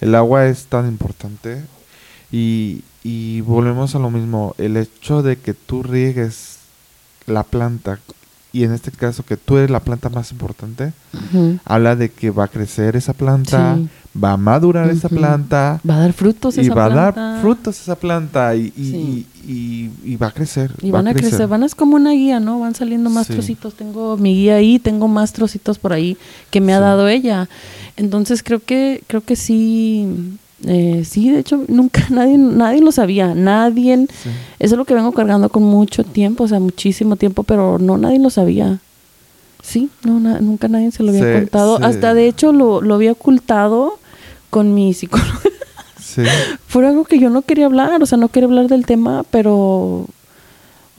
El 0.00 0.14
agua 0.14 0.46
es 0.46 0.64
tan 0.66 0.86
importante 0.88 1.62
y, 2.32 2.82
y 3.04 3.40
volvemos 3.42 3.94
a 3.94 3.98
lo 3.98 4.10
mismo, 4.10 4.54
el 4.58 4.76
hecho 4.76 5.22
de 5.22 5.36
que 5.36 5.54
tú 5.54 5.82
riegues 5.82 6.58
la 7.26 7.42
planta 7.42 7.98
y 8.52 8.64
en 8.64 8.72
este 8.72 8.90
caso 8.90 9.24
que 9.24 9.36
tú 9.36 9.58
eres 9.58 9.70
la 9.70 9.78
planta 9.80 10.08
más 10.08 10.32
importante, 10.32 10.92
habla 11.64 11.94
de 11.94 12.10
que 12.10 12.30
va 12.30 12.44
a 12.44 12.48
crecer 12.48 12.96
esa 12.96 13.12
planta, 13.12 13.76
Sí. 13.76 13.88
va 14.18 14.32
a 14.32 14.36
madurar 14.36 14.90
esa 14.90 15.08
planta 15.08 15.80
Va 15.88 15.94
a 15.94 16.00
dar 16.00 16.12
frutos 16.12 16.56
y 16.58 16.62
esa 16.62 16.74
va 16.74 16.86
a 16.86 16.88
dar 17.12 17.40
frutos 17.40 17.80
esa 17.80 17.94
planta 17.94 18.56
y, 18.56 18.72
y, 18.76 18.84
Sí. 18.84 19.26
y- 19.46 19.52
y- 19.52 20.12
y 20.12 20.16
va 20.16 20.26
a 20.28 20.30
crecer. 20.32 20.72
Y 20.82 20.90
va 20.90 20.98
van 20.98 21.06
a 21.08 21.14
crecer, 21.14 21.46
van 21.46 21.62
a 21.62 21.66
es 21.66 21.76
como 21.76 21.94
una 21.94 22.10
guía, 22.10 22.40
¿no? 22.40 22.58
Van 22.58 22.74
saliendo 22.74 23.08
más 23.08 23.28
Sí. 23.28 23.34
trocitos. 23.34 23.74
Tengo 23.74 24.16
mi 24.16 24.34
guía 24.34 24.56
ahí, 24.56 24.80
tengo 24.80 25.06
más 25.06 25.32
trocitos 25.32 25.78
por 25.78 25.92
ahí 25.92 26.16
que 26.50 26.60
me 26.60 26.74
ha 26.74 26.80
dado 26.80 27.06
ella. 27.06 27.48
Entonces 28.00 28.42
creo 28.42 28.60
que, 28.60 29.02
creo 29.06 29.20
que 29.22 29.36
sí, 29.36 30.06
eh, 30.66 31.04
sí, 31.06 31.30
de 31.30 31.40
hecho, 31.40 31.64
nunca 31.68 32.02
nadie, 32.10 32.38
nadie 32.38 32.80
lo 32.80 32.92
sabía, 32.92 33.34
nadie. 33.34 34.06
Sí. 34.22 34.30
Eso 34.58 34.74
es 34.74 34.78
lo 34.78 34.84
que 34.86 34.94
vengo 34.94 35.12
cargando 35.12 35.50
con 35.50 35.62
mucho 35.62 36.02
tiempo, 36.02 36.44
o 36.44 36.48
sea, 36.48 36.60
muchísimo 36.60 37.16
tiempo, 37.16 37.42
pero 37.42 37.78
no 37.78 37.98
nadie 37.98 38.18
lo 38.18 38.30
sabía. 38.30 38.78
Sí, 39.62 39.90
no, 40.04 40.18
na- 40.18 40.40
nunca 40.40 40.68
nadie 40.68 40.90
se 40.90 41.02
lo 41.02 41.10
había 41.10 41.34
contado. 41.34 41.78
Hasta 41.82 42.14
de 42.14 42.26
hecho 42.26 42.52
lo, 42.52 42.80
lo 42.80 42.94
había 42.94 43.12
ocultado 43.12 43.98
con 44.48 44.72
mi 44.74 44.94
psicólogo. 44.94 45.28
Sí. 46.02 46.22
Fue 46.66 46.86
algo 46.86 47.04
que 47.04 47.18
yo 47.18 47.28
no 47.28 47.42
quería 47.42 47.66
hablar, 47.66 48.02
o 48.02 48.06
sea, 48.06 48.16
no 48.16 48.28
quería 48.28 48.46
hablar 48.48 48.68
del 48.68 48.86
tema, 48.86 49.24
pero, 49.30 50.06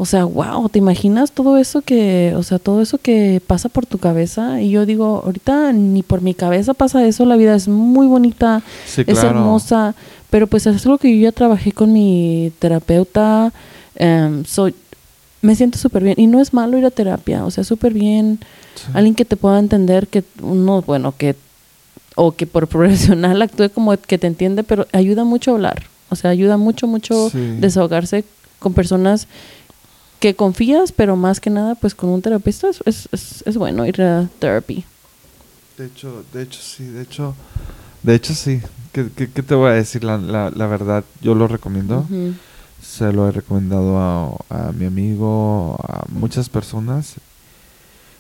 o 0.02 0.06
sea, 0.06 0.26
wow, 0.26 0.68
¿te 0.68 0.80
imaginas 0.80 1.32
todo 1.32 1.58
eso 1.60 1.82
que, 1.84 2.34
o 2.36 2.42
sea, 2.42 2.58
todo 2.58 2.82
eso 2.82 2.98
que 2.98 3.40
pasa 3.46 3.70
por 3.70 3.86
tu 3.86 4.00
cabeza? 4.00 4.60
Y 4.60 4.72
yo 4.72 4.88
digo, 4.88 5.22
ahorita 5.24 5.74
ni 5.74 6.02
por 6.02 6.22
mi 6.22 6.34
cabeza 6.34 6.74
pasa 6.74 7.06
eso, 7.06 7.24
la 7.26 7.36
vida 7.36 7.54
es 7.54 7.68
muy 7.68 8.08
bonita, 8.08 8.64
Sí, 8.88 9.02
es 9.06 9.20
claro. 9.20 9.30
hermosa, 9.30 9.94
pero 10.32 10.48
pues 10.48 10.66
es 10.66 10.84
algo 10.88 10.98
que 10.98 11.16
yo 11.16 11.22
ya 11.22 11.32
trabajé 11.32 11.72
con 11.72 11.94
mi 11.94 12.52
terapeuta, 12.58 13.54
em, 13.96 14.44
soy, 14.46 14.74
me 15.44 15.56
siento 15.56 15.78
súper 15.78 16.04
bien, 16.04 16.16
y 16.20 16.26
no 16.26 16.42
es 16.42 16.52
malo 16.52 16.80
ir 16.80 16.86
a 16.86 16.90
terapia, 16.92 17.46
o 17.46 17.52
sea, 17.52 17.64
súper 17.64 17.94
bien, 17.94 18.40
Sí. 18.74 18.86
alguien 18.94 19.14
que 19.14 19.26
te 19.26 19.36
pueda 19.36 19.60
entender, 19.60 20.08
que 20.08 20.24
uno, 20.42 20.82
bueno, 20.82 21.14
que 21.16 21.36
o 22.16 22.32
que 22.32 22.48
por 22.48 22.68
profesional 22.76 23.40
actúe 23.42 23.70
como 23.70 23.96
que 23.98 24.18
te 24.18 24.26
entiende, 24.28 24.64
pero 24.64 24.88
ayuda 24.94 25.26
mucho 25.26 25.52
a 25.52 25.54
hablar. 25.56 25.84
O 26.10 26.16
sea, 26.16 26.32
ayuda 26.32 26.58
mucho, 26.58 26.88
mucho 26.88 27.30
Sí. 27.30 27.38
desahogarse 27.60 28.24
con 28.60 28.74
personas 28.74 29.28
que 30.22 30.36
confías, 30.36 30.94
pero 30.94 31.18
más 31.18 31.42
que 31.42 31.50
nada, 31.50 31.76
pues 31.76 31.94
con 31.96 32.10
un 32.12 32.22
terapeuta 32.22 32.70
es, 32.70 32.82
es, 32.86 33.10
es, 33.12 33.44
es 33.46 33.58
bueno 33.58 33.86
ir 33.86 34.02
a 34.02 34.30
therapy. 34.40 34.86
De 35.78 35.88
hecho, 35.88 36.24
de 36.32 36.44
hecho 36.44 36.60
sí, 36.62 36.86
de 36.86 37.02
hecho, 37.02 37.36
de 38.04 38.16
hecho 38.16 38.34
sí. 38.34 38.62
¿Qué, 38.94 39.10
qué- 39.16 39.30
qué 39.32 39.42
te 39.42 39.56
voy 39.56 39.70
a 39.70 39.74
decir? 39.74 40.04
La, 40.04 40.18
la, 40.18 40.52
la 40.52 40.68
verdad, 40.68 41.04
yo 41.22 41.34
lo 41.34 41.48
recomiendo. 41.48 42.06
Se 42.82 43.12
lo 43.14 43.28
he 43.28 43.32
recomendado 43.32 43.98
a, 44.50 44.68
a 44.68 44.72
mi 44.74 44.86
amigo, 44.86 45.78
a 45.88 46.06
muchas 46.10 46.50
personas. 46.50 47.16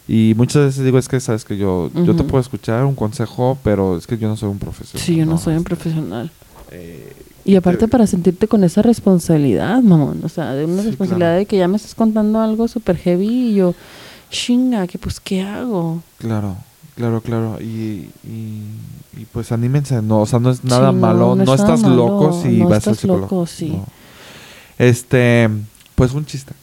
Y 0.07 0.33
muchas 0.35 0.63
veces 0.65 0.83
digo, 0.83 0.97
es 0.97 1.07
que 1.07 1.19
sabes 1.19 1.45
que 1.45 1.57
yo, 1.57 1.91
yo 1.93 2.15
te 2.15 2.23
puedo 2.23 2.41
escuchar 2.41 2.83
un 2.85 2.95
consejo, 2.95 3.57
pero 3.63 3.97
es 3.97 4.07
que 4.07 4.17
yo 4.17 4.27
no 4.27 4.35
soy 4.37 4.49
un 4.49 4.59
profesional. 4.59 5.05
Sí, 5.05 5.15
yo 5.15 5.25
no 5.25 5.37
soy 5.37 5.53
un 5.53 5.59
Este, 5.59 5.69
profesional. 5.69 6.31
eh, 6.71 7.13
Y 7.45 7.55
aparte 7.55 7.79
te- 7.79 7.87
para 7.87 8.05
sentirte 8.07 8.47
con 8.47 8.63
esa 8.63 8.81
responsabilidad, 8.81 9.81
mamón. 9.81 10.21
O 10.23 10.29
sea, 10.29 10.53
de 10.53 10.65
una 10.65 10.81
Sí, 10.83 10.89
responsabilidad 10.89 11.29
claro. 11.29 11.39
de 11.39 11.45
que 11.45 11.57
ya 11.57 11.67
me 11.67 11.77
estás 11.77 11.95
contando 11.95 12.39
algo 12.39 12.67
súper 12.67 12.97
heavy 12.97 13.27
y 13.51 13.55
yo, 13.55 13.73
chinga, 14.29 14.87
que 14.87 14.97
pues, 14.97 15.19
¿qué 15.19 15.41
hago? 15.41 16.01
Claro, 16.19 16.55
claro, 16.95 17.21
claro. 17.21 17.57
Y, 17.61 18.09
y, 18.23 18.63
y 19.17 19.25
pues 19.31 19.51
anímense, 19.51 20.01
no, 20.01 20.21
o 20.21 20.25
sea, 20.25 20.39
no 20.39 20.51
es 20.51 20.63
nada 20.63 20.91
Sí, 20.91 20.97
malo, 20.97 21.35
no, 21.35 21.43
no 21.45 21.53
es 21.53 21.59
nada 21.61 21.73
estás 21.75 21.89
loco 21.91 22.41
si 22.41 22.57
no 22.59 22.65
vas 22.69 22.73
al 22.87 22.93
estás 22.93 22.97
psicólogo. 22.99 23.21
loco, 23.21 23.47
sí. 23.47 23.79
Este, 24.77 25.49
pues 25.95 26.13
un 26.13 26.25
chiste. 26.25 26.53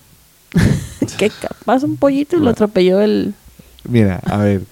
que 1.18 1.30
capaz 1.30 1.82
un 1.84 1.96
pollito 1.96 2.36
y 2.36 2.40
lo 2.40 2.50
atropelló 2.50 3.00
el... 3.00 3.34
Mira, 3.88 4.20
a 4.24 4.38
ver, 4.38 4.62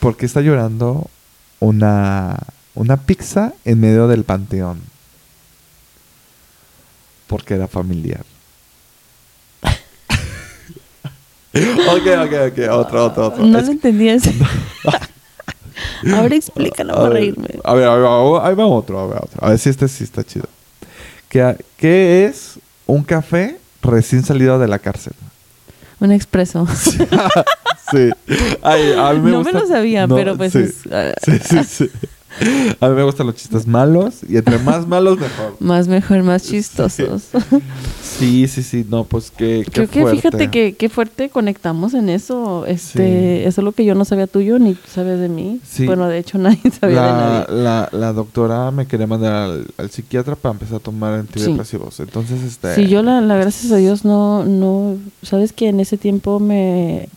¿por 0.00 0.16
qué 0.16 0.26
está 0.26 0.40
llorando 0.40 1.06
una, 1.60 2.36
una 2.74 2.96
pizza 2.98 3.52
en 3.64 3.80
medio 3.80 4.08
del 4.08 4.24
panteón? 4.24 4.78
Porque 7.30 7.54
era 7.54 7.68
familiar. 7.68 8.24
ok, 11.54 12.06
ok, 12.24 12.32
ok, 12.48 12.58
otro, 12.72 13.04
otro, 13.06 13.26
otro. 13.28 13.44
No 13.46 13.58
Es 13.58 13.66
lo 13.66 13.72
entendí 13.72 14.08
ese. 14.08 14.34
Ahora 16.14 16.34
explícalo 16.34 16.92
a 16.92 16.96
para 16.96 17.08
ver, 17.10 17.18
reírme. 17.20 17.48
A 17.62 17.74
ver, 17.74 17.86
a 17.88 17.94
ver, 17.94 18.04
a 18.06 18.22
ver, 18.22 18.40
ahí 18.42 18.54
va 18.54 18.66
otro, 18.66 18.98
a 19.00 19.06
ver, 19.06 19.18
otro. 19.22 19.44
A 19.46 19.50
ver 19.50 19.58
si 19.60 19.68
este 19.70 19.86
sí 19.86 20.02
está 20.04 20.24
chido. 20.24 20.46
¿Qué, 21.28 21.56
qué 21.76 22.24
es 22.26 22.54
un 22.86 23.04
café 23.04 23.58
recién 23.82 24.24
salido 24.24 24.58
de 24.58 24.66
la 24.66 24.78
cárcel? 24.80 25.12
Un 26.00 26.10
expreso. 26.12 26.66
sí. 27.92 28.10
Ay, 28.62 28.92
a 28.98 29.12
mí 29.12 29.20
me 29.20 29.30
no 29.30 29.38
gusta- 29.38 29.52
me 29.52 29.60
lo 29.60 29.66
sabía, 29.68 30.06
No, 30.08 30.16
pero 30.16 30.36
pues 30.36 30.52
sí. 30.52 30.58
es, 30.60 30.74
ah, 30.90 31.12
Sí, 31.24 31.38
sí, 31.44 31.64
sí. 31.64 31.90
A 32.80 32.88
mí 32.88 32.94
me 32.94 33.02
gustan 33.02 33.26
los 33.26 33.36
chistes 33.36 33.66
malos 33.66 34.20
y 34.28 34.36
entre 34.36 34.58
más 34.58 34.86
malos 34.86 35.18
mejor. 35.18 35.56
Más 35.60 35.88
mejor, 35.88 36.22
más 36.22 36.44
chistosos. 36.44 37.24
Sí, 38.02 38.46
sí, 38.48 38.62
sí, 38.62 38.86
no, 38.88 39.04
pues 39.04 39.30
qué, 39.30 39.62
qué 39.64 39.70
Creo 39.72 39.88
que 39.88 40.00
fuerte. 40.02 40.16
fíjate 40.20 40.50
que 40.50 40.74
qué 40.74 40.88
fuerte 40.88 41.28
conectamos 41.30 41.94
en 41.94 42.08
eso. 42.08 42.64
Este, 42.66 43.46
eso 43.46 43.60
es 43.60 43.64
lo 43.64 43.72
que 43.72 43.84
yo 43.84 43.94
no 43.94 44.04
sabía 44.04 44.26
tuyo 44.26 44.58
ni 44.58 44.74
tú 44.74 44.88
sabes 44.92 45.18
de 45.20 45.28
mí. 45.28 45.60
Sí. 45.68 45.86
Bueno, 45.86 46.06
de 46.08 46.18
hecho 46.18 46.38
nadie 46.38 46.60
sabía 46.80 47.02
de 47.02 47.12
nadie. 47.12 47.46
la, 47.62 47.88
la 47.92 48.12
doctora 48.12 48.70
me 48.70 48.86
quería 48.86 49.06
mandar 49.06 49.32
al, 49.32 49.66
al 49.76 49.90
psiquiatra 49.90 50.36
para 50.36 50.52
empezar 50.52 50.76
a 50.76 50.80
tomar 50.80 51.14
antidepresivos. 51.14 52.00
Entonces, 52.00 52.42
este... 52.42 52.74
Sí, 52.74 52.86
yo 52.88 53.02
la, 53.02 53.20
la 53.20 53.36
gracias 53.36 53.72
a 53.72 53.76
Dios 53.76 54.04
no, 54.04 54.44
no, 54.44 54.96
sabes 55.22 55.52
que 55.52 55.68
en 55.68 55.80
ese 55.80 55.96
tiempo 55.98 56.40
me 56.40 57.08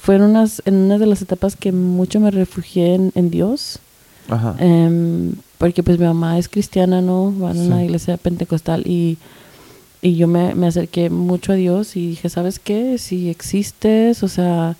fueron 0.00 0.30
unas, 0.30 0.62
en 0.64 0.74
una 0.74 0.98
de 0.98 1.06
las 1.06 1.22
etapas 1.22 1.56
que 1.56 1.72
mucho 1.72 2.20
me 2.20 2.30
refugié 2.30 2.94
en, 2.94 3.12
en 3.14 3.30
Dios. 3.30 3.78
Ajá. 4.28 4.54
Em, 4.58 5.32
porque 5.58 5.82
pues 5.82 5.98
mi 5.98 6.04
mamá 6.06 6.38
es 6.38 6.48
cristiana, 6.48 7.00
¿no? 7.00 7.32
Va 7.40 7.50
a 7.50 7.52
una 7.52 7.78
Sí. 7.78 7.84
iglesia 7.84 8.16
pentecostal 8.16 8.86
y, 8.86 9.18
y 10.00 10.16
yo 10.16 10.26
me, 10.28 10.54
me 10.54 10.66
acerqué 10.66 11.10
mucho 11.10 11.52
a 11.52 11.56
Dios 11.56 11.96
y 11.96 12.08
dije, 12.08 12.28
¿sabes 12.28 12.58
qué? 12.58 12.98
Si 12.98 13.28
existes, 13.30 14.22
o 14.22 14.28
sea, 14.28 14.76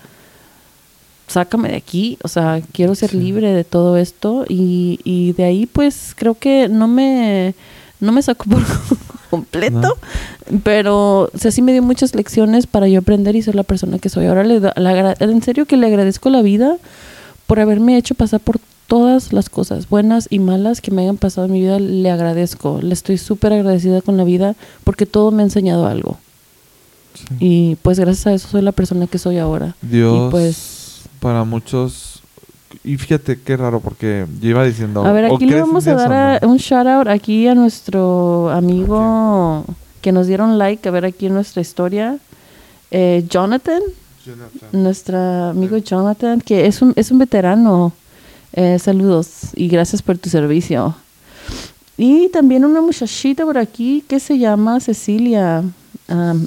sácame 1.27 1.69
de 1.69 1.77
aquí, 1.77 2.17
o 2.23 2.27
sea, 2.27 2.61
quiero 2.73 2.95
ser 2.95 3.11
Sí. 3.11 3.17
libre 3.19 3.53
de 3.53 3.63
todo 3.63 3.97
esto 3.97 4.45
y, 4.47 4.99
y 5.03 5.31
de 5.33 5.45
ahí 5.45 5.65
pues 5.65 6.13
creo 6.15 6.35
que 6.35 6.67
no 6.69 6.87
me, 6.87 7.55
no 7.99 8.11
me 8.11 8.21
sacó 8.21 8.45
por 8.49 8.61
completo, 9.29 9.97
pero 10.63 11.29
o 11.33 11.37
sea, 11.37 11.49
sí 11.51 11.61
me 11.61 11.71
dio 11.71 11.81
muchas 11.81 12.13
lecciones 12.13 12.67
para 12.67 12.87
yo 12.87 12.99
aprender 12.99 13.35
y 13.35 13.41
ser 13.41 13.55
la 13.55 13.63
persona 13.63 13.97
que 13.99 14.09
soy. 14.09 14.25
Ahora 14.27 14.43
le, 14.43 14.59
da- 14.59 14.73
en 15.19 15.41
serio 15.41 15.65
que 15.65 15.77
le 15.77 15.87
agradezco 15.87 16.29
la 16.29 16.41
vida 16.41 16.75
por 17.47 17.59
haberme 17.59 17.97
hecho 17.97 18.13
pasar 18.15 18.39
por 18.41 18.59
todas 18.87 19.33
las 19.33 19.49
cosas 19.49 19.89
buenas 19.89 20.27
y 20.29 20.39
malas 20.39 20.81
que 20.81 20.91
me 20.91 21.01
hayan 21.03 21.17
pasado 21.17 21.45
en 21.47 21.53
mi 21.53 21.61
vida, 21.61 21.79
le 21.79 22.09
agradezco. 22.11 22.79
Le 22.81 22.93
estoy 22.93 23.17
súper 23.17 23.53
agradecida 23.53 24.01
con 24.01 24.17
la 24.17 24.23
vida 24.23 24.55
porque 24.83 25.05
todo 25.05 25.31
me 25.31 25.41
ha 25.43 25.45
enseñado 25.45 25.87
algo. 25.87 26.17
Sí. 27.15 27.25
Y 27.39 27.75
pues 27.81 27.99
gracias 27.99 28.27
a 28.27 28.33
eso 28.33 28.47
soy 28.47 28.61
la 28.61 28.71
persona 28.71 29.07
que 29.07 29.17
soy 29.17 29.37
ahora. 29.37 29.75
Dios, 29.81 30.27
y 30.27 30.31
pues- 30.31 31.01
para 31.19 31.43
muchos... 31.43 32.21
Y 32.83 32.97
fíjate 32.97 33.39
qué 33.39 33.55
raro, 33.55 33.79
porque 33.79 34.25
yo 34.41 34.49
iba 34.49 34.65
diciendo... 34.65 35.05
A 35.05 35.13
ver, 35.13 35.25
¿o 35.31 35.35
aquí 35.35 35.45
le 35.45 35.59
vamos 35.61 35.87
a 35.87 35.93
dar 35.93 36.41
a- 36.43 36.47
un 36.47 36.57
shout 36.57 36.85
out 36.87 37.07
aquí 37.07 37.47
a 37.47 37.55
nuestro 37.55 38.49
amigo 38.49 39.63
que 40.01 40.11
nos 40.11 40.27
dieron 40.27 40.57
like, 40.57 40.85
a 40.89 40.91
ver 40.91 41.05
aquí 41.05 41.27
en 41.27 41.33
nuestra 41.33 41.61
historia. 41.61 42.17
Eh, 42.91 43.25
Jonathan, 43.29 43.81
nuestro 44.73 45.17
amigo 45.49 45.77
Jonathan, 45.77 46.41
que 46.41 46.65
es 46.65 46.81
un, 46.81 46.91
es 46.97 47.09
un 47.11 47.19
veterano. 47.19 47.93
Eh, 48.53 48.77
saludos 48.79 49.29
y 49.55 49.67
gracias 49.67 50.01
por 50.01 50.17
tu 50.17 50.29
servicio. 50.29 50.95
Y 51.97 52.29
también 52.29 52.65
una 52.65 52.81
muchachita 52.81 53.45
por 53.45 53.57
aquí 53.57 54.03
que 54.07 54.19
se 54.19 54.37
llama 54.37 54.79
Cecilia. 54.79 55.63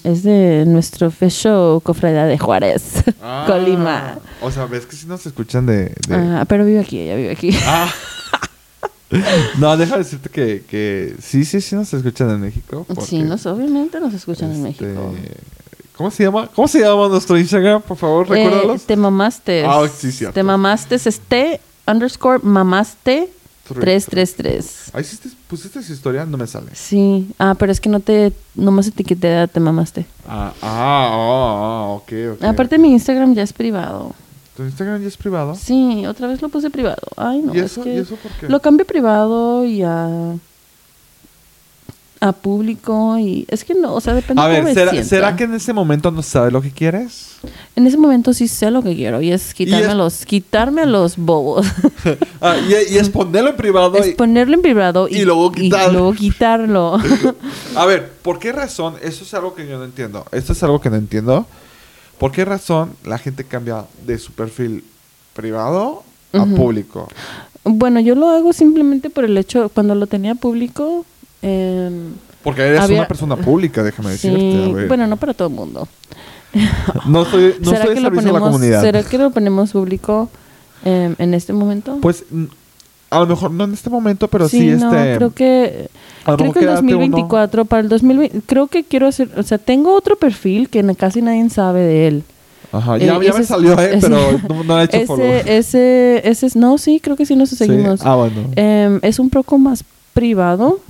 Es 0.04 0.22
de 0.22 0.64
nuestro 0.66 1.10
Fesho 1.10 1.80
Cofradía 1.82 2.24
de 2.26 2.38
Juárez, 2.38 3.02
Ah, 3.22 3.44
Colima. 3.48 4.18
O 4.40 4.50
sea, 4.50 4.66
ves 4.66 4.86
que 4.86 4.94
si 4.94 5.06
nos 5.06 5.24
escuchan 5.26 5.66
de... 5.66 5.92
de- 6.08 6.14
Ah, 6.14 6.44
pero 6.46 6.64
vive 6.64 6.80
aquí, 6.80 6.98
ella 7.00 7.16
vive 7.16 7.30
aquí. 7.32 7.50
Ah. 7.64 7.88
no, 9.58 9.76
deja 9.76 9.98
decirte 9.98 10.28
que, 10.28 10.62
que 10.68 11.16
sí, 11.20 11.44
sí, 11.44 11.60
sí 11.60 11.74
nos 11.74 11.92
escuchan 11.92 12.30
en 12.30 12.40
México. 12.42 12.86
sí, 13.04 13.22
nos, 13.22 13.46
obviamente 13.46 13.98
nos 13.98 14.12
escuchan 14.14 14.52
en 14.52 14.66
este, 14.66 14.84
México. 14.84 15.14
¿Cómo 15.96 16.10
se 16.10 16.24
llama? 16.24 16.48
¿Cómo 16.54 16.68
se 16.68 16.80
llama 16.80 17.08
nuestro 17.08 17.38
Instagram? 17.38 17.80
Por 17.82 17.96
favor, 17.96 18.26
Eh, 18.26 18.44
recuérdalos. 18.44 18.82
te 18.84 18.96
mamaste. 18.96 19.64
Ah, 19.64 19.88
sí, 19.88 20.12
cierto. 20.12 20.34
Te 20.34 20.42
mamaste 20.42 20.96
es 20.96 21.20
T 21.20 21.60
underscore 21.86 22.40
mamaste 22.42 23.30
333. 23.68 24.90
Ahí 24.94 25.04
sí 25.04 25.16
te 25.16 25.28
pusiste 25.48 25.80
esa 25.80 25.92
historia, 25.92 26.24
no 26.24 26.36
me 26.36 26.46
sale. 26.46 26.70
Sí. 26.74 27.28
Ah, 27.38 27.54
pero 27.58 27.72
es 27.72 27.80
que 27.80 27.88
no 27.88 28.00
te... 28.00 28.32
Nomás 28.54 28.86
etiqueté 28.86 29.48
te 29.48 29.60
mamaste. 29.60 30.06
Ah, 30.26 30.52
ah, 30.62 31.08
ah, 31.10 31.10
ah, 31.10 31.86
ok, 31.96 32.12
ok. 32.34 32.44
Aparte 32.44 32.78
mi 32.78 32.92
Instagram 32.92 33.34
ya 33.34 33.42
es 33.42 33.52
privado. 33.52 34.14
¿Tu 34.56 34.62
Instagram 34.62 35.02
ya 35.02 35.08
es 35.08 35.16
privado? 35.16 35.54
Sí, 35.54 36.06
otra 36.06 36.28
vez 36.28 36.40
lo 36.40 36.48
puse 36.48 36.70
privado. 36.70 37.02
Ay, 37.16 37.42
no, 37.42 37.54
¿Y 37.54 37.58
es 37.58 37.72
eso? 37.72 37.82
que 37.82 37.94
¿Y 37.94 37.98
eso 37.98 38.16
por 38.16 38.32
qué? 38.32 38.48
lo 38.48 38.60
cambié 38.60 38.84
privado 38.84 39.64
y 39.66 39.82
a 39.82 40.34
a 42.20 42.32
público 42.32 43.18
y 43.18 43.44
es 43.50 43.62
que 43.64 43.74
no, 43.74 43.94
o 43.94 44.00
sea, 44.00 44.14
depende 44.14 44.40
A 44.42 44.46
ver, 44.46 44.72
¿será, 44.72 44.90
sienta. 44.90 45.08
¿será 45.08 45.36
que 45.36 45.44
en 45.44 45.52
ese 45.54 45.72
momento 45.74 46.10
no 46.10 46.22
sabes 46.22 46.52
lo 46.52 46.62
que 46.62 46.70
quieres? 46.70 47.36
En 47.76 47.86
ese 47.86 47.98
momento 47.98 48.32
sí 48.32 48.48
sé 48.48 48.70
lo 48.70 48.82
que 48.82 48.94
quiero 48.96 49.20
y 49.20 49.30
es 49.32 49.52
quitarme 49.52 49.84
es- 49.84 49.90
a 49.90 49.94
los 49.94 50.24
quitarme 50.24 50.82
a 50.82 50.86
los 50.86 51.16
bobos. 51.16 51.66
Ah, 52.40 52.56
y, 52.68 52.94
y 52.94 52.98
es 52.98 53.08
ponerlo 53.10 53.50
en 53.50 53.56
privado. 53.56 53.96
es 53.96 54.08
y- 54.08 54.10
ponerlo 54.12 54.54
en 54.54 54.62
privado 54.62 55.08
y, 55.08 55.16
y 55.16 55.24
luego 55.24 55.50
quitarlo. 55.52 55.92
luego 55.92 56.12
quitarlo. 56.14 56.98
A 57.76 57.84
ver, 57.86 58.10
¿por 58.22 58.38
qué 58.38 58.52
razón? 58.52 58.94
Eso 59.02 59.24
es 59.24 59.34
algo 59.34 59.54
que 59.54 59.66
yo 59.66 59.78
no 59.78 59.84
entiendo. 59.84 60.24
Esto 60.32 60.52
es 60.52 60.62
algo 60.62 60.80
que 60.80 60.88
no 60.90 60.96
entiendo. 60.96 61.46
¿Por 62.18 62.30
qué 62.32 62.44
razón 62.44 62.92
la 63.04 63.18
gente 63.18 63.44
cambia 63.44 63.84
de 64.06 64.18
su 64.18 64.32
perfil 64.32 64.84
privado 65.34 66.02
a 66.32 66.44
público? 66.44 67.08
bueno, 67.64 67.98
yo 68.00 68.14
lo 68.14 68.28
hago 68.30 68.52
simplemente 68.52 69.10
por 69.10 69.24
el 69.24 69.36
hecho 69.36 69.68
cuando 69.70 69.94
lo 69.96 70.06
tenía 70.06 70.34
público 70.36 71.04
em, 71.42 72.12
Porque 72.42 72.62
eres 72.62 72.80
Había- 72.80 72.98
una 73.00 73.08
persona 73.08 73.36
pública, 73.36 73.82
déjame 73.82 74.16
sí, 74.16 74.28
decirte. 74.30 74.70
a 74.70 74.74
ver. 74.74 74.88
bueno, 74.88 75.06
no 75.06 75.16
para 75.16 75.34
todo 75.34 75.48
el 75.48 75.54
mundo. 75.54 75.88
no 77.06 77.24
soy, 77.24 77.54
no 77.60 77.70
¿Será 77.70 77.84
soy 77.86 77.94
que 77.94 78.00
lo 78.00 78.08
a 78.08 78.10
la 78.10 78.14
ponemos 78.16 78.40
comunidad. 78.40 78.80
será 78.82 79.02
que 79.02 79.18
lo 79.18 79.30
ponemos 79.30 79.72
público 79.72 80.30
em, 80.84 81.14
en 81.18 81.34
este 81.34 81.52
momento? 81.52 81.98
Pues 82.00 82.24
a 83.10 83.18
lo 83.20 83.26
mejor 83.26 83.50
no 83.50 83.64
en 83.64 83.72
este 83.74 83.90
momento, 83.90 84.28
pero 84.28 84.48
sí, 84.48 84.66
no, 84.70 84.94
este. 84.94 85.16
creo 85.16 85.30
que 85.34 85.88
creo 86.24 86.36
que 86.38 86.44
el 86.44 86.52
quédate 86.52 86.80
uno- 86.82 86.90
2024 86.92 87.64
para 87.66 87.82
el 87.82 87.88
2020 87.88 88.40
creo 88.46 88.66
que 88.68 88.84
quiero 88.84 89.06
hacer, 89.08 89.28
o 89.36 89.42
sea, 89.42 89.58
tengo 89.58 89.94
otro 89.94 90.16
perfil 90.16 90.68
que 90.68 90.82
casi 90.94 91.22
nadie 91.22 91.48
sabe 91.50 91.80
de 91.80 92.08
él. 92.08 92.22
Ajá, 92.72 92.96
Eh, 92.96 93.06
ya, 93.06 93.16
ese 93.18 93.38
me 93.38 93.44
salió, 93.44 93.78
eh, 93.78 93.90
ese- 93.96 94.08
pero 94.08 94.18
no, 94.48 94.64
no 94.64 94.80
he 94.80 94.84
hecho 94.84 95.00
follow. 95.06 95.24
Ese 95.24 95.56
ese 95.58 96.22
ese 96.28 96.46
es 96.46 96.56
no, 96.56 96.78
sí, 96.78 97.00
creo 97.00 97.16
que 97.16 97.26
sí 97.26 97.36
nos 97.36 97.50
Sí. 97.50 97.56
seguimos. 97.56 98.00
Ah, 98.04 98.16
bueno. 98.16 98.40
Em, 98.56 98.98
es 99.02 99.18
un 99.18 99.30
poco 99.30 99.56
más 99.58 99.84
privado 100.16 100.80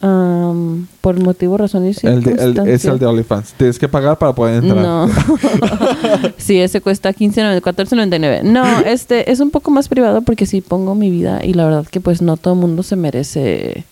am, 0.00 0.86
por 1.02 1.20
motivo, 1.22 1.58
razón 1.58 1.84
y 1.86 1.90
El 2.06 2.22
de- 2.22 2.32
el- 2.42 2.58
es 2.68 2.86
el 2.86 2.98
de 2.98 3.04
OnlyFans. 3.04 3.52
Tienes 3.58 3.78
que 3.78 3.86
pagar 3.86 4.16
para 4.16 4.34
poder 4.34 4.64
entrar. 4.64 4.82
No. 4.82 5.08
sí, 6.38 6.58
ese 6.58 6.80
cuesta 6.80 7.12
15.99, 7.12 7.60
14.99. 7.60 8.42
No, 8.44 8.64
este 8.80 9.30
es 9.30 9.40
un 9.40 9.50
poco 9.50 9.70
más 9.70 9.88
privado 9.88 10.22
porque 10.22 10.46
sí 10.46 10.62
pongo 10.62 10.94
mi 10.94 11.10
vida 11.10 11.40
y 11.44 11.52
la 11.52 11.66
verdad 11.66 11.86
que 11.86 12.00
pues 12.00 12.22
no 12.22 12.38
todo 12.38 12.54
el 12.54 12.60
mundo 12.60 12.82
se 12.82 12.96
merece. 12.96 13.84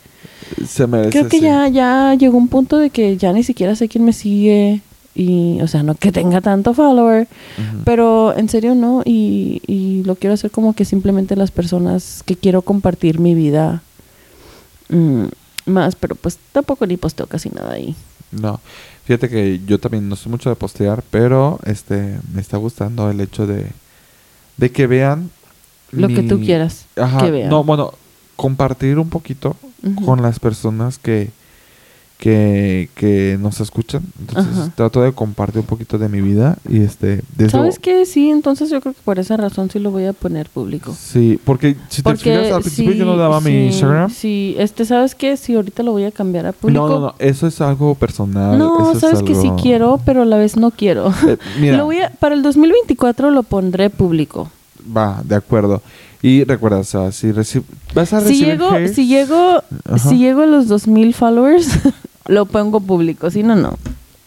Se 0.66 0.86
merece. 0.86 1.10
Creo 1.10 1.28
que 1.28 1.36
sí. 1.38 1.42
ya 1.42 1.68
ya 1.68 2.14
llegó 2.14 2.38
un 2.38 2.48
punto 2.48 2.78
de 2.78 2.88
que 2.88 3.18
ya 3.18 3.32
ni 3.34 3.42
siquiera 3.42 3.76
sé 3.76 3.86
quién 3.88 4.04
me 4.06 4.14
sigue 4.14 4.80
y 5.14 5.60
o 5.60 5.68
sea, 5.68 5.82
no 5.82 5.94
que 5.94 6.10
tenga 6.10 6.40
tanto 6.40 6.72
follower, 6.72 7.28
pero 7.84 8.34
en 8.34 8.48
serio 8.48 8.74
no 8.74 9.02
y, 9.04 9.60
y 9.66 10.02
lo 10.04 10.14
quiero 10.14 10.32
hacer 10.34 10.50
como 10.50 10.72
que 10.72 10.84
simplemente 10.86 11.36
las 11.36 11.50
personas 11.50 12.22
que 12.24 12.36
quiero 12.36 12.62
compartir 12.62 13.18
mi 13.20 13.34
vida 13.34 13.82
mm, 14.90 15.26
más, 15.66 15.96
pero 15.96 16.14
pues 16.14 16.38
tampoco 16.52 16.86
ni 16.86 16.96
posteo 16.96 17.26
casi 17.26 17.48
nada 17.50 17.72
ahí. 17.72 17.94
No. 18.32 18.60
Fíjate 19.04 19.28
que 19.28 19.60
yo 19.66 19.78
también 19.78 20.08
no 20.08 20.16
soy 20.16 20.30
mucho 20.30 20.50
de 20.50 20.56
postear, 20.56 21.02
pero 21.10 21.58
este 21.64 22.18
me 22.32 22.40
está 22.40 22.58
gustando 22.58 23.10
el 23.10 23.20
hecho 23.20 23.46
de, 23.46 23.66
de 24.56 24.70
que 24.70 24.86
vean 24.86 25.30
Lo 25.90 26.06
que 26.08 26.22
tú 26.22 26.40
quieras 26.40 26.86
Ajá, 26.96 27.24
que 27.24 27.30
vean. 27.30 27.50
No, 27.50 27.64
bueno, 27.64 27.92
compartir 28.36 28.98
un 28.98 29.10
poquito 29.10 29.56
con 30.04 30.22
las 30.22 30.38
personas 30.38 30.98
que, 30.98 31.30
que, 32.20 32.90
que 32.94 33.38
nos 33.40 33.60
escuchan. 33.60 34.02
Entonces 34.20 34.52
Ajá. 34.58 34.72
trato 34.76 35.02
de 35.02 35.12
compartir 35.12 35.60
un 35.60 35.66
poquito 35.66 35.96
de 35.98 36.08
mi 36.08 36.20
vida 36.20 36.56
y 36.68 36.82
este... 36.82 37.22
desde- 37.36 37.50
¿Sabes 37.50 37.78
qué? 37.78 38.04
Sí, 38.06 38.28
entonces 38.28 38.68
yo 38.70 38.80
creo 38.80 38.92
que 38.92 39.00
por 39.04 39.18
esa 39.18 39.36
razón 39.38 39.70
sí 39.70 39.78
lo 39.78 39.90
voy 39.90 40.04
a 40.04 40.12
poner 40.12 40.48
público. 40.50 40.94
Sí, 40.96 41.40
porque 41.44 41.76
si 41.88 42.02
te 42.02 42.14
fijas 42.16 42.52
al 42.52 42.60
principio 42.60 42.92
yo 42.92 43.04
no 43.06 43.16
daba 43.16 43.40
mi 43.40 43.66
Instagram. 43.68 44.10
Sí, 44.10 44.54
este, 44.58 44.84
¿sabes 44.84 45.14
qué? 45.14 45.36
Sí, 45.38 45.54
ahorita 45.54 45.82
lo 45.82 45.92
voy 45.92 46.04
a 46.04 46.12
cambiar 46.12 46.46
a 46.46 46.52
público. 46.52 46.86
No, 46.86 46.94
no, 46.94 47.00
no, 47.00 47.14
eso 47.18 47.46
es 47.46 47.60
algo 47.60 47.94
personal. 47.94 48.58
No, 48.58 48.90
eso 48.92 49.00
sabes 49.00 49.22
que 49.22 49.34
sí 49.34 49.48
algo- 49.48 49.62
quiero, 49.62 50.00
pero 50.04 50.22
a 50.22 50.26
la 50.26 50.36
vez 50.36 50.56
no 50.56 50.70
quiero. 50.70 51.12
Eh, 51.26 51.38
mira, 51.58 51.76
Lo 51.78 51.86
voy 51.86 51.98
a, 52.00 52.10
para 52.10 52.34
el 52.34 52.42
2024 52.42 53.30
lo 53.30 53.42
pondré 53.44 53.88
público. 53.90 54.50
va, 54.94 55.22
de 55.24 55.34
acuerdo. 55.36 55.80
Y 56.22 56.44
recuerda, 56.44 56.78
o 56.78 56.84
sea, 56.84 57.12
si 57.12 57.32
vas 57.32 58.12
a 58.12 58.20
Si 58.20 58.26
recibir 58.26 58.46
llego, 58.46 58.70
hate, 58.72 58.92
si 58.94 59.06
llego, 59.06 59.62
Ajá. 59.86 59.98
si 59.98 60.18
llego 60.18 60.42
a 60.42 60.46
los 60.46 60.68
2000 60.68 61.14
followers, 61.14 61.68
lo 62.28 62.44
pongo 62.46 62.80
público. 62.80 63.30
Si 63.30 63.42
no, 63.42 63.56
no. 63.56 63.78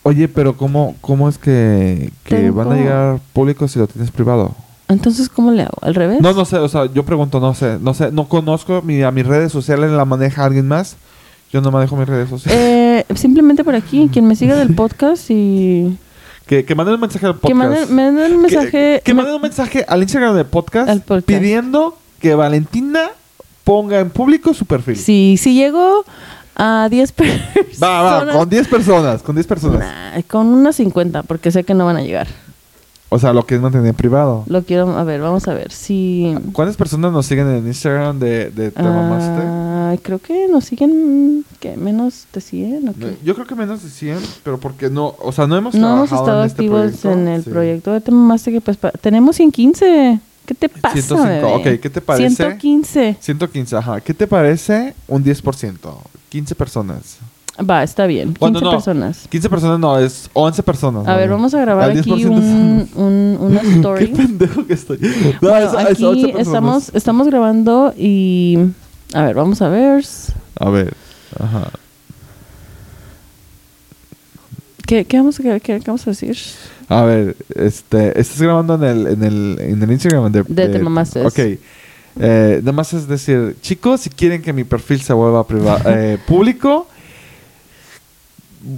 Oye, 0.04 0.28
pero 0.28 0.58
¿cómo, 0.58 0.96
cómo 1.02 1.30
es 1.30 1.38
que, 1.38 2.12
que 2.24 2.36
Tengo- 2.36 2.56
van 2.56 2.72
a 2.72 2.76
llegar 2.76 3.20
públicos 3.32 3.72
si 3.72 3.80
lo 3.80 3.88
tienes 3.88 4.12
privado? 4.12 4.56
Entonces, 4.90 5.30
¿cómo 5.30 5.52
le 5.52 5.62
hago? 5.64 5.78
¿Al 5.82 5.96
revés? 5.96 6.20
No, 6.22 6.34
no 6.34 6.44
sé, 6.46 6.58
o 6.58 6.68
sea, 6.68 6.92
yo 6.92 7.04
pregunto, 7.06 7.40
no 7.40 7.54
sé, 7.54 7.78
no 7.80 7.94
sé, 7.94 8.12
no 8.12 8.28
conozco 8.28 8.82
mi, 8.82 9.02
a 9.02 9.12
mis 9.12 9.26
redes 9.26 9.52
sociales, 9.52 9.92
la 9.92 10.04
maneja 10.06 10.44
alguien 10.44 10.68
más. 10.68 10.98
Yo 11.52 11.62
no 11.62 11.72
manejo 11.72 11.96
mis 11.96 12.08
redes 12.08 12.30
sociales. 12.30 12.60
Eh, 12.60 13.06
simplemente 13.16 13.64
por 13.64 13.76
aquí, 13.76 14.10
quien 14.12 14.26
me 14.28 14.36
siga 14.36 14.56
del 14.56 14.74
podcast 14.76 15.30
y 15.30 15.98
que, 16.46 16.66
que 16.66 16.76
manden 16.76 16.96
un 16.96 17.02
mensaje 17.02 17.26
al 17.26 17.36
podcast. 17.36 17.48
que 17.88 17.94
manden, 17.94 18.16
un 18.18 18.30
Que- 18.30 18.38
mensaje. 18.56 19.02
Que, 19.04 19.14
manden 19.14 19.36
un 19.36 19.42
mensaje 19.42 19.86
al 19.88 20.02
Instagram 20.02 20.36
del 20.36 20.46
podcast, 20.46 20.90
Al 20.90 21.02
podcast. 21.02 21.26
pidiendo 21.28 21.98
que 22.20 22.36
Valentina 22.36 23.10
ponga 23.64 24.00
en 24.00 24.10
público 24.10 24.54
su 24.54 24.66
perfil. 24.66 24.98
Sí, 24.98 25.38
si 25.40 25.54
llego 25.54 26.04
a 26.56 26.88
10 26.90 27.12
personas. 27.14 27.48
Va, 27.84 28.02
va, 28.02 28.32
con 28.34 28.50
10 28.50 28.68
personas, 28.68 29.24
con 29.24 29.36
10 29.36 29.48
personas. 29.48 29.80
Nah, 29.80 30.22
con 30.28 30.48
unas 30.48 30.76
50, 30.76 31.24
porque 31.24 31.52
sé 31.52 31.64
que 31.64 31.74
no 31.74 31.86
van 31.86 31.98
a 31.98 32.02
llegar. 32.02 32.28
O 33.10 33.20
sea, 33.20 33.32
lo 33.32 33.46
que 33.46 33.56
es 33.56 33.62
mantener 33.62 33.88
en 33.88 33.94
privado. 33.96 34.44
Lo 34.48 34.64
quiero, 34.64 34.90
a 34.98 35.04
ver, 35.04 35.22
vamos 35.22 35.48
a 35.48 35.54
ver. 35.54 35.72
Si. 35.72 36.36
¿Cuántas 36.52 36.76
personas 36.78 37.12
nos 37.12 37.26
siguen 37.28 37.48
en 37.50 37.68
Instagram 37.68 38.18
de, 38.20 38.50
de 38.50 38.72
Te 38.72 38.82
Mamaste? 38.82 39.42
Ah, 39.94 40.00
creo 40.02 40.20
que 40.20 40.48
nos 40.50 40.66
siguen, 40.66 41.46
¿qué? 41.60 41.76
¿Menos 41.78 42.26
de 42.34 42.42
100 42.42 42.90
o 42.90 42.94
qué? 42.94 43.18
Yo 43.24 43.34
creo 43.36 43.46
que 43.48 43.56
menos 43.56 43.84
de 43.84 43.90
100, 43.90 44.18
pero 44.44 44.60
porque 44.60 44.90
no, 44.90 45.16
o 45.20 45.32
sea, 45.32 45.48
no 45.48 45.56
hemos 45.58 45.76
No 45.76 45.94
hemos 45.94 46.12
estado 46.12 46.42
en 46.42 46.48
este 46.48 46.62
activos 46.64 46.82
proyecto. 46.98 47.12
en 47.12 47.28
el 47.28 47.44
Sí. 47.44 47.50
proyecto 47.50 47.92
de 47.94 48.02
Te 48.02 48.12
Mamaste 48.12 48.52
que 48.52 48.62
pues 48.62 48.78
tenemos 49.02 49.36
115. 49.36 50.20
¿Qué 50.46 50.54
te 50.56 50.68
pasa, 50.68 50.94
105, 50.96 51.24
bebé? 51.24 51.76
ok, 51.76 51.82
¿qué 51.82 51.90
te 51.90 52.02
parece? 52.02 52.36
115. 52.36 53.18
115, 53.20 53.76
ajá. 53.78 54.02
¿Qué 54.02 54.14
te 54.14 54.28
parece 54.28 54.94
un 55.08 55.24
10%? 55.24 55.98
15 56.30 56.56
personas. 56.56 57.18
Va, 57.70 57.84
está 57.84 58.08
bien. 58.08 58.30
15 58.30 58.40
Bueno, 58.40 58.60
no. 58.62 58.72
personas. 58.72 59.28
15 59.30 59.48
personas 59.50 59.80
no, 59.80 59.98
es 60.00 60.28
11 60.34 60.64
personas. 60.64 61.08
A 61.08 61.16
ver, 61.16 61.30
¿no? 61.30 61.36
vamos 61.36 61.54
a 61.54 61.62
grabar 61.62 61.92
Al 61.92 62.00
aquí 62.00 62.10
10% 62.10 62.26
un, 62.30 62.90
un- 62.96 63.38
una 63.40 63.62
Qué 63.62 63.68
story. 63.76 64.08
pendejo 64.08 64.66
que 64.66 64.74
estoy. 64.74 64.98
No, 65.40 65.50
Bueno, 65.50 65.68
es- 65.80 65.90
es 65.92 66.02
11 66.04 66.24
aquí 66.26 66.32
personas. 66.34 66.48
estamos, 66.48 66.92
estamos 66.96 67.28
grabando 67.28 67.94
y... 67.98 68.58
A 69.14 69.22
ver, 69.24 69.36
vamos 69.36 69.62
a 69.62 69.70
ver. 69.70 70.04
A 70.60 70.70
ver, 70.70 70.94
ajá. 71.40 71.70
¿Qué, 74.86 75.06
qué 75.06 75.18
vamos, 75.18 75.40
a, 75.40 75.44
qué, 75.44 75.60
qué 75.60 75.84
vamos 75.86 76.06
a 76.08 76.12
decir? 76.12 76.38
A 76.90 77.04
ver, 77.04 77.36
este, 77.56 78.20
estás 78.20 78.42
grabando 78.42 78.76
en 78.76 78.84
el, 78.84 79.08
en 79.08 79.24
el, 79.24 79.58
en 79.60 79.82
el 79.84 79.92
Instagram 79.92 80.32
de, 80.32 80.44
De 80.48 80.70
Te 80.70 80.80
Mamastes. 80.80 81.26
Ok. 81.26 81.40
Eh, 82.20 82.60
nada 82.62 82.74
más 82.74 82.94
es 82.94 83.08
decir, 83.08 83.56
chicos, 83.62 84.02
si 84.02 84.10
quieren 84.10 84.42
que 84.42 84.54
mi 84.54 84.64
perfil 84.64 85.02
se 85.02 85.14
vuelva 85.14 85.46
eh, 85.86 86.18
público, 86.28 86.88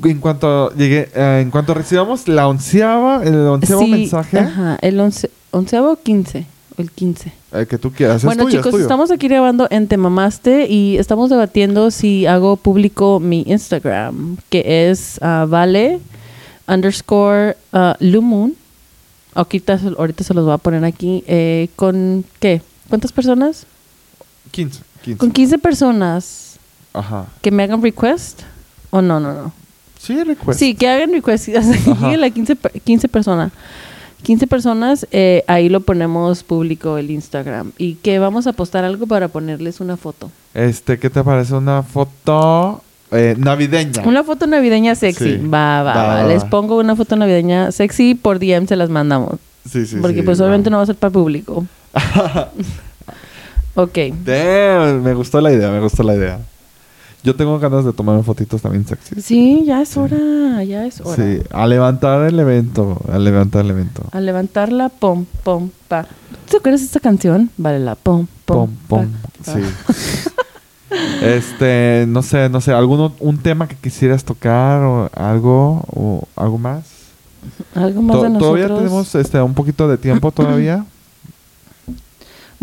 en 0.04 0.20
cuanto 0.20 0.74
llegue, 0.76 1.10
eh, 1.14 1.40
en 1.42 1.52
cuanto 1.52 1.74
recibamos 1.74 2.28
la 2.28 2.48
onceava, 2.48 3.24
el 3.24 3.36
onceavo 3.36 3.84
Sí, 3.84 3.92
mensaje, 3.92 4.40
Ajá, 4.40 4.78
el 4.82 5.00
once, 5.00 5.30
onceavo 5.52 5.94
o 5.94 5.96
quince. 6.02 6.46
El 6.78 6.92
quince. 6.92 7.32
el 7.54 7.68
que 7.68 7.78
tú 7.78 7.92
quieras. 7.92 8.18
es 8.18 8.26
bueno, 8.26 8.48
es 8.48 8.54
chicos, 8.56 8.72
tuyo. 8.72 8.82
estamos 8.84 9.10
aquí 9.12 9.28
grabando 9.30 9.68
en 9.70 9.88
Te 9.88 9.96
Mamaste 9.98 10.68
y 10.70 10.98
estamos 10.98 11.30
debatiendo 11.30 11.90
si 11.90 12.26
hago 12.26 12.58
público 12.58 13.20
mi 13.22 13.44
Instagram, 13.48 14.38
que 14.50 14.90
es 14.90 15.20
ah, 15.22 15.46
vale 15.48 16.00
underscore 16.68 17.56
ah, 17.74 17.96
lumoon. 18.00 18.56
Ahorita, 19.34 19.78
se- 19.78 19.88
ahorita 19.98 20.24
se 20.24 20.34
los 20.34 20.46
voy 20.46 20.54
a 20.54 20.58
poner 20.58 20.84
aquí. 20.86 21.24
Eh, 21.28 21.70
¿Con 21.76 22.24
qué? 22.40 22.62
¿Cuántas 22.90 23.12
personas? 23.12 23.66
15. 24.52 24.80
15. 25.04 25.18
Con 25.18 25.32
15 25.32 25.58
personas 25.60 26.58
Ajá. 26.94 27.26
que 27.42 27.52
me 27.52 27.64
hagan 27.64 27.82
request. 27.82 28.42
¿O 28.92 29.02
no, 29.02 29.20
no, 29.20 29.34
no? 29.34 29.54
Sí, 30.00 30.24
recuerdo. 30.24 30.58
Sí, 30.58 30.74
que 30.76 30.88
hagan 30.88 31.12
request. 31.12 31.48
Lleguen 31.50 32.22
las 32.22 32.32
15, 32.32 32.56
per- 32.56 32.80
15 32.82 33.08
personas. 33.10 33.52
15 34.26 34.48
personas, 34.48 35.08
eh, 35.12 35.44
ahí 35.46 35.70
lo 35.70 35.82
ponemos 35.82 36.44
público 36.44 36.98
el 36.98 37.12
Instagram. 37.12 37.72
Y 37.78 37.94
que 37.96 38.18
vamos 38.18 38.48
a 38.48 38.54
postar 38.54 38.84
algo 38.84 39.06
para 39.06 39.28
ponerles 39.28 39.80
una 39.80 39.98
foto. 39.98 40.32
Este, 40.56 40.98
¿qué 40.98 41.12
te 41.12 41.24
parece 41.24 41.54
una 41.54 41.84
foto 41.84 42.82
eh, 43.12 43.36
navideña? 43.38 44.02
Una 44.04 44.24
foto 44.24 44.48
navideña 44.48 44.96
sexy. 44.96 45.38
Sí. 45.38 45.48
Va, 45.48 45.84
va, 45.84 45.94
Va, 45.94 46.24
Les 46.24 46.44
pongo 46.44 46.80
una 46.80 46.96
foto 46.96 47.16
navideña 47.16 47.72
sexy 47.72 48.16
por 48.16 48.40
DM 48.40 48.68
se 48.68 48.76
las 48.76 48.90
mandamos. 48.90 49.36
Sí, 49.70 49.86
sí, 49.86 49.98
porque 50.02 50.22
sí, 50.22 50.24
pues 50.24 50.40
obviamente 50.40 50.72
no 50.72 50.78
va 50.78 50.84
a 50.84 50.88
ser 50.88 50.96
para 50.96 51.14
público. 51.14 51.68
ok. 53.76 53.98
Damn, 54.26 55.04
me 55.04 55.14
gustó 55.14 55.40
la 55.40 55.54
idea, 55.54 55.70
me 55.70 55.82
gustó 55.82 56.02
la 56.02 56.16
idea. 56.16 56.40
Yo 57.26 57.36
tengo 57.36 57.58
ganas 57.60 57.84
de 57.84 57.92
tomarme 57.92 58.22
fotitos 58.22 58.62
también 58.62 58.86
sexy. 58.86 59.20
Sí, 59.20 59.64
ya 59.66 59.82
es 59.82 59.98
hora, 59.98 60.64
ya 60.64 60.86
es 60.86 61.02
hora. 61.02 61.16
Sí, 61.16 61.42
a 61.50 61.66
levantar 61.66 62.22
el 62.28 62.40
evento, 62.40 63.02
a 63.12 63.18
levantar 63.18 63.66
el 63.66 63.72
evento. 63.72 64.04
A 64.12 64.20
levantarla, 64.22 64.90
pom, 64.90 65.26
pom, 65.44 65.72
pa. 65.88 66.06
¿Te 66.50 66.58
acuerdas 66.58 66.82
de 66.82 66.86
esta 66.86 67.00
canción? 67.00 67.50
Vale, 67.58 67.80
la 67.80 67.96
pom, 67.96 68.28
pom, 68.46 68.70
Pom, 68.70 68.76
pom, 68.88 69.08
pa, 69.12 69.30
pa. 69.44 69.54
sí. 69.54 69.62
este, 71.24 72.06
no 72.08 72.22
sé, 72.22 72.48
no 72.50 72.62
sé, 72.62 72.72
alguno 72.74 73.14
un 73.20 73.38
tema 73.40 73.68
que 73.68 73.76
quisieras 73.76 74.24
tocar 74.24 74.84
o 74.84 75.10
algo 75.16 75.84
o 75.88 76.28
algo 76.36 76.58
más? 76.60 76.84
Algo 77.74 78.02
más 78.02 78.22
de 78.22 78.30
nosotros. 78.30 78.40
Todavía 78.40 78.68
tenemos 78.78 79.16
este 79.16 79.42
un 79.42 79.54
poquito 79.54 79.88
de 79.88 79.98
tiempo 79.98 80.32
todavía. 80.32 80.86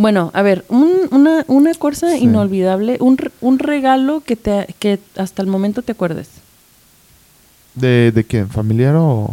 Bueno, 0.03 0.31
a 0.35 0.43
ver, 0.43 0.65
un- 0.69 1.09
una, 1.13 1.45
una 1.47 1.73
cosa 1.75 2.11
Sí. 2.11 2.25
inolvidable, 2.25 2.97
un, 3.01 3.17
un 3.41 3.59
regalo 3.61 4.21
que, 4.21 4.35
te, 4.35 4.75
que 4.81 4.99
hasta 5.17 5.43
el 5.43 5.49
momento 5.49 5.83
te 5.83 5.93
acuerdes. 5.93 6.29
¿De, 7.77 8.11
de 8.13 8.25
quién? 8.25 8.49
¿Familiar 8.49 8.97
o...? 8.97 9.31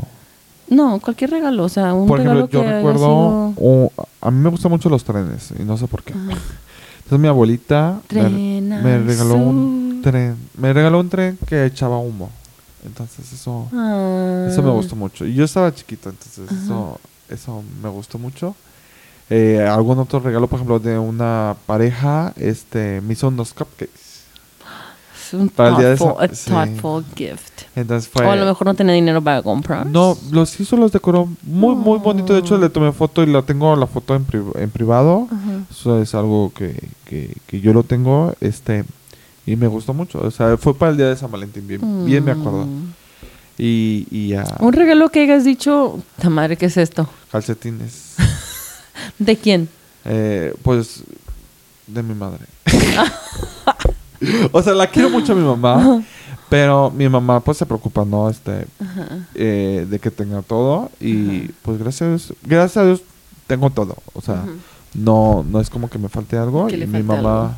No, 0.69 0.99
cualquier 0.99 1.31
regalo, 1.31 1.63
o 1.63 1.69
sea, 1.69 1.95
un 1.95 2.07
Por 2.07 2.19
ejemplo, 2.19 2.45
regalo 2.45 2.51
yo 2.51 2.61
que 2.61 2.71
recuerdo... 2.71 3.53
sido- 3.57 3.91
a 4.21 4.29
mí 4.31 4.39
me 4.39 4.49
gustan 4.49 4.69
mucho 4.71 4.87
los 4.89 5.03
trenes 5.03 5.49
y 5.59 5.63
no 5.63 5.75
sé 5.77 5.87
por 5.87 6.03
qué. 6.03 6.13
Ajá. 6.13 6.37
Entonces 6.99 7.19
mi 7.19 7.27
abuelita 7.27 7.99
me, 8.11 8.99
regaló 8.99 9.33
un 9.35 10.01
tren. 10.03 10.35
Me 10.55 10.71
regaló 10.71 10.99
un 10.99 11.09
tren 11.09 11.39
que 11.47 11.65
echaba 11.65 11.97
humo. 11.97 12.29
Entonces 12.85 13.33
eso, 13.33 13.67
Ah. 13.73 14.45
eso 14.47 14.61
me 14.61 14.69
gustó 14.69 14.95
mucho. 14.95 15.25
Y 15.25 15.33
yo 15.33 15.43
estaba 15.45 15.73
chiquito, 15.73 16.09
entonces 16.11 16.45
Ajá. 16.51 16.63
eso, 16.63 16.99
eso 17.29 17.63
me 17.81 17.89
gustó 17.89 18.19
mucho. 18.19 18.55
Eh, 19.29 19.61
algún 19.61 19.99
otro 19.99 20.19
regalo, 20.19 20.47
por 20.47 20.57
ejemplo, 20.57 20.79
de 20.79 20.97
una 20.97 21.55
pareja, 21.67 22.33
este, 22.37 22.99
me 23.01 23.13
hizo 23.13 23.27
unos 23.27 23.53
cupcakes. 23.53 23.91
Es 25.27 25.33
un 25.35 25.49
Para 25.49 25.69
el 25.69 25.77
día 25.77 25.89
de 25.89 25.97
thoughtful, 25.97 26.35
San- 26.35 26.57
a 26.57 26.65
sí. 26.65 26.71
thoughtful 26.81 27.05
gift. 27.15 27.61
Entonces 27.75 28.09
fue... 28.09 28.25
O 28.25 28.31
a 28.31 28.35
lo 28.35 28.45
mejor 28.45 28.65
no 28.65 28.73
tenía 28.73 28.95
dinero 28.95 29.21
para 29.21 29.43
comprar. 29.43 29.85
No, 29.85 30.17
los 30.31 30.59
hizo, 30.59 30.75
los 30.75 30.91
decoró 30.91 31.29
muy, 31.43 31.75
muy 31.75 31.99
bonito. 31.99 32.33
De 32.33 32.39
hecho, 32.39 32.57
le 32.57 32.69
tomé 32.71 32.91
foto 32.91 33.21
y 33.21 33.27
la 33.27 33.43
tengo 33.43 33.75
la 33.75 33.85
foto 33.85 34.15
en, 34.15 34.23
pri- 34.25 34.41
en 34.55 34.71
privado. 34.71 35.27
Ajá. 35.31 35.59
Eso 35.69 36.01
es 36.01 36.15
algo 36.15 36.51
que, 36.55 36.89
que, 37.05 37.35
que 37.45 37.61
yo 37.61 37.73
lo 37.73 37.83
tengo, 37.83 38.33
este, 38.41 38.83
y 39.45 39.55
me 39.55 39.67
gustó 39.67 39.93
mucho. 39.93 40.19
O 40.19 40.31
sea, 40.31 40.57
fue 40.57 40.73
para 40.73 40.89
el 40.91 40.97
día 40.97 41.09
de 41.09 41.15
San 41.17 41.29
Valentín, 41.29 41.67
bien, 41.67 42.05
bien 42.05 42.23
me 42.25 42.31
acuerdo. 42.31 42.65
Mm. 42.65 42.93
Y, 43.59 44.07
y 44.09 44.29
ya, 44.29 44.45
Un 44.59 44.73
regalo 44.73 45.09
que 45.09 45.21
hayas 45.21 45.43
dicho, 45.43 45.99
ta 46.19 46.29
madre, 46.31 46.57
¿qué 46.57 46.65
es 46.67 46.77
esto? 46.77 47.07
calcetines. 47.31 48.15
¿De 49.17 49.37
quién? 49.37 49.69
Eh, 50.05 50.53
pues, 50.63 51.03
de 51.87 52.03
mi 52.03 52.13
madre. 52.13 52.45
o 54.51 54.61
sea, 54.61 54.73
la 54.73 54.87
quiero 54.87 55.09
mucho 55.09 55.33
a 55.33 55.35
mi 55.35 55.45
mamá, 55.45 56.03
pero 56.49 56.91
mi 56.91 57.09
mamá, 57.09 57.39
pues, 57.39 57.57
se 57.57 57.65
preocupa, 57.65 58.05
¿no? 58.05 58.29
Este, 58.29 58.65
eh, 59.35 59.85
de 59.89 59.99
que 59.99 60.11
tenga 60.11 60.41
todo. 60.41 60.91
Y, 60.99 61.49
pues, 61.61 61.79
gracias 61.79 62.01
a 62.01 62.09
Dios, 62.09 62.33
gracias 62.43 62.77
a 62.77 62.85
Dios, 62.85 63.01
tengo 63.47 63.69
todo. 63.69 63.95
O 64.13 64.21
sea, 64.21 64.45
no, 64.93 65.45
no 65.47 65.59
es 65.59 65.69
como 65.69 65.89
que 65.89 65.97
me 65.97 66.09
falte 66.09 66.37
algo. 66.37 66.69
Y 66.69 66.77
mi 66.85 67.03
mamá, 67.03 67.41
algo. 67.41 67.55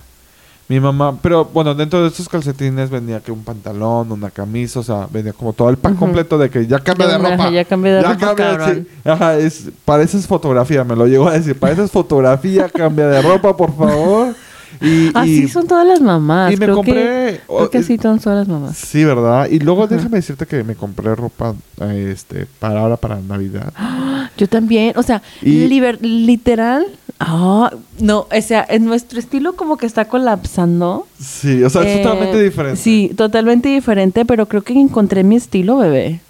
Mi 0.71 0.79
mamá, 0.79 1.17
pero 1.21 1.43
bueno, 1.43 1.75
dentro 1.75 2.01
de 2.01 2.07
estos 2.07 2.29
calcetines 2.29 2.89
venía 2.89 3.19
que 3.19 3.29
un 3.29 3.43
pantalón, 3.43 4.09
una 4.09 4.31
camisa, 4.31 4.79
o 4.79 4.83
sea, 4.83 5.05
venía 5.11 5.33
como 5.33 5.51
todo 5.51 5.69
el 5.69 5.75
pack 5.75 5.97
completo 5.97 6.37
de 6.37 6.49
que 6.49 6.65
ya 6.65 6.79
cambia 6.79 7.07
de 7.07 7.17
ropa. 7.17 7.49
ya 7.49 7.65
cambié 7.65 7.91
de 7.91 8.01
ropa, 8.01 8.35
cambia, 8.35 8.73
sí. 8.73 8.87
Ajá, 9.03 9.37
es, 9.37 9.69
pareces 9.83 10.25
fotografía, 10.25 10.85
me 10.85 10.95
lo 10.95 11.07
llegó 11.07 11.27
a 11.27 11.33
decir, 11.33 11.59
pareces 11.59 11.91
fotografía, 11.91 12.69
cambia 12.69 13.07
de 13.07 13.21
ropa, 13.21 13.57
por 13.57 13.75
favor. 13.75 14.33
Y, 14.79 15.11
Así 15.13 15.43
y- 15.43 15.47
son 15.47 15.67
todas 15.67 15.85
las 15.85 15.99
mamás. 16.01 16.53
y 16.53 16.57
me 16.57 16.65
creo 16.65 16.75
compré... 16.75 16.93
Que, 16.93 17.39
o- 17.47 17.57
creo 17.57 17.69
que 17.71 17.77
así 17.79 17.97
son 17.97 18.19
todas 18.19 18.39
las 18.39 18.47
mamás. 18.47 18.77
Sí, 18.77 19.03
¿verdad? 19.03 19.47
Y 19.49 19.59
luego 19.59 19.83
Ajá. 19.83 19.95
déjame 19.95 20.17
decirte 20.17 20.45
que 20.45 20.63
me 20.63 20.75
compré 20.75 21.13
ropa 21.15 21.53
este 21.79 22.47
para 22.59 22.81
ahora 22.81 22.97
para 22.97 23.19
Navidad. 23.19 23.73
Yo 24.37 24.47
también, 24.47 24.93
o 24.95 25.03
sea, 25.03 25.21
Y- 25.41 25.67
liber- 25.67 25.99
literal. 26.01 26.85
Ah, 27.19 27.71
no, 27.99 28.27
o 28.35 28.41
sea, 28.41 28.65
en 28.67 28.85
nuestro 28.85 29.19
estilo 29.19 29.53
como 29.53 29.77
que 29.77 29.85
está 29.85 30.05
colapsando. 30.05 31.05
Sí, 31.19 31.61
o 31.63 31.69
sea, 31.69 31.83
es 31.83 31.99
Eh, 31.99 32.03
totalmente 32.03 32.41
diferente. 32.41 32.77
Sí, 32.81 33.11
totalmente 33.15 33.69
diferente, 33.69 34.25
pero 34.25 34.47
creo 34.47 34.63
que 34.63 34.73
encontré 34.73 35.23
mi 35.23 35.35
estilo, 35.35 35.77
bebé. 35.77 36.21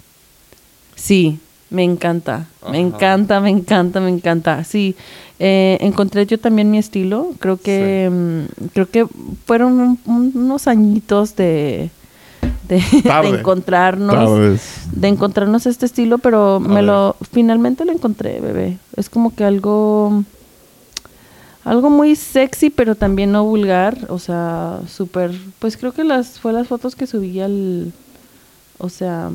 Sí, 0.94 1.38
me 1.72 1.82
encanta. 1.84 2.46
Me 2.70 2.78
encanta, 2.78 3.40
me 3.40 3.50
encanta, 3.50 4.00
me 4.00 4.10
encanta. 4.10 4.62
Sí, 4.64 4.94
eh, 5.38 5.78
encontré 5.80 6.26
yo 6.26 6.38
también 6.38 6.70
mi 6.70 6.78
estilo. 6.78 7.30
Creo 7.40 7.56
que 7.56 8.08
mm, 8.10 8.68
creo 8.72 8.88
que 8.88 9.06
fueron 9.46 9.80
un- 9.80 10.00
un- 10.06 10.32
unos 10.34 10.68
añitos 10.68 11.34
de, 11.34 11.90
de, 12.68 12.76
encontrarnos 13.38 14.60
de 14.92 15.08
encontrarnos 15.08 15.66
este 15.66 15.86
estilo, 15.86 16.18
pero 16.18 16.60
me 16.60 16.76
ver. 16.76 16.84
lo 16.84 17.16
finalmente 17.32 17.84
lo 17.84 17.92
encontré, 17.92 18.40
bebé. 18.40 18.78
Es 18.96 19.08
como 19.10 19.34
que 19.34 19.44
algo 19.44 20.22
algo 21.64 21.90
muy 21.90 22.16
sexy, 22.16 22.70
pero 22.70 22.96
también 22.96 23.30
no 23.32 23.44
vulgar, 23.44 23.96
o 24.08 24.18
sea, 24.18 24.80
súper, 24.88 25.30
pues 25.60 25.76
creo 25.76 25.92
que 25.92 26.02
las 26.04 26.40
fue 26.40 26.52
las 26.52 26.66
fotos 26.66 26.96
que 26.96 27.06
subí 27.06 27.40
al 27.40 27.92
o 28.78 28.88
sea, 28.88 29.30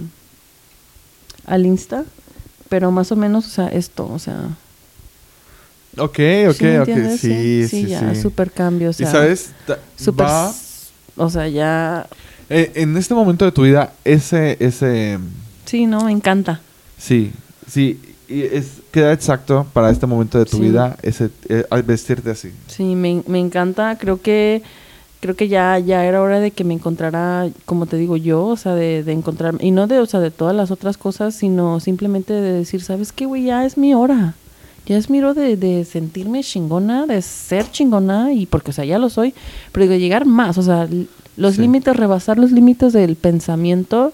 al 1.45 1.65
Insta, 1.65 2.03
pero 2.69 2.91
más 2.91 3.11
o 3.11 3.15
menos, 3.15 3.45
o 3.45 3.49
sea, 3.49 3.67
esto, 3.69 4.07
o 4.11 4.19
sea, 4.19 4.49
Ok, 5.99 6.03
ok, 6.09 6.15
¿Sí 6.19 6.47
ok. 6.49 6.59
entiendes? 6.65 7.19
Sí, 7.21 7.67
sí, 7.67 7.87
ya, 7.87 8.13
sí. 8.13 8.21
súper 8.21 8.51
cambio, 8.51 8.89
o 8.91 8.93
sea, 8.93 9.07
y 9.07 9.11
sabes, 9.11 9.51
súper, 9.95 10.27
va- 10.27 10.53
o 11.15 11.29
sea, 11.29 11.47
ya, 11.47 12.07
eh, 12.49 12.71
en 12.75 12.95
este 12.97 13.13
momento 13.15 13.45
de 13.45 13.51
tu 13.51 13.63
vida, 13.63 13.93
ese, 14.05 14.57
ese, 14.59 15.17
sí, 15.65 15.87
no, 15.87 16.03
me 16.05 16.11
encanta. 16.11 16.61
sí, 16.99 17.31
sí, 17.69 17.99
y 18.29 18.41
es, 18.43 18.73
queda 18.91 19.11
exacto 19.13 19.65
para 19.73 19.89
este 19.89 20.05
momento 20.05 20.37
de 20.37 20.45
tu 20.45 20.57
Sí. 20.57 20.63
vida, 20.63 20.97
ese, 21.01 21.29
eh, 21.49 21.65
al 21.71 21.81
vestirte 21.83 22.29
así. 22.29 22.51
Sí, 22.67 22.83
me, 22.95 23.23
me 23.25 23.39
encanta. 23.39 23.97
Creo 23.97 24.21
que 24.21 24.61
creo 25.19 25.35
que 25.35 25.47
ya 25.47 25.79
ya 25.79 26.05
era 26.05 26.21
hora 26.21 26.39
de 26.39 26.51
que 26.51 26.63
me 26.63 26.73
encontrara, 26.73 27.49
como 27.65 27.85
te 27.85 27.97
digo 27.97 28.17
yo, 28.17 28.45
o 28.45 28.55
sea, 28.57 28.75
de, 28.75 29.03
de 29.03 29.11
encontrarme 29.13 29.59
y 29.65 29.71
no 29.71 29.87
de, 29.87 29.99
o 29.99 30.05
sea, 30.05 30.19
de 30.19 30.31
todas 30.31 30.55
las 30.55 30.71
otras 30.71 30.97
cosas, 30.97 31.35
sino 31.35 31.79
simplemente 31.79 32.33
de 32.33 32.53
decir, 32.53 32.81
sabes 32.81 33.11
qué, 33.11 33.25
güey, 33.25 33.43
ya 33.45 33.65
es 33.65 33.77
mi 33.77 33.93
hora. 33.93 34.35
Ya 34.85 34.95
es 34.97 35.09
mi 35.09 35.19
hora 35.19 35.33
de, 35.33 35.57
de 35.57 35.83
sentirme 35.83 36.41
chingona, 36.43 37.05
de 37.05 37.21
ser 37.21 37.69
chingona 37.71 38.31
y 38.31 38.45
porque, 38.45 38.71
o 38.71 38.73
sea, 38.73 38.85
ya 38.85 38.97
lo 38.99 39.09
soy, 39.09 39.33
pero 39.73 39.85
de 39.87 39.99
llegar 39.99 40.25
más, 40.25 40.57
o 40.57 40.61
sea, 40.63 40.87
los 41.35 41.55
Sí. 41.55 41.61
límites, 41.61 41.95
rebasar 41.95 42.37
los 42.37 42.51
límites 42.53 42.93
del 42.93 43.15
pensamiento 43.17 44.13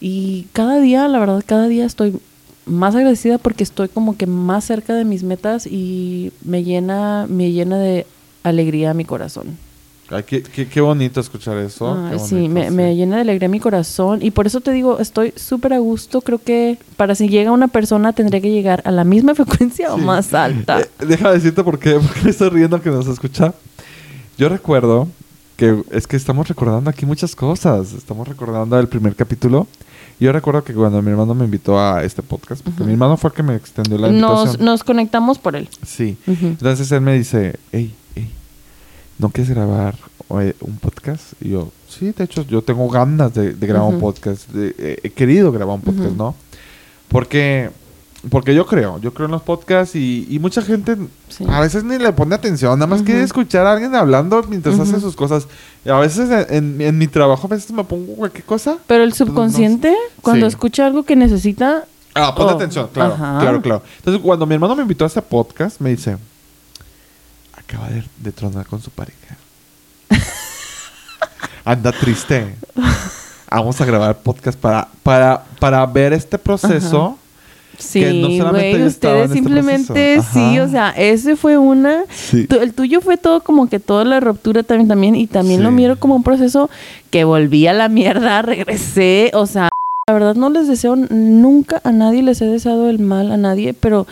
y 0.00 0.46
cada 0.54 0.80
día, 0.80 1.06
la 1.08 1.18
verdad, 1.18 1.42
cada 1.44 1.68
día 1.68 1.84
estoy 1.84 2.18
más 2.64 2.94
agradecida 2.94 3.36
porque 3.38 3.62
estoy 3.62 3.88
como 3.88 4.16
que 4.16 4.26
más 4.26 4.64
cerca 4.64 4.94
de 4.94 5.04
mis 5.04 5.22
metas 5.22 5.66
y 5.66 6.32
me 6.44 6.64
llena, 6.64 7.26
me 7.28 7.52
llena 7.52 7.78
de 7.78 8.06
alegría 8.42 8.94
mi 8.94 9.04
corazón. 9.04 9.58
Ay, 10.10 10.24
qué, 10.24 10.42
qué, 10.42 10.66
qué 10.68 10.80
bonito 10.80 11.20
escuchar 11.20 11.56
eso. 11.58 11.94
Ay, 12.06 12.12
qué 12.14 12.18
sí, 12.18 12.34
bonito, 12.34 12.52
me, 12.54 12.70
me 12.70 12.96
llena 12.96 13.16
de 13.16 13.22
alegría 13.22 13.48
mi 13.48 13.60
corazón 13.60 14.18
y 14.22 14.30
por 14.32 14.46
eso 14.46 14.60
te 14.60 14.72
digo, 14.72 14.98
estoy 14.98 15.32
súper 15.36 15.72
a 15.74 15.78
gusto. 15.78 16.20
Creo 16.20 16.38
que 16.42 16.78
para 16.96 17.14
si 17.14 17.28
llega 17.28 17.52
una 17.52 17.68
persona 17.68 18.12
tendría 18.12 18.40
que 18.40 18.50
llegar 18.50 18.82
a 18.84 18.90
la 18.90 19.04
misma 19.04 19.34
frecuencia 19.36 19.92
o 19.94 19.98
Sí. 19.98 20.04
más 20.04 20.34
alta. 20.34 20.80
Eh, 20.80 20.88
deja 21.06 21.30
decirte 21.32 21.62
por 21.62 21.78
qué, 21.78 21.92
porque 22.00 22.20
me 22.24 22.30
estoy 22.30 22.48
riendo 22.50 22.80
que 22.82 22.90
nos 22.90 23.06
escucha. 23.06 23.54
Yo 24.36 24.48
recuerdo 24.48 25.06
que 25.56 25.82
es 25.90 26.06
que 26.06 26.16
estamos 26.16 26.48
recordando 26.48 26.88
aquí 26.90 27.04
muchas 27.06 27.36
cosas. 27.36 27.92
Estamos 27.92 28.26
recordando 28.26 28.78
el 28.80 28.88
primer 28.88 29.14
capítulo. 29.14 29.66
Yo 30.18 30.32
recuerdo 30.32 30.64
que 30.64 30.74
cuando 30.74 31.00
mi 31.02 31.10
hermano 31.10 31.34
me 31.34 31.44
invitó 31.44 31.78
a 31.78 32.02
este 32.04 32.22
podcast, 32.22 32.62
porque 32.62 32.80
Ujú. 32.80 32.86
mi 32.86 32.92
hermano 32.92 33.16
fue 33.16 33.28
el 33.30 33.34
que 33.36 33.42
me 33.42 33.54
extendió 33.54 33.96
la 33.96 34.10
Nos, 34.10 34.40
invitación. 34.40 34.64
nos 34.64 34.84
conectamos 34.84 35.38
por 35.38 35.56
él. 35.56 35.68
Sí. 35.86 36.16
Ujú. 36.26 36.46
Entonces 36.46 36.90
él 36.92 37.00
me 37.00 37.14
dice, 37.14 37.56
hey, 37.72 37.94
¿no 39.20 39.28
quieres 39.30 39.54
grabar 39.54 39.94
eh, 40.40 40.54
un 40.60 40.76
podcast? 40.78 41.32
Y 41.40 41.50
yo, 41.50 41.68
sí, 41.88 42.12
de 42.16 42.24
hecho, 42.24 42.42
yo 42.46 42.62
tengo 42.62 42.88
ganas 42.88 43.34
de, 43.34 43.52
de 43.54 43.66
grabar 43.66 43.92
un 43.92 44.00
podcast. 44.00 44.48
de- 44.50 44.74
eh, 44.78 44.98
he 45.02 45.10
querido 45.10 45.52
grabar 45.52 45.76
un 45.76 45.82
podcast. 45.82 46.12
¿no? 46.16 46.34
Porque, 47.08 47.70
porque 48.30 48.54
yo 48.54 48.66
creo, 48.66 48.98
yo 49.00 49.12
creo 49.14 49.26
en 49.26 49.32
los 49.32 49.42
podcasts 49.42 49.96
y, 49.96 50.26
y 50.30 50.38
mucha 50.38 50.62
gente 50.62 50.96
Sí. 51.28 51.44
a 51.48 51.60
veces 51.60 51.84
ni 51.84 51.96
le 51.98 52.12
pone 52.12 52.34
atención, 52.34 52.78
nada 52.78 52.86
más 52.88 53.00
Ujú. 53.00 53.06
quiere 53.06 53.22
escuchar 53.22 53.66
a 53.66 53.72
alguien 53.72 53.94
hablando 53.94 54.42
mientras 54.48 54.78
hace 54.78 55.00
sus 55.00 55.14
cosas. 55.16 55.46
Y 55.84 55.88
a 55.88 55.96
veces 55.98 56.28
en, 56.30 56.56
en- 56.56 56.80
en 56.80 56.98
mi 56.98 57.06
trabajo, 57.06 57.46
a 57.46 57.50
veces 57.50 57.70
me 57.72 57.84
pongo 57.84 58.14
cualquier 58.14 58.44
cosa. 58.44 58.78
Pero 58.86 59.04
el 59.04 59.12
subconsciente, 59.12 59.94
cuando 60.22 60.46
Sí. 60.46 60.50
escucha 60.50 60.86
algo 60.86 61.02
que 61.04 61.16
necesita, 61.16 61.84
Ah, 62.14 62.34
pon 62.34 62.46
Oh, 62.46 62.50
atención, 62.50 62.88
claro, 62.92 63.14
ajá. 63.14 63.38
claro, 63.40 63.62
claro. 63.62 63.82
Entonces, 63.98 64.20
cuando 64.20 64.44
mi 64.44 64.54
hermano 64.54 64.74
me 64.74 64.82
invitó 64.82 65.04
a 65.04 65.06
este 65.06 65.22
podcast, 65.22 65.80
me 65.80 65.90
dice, 65.90 66.16
acaba 67.70 67.88
de, 67.88 68.02
de 68.18 68.32
tronar 68.32 68.66
con 68.66 68.80
su 68.80 68.90
pareja. 68.90 69.36
Anda 71.64 71.92
triste. 71.92 72.54
Vamos 73.50 73.80
a 73.80 73.84
grabar 73.84 74.16
podcast 74.18 74.58
para, 74.58 74.88
para, 75.02 75.42
para 75.58 75.84
ver 75.86 76.12
este 76.12 76.38
proceso. 76.38 77.18
sí, 77.78 78.00
Que 78.00 78.12
no 78.14 78.28
solamente 78.28 78.70
güey, 78.70 78.82
en 78.82 78.86
ustedes 78.88 79.22
este 79.24 79.34
simplemente, 79.34 80.22
sí, 80.32 80.58
o 80.58 80.68
sea, 80.68 80.90
ese 80.90 81.36
fue 81.36 81.58
una... 81.58 82.02
Sí. 82.10 82.46
Tu- 82.46 82.56
el 82.60 82.72
tuyo 82.74 83.00
fue 83.00 83.16
todo 83.16 83.42
como 83.42 83.68
que 83.68 83.78
toda 83.80 84.04
la 84.04 84.20
ruptura 84.20 84.62
también, 84.62 84.88
también 84.88 85.14
y 85.16 85.26
también 85.26 85.62
lo 85.62 85.70
miro 85.70 85.98
como 85.98 86.16
un 86.16 86.22
proceso 86.22 86.70
que 87.10 87.24
volví 87.24 87.66
a 87.66 87.72
la 87.72 87.88
mierda, 87.88 88.42
regresé, 88.42 89.30
o 89.34 89.46
sea, 89.46 89.68
la 90.06 90.14
verdad 90.14 90.34
no 90.34 90.50
les 90.50 90.66
deseo 90.68 90.96
nunca 90.96 91.80
a 91.84 91.92
nadie 91.92 92.22
les 92.22 92.40
he 92.40 92.46
deseado 92.46 92.88
el 92.90 92.98
mal 92.98 93.30
a 93.32 93.36
nadie, 93.36 93.74
pero 93.74 94.06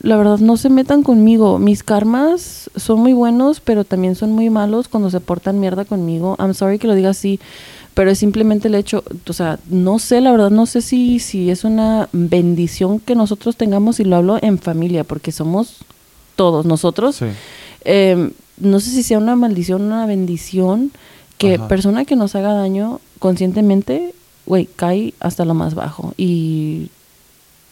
la 0.00 0.16
verdad 0.16 0.38
no 0.38 0.56
se 0.56 0.68
metan 0.68 1.02
conmigo. 1.02 1.58
Mis 1.58 1.82
karmas 1.82 2.70
son 2.76 3.00
muy 3.00 3.12
buenos, 3.12 3.60
pero 3.60 3.84
también 3.84 4.14
son 4.14 4.32
muy 4.32 4.50
malos 4.50 4.88
cuando 4.88 5.10
se 5.10 5.20
portan 5.20 5.60
mierda 5.60 5.84
conmigo. 5.84 6.36
I'm 6.38 6.54
sorry 6.54 6.78
que 6.78 6.86
lo 6.86 6.94
diga 6.94 7.10
así, 7.10 7.40
pero 7.94 8.10
es 8.10 8.18
simplemente 8.18 8.68
el 8.68 8.74
hecho, 8.74 9.02
o 9.26 9.32
sea, 9.32 9.58
no 9.68 9.98
sé, 9.98 10.20
la 10.20 10.30
verdad 10.32 10.50
no 10.50 10.66
sé 10.66 10.82
si 10.82 11.18
si 11.18 11.50
es 11.50 11.64
una 11.64 12.08
bendición 12.12 13.00
que 13.00 13.14
nosotros 13.14 13.56
tengamos 13.56 14.00
y 14.00 14.04
lo 14.04 14.16
hablo 14.16 14.38
en 14.42 14.58
familia, 14.58 15.04
porque 15.04 15.32
somos 15.32 15.78
todos 16.36 16.66
nosotros. 16.66 17.16
Sí. 17.16 17.26
Eh, 17.84 18.30
no 18.58 18.80
sé 18.80 18.90
si 18.90 19.02
sea 19.02 19.18
una 19.18 19.36
maldición 19.36 19.82
una 19.82 20.06
bendición 20.06 20.90
que 21.38 21.54
Ajá. 21.54 21.68
persona 21.68 22.04
que 22.04 22.16
nos 22.16 22.34
haga 22.34 22.52
daño 22.52 23.00
conscientemente, 23.18 24.14
güey, 24.46 24.66
cae 24.66 25.14
hasta 25.20 25.44
lo 25.44 25.54
más 25.54 25.74
bajo. 25.74 26.14
Y 26.16 26.90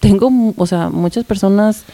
tengo, 0.01 0.31
o 0.57 0.67
sea, 0.67 0.91
muchas 0.91 1.25
personas, 1.25 1.85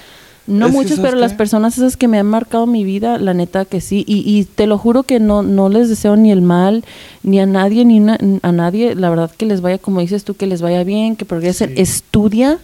no 0.46 0.66
Es 0.66 0.72
¿sabes 0.72 0.98
pero 1.00 1.16
las 1.16 1.34
personas 1.34 1.78
esas 1.78 1.96
que 1.96 2.08
me 2.08 2.18
han 2.18 2.26
marcado 2.26 2.66
mi 2.66 2.84
vida, 2.84 3.18
la 3.18 3.34
neta 3.34 3.64
que 3.64 3.80
sí. 3.80 4.04
Y, 4.06 4.22
y 4.26 4.44
te 4.44 4.66
lo 4.66 4.78
juro 4.78 5.02
que 5.02 5.20
no, 5.20 5.42
no 5.42 5.68
les 5.68 5.88
deseo 5.88 6.16
ni 6.16 6.32
el 6.32 6.42
mal, 6.42 6.84
ni 7.22 7.40
a 7.40 7.46
nadie, 7.46 7.84
ni 7.84 7.98
a 8.08 8.52
nadie. 8.52 8.94
La 8.94 9.10
verdad 9.10 9.30
que 9.30 9.46
les 9.46 9.60
vaya, 9.60 9.78
como 9.78 10.00
dices 10.00 10.24
tú, 10.24 10.34
que 10.34 10.46
les 10.46 10.62
vaya 10.62 10.82
bien, 10.84 11.16
que 11.16 11.24
progresen. 11.24 11.70
Sí. 11.70 11.82
Estudia, 11.82 12.58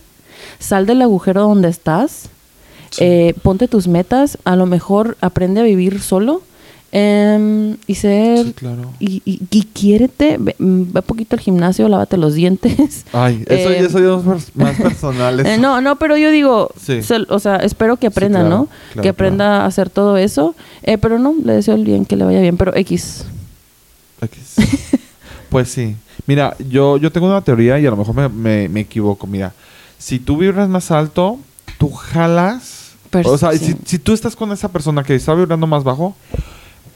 sal 0.59 0.87
del 0.87 1.03
agujero 1.03 1.43
donde 1.43 1.69
estás. 1.69 2.29
Sí. 2.91 3.05
Eh, 3.05 3.35
ponte 3.43 3.69
tus 3.69 3.89
metas, 3.89 4.39
a 4.45 4.57
lo 4.57 4.67
mejor 4.67 5.17
aprende 5.21 5.61
a 5.61 5.65
vivir 5.65 6.01
solo 6.01 6.43
em, 7.01 7.77
y 7.87 7.95
ser 7.95 8.45
Sí, 8.47 8.53
claro. 8.55 8.91
y, 8.99 9.21
y, 9.27 9.43
y 9.51 9.63
quiérete, 9.65 10.37
ve, 10.41 10.57
mm, 10.59 10.93
ve 10.93 11.03
poquito 11.03 11.37
al 11.37 11.41
gimnasio, 11.41 11.89
lávate 11.89 12.17
los 12.17 12.33
dientes. 12.35 13.05
Ay, 13.13 13.45
eso, 13.47 13.71
Eh, 13.71 13.79
eso 13.81 13.99
ya 13.99 14.19
es 14.19 14.25
más, 14.25 14.51
más 14.55 14.77
personal. 14.81 15.45
Eh, 15.47 15.59
no, 15.59 15.81
no, 15.83 15.97
pero 15.97 16.17
yo 16.17 16.31
digo, 16.31 16.71
Sí. 16.81 17.03
se- 17.03 17.27
o 17.29 17.39
sea, 17.39 17.57
espero 17.57 17.97
que 17.99 18.07
aprenda, 18.07 18.41
claro, 18.41 18.57
¿no? 18.57 18.69
claro, 18.93 19.03
que 19.03 19.09
aprenda 19.11 19.63
a 19.63 19.67
hacer 19.67 19.91
todo 19.91 20.17
eso, 20.17 20.55
Eh, 20.83 20.97
pero 20.99 21.19
no, 21.19 21.35
le 21.45 21.53
deseo 21.55 21.75
el 21.75 21.85
bien, 21.85 22.07
que 22.07 22.17
le 22.17 22.25
vaya 22.25 22.41
bien, 22.41 22.57
pero 22.57 22.75
X. 22.75 23.25
X. 24.23 24.55
pues 25.51 25.69
sí. 25.69 25.97
Mira, 26.27 26.57
yo, 26.71 26.97
yo 26.97 27.13
tengo 27.13 27.27
una 27.27 27.43
teoría 27.43 27.79
y 27.79 27.87
a 27.87 27.91
lo 27.91 27.97
mejor 27.97 28.15
me, 28.15 28.29
me- 28.29 28.69
me 28.69 28.81
equivoco. 28.81 29.27
Mira, 29.27 29.53
si 29.99 30.19
tú 30.19 30.39
vibras 30.39 30.69
más 30.69 30.91
alto, 30.91 31.39
tú 31.79 31.91
jalas. 31.91 32.93
Pero 33.11 33.31
o 33.31 33.39
sea, 33.39 33.53
si, 33.53 33.77
si 33.85 33.99
tú 33.99 34.13
estás 34.13 34.35
con 34.35 34.51
esa 34.53 34.69
persona 34.71 35.05
que 35.05 35.15
está 35.15 35.35
vibrando 35.35 35.67
más 35.67 35.85
bajo, 35.85 36.17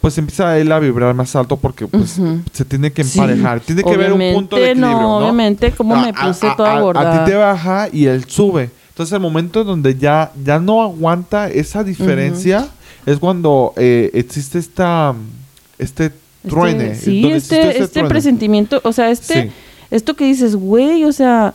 pues 0.01 0.17
empieza 0.19 0.57
él 0.59 0.73
a 0.73 0.79
vibrar 0.79 1.15
más 1.15 1.35
alto 1.37 1.57
porque 1.57 1.87
pues, 1.87 2.19
se 2.53 2.65
tiene 2.65 2.91
que 2.93 3.05
Sí. 3.05 3.19
emparejar. 3.19 3.61
Tiene 3.61 3.83
que 3.83 3.91
haber 3.95 4.13
un 4.13 4.35
punto 4.35 4.57
de 4.57 4.71
equilibrio, 4.71 4.99
¿no? 5.01 5.17
Obviamente, 5.19 5.73
como 5.73 5.97
me 5.97 6.13
puse 6.15 6.47
a- 6.47 6.57
toda 6.57 6.77
a- 6.77 6.81
gorda. 6.81 7.23
A 7.23 7.25
ti 7.25 7.31
te 7.31 7.37
baja 7.37 7.89
y 7.93 8.07
él 8.07 8.25
sube. 8.25 8.71
Entonces, 8.91 9.13
el 9.13 9.21
momento 9.21 9.63
donde 9.65 9.95
ya, 9.97 10.33
ya 10.45 10.59
no 10.59 10.83
aguanta 10.83 11.49
esa 11.49 11.85
diferencia 11.85 12.69
es 13.07 13.19
cuando 13.19 13.73
eh, 13.77 14.11
existe 14.15 14.59
esta 14.59 15.15
este 15.79 16.07
Este- 16.07 16.49
truene. 16.49 16.95
sí, 16.95 17.27
este, 17.31 17.83
este 17.83 18.05
presentimiento, 18.05 18.81
o 18.85 18.93
sea, 18.93 19.11
este, 19.11 19.43
Sí. 19.45 19.51
esto 19.91 20.15
que 20.17 20.25
dices, 20.25 20.57
güey, 20.57 21.05
o 21.05 21.13
sea, 21.13 21.53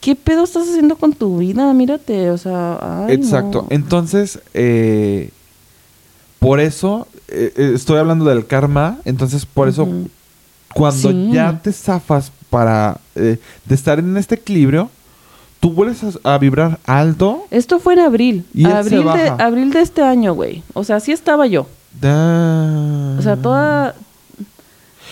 ¿qué 0.00 0.14
pedo 0.16 0.44
estás 0.44 0.68
haciendo 0.68 0.96
con 0.96 1.12
tu 1.12 1.38
vida? 1.38 1.72
Mírate, 1.72 2.30
o 2.30 2.38
sea, 2.38 3.06
ay, 3.06 3.14
Exacto. 3.14 3.62
no. 3.62 3.66
Entonces, 3.70 4.40
eh, 4.54 5.30
por 6.38 6.60
eso 6.60 7.06
eh, 7.28 7.52
eh, 7.56 7.72
estoy 7.74 7.98
hablando 7.98 8.24
del 8.24 8.46
karma. 8.46 8.98
Entonces, 9.04 9.46
por 9.46 9.68
eso, 9.68 9.86
cuando 10.74 11.10
Sí. 11.10 11.30
ya 11.32 11.58
te 11.62 11.72
zafas 11.72 12.32
para 12.50 12.98
eh, 13.14 13.38
de 13.64 13.74
estar 13.74 13.98
en 13.98 14.16
este 14.16 14.34
equilibrio, 14.36 14.90
tú 15.60 15.72
vuelves 15.72 16.02
a, 16.24 16.34
a 16.34 16.38
vibrar 16.38 16.78
alto. 16.86 17.44
Esto 17.50 17.78
fue 17.78 17.94
en 17.94 18.00
abril, 18.00 18.44
Y 18.54 18.64
abril 18.64 19.04
de, 19.04 19.28
abril 19.42 19.70
de 19.72 19.80
este 19.82 20.02
año, 20.02 20.34
güey. 20.34 20.62
O 20.74 20.84
sea, 20.84 20.96
así 20.96 21.12
estaba 21.12 21.46
yo. 21.46 21.66
Da- 22.00 23.16
O 23.18 23.22
sea, 23.22 23.36
toda... 23.36 23.94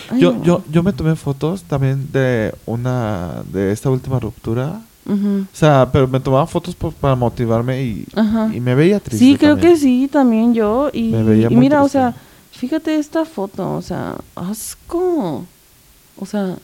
Ay, 0.09 0.21
Yo, 0.21 0.31
no. 0.33 0.43
yo, 0.43 0.63
yo 0.71 0.83
me 0.83 0.93
tomé 0.93 1.15
fotos 1.17 1.63
también 1.63 2.07
de 2.13 2.53
una 2.65 3.43
de 3.51 3.71
esta 3.73 3.89
última 3.89 4.19
ruptura. 4.19 4.79
O 5.09 5.55
sea, 5.55 5.89
pero 5.91 6.07
me 6.07 6.19
tomaba 6.19 6.45
fotos 6.47 6.75
por- 6.75 6.93
para 6.93 7.15
motivarme 7.15 7.81
y, 7.81 8.05
y 8.53 8.59
me 8.59 8.75
veía 8.75 8.99
triste. 8.99 9.17
Sí, 9.23 9.37
creo 9.37 9.53
también. 9.55 9.73
que 9.73 9.79
sí, 9.79 10.09
también 10.11 10.53
yo. 10.53 10.89
Y, 10.91 11.03
Me 11.09 11.23
veía 11.23 11.47
y 11.47 11.55
muy 11.55 11.61
mira, 11.61 11.81
o 11.83 11.87
sea, 11.87 12.13
fíjate 12.51 12.97
esta 12.97 13.23
foto, 13.23 13.75
o 13.75 13.81
sea, 13.81 14.15
asco. 14.35 15.45
O 16.19 16.25
sea, 16.25 16.55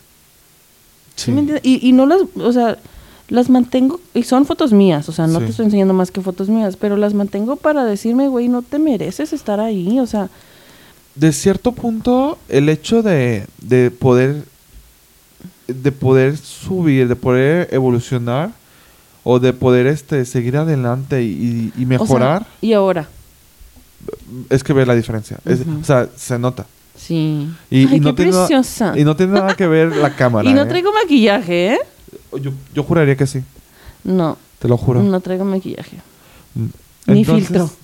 ¿sí 1.16 1.26
Sí. 1.26 1.32
me 1.32 1.40
entiendes? 1.42 1.66
Y, 1.66 1.88
y 1.88 1.94
no 1.94 2.06
las, 2.06 2.22
o 2.38 2.52
sea, 2.52 2.78
las 3.30 3.50
mantengo, 3.50 4.00
y 4.14 4.24
son 4.24 4.46
fotos 4.46 4.74
mías, 4.74 5.08
o 5.08 5.12
sea, 5.14 5.28
no 5.28 5.40
Sí. 5.40 5.46
te 5.46 5.52
estoy 5.52 5.66
enseñando 5.68 5.94
más 5.94 6.12
que 6.12 6.20
fotos 6.22 6.50
mías, 6.50 6.76
pero 6.76 6.98
las 6.98 7.14
mantengo 7.14 7.56
para 7.56 7.86
decirme, 7.86 8.28
güey, 8.28 8.50
no 8.50 8.62
te 8.62 8.78
mereces 8.80 9.32
estar 9.32 9.60
ahí, 9.62 10.00
o 10.00 10.06
sea, 10.08 10.30
de 11.16 11.32
cierto 11.32 11.72
punto, 11.72 12.38
el 12.50 12.68
hecho 12.70 13.02
de, 13.04 13.46
de 13.62 13.92
poder 13.92 14.44
de 15.74 15.92
poder 15.92 16.38
subir, 16.38 17.08
de 17.08 17.16
poder 17.16 17.68
evolucionar, 17.72 18.52
o 19.24 19.40
de 19.40 19.54
poder 19.54 19.88
este 19.88 20.26
seguir 20.26 20.58
adelante 20.58 21.24
y, 21.24 21.72
y 21.78 21.86
O 21.86 21.88
sea, 21.88 21.88
mejorar, 21.88 22.46
y 22.62 22.74
ahora. 22.74 23.08
es 24.50 24.64
que 24.64 24.74
ve 24.74 24.86
la 24.86 24.96
diferencia. 24.96 25.38
Es- 25.46 25.62
o 25.62 25.84
sea, 25.86 26.08
se 26.16 26.38
nota. 26.38 26.66
Sí. 26.98 27.50
Y, 27.70 27.88
Ay, 27.88 27.96
y 27.96 28.00
no 28.00 28.10
qué 28.12 28.18
tiene 28.24 28.32
nada- 28.32 28.48
preciosa. 28.48 28.94
y 28.98 29.04
no 29.04 29.16
tiene 29.16 29.34
nada 29.34 29.56
que 29.56 29.66
ver 29.68 29.96
la 29.96 30.10
cámara. 30.16 30.50
Y 30.50 30.54
no 30.54 30.64
¿eh? 30.64 30.66
traigo 30.66 30.92
maquillaje, 30.92 31.74
¿eh? 31.74 31.80
yo, 32.42 32.52
yo 32.74 32.84
juraría 32.84 33.16
que 33.16 33.26
sí, 33.28 33.42
No, 34.04 34.38
te 34.60 34.68
lo 34.68 34.78
juro. 34.78 35.02
no 35.02 35.20
traigo 35.22 35.46
maquillaje. 35.46 35.98
Mm. 36.56 36.66
Ni 37.14 37.26
filtro. 37.26 37.70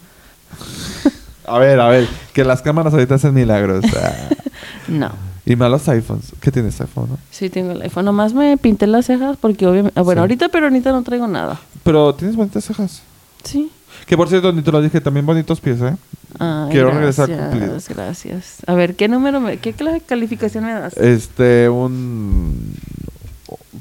A 1.45 1.57
ver, 1.57 1.79
a 1.79 1.87
ver, 1.87 2.07
que 2.31 2.43
las 2.43 2.61
cámaras 2.61 2.93
ahorita 2.93 3.15
hacen 3.15 3.33
milagros. 3.33 3.83
No. 4.87 5.11
Y 5.53 5.55
más 5.55 5.69
los 5.71 5.87
iPhones. 5.89 6.31
¿Qué 6.39 6.51
tienes 6.51 6.79
iPhone, 6.79 7.07
no? 7.11 7.17
Sí, 7.31 7.49
tengo 7.49 7.71
el 7.71 7.81
iPhone. 7.81 8.05
Nomás 8.05 8.33
me 8.33 8.55
pinté 8.57 8.87
las 8.87 9.05
cejas 9.07 9.35
porque 9.39 9.65
obviamente... 9.67 9.99
Bueno, 10.01 10.19
Sí. 10.19 10.23
ahorita, 10.23 10.49
pero 10.49 10.67
ahorita 10.67 10.91
no 10.91 11.03
traigo 11.03 11.27
nada. 11.27 11.59
Pero 11.83 12.13
tienes 12.15 12.35
bonitas 12.35 12.63
cejas. 12.65 13.01
Sí. 13.43 13.71
Que 14.05 14.15
por 14.15 14.29
cierto, 14.29 14.51
ni 14.53 14.61
te 14.61 14.71
lo 14.71 14.81
dije, 14.81 15.01
también 15.01 15.25
bonitos 15.25 15.59
pies, 15.59 15.81
¿eh? 15.81 15.95
Ay, 16.37 16.69
Quiero 16.71 16.91
regresar 16.91 17.27
gracias, 17.27 17.49
cumplido. 17.49 17.77
Gracias. 17.89 18.57
A 18.67 18.73
ver, 18.75 18.95
¿qué 18.95 19.07
número, 19.07 19.39
me, 19.41 19.57
qué 19.57 19.73
calificación 20.05 20.65
me 20.65 20.73
das? 20.73 20.95
Este, 20.97 21.67
un... 21.69 22.75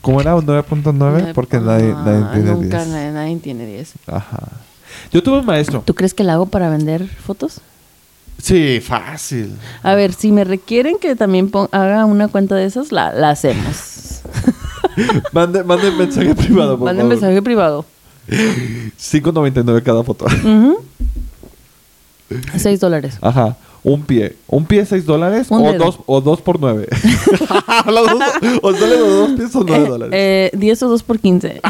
¿Cómo 0.00 0.20
era? 0.20 0.34
¿Un 0.36 0.46
9.9? 0.46 1.32
Porque 1.34 1.60
nadie, 1.60 1.92
nadie 1.92 2.24
Ah, 2.24 2.30
tiene 2.32 2.50
nunca 2.52 2.78
10. 2.84 2.88
nadie, 2.88 3.12
nadie 3.12 3.36
tiene 3.36 3.66
10. 3.66 3.92
Ajá. 4.06 4.48
Yo 5.12 5.22
tuve 5.22 5.40
un 5.40 5.46
maestro. 5.46 5.82
¿Tú 5.84 5.94
crees 5.94 6.14
que 6.14 6.24
la 6.24 6.34
hago 6.34 6.46
para 6.46 6.70
vender 6.70 7.06
fotos? 7.06 7.60
Sí, 8.40 8.80
fácil. 8.80 9.56
A 9.82 9.94
ver, 9.94 10.12
si 10.14 10.30
me 10.32 10.44
requieren 10.44 10.98
que 10.98 11.16
también 11.16 11.50
haga 11.72 12.04
una 12.04 12.28
cuenta 12.28 12.54
de 12.54 12.64
esas, 12.66 12.92
la, 12.92 13.12
la 13.12 13.30
hacemos. 13.30 14.20
Mande, 15.32 15.62
mande 15.64 15.90
mensaje 15.92 16.34
privado, 16.34 16.76
por 16.78 16.86
Manden 16.86 17.06
favor. 17.06 17.20
mensaje 17.20 17.42
privado. 17.42 17.84
5.99 18.28 19.82
cada 19.82 20.02
foto. 20.04 20.26
Ujú. 20.26 20.78
6 22.56 22.80
dólares. 22.80 23.16
Ajá. 23.20 23.56
Un 23.84 24.02
pie. 24.02 24.36
¿Un 24.48 24.66
pie 24.66 24.84
6 24.84 25.06
dólares? 25.06 25.46
O 25.50 25.72
dos, 25.72 26.00
o 26.06 26.20
dos 26.20 26.40
por 26.42 26.60
9. 26.60 26.88
Los 27.86 28.06
dos- 28.10 28.22
o 28.62 28.72
sale 28.72 28.98
los 28.98 29.08
dos 29.08 29.30
pies 29.38 29.52
son 29.52 29.66
9 29.66 29.84
Eh, 29.84 29.88
dólares. 29.88 30.12
eh, 30.14 30.50
10 30.54 30.82
o 30.82 30.88
2 30.88 31.02
por 31.04 31.18
15. 31.20 31.60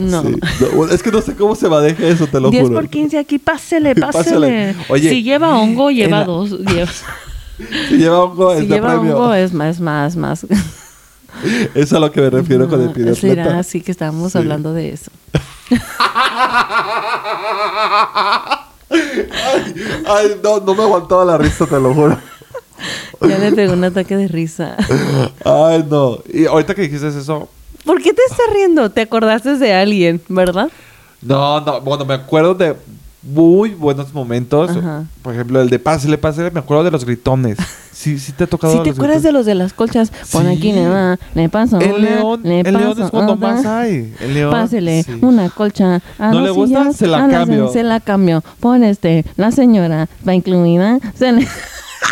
No. 0.00 0.22
Sí. 0.22 0.36
No, 0.74 0.84
Es 0.86 1.02
que 1.02 1.10
no 1.12 1.20
sé 1.22 1.34
cómo 1.34 1.54
se 1.54 1.68
maneja 1.68 2.06
eso, 2.06 2.26
te 2.26 2.40
lo 2.40 2.50
10 2.50 2.62
juro. 2.64 2.74
por 2.76 2.88
15 2.88 3.18
aquí, 3.18 3.38
pásele, 3.38 3.94
Pásele. 3.96 4.12
pásele. 4.74 4.76
Oye, 4.88 5.10
si 5.10 5.22
lleva 5.22 5.56
hongo, 5.58 5.90
lleva 5.90 6.18
la- 6.20 6.24
dos. 6.24 6.50
lleva- 6.60 6.90
Si 7.88 7.96
lleva 7.96 8.22
hongo, 8.24 8.52
es 8.52 8.60
si 8.60 8.66
de 8.66 8.74
lleva 8.74 8.88
premio. 8.94 9.16
hongo, 9.16 9.34
es 9.34 9.52
más, 9.52 9.80
más, 9.80 10.16
más. 10.16 10.46
Es 11.74 11.92
a 11.92 12.00
lo 12.00 12.10
que 12.10 12.20
me 12.20 12.30
refiero 12.30 12.68
con 12.68 12.80
el 12.80 12.92
de 12.92 13.14
Será 13.14 13.58
así 13.60 13.80
que 13.80 13.92
estábamos 13.92 14.32
Sí. 14.32 14.38
hablando 14.38 14.72
de 14.72 14.90
eso. 14.94 15.10
Ay, 20.06 20.40
no, 20.42 20.60
no 20.60 20.74
me 20.74 20.82
aguantaba 20.82 21.24
la 21.24 21.38
risa, 21.38 21.66
te 21.66 21.78
lo 21.78 21.94
juro. 21.94 22.18
Ya 23.20 23.38
le 23.38 23.52
pegó 23.52 23.72
un 23.74 23.84
ataque 23.84 24.16
de 24.16 24.28
risa. 24.28 24.76
Ay, 25.44 25.84
no. 25.88 26.18
Y 26.32 26.46
ahorita 26.46 26.74
que 26.74 26.82
dijiste 26.82 27.08
eso, 27.08 27.48
¿Por 27.88 28.02
qué 28.02 28.12
te 28.12 28.20
estás 28.30 28.46
riendo? 28.52 28.90
¿Te 28.90 29.00
acordaste 29.00 29.56
de 29.56 29.72
alguien, 29.72 30.20
verdad? 30.28 30.68
no, 31.22 31.60
no, 31.62 31.80
bueno, 31.80 32.04
me 32.04 32.12
acuerdo 32.14 32.54
de 32.54 32.76
muy 33.22 33.70
buenos 33.70 34.12
momentos. 34.12 34.70
Ajá. 34.76 35.04
Por 35.22 35.32
ejemplo, 35.34 35.60
el 35.62 35.70
de 35.70 35.78
pásele, 35.78 36.16
pásele, 36.18 36.50
me 36.50 36.60
acuerdo 36.60 36.84
de 36.84 36.90
los 36.90 37.04
gritones. 37.04 37.56
Sí, 37.92 38.18
sí 38.18 38.32
te 38.32 38.44
ha 38.44 38.46
tocado 38.46 38.72
Si 38.76 38.82
te 38.84 38.90
acuerdas 38.90 39.22
de 39.22 39.32
los 39.32 39.44
de 39.46 39.54
las 39.54 39.72
colchas, 39.72 40.12
pon 40.30 40.44
Sí. 40.46 40.56
aquí, 40.56 40.72
va, 40.72 41.18
le 41.34 41.48
paso 41.48 41.78
El 41.80 41.92
una, 41.94 41.98
león, 42.10 42.40
le 42.44 42.60
el 42.60 42.72
león 42.76 43.02
es 43.02 43.10
cuando 43.10 43.32
otra. 43.32 43.48
más 43.54 43.66
hay. 43.66 44.14
El 44.20 44.34
león. 44.34 44.50
Pásele 44.52 45.02
sí. 45.02 45.18
una 45.22 45.48
colcha 45.50 46.00
a 46.18 46.30
¿No 46.30 46.42
le 46.42 46.50
gusta? 46.50 46.80
sillas, 46.82 46.96
Se 46.96 47.06
la 47.08 47.24
a 47.24 47.26
las- 47.26 47.30
cambio. 47.38 47.68
Se 47.72 47.82
la 47.82 48.00
cambio. 48.00 48.44
Pon 48.60 48.84
este, 48.84 49.24
la 49.36 49.50
señora 49.50 50.08
va 50.26 50.34
incluida. 50.34 50.98
Se 51.16 51.32
le- 51.32 51.48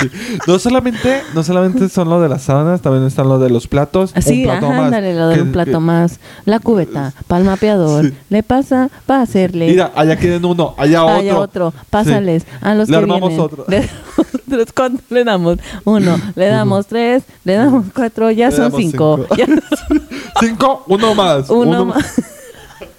Sí. 0.01 0.11
No 0.47 0.59
solamente, 0.59 1.23
no 1.35 1.43
solamente 1.43 1.89
son 1.89 2.09
lo 2.11 2.21
de 2.21 2.29
las 2.29 2.43
sábanas, 2.43 2.83
también 2.83 3.05
están 3.07 3.29
lo 3.29 3.39
de 3.39 3.49
los 3.51 3.67
platos. 3.67 4.13
Así, 4.15 4.41
un 4.41 4.45
plato 4.45 4.67
ajá, 4.67 4.75
más. 4.77 4.85
ándale, 4.87 5.15
lo 5.15 5.29
de 5.29 5.35
Que- 5.37 5.43
un 5.43 5.53
plato 5.53 5.71
que- 5.73 5.79
más. 5.79 6.21
La 6.45 6.59
cubeta, 6.61 7.13
para 7.27 7.41
el 7.41 7.47
mapeador. 7.47 8.05
Sí. 8.07 8.15
Le 8.29 8.43
pasa, 8.43 8.91
para 9.07 9.23
hacerle. 9.23 9.69
Mira, 9.69 9.93
allá 9.95 10.17
quieren 10.17 10.45
uno, 10.45 10.75
allá 10.77 11.03
otro. 11.05 11.17
Allá 11.17 11.39
otro. 11.39 11.75
Pásales 11.89 12.47
a 12.61 12.75
los 12.75 12.89
Le 12.89 12.97
que 12.97 13.03
armamos 13.03 13.29
vienen. 13.31 13.41
otro. 13.47 13.65
Le 13.69 13.77
damos 13.81 14.43
tres, 14.49 14.73
¿cuánto 14.75 15.03
le 15.11 15.25
damos? 15.25 15.59
Uno. 15.85 16.21
Le 16.35 16.47
damos 16.47 16.87
tres. 16.87 17.23
Le 17.45 17.55
damos 17.55 17.87
cuatro. 17.95 18.31
Ya 18.31 18.51
Le 18.51 18.57
son 18.57 18.73
cinco. 18.77 19.27
cinco. 19.29 19.35
Ya, 19.37 19.47
Cinco, 20.41 20.85
uno 20.89 21.15
más. 21.15 21.49
uno 21.49 21.87
más. 21.87 22.05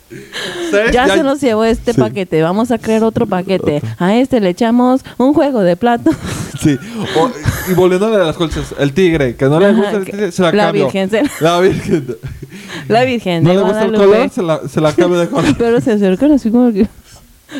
Seis, 0.10 0.92
Ya 0.92 1.08
se 1.08 1.24
nos 1.24 1.42
llevó 1.42 1.64
este 1.66 1.94
Sí. 1.94 2.00
paquete. 2.00 2.42
Vamos 2.42 2.72
a 2.72 2.78
crear 2.78 3.04
otro 3.04 3.26
paquete. 3.28 3.82
A 4.00 4.16
este 4.16 4.40
le 4.40 4.50
echamos 4.50 5.02
un 5.18 5.34
juego 5.34 5.62
de 5.62 5.76
plato. 5.76 6.12
Sí. 6.60 6.76
O- 7.16 7.30
y 7.70 7.76
volviendo 7.76 8.08
a 8.08 8.18
las 8.18 8.36
colchas, 8.36 8.74
el 8.80 8.92
tigre, 8.92 9.36
que 9.36 9.46
no 9.46 9.60
le 9.60 9.68
Ajá, 9.68 9.76
gusta 9.76 9.98
el 9.98 10.06
tigre, 10.06 10.32
se 10.32 10.42
la, 10.42 10.52
la 10.52 10.64
cambio. 10.66 10.86
Virgen 10.86 11.10
se- 11.12 11.24
La 11.40 11.60
virgen. 11.60 12.08
La 12.88 13.04
Virgen 13.04 13.44
No 13.44 13.54
le 13.54 13.62
gusta 13.62 13.84
el 13.86 13.94
color, 13.94 14.30
se 14.32 14.42
la, 14.42 14.62
se 14.68 14.82
la 14.82 14.92
cambio 14.94 15.20
de 15.20 15.28
color. 15.30 15.56
Pero 15.58 15.80
se 15.82 15.92
acercan 15.92 16.32
así 16.32 16.50
como 16.50 16.74
que... 16.74 16.88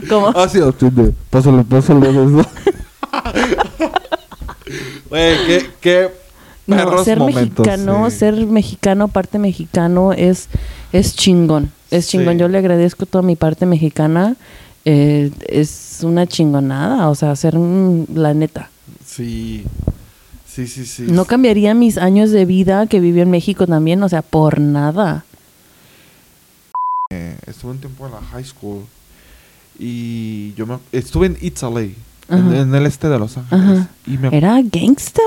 Como... 0.10 0.30
Ah, 0.30 0.50
sí. 0.50 0.60
Pásale, 1.30 1.64
pásale. 1.64 2.08
Güey, 5.10 5.36
qué, 5.48 5.70
qué 5.80 6.10
No, 6.66 7.04
ser 7.04 7.20
momentos, 7.20 7.66
mexicano, 7.66 8.10
sí. 8.10 8.18
ser 8.18 8.34
mexicano, 8.48 9.08
parte 9.08 9.40
mexicano 9.40 10.12
es, 10.14 10.50
es 10.92 11.16
chingón. 11.16 11.72
Es 11.92 12.06
Sí. 12.06 12.18
chingón. 12.18 12.38
Yo 12.38 12.48
le 12.48 12.58
agradezco 12.58 13.06
toda 13.06 13.22
mi 13.22 13.36
parte 13.36 13.66
mexicana. 13.66 14.36
Eh, 14.86 15.32
es 15.48 16.00
una 16.04 16.28
chingonada. 16.28 17.10
O 17.10 17.16
sea, 17.16 17.36
ser 17.36 17.58
un- 17.58 18.08
la 18.14 18.34
neta. 18.34 18.70
Sí. 19.06 19.64
Sí, 20.48 20.68
sí, 20.68 20.86
sí. 20.86 21.04
No 21.04 21.26
cambiaría 21.26 21.74
mis 21.74 21.98
años 21.98 22.32
de 22.32 22.46
vida 22.46 22.88
que 22.88 23.00
viví 23.00 23.22
en 23.22 23.30
México 23.30 23.68
también. 23.68 24.02
O 24.04 24.10
sea, 24.10 24.22
por 24.22 24.60
nada. 24.60 25.24
Eh, 27.12 27.38
estuve 27.46 27.72
un 27.72 27.78
tiempo 27.80 28.06
en 28.08 28.14
la 28.14 28.22
high 28.22 28.44
school 28.44 28.82
y 29.80 30.54
yo 30.56 30.66
me, 30.66 30.78
estuve 30.92 31.28
en 31.28 31.38
Italy, 31.42 31.96
en, 32.30 32.38
Ajá. 32.40 32.58
en 32.62 32.76
el 32.76 32.86
este 32.86 33.08
de 33.08 33.20
Los 33.20 33.38
Ángeles. 33.38 33.66
Ajá. 33.80 33.90
Y 34.06 34.18
me, 34.18 34.36
Era 34.36 34.60
gangsta. 34.64 35.22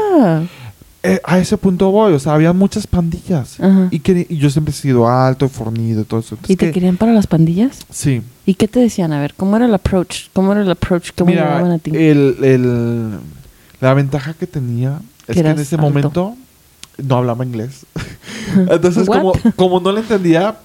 Eh, 1.03 1.21
a 1.25 1.39
ese 1.39 1.57
punto 1.57 1.91
voy, 1.91 2.13
o 2.13 2.19
sea, 2.19 2.35
había 2.35 2.53
muchas 2.53 2.87
pandillas. 2.87 3.59
Ajá. 3.61 3.89
Y, 3.91 4.01
que, 4.01 4.27
y 4.29 4.37
yo 4.37 4.51
siempre 4.51 4.73
he 4.73 4.77
sido 4.77 5.09
alto, 5.09 5.49
fornido 5.49 6.03
y 6.03 6.05
todo 6.05 6.21
eso. 6.21 6.35
Entonces 6.35 6.55
¿Y 6.55 6.57
te 6.57 6.67
que- 6.67 6.73
querían 6.73 6.97
para 6.97 7.13
las 7.13 7.27
pandillas? 7.27 7.79
Sí. 7.91 8.23
¿Y 8.45 8.55
qué 8.55 8.69
te 8.69 8.81
decían? 8.81 9.13
A 9.13 9.21
ver, 9.21 9.35
¿cómo 9.35 9.57
era 9.57 9.65
el 9.67 9.75
approach? 9.75 10.29
¿Cómo 10.33 10.53
era 10.53 10.61
el 10.63 10.71
approach? 10.71 11.11
¿Cómo 11.17 11.31
Mira, 11.31 11.59
a 11.59 11.79
ti? 11.79 11.91
el, 11.95 12.37
el- 12.45 13.19
la 13.81 13.95
ventaja 13.95 14.35
que 14.35 14.47
tenía 14.47 15.01
es 15.27 15.35
Que 15.35 15.41
en 15.41 15.59
ese 15.59 15.77
alto. 15.77 15.87
momento 15.87 16.35
no 17.03 17.17
hablaba 17.17 17.45
inglés. 17.47 17.87
Entonces, 18.57 19.07
como, 19.07 19.33
como 19.57 19.81
no 19.81 19.93
le 19.93 20.01
entendía, 20.01 20.57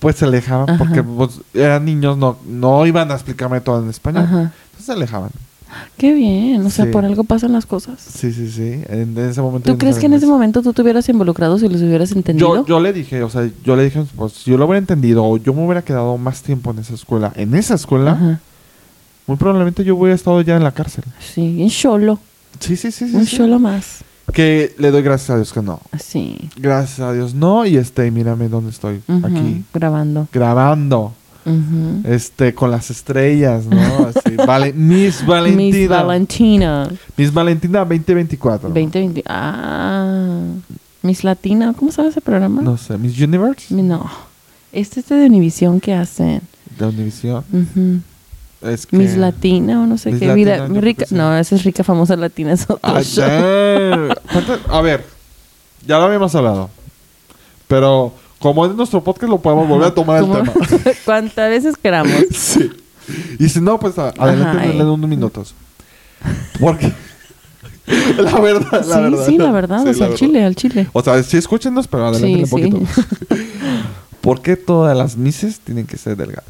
pues 0.00 0.16
se 0.16 0.24
alejaban 0.24 0.68
Ajá. 0.70 0.78
porque 0.78 1.02
pues, 1.02 1.40
eran 1.54 1.84
niños, 1.84 2.18
no, 2.18 2.36
no 2.46 2.84
iban 2.86 3.10
a 3.10 3.14
explicarme 3.14 3.60
todo 3.60 3.82
en 3.82 3.90
español. 3.90 4.24
Ajá. 4.24 4.40
Entonces 4.64 4.86
se 4.86 4.92
alejaban. 4.92 5.30
Qué 5.96 6.12
bien. 6.12 6.64
O 6.66 6.70
sea, 6.70 6.84
Sí. 6.86 6.90
por 6.90 7.04
algo 7.04 7.24
pasan 7.24 7.52
las 7.52 7.66
cosas. 7.66 8.00
Sí, 8.00 8.32
sí, 8.32 8.50
sí. 8.50 8.80
En, 8.88 9.16
en 9.16 9.30
ese 9.30 9.40
momento. 9.42 9.70
¿Tú 9.72 9.78
crees 9.78 9.98
que 9.98 10.06
en 10.06 10.14
ese 10.14 10.26
momento 10.26 10.62
tú 10.62 10.72
te 10.72 10.82
hubieras 10.82 11.08
involucrado 11.08 11.58
si 11.58 11.68
los 11.68 11.80
hubieras 11.82 12.12
entendido? 12.12 12.56
Yo, 12.56 12.66
yo 12.66 12.80
le 12.80 12.92
dije, 12.92 13.22
o 13.22 13.30
sea, 13.30 13.48
yo 13.64 13.76
le 13.76 13.84
dije, 13.84 14.04
pues 14.16 14.32
si 14.32 14.50
yo 14.50 14.56
lo 14.58 14.66
hubiera 14.66 14.78
entendido 14.78 15.24
o 15.24 15.36
yo 15.36 15.52
me 15.54 15.64
hubiera 15.64 15.82
quedado 15.82 16.16
más 16.18 16.42
tiempo 16.42 16.70
en 16.72 16.78
esa 16.80 16.94
escuela, 16.94 17.32
en 17.36 17.54
esa 17.54 17.74
escuela, 17.74 18.12
Ajá. 18.12 18.40
muy 19.26 19.36
probablemente 19.36 19.84
yo 19.84 19.96
hubiera 19.96 20.14
estado 20.14 20.40
ya 20.42 20.56
en 20.56 20.64
la 20.64 20.72
cárcel. 20.72 21.04
Sí, 21.20 21.58
un 21.62 21.70
cholo. 21.70 22.18
Sí, 22.60 22.76
sí, 22.76 22.90
sí, 22.92 23.08
sí. 23.08 23.16
un 23.16 23.26
sí. 23.26 23.36
cholo 23.36 23.58
más. 23.58 24.04
Que 24.32 24.74
le 24.78 24.90
doy 24.90 25.02
gracias 25.02 25.30
a 25.30 25.36
Dios 25.36 25.52
que 25.52 25.60
no. 25.60 25.80
Sí. 26.00 26.38
Gracias 26.56 27.00
a 27.00 27.12
Dios 27.12 27.34
no. 27.34 27.66
Y 27.66 27.76
este, 27.76 28.10
mírame 28.10 28.48
dónde 28.48 28.70
estoy. 28.70 29.02
Aquí. 29.22 29.64
Grabando. 29.74 30.28
Grabando. 30.32 31.12
Este, 32.04 32.54
con 32.54 32.70
las 32.70 32.90
estrellas, 32.90 33.66
¿no? 33.66 33.78
Así. 34.06 34.36
Vale, 34.46 34.72
Miss 34.72 35.24
Valentina. 35.26 35.78
Miss 35.78 35.88
Valentina. 35.88 36.88
Miss 37.16 37.32
Valentina 37.32 37.78
2024. 37.80 38.68
2020. 38.70 39.22
Ah. 39.26 40.40
Miss 41.02 41.22
Latina. 41.22 41.74
¿Cómo 41.78 41.92
sabe 41.92 42.08
ese 42.08 42.20
programa? 42.20 42.62
No 42.62 42.76
sé, 42.78 42.96
Miss 42.96 43.20
Universe 43.20 43.74
No. 43.74 44.10
Este 44.72 45.00
es 45.00 45.08
de 45.08 45.26
Univisión 45.26 45.80
que 45.80 45.92
hacen. 45.94 46.40
de 46.78 46.86
Univision. 46.86 47.44
Ujú. 47.52 48.00
Es 48.68 48.86
que... 48.86 48.96
Miss 48.96 49.16
Latina 49.16 49.82
o 49.82 49.86
no 49.86 49.98
sé 49.98 50.10
Miss 50.10 50.20
qué. 50.20 50.26
Latina, 50.28 50.66
Vida- 50.66 50.80
rica. 50.80 51.04
No, 51.10 51.36
esa 51.36 51.54
es 51.56 51.62
rica, 51.64 51.84
famosa 51.84 52.16
latina. 52.16 52.52
Es 52.52 52.62
otro 52.62 52.78
Ah, 52.82 53.02
show. 53.02 53.24
damn. 53.24 54.14
¿Cuántas- 54.32 54.60
A 54.70 54.80
ver, 54.80 55.04
ya 55.86 55.98
lo 55.98 56.04
habíamos 56.04 56.34
hablado. 56.34 56.70
Pero 57.68 58.14
como 58.44 58.66
es 58.66 58.74
nuestro 58.74 59.02
podcast, 59.02 59.30
lo 59.30 59.38
podemos 59.38 59.66
volver 59.66 59.88
a 59.88 59.94
tomar 59.94 60.22
el 60.22 60.30
tema. 60.30 60.52
Cuantas 61.06 61.48
veces 61.48 61.76
queramos. 61.78 62.14
sí. 62.30 62.70
Y 63.38 63.48
si 63.48 63.58
no, 63.58 63.80
pues 63.80 63.98
adelante 63.98 64.68
eh. 64.68 64.82
unos 64.82 65.08
minutos. 65.08 65.54
Porque. 66.60 66.92
la 68.18 68.38
verdad, 68.40 68.84
la 68.84 68.96
sí, 68.96 69.00
verdad. 69.00 69.26
sí, 69.26 69.38
la 69.38 69.50
verdad. 69.50 69.82
Sí, 69.84 69.88
o 69.88 69.94
sea, 69.94 70.06
la 70.08 70.12
al 70.12 70.18
chile, 70.18 70.44
al 70.44 70.56
chile. 70.56 70.86
O 70.92 71.02
sea, 71.02 71.22
sí 71.22 71.38
escúchenos, 71.38 71.88
pero 71.88 72.06
adelante 72.06 72.36
Sí, 72.36 72.42
un 72.42 72.50
poquito. 72.50 73.02
¿Por 74.20 74.42
qué 74.42 74.56
todas 74.56 74.94
las 74.94 75.16
mises 75.16 75.60
tienen 75.60 75.86
que 75.86 75.96
ser 75.96 76.14
delgadas? 76.14 76.44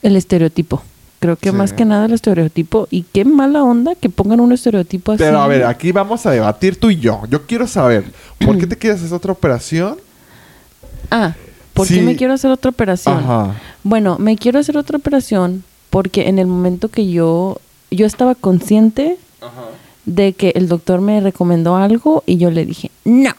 El 0.00 0.14
estereotipo. 0.14 0.80
Creo 1.18 1.34
que 1.34 1.50
más 1.50 1.72
que 1.72 1.84
nada 1.84 2.06
el 2.06 2.12
estereotipo. 2.12 2.86
Y 2.88 3.02
qué 3.02 3.24
mala 3.24 3.64
onda 3.64 3.96
que 3.96 4.10
pongan 4.10 4.38
un 4.38 4.52
estereotipo 4.52 5.10
así. 5.10 5.24
Pero 5.24 5.40
a 5.40 5.48
ver, 5.48 5.64
aquí 5.64 5.90
vamos 5.90 6.24
a 6.24 6.30
debatir 6.30 6.78
tú 6.78 6.88
y 6.90 7.00
yo. 7.00 7.22
Yo 7.28 7.46
quiero 7.46 7.66
saber, 7.66 8.04
¿por 8.38 8.56
qué 8.58 8.68
te 8.68 8.76
quieres 8.78 9.02
hacer 9.02 9.16
otra 9.16 9.32
operación? 9.32 10.05
Ah, 11.10 11.34
¿por 11.74 11.86
Sí. 11.86 11.94
qué 11.96 12.02
me 12.02 12.16
quiero 12.16 12.34
hacer 12.34 12.50
otra 12.50 12.70
operación? 12.70 13.18
Ajá. 13.18 13.54
Bueno, 13.82 14.16
me 14.18 14.36
quiero 14.36 14.58
hacer 14.58 14.76
otra 14.76 14.98
operación 14.98 15.64
porque 15.90 16.28
en 16.28 16.38
el 16.38 16.46
momento 16.46 16.88
que 16.88 17.08
yo, 17.10 17.60
yo 17.90 18.06
estaba 18.06 18.34
consciente 18.34 19.16
Ajá. 19.40 19.64
de 20.04 20.32
que 20.32 20.52
el 20.56 20.68
doctor 20.68 21.00
me 21.00 21.20
recomendó 21.20 21.76
algo 21.76 22.22
y 22.26 22.36
yo 22.36 22.50
le 22.50 22.64
dije, 22.66 22.90
no, 23.04 23.32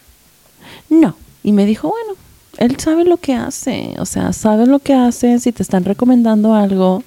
no. 0.89 1.15
Y 1.43 1.51
me 1.51 1.65
dijo, 1.65 1.89
bueno, 1.89 2.13
él 2.57 2.79
sabe 2.79 3.03
lo 3.05 3.17
que 3.17 3.33
hace, 3.35 3.93
o 3.99 4.05
sea, 4.05 4.33
sabe 4.33 4.65
lo 4.65 4.79
que 4.79 4.93
hace, 4.93 5.39
si 5.39 5.51
te 5.51 5.61
están 5.63 5.85
recomendando 5.85 6.53
algo, 6.55 7.03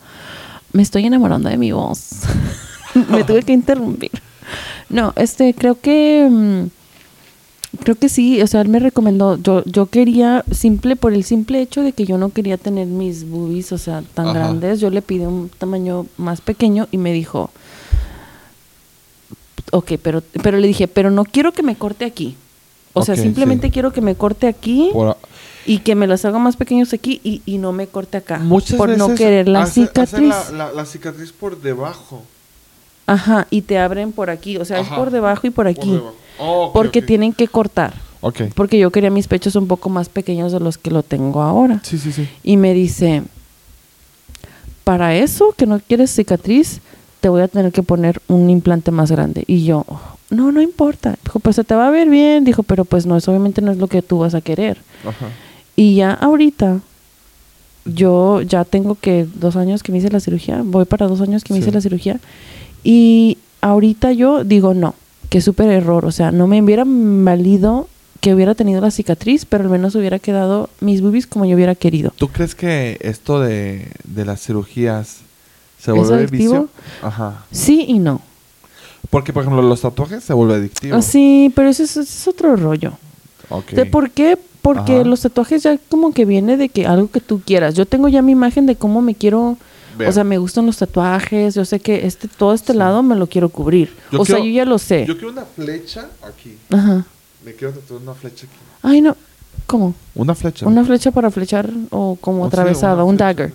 me 0.72 0.82
estoy 0.82 1.06
enamorando 1.06 1.48
de 1.48 1.56
mi 1.56 1.72
voz. 1.72 2.10
me 3.10 3.24
tuve 3.24 3.42
que 3.42 3.52
interrumpir. 3.52 4.10
No, 4.88 5.12
este, 5.16 5.54
creo 5.54 5.80
que... 5.80 6.28
mm, 6.30 6.79
Creo 7.82 7.94
que 7.96 8.08
sí, 8.08 8.40
o 8.42 8.46
sea, 8.46 8.60
él 8.60 8.68
me 8.68 8.78
recomendó, 8.78 9.36
yo, 9.42 9.64
yo 9.64 9.86
quería, 9.86 10.44
simple, 10.50 10.96
por 10.96 11.12
el 11.14 11.24
simple 11.24 11.60
hecho 11.62 11.82
de 11.82 11.92
que 11.92 12.04
yo 12.04 12.18
no 12.18 12.28
quería 12.30 12.56
tener 12.58 12.86
mis 12.86 13.28
boobies, 13.28 13.72
o 13.72 13.78
sea, 13.78 14.02
tan 14.14 14.26
Ajá. 14.28 14.34
grandes, 14.38 14.80
yo 14.80 14.90
le 14.90 15.00
pidí 15.02 15.24
un 15.24 15.50
tamaño 15.58 16.06
más 16.18 16.40
pequeño 16.40 16.88
y 16.90 16.98
me 16.98 17.12
dijo, 17.12 17.50
ok, 19.72 19.92
pero, 20.02 20.22
pero 20.42 20.58
le 20.58 20.66
dije, 20.66 20.88
pero 20.88 21.10
no 21.10 21.24
quiero 21.24 21.52
que 21.52 21.62
me 21.62 21.76
corte 21.76 22.04
aquí. 22.04 22.36
O 22.92 23.04
sea, 23.04 23.14
simplemente 23.16 23.68
sí. 23.68 23.72
quiero 23.72 23.92
que 23.92 24.00
me 24.00 24.16
corte 24.16 24.48
aquí 24.48 24.90
Por- 24.92 25.16
y 25.64 25.78
que 25.78 25.94
me 25.94 26.08
las 26.08 26.24
haga 26.24 26.38
más 26.40 26.56
pequeños 26.56 26.92
aquí 26.92 27.20
y, 27.22 27.40
y 27.46 27.58
no 27.58 27.70
me 27.72 27.86
corte 27.86 28.16
acá. 28.16 28.38
muchas 28.38 28.76
por 28.76 28.88
no 28.98 29.06
veces 29.08 29.18
querer 29.20 29.48
la 29.48 29.62
hace- 29.62 29.86
cicatriz. 29.86 30.28
la, 30.28 30.50
la- 30.52 30.72
la 30.72 30.84
cicatriz 30.84 31.30
por 31.32 31.60
debajo. 31.62 32.22
Ajá, 33.06 33.46
y 33.50 33.62
te 33.62 33.78
abren 33.78 34.10
por 34.12 34.28
aquí, 34.30 34.56
o 34.56 34.64
sea, 34.64 34.80
es 34.80 34.88
por 34.88 35.10
debajo 35.10 35.46
y 35.46 35.50
por 35.50 35.66
aquí. 35.68 35.90
debajo. 35.92 36.14
Oh, 36.40 36.70
porque 36.72 37.02
tienen 37.02 37.32
que 37.32 37.46
cortar. 37.48 37.94
Ok. 38.22 38.42
Porque 38.54 38.78
yo 38.78 38.90
quería 38.90 39.10
mis 39.10 39.28
pechos 39.28 39.54
un 39.56 39.66
poco 39.66 39.88
más 39.88 40.08
pequeños 40.08 40.52
de 40.52 40.60
los 40.60 40.78
que 40.78 40.90
lo 40.90 41.02
tengo 41.02 41.42
ahora. 41.42 41.80
Sí, 41.82 41.98
sí, 41.98 42.12
sí. 42.12 42.28
Y 42.42 42.56
me 42.56 42.74
dice, 42.74 43.22
para 44.84 45.14
eso 45.14 45.54
que 45.56 45.66
no 45.66 45.80
quieres 45.80 46.10
cicatriz, 46.14 46.80
te 47.20 47.28
voy 47.28 47.42
a 47.42 47.48
tener 47.48 47.72
que 47.72 47.82
poner 47.82 48.20
un 48.28 48.48
implante 48.50 48.90
más 48.90 49.10
grande. 49.10 49.44
Y 49.46 49.64
yo, 49.64 49.84
no, 50.30 50.52
no 50.52 50.60
importa. 50.62 51.16
Dijo, 51.24 51.38
pues 51.40 51.56
se 51.56 51.64
te 51.64 51.74
va 51.74 51.88
a 51.88 51.90
ver 51.90 52.08
bien. 52.08 52.44
Dijo, 52.44 52.62
pero 52.62 52.84
pues 52.84 53.06
no 53.06 53.16
es, 53.16 53.28
obviamente 53.28 53.60
no 53.62 53.70
es 53.72 53.78
lo 53.78 53.86
que 53.88 54.02
tú 54.02 54.18
vas 54.18 54.34
a 54.34 54.40
querer. 54.40 54.78
Ajá. 55.06 55.26
Y 55.76 55.94
ya 55.96 56.12
ahorita, 56.12 56.80
yo 57.84 58.42
ya 58.42 58.64
tengo 58.64 58.94
que 58.96 59.26
dos 59.34 59.56
años 59.56 59.82
que 59.82 59.92
me 59.92 59.98
hice 59.98 60.10
la 60.10 60.20
cirugía, 60.20 60.60
voy 60.64 60.84
para 60.84 61.08
dos 61.08 61.20
años 61.20 61.42
que 61.44 61.52
me 61.54 61.58
Sí. 61.60 61.62
hice 61.62 61.72
la 61.72 61.80
cirugía. 61.80 62.20
Y 62.84 63.38
ahorita 63.60 64.12
yo 64.12 64.44
digo, 64.44 64.74
no, 64.74 64.94
qué 65.30 65.40
súper 65.40 65.70
error. 65.70 66.04
O 66.04 66.12
sea, 66.12 66.30
no 66.32 66.46
me 66.46 66.60
hubiera 66.62 66.84
valido 66.86 67.88
que 68.20 68.34
hubiera 68.34 68.54
tenido 68.54 68.82
la 68.82 68.90
cicatriz, 68.90 69.46
pero 69.46 69.64
al 69.64 69.70
menos 69.70 69.94
hubiera 69.94 70.18
quedado 70.18 70.68
mis 70.80 71.00
boobies 71.00 71.26
como 71.26 71.46
yo 71.46 71.56
hubiera 71.56 71.74
querido. 71.74 72.12
¿Tú 72.16 72.28
crees 72.28 72.54
que 72.54 72.98
esto 73.00 73.40
de, 73.40 73.88
de 74.04 74.24
las 74.26 74.42
cirugías 74.42 75.20
se 75.78 75.92
¿Es 75.92 75.96
vuelve 75.96 76.14
adictivo? 76.16 76.52
vicio? 76.52 76.68
Ajá. 77.02 77.44
Sí 77.50 77.86
y 77.88 77.98
no. 77.98 78.20
Porque, 79.08 79.32
por 79.32 79.42
ejemplo, 79.42 79.62
los 79.62 79.80
tatuajes 79.80 80.22
se 80.22 80.34
vuelve 80.34 80.54
adictivo. 80.56 80.96
Ah, 80.96 81.02
sí, 81.02 81.50
pero 81.56 81.70
ese 81.70 81.84
es, 81.84 82.28
otro 82.28 82.54
rollo. 82.56 82.92
Ok. 83.48 83.70
¿De 83.70 83.86
por 83.86 84.10
qué? 84.10 84.38
Porque 84.60 84.96
Ajá. 84.96 85.04
los 85.04 85.22
tatuajes 85.22 85.62
ya 85.62 85.78
como 85.88 86.12
que 86.12 86.26
viene 86.26 86.58
de 86.58 86.68
que 86.68 86.86
algo 86.86 87.10
que 87.10 87.20
tú 87.20 87.40
quieras. 87.40 87.74
Yo 87.74 87.86
tengo 87.86 88.08
ya 88.08 88.20
mi 88.20 88.32
imagen 88.32 88.66
de 88.66 88.76
cómo 88.76 89.00
me 89.00 89.14
quiero... 89.14 89.56
O 90.08 90.12
sea, 90.12 90.24
me 90.24 90.38
gustan 90.38 90.66
los 90.66 90.76
tatuajes. 90.78 91.54
Yo 91.54 91.64
sé 91.64 91.80
que 91.80 92.06
este 92.06 92.28
todo 92.28 92.52
este 92.54 92.72
Sí. 92.72 92.78
lado 92.78 93.02
me 93.02 93.16
lo 93.16 93.26
quiero 93.26 93.48
cubrir. 93.48 93.92
Yo 94.10 94.20
o 94.20 94.24
sea, 94.24 94.38
yo 94.38 94.46
ya 94.46 94.64
lo 94.64 94.78
sé. 94.78 95.04
Yo 95.06 95.14
quiero 95.16 95.32
una 95.32 95.44
flecha 95.44 96.08
aquí. 96.22 96.56
Ajá. 96.70 97.04
Me 97.44 97.54
quiero 97.54 97.72
tatuar 97.74 98.02
una 98.02 98.14
flecha 98.14 98.46
aquí. 98.46 98.56
Ay, 98.82 99.00
no. 99.00 99.16
¿Cómo? 99.66 99.94
Una 100.14 100.34
flecha. 100.34 100.66
¿Una 100.66 100.84
flecha 100.84 101.10
para 101.10 101.30
flechar 101.30 101.70
o 101.90 102.16
como 102.20 102.44
atravesada? 102.46 103.04
un 103.04 103.16
flecha. 103.16 103.24
dagger. 103.26 103.52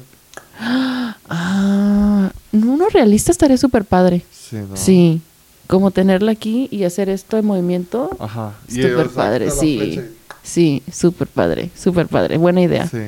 Ah, 1.27 2.31
uno 2.53 2.87
realista 2.89 3.31
estaría 3.31 3.57
súper 3.57 3.85
padre. 3.85 4.23
Sí, 4.31 4.57
no. 4.57 4.75
Sí. 4.75 5.21
Como 5.67 5.91
tenerla 5.91 6.31
aquí 6.31 6.67
y 6.71 6.83
hacer 6.83 7.09
esto 7.09 7.35
de 7.35 7.41
movimiento. 7.41 8.09
Ajá. 8.19 8.53
Súper 8.69 9.09
padre, 9.09 9.49
sí. 9.51 9.99
Sí, 10.43 10.83
súper 10.93 11.27
padre, 11.27 11.71
súper 11.75 12.07
padre. 12.07 12.37
Buena 12.37 12.61
idea. 12.61 12.87
Sí. 12.87 12.99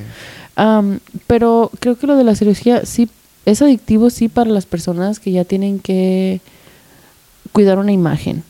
Pero 1.27 1.69
creo 1.79 1.95
que 1.97 2.07
lo 2.07 2.15
de 2.15 2.23
la 2.23 2.35
cirugía 2.35 2.85
sí 2.85 3.09
es 3.47 3.61
adictivo, 3.61 4.09
sí, 4.09 4.27
para 4.27 4.49
las 4.49 4.65
personas 4.65 5.21
que 5.21 5.31
ya 5.31 5.45
tienen 5.45 5.79
que 5.79 6.41
cuidar 7.53 7.79
una 7.79 7.93
imagen. 7.93 8.43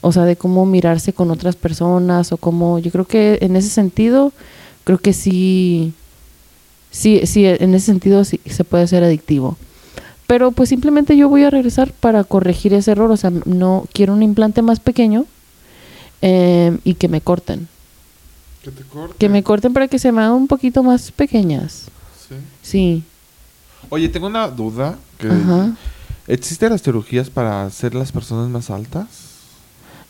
O 0.00 0.10
sea, 0.10 0.24
de 0.24 0.36
cómo 0.36 0.64
mirarse 0.64 1.12
con 1.12 1.30
otras 1.30 1.54
personas 1.54 2.32
o 2.32 2.38
cómo... 2.38 2.78
Yo 2.78 2.90
creo 2.90 3.04
que 3.04 3.38
en 3.42 3.56
ese 3.56 3.68
sentido, 3.68 4.32
creo 4.84 4.96
que 4.98 5.12
sí... 5.12 5.92
Sí, 6.90 7.20
sí, 7.26 7.44
en 7.44 7.74
ese 7.74 7.84
sentido 7.84 8.24
sí 8.24 8.40
se 8.46 8.64
puede 8.64 8.86
ser 8.86 9.04
adictivo. 9.04 9.58
Pero 10.26 10.50
pues 10.52 10.70
simplemente 10.70 11.14
yo 11.14 11.28
voy 11.28 11.42
a 11.42 11.50
regresar 11.50 11.92
para 11.92 12.24
corregir 12.24 12.72
ese 12.72 12.92
error. 12.92 13.10
O 13.10 13.18
sea, 13.18 13.30
no 13.44 13.84
quiero 13.92 14.14
un 14.14 14.22
implante 14.22 14.62
más 14.62 14.80
pequeño 14.80 15.26
em, 16.22 16.78
y 16.84 16.94
que 16.94 17.08
me 17.08 17.20
corten. 17.20 17.68
Que 18.62 18.70
te 18.70 18.82
corte. 18.82 19.14
Que 19.18 19.28
me 19.28 19.42
corten 19.42 19.74
para 19.74 19.88
que 19.88 19.98
se 19.98 20.10
me 20.10 20.22
hagan 20.22 20.32
un 20.32 20.48
poquito 20.48 20.82
más 20.82 21.12
pequeñas. 21.12 21.84
Sí. 22.26 22.34
Sí. 22.62 23.04
Oye, 23.90 24.08
tengo 24.08 24.26
una 24.26 24.48
duda. 24.48 24.96
Que 25.18 25.28
Ajá. 25.28 25.70
¿Existen 26.26 26.70
las 26.72 26.82
cirugías 26.82 27.30
para 27.30 27.64
hacer 27.64 27.94
las 27.94 28.12
personas 28.12 28.48
más 28.50 28.70
altas? 28.70 29.06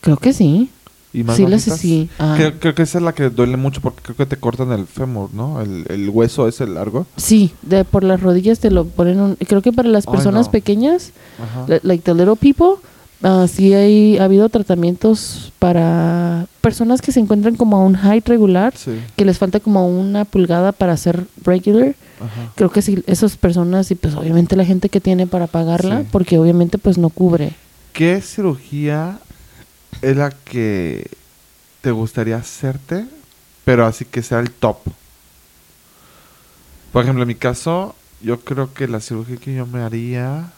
Creo 0.00 0.16
que 0.16 0.32
sí. 0.32 0.70
¿Y 1.12 1.22
más 1.24 1.36
Sí, 1.36 1.46
las 1.46 1.62
sí. 1.62 2.10
Ah. 2.18 2.34
Creo, 2.36 2.58
creo 2.60 2.74
que 2.74 2.82
esa 2.82 2.98
es 2.98 3.04
la 3.04 3.14
que 3.14 3.30
duele 3.30 3.56
mucho 3.56 3.80
porque 3.80 4.02
creo 4.02 4.16
que 4.16 4.26
te 4.26 4.36
cortan 4.36 4.72
el 4.72 4.86
fémur, 4.86 5.32
¿no? 5.32 5.62
El, 5.62 5.86
el 5.88 6.10
hueso 6.10 6.46
ese 6.48 6.66
largo. 6.66 7.06
Sí, 7.16 7.52
de 7.62 7.84
por 7.84 8.04
las 8.04 8.20
rodillas 8.20 8.58
te 8.58 8.70
lo 8.70 8.84
ponen. 8.86 9.18
un- 9.20 9.34
creo 9.36 9.62
que 9.62 9.72
para 9.72 9.88
las 9.88 10.06
Ay, 10.06 10.12
personas 10.12 10.46
no. 10.46 10.52
pequeñas, 10.52 11.12
Ajá. 11.42 11.78
like 11.82 12.02
the 12.04 12.12
little 12.14 12.36
people, 12.36 12.74
ah, 13.22 13.46
sí 13.50 13.72
hay 13.72 14.18
ha 14.18 14.24
habido 14.24 14.48
tratamientos 14.50 15.52
para 15.58 16.46
personas 16.60 17.00
que 17.00 17.10
se 17.12 17.20
encuentran 17.20 17.56
como 17.56 17.78
a 17.78 17.80
un 17.80 17.94
height 17.96 18.28
regular, 18.28 18.74
Sí. 18.76 18.92
que 19.16 19.24
les 19.24 19.38
falta 19.38 19.60
como 19.60 19.88
una 19.88 20.24
pulgada 20.26 20.72
para 20.72 20.96
ser 20.98 21.26
regular. 21.42 21.94
Ajá. 22.20 22.52
Creo 22.54 22.70
que 22.70 22.82
sí, 22.82 23.02
esas 23.06 23.36
personas 23.36 23.90
y 23.90 23.94
pues 23.94 24.14
obviamente 24.14 24.56
la 24.56 24.64
gente 24.64 24.88
que 24.88 25.00
tiene 25.00 25.26
para 25.26 25.46
pagarla, 25.46 26.00
Sí. 26.00 26.08
porque 26.10 26.38
obviamente 26.38 26.78
pues 26.78 26.98
no 26.98 27.08
cubre. 27.10 27.52
¿Qué 27.92 28.20
cirugía 28.20 29.18
es 30.02 30.16
la 30.16 30.30
que 30.30 31.10
te 31.80 31.90
gustaría 31.90 32.36
hacerte, 32.36 33.06
pero 33.64 33.86
así 33.86 34.04
que 34.04 34.22
sea 34.22 34.40
el 34.40 34.50
top? 34.50 34.78
Por 36.92 37.02
ejemplo, 37.02 37.22
en 37.22 37.28
mi 37.28 37.34
caso, 37.34 37.94
yo 38.22 38.40
creo 38.40 38.72
que 38.72 38.88
la 38.88 39.00
cirugía 39.00 39.36
que 39.36 39.54
yo 39.54 39.66
me 39.66 39.80
haría 39.82 40.50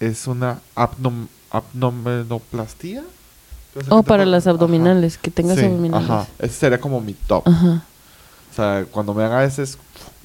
es 0.00 0.26
una 0.26 0.60
abdom 0.74 1.26
abdominoplastia. 1.50 3.02
Entonces, 3.68 3.92
O 3.92 4.02
te 4.02 4.08
para 4.08 4.24
las 4.26 4.44
ajá. 4.44 4.50
abdominales, 4.50 5.18
que 5.18 5.30
tengas 5.30 5.58
Sí, 5.58 5.64
abdominales. 5.64 6.08
Ajá, 6.10 6.26
ese 6.38 6.54
sería 6.54 6.80
como 6.80 7.00
mi 7.00 7.12
top. 7.14 7.46
Ajá. 7.46 7.84
O 8.50 8.54
sea, 8.54 8.86
cuando 8.90 9.12
me 9.12 9.22
haga 9.24 9.44
ese 9.44 9.62
es 9.64 9.76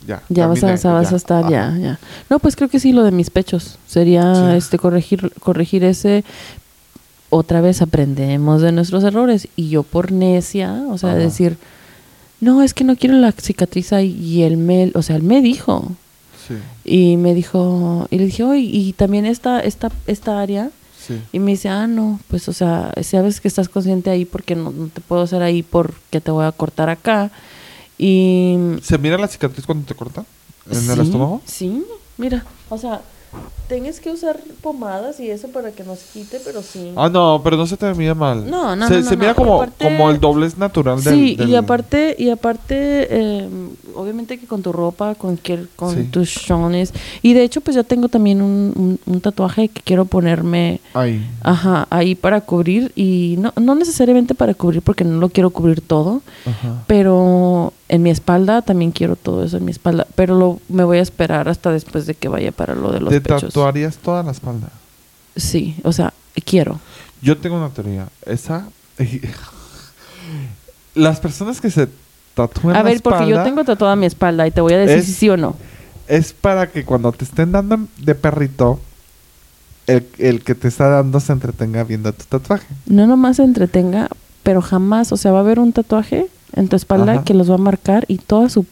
ya. 0.08 0.22
Ya 0.30 0.48
vas 0.48 0.64
a, 0.64 0.92
vas 0.94 1.12
a 1.14 1.16
estar, 1.16 1.50
ya, 1.50 1.76
ya. 1.80 2.00
No, 2.30 2.40
pues 2.40 2.56
creo 2.56 2.70
que 2.70 2.80
sí, 2.80 2.92
lo 2.92 3.04
de 3.04 3.12
mis 3.12 3.30
pechos. 3.30 3.78
Sería 3.88 4.34
Sí. 4.36 4.58
este 4.58 4.78
corregir, 4.80 5.32
corregir 5.40 5.84
ese. 5.84 6.24
Otra 7.30 7.62
vez 7.62 7.82
aprendemos 7.82 8.62
de 8.62 8.72
nuestros 8.72 9.04
errores. 9.04 9.48
Y 9.56 9.70
yo 9.70 9.84
por 9.84 10.12
necia, 10.12 10.84
o 10.90 10.98
sea, 10.98 11.12
Ajá. 11.12 11.20
decir, 11.20 11.58
no, 12.42 12.62
es 12.64 12.74
que 12.74 12.84
no 12.84 12.96
quiero 12.96 13.16
la 13.16 13.32
cicatriz 13.32 13.94
ahí. 13.94 14.12
Y 14.22 14.42
él 14.44 14.58
me, 14.58 14.92
o 14.96 15.02
sea, 15.02 15.16
él 15.16 15.24
me 15.24 15.42
dijo. 15.42 15.92
Sí, 16.48 16.56
Y 16.84 17.18
me 17.18 17.34
dijo, 17.36 18.08
y 18.10 18.18
le 18.18 18.26
dije, 18.26 18.44
oye, 18.44 18.60
y 18.62 18.94
también 18.94 19.26
esta, 19.28 19.60
esta, 19.62 19.92
esta 20.08 20.42
área. 20.42 20.72
sí. 21.08 21.14
Y 21.32 21.40
me 21.40 21.52
dice, 21.52 21.70
ah, 21.70 21.86
no, 21.88 22.20
pues, 22.28 22.50
o 22.50 22.54
sea, 22.54 22.92
sabes 23.04 23.40
que 23.40 23.48
estás 23.48 23.70
consciente 23.70 24.10
ahí 24.10 24.26
porque 24.26 24.56
no, 24.56 24.72
no 24.72 24.88
te 24.88 25.02
puedo 25.02 25.22
hacer 25.22 25.44
ahí 25.44 25.62
porque 25.64 26.20
te 26.20 26.32
voy 26.32 26.46
a 26.46 26.52
cortar 26.52 26.90
acá. 26.90 27.30
Y 28.04 28.58
¿Se 28.82 28.98
mira 28.98 29.16
la 29.20 29.28
cicatriz 29.28 29.64
cuando 29.64 29.86
te 29.86 29.94
cortan? 29.94 30.26
¿En 30.72 30.90
el 30.90 31.02
estómago? 31.02 31.40
Sí, 31.46 31.86
mira, 32.18 32.44
o 32.68 32.76
sea, 32.76 33.02
tienes 33.76 34.00
que 34.02 34.12
usar 34.12 34.40
pomadas 34.62 35.20
y 35.20 35.30
eso 35.30 35.48
para 35.48 35.72
que 35.72 35.84
no 35.84 35.96
se 35.96 36.06
quite, 36.14 36.40
pero 36.44 36.62
sí. 36.62 36.92
Ah, 36.96 37.10
no, 37.10 37.42
pero 37.44 37.56
no 37.58 37.66
se 37.66 37.78
te 37.78 37.94
mira 37.94 38.14
mal. 38.14 38.50
No, 38.50 38.76
no, 38.76 38.88
Se, 38.88 38.98
no, 39.00 39.04
se 39.04 39.12
no, 39.16 39.18
mira 39.20 39.30
no. 39.32 39.36
como, 39.36 39.56
aparte- 39.64 39.84
como 39.86 40.10
el 40.10 40.20
doblez 40.20 40.58
natural 40.58 41.02
del... 41.04 41.14
sí, 41.14 41.38
y 41.40 41.56
aparte, 41.56 42.16
y 42.20 42.30
aparte, 42.30 43.08
eh, 43.10 43.50
obviamente 43.96 44.38
que 44.40 44.46
con 44.48 44.62
tu 44.62 44.72
ropa, 44.72 45.16
con, 45.16 45.40
con 45.76 45.96
Sí. 45.96 46.04
tus 46.12 46.28
shones. 46.30 46.94
Y 47.22 47.34
de 47.34 47.44
hecho, 47.44 47.62
pues 47.62 47.76
ya 47.76 47.84
tengo 47.84 48.10
también 48.10 48.42
un, 48.42 48.74
un- 48.76 49.00
un 49.06 49.22
tatuaje 49.22 49.70
que 49.70 49.82
quiero 49.82 50.06
ponerme, 50.06 50.82
Ay. 50.94 51.26
ajá, 51.42 51.88
ahí 51.90 52.16
para 52.16 52.42
cubrir. 52.42 52.92
Y 52.96 53.36
no, 53.40 53.54
no 53.60 53.76
necesariamente 53.76 54.36
para 54.36 54.54
cubrir 54.54 54.82
porque 54.82 55.04
no 55.06 55.18
lo 55.20 55.30
quiero 55.30 55.50
cubrir 55.52 55.82
todo. 55.82 56.22
Ajá. 56.46 56.84
Pero 56.88 57.74
en 57.88 58.04
mi 58.04 58.10
espalda, 58.10 58.62
también 58.62 58.92
quiero 58.92 59.16
todo 59.18 59.44
eso 59.44 59.58
en 59.58 59.66
mi 59.66 59.72
espalda, 59.72 60.08
pero 60.16 60.36
lo, 60.38 60.60
me 60.70 60.84
voy 60.86 61.00
a 61.00 61.02
esperar 61.02 61.50
hasta 61.50 61.72
después 61.72 62.06
de 62.06 62.14
que 62.16 62.30
vaya 62.30 62.54
para 62.54 62.74
lo 62.74 62.90
de 62.92 63.02
los 63.02 63.10
¿Te 63.10 63.20
pechos. 63.20 63.54
Tatuarías 63.62 63.98
toda 63.98 64.24
la 64.24 64.32
espalda? 64.32 64.70
Sí, 65.36 65.76
o 65.84 65.92
sea, 65.94 66.14
quiero. 66.46 66.80
Yo 67.22 67.38
tengo 67.38 67.58
una 67.58 67.70
teoría. 67.70 68.08
Esa. 68.26 68.68
Las 70.96 71.20
personas 71.20 71.62
que 71.62 71.70
se 71.70 71.88
tatúan 72.36 72.76
A 72.76 72.80
la 72.80 72.84
ver, 72.84 73.02
porque 73.02 73.28
yo 73.28 73.44
tengo 73.44 73.64
tatuada 73.64 73.96
mi 73.96 74.06
espalda 74.06 74.46
y 74.48 74.52
te 74.52 74.62
voy 74.62 74.74
a 74.74 74.78
decir 74.80 74.98
Es- 74.98 75.06
si 75.06 75.14
sí 75.14 75.30
o 75.30 75.38
no. 75.38 75.56
Es 76.08 76.34
para 76.34 76.70
que 76.70 76.84
cuando 76.84 77.12
te 77.14 77.24
estén 77.24 77.54
dando 77.54 77.80
de 77.98 78.16
perrito, 78.16 78.80
el, 79.88 80.06
el 80.18 80.44
que 80.44 80.56
te 80.56 80.68
está 80.68 80.90
dando 80.90 81.20
se 81.22 81.32
entretenga 81.32 81.84
viendo 81.86 82.12
tu 82.12 82.26
tatuaje. 82.26 82.68
No 82.86 83.08
nomás 83.08 83.38
se 83.38 83.44
entretenga, 83.44 84.10
pero 84.44 84.62
jamás, 84.62 85.14
o 85.14 85.18
sea, 85.18 85.32
va 85.32 85.38
a 85.38 85.42
haber 85.42 85.60
un 85.60 85.72
tatuaje 85.72 86.28
en 86.54 86.68
tu 86.68 86.76
espalda 86.76 87.14
Ajá. 87.14 87.24
que 87.24 87.34
los 87.34 87.50
va 87.50 87.56
a 87.56 87.60
marcar 87.60 88.04
y 88.10 88.18
toda 88.18 88.50
su 88.50 88.66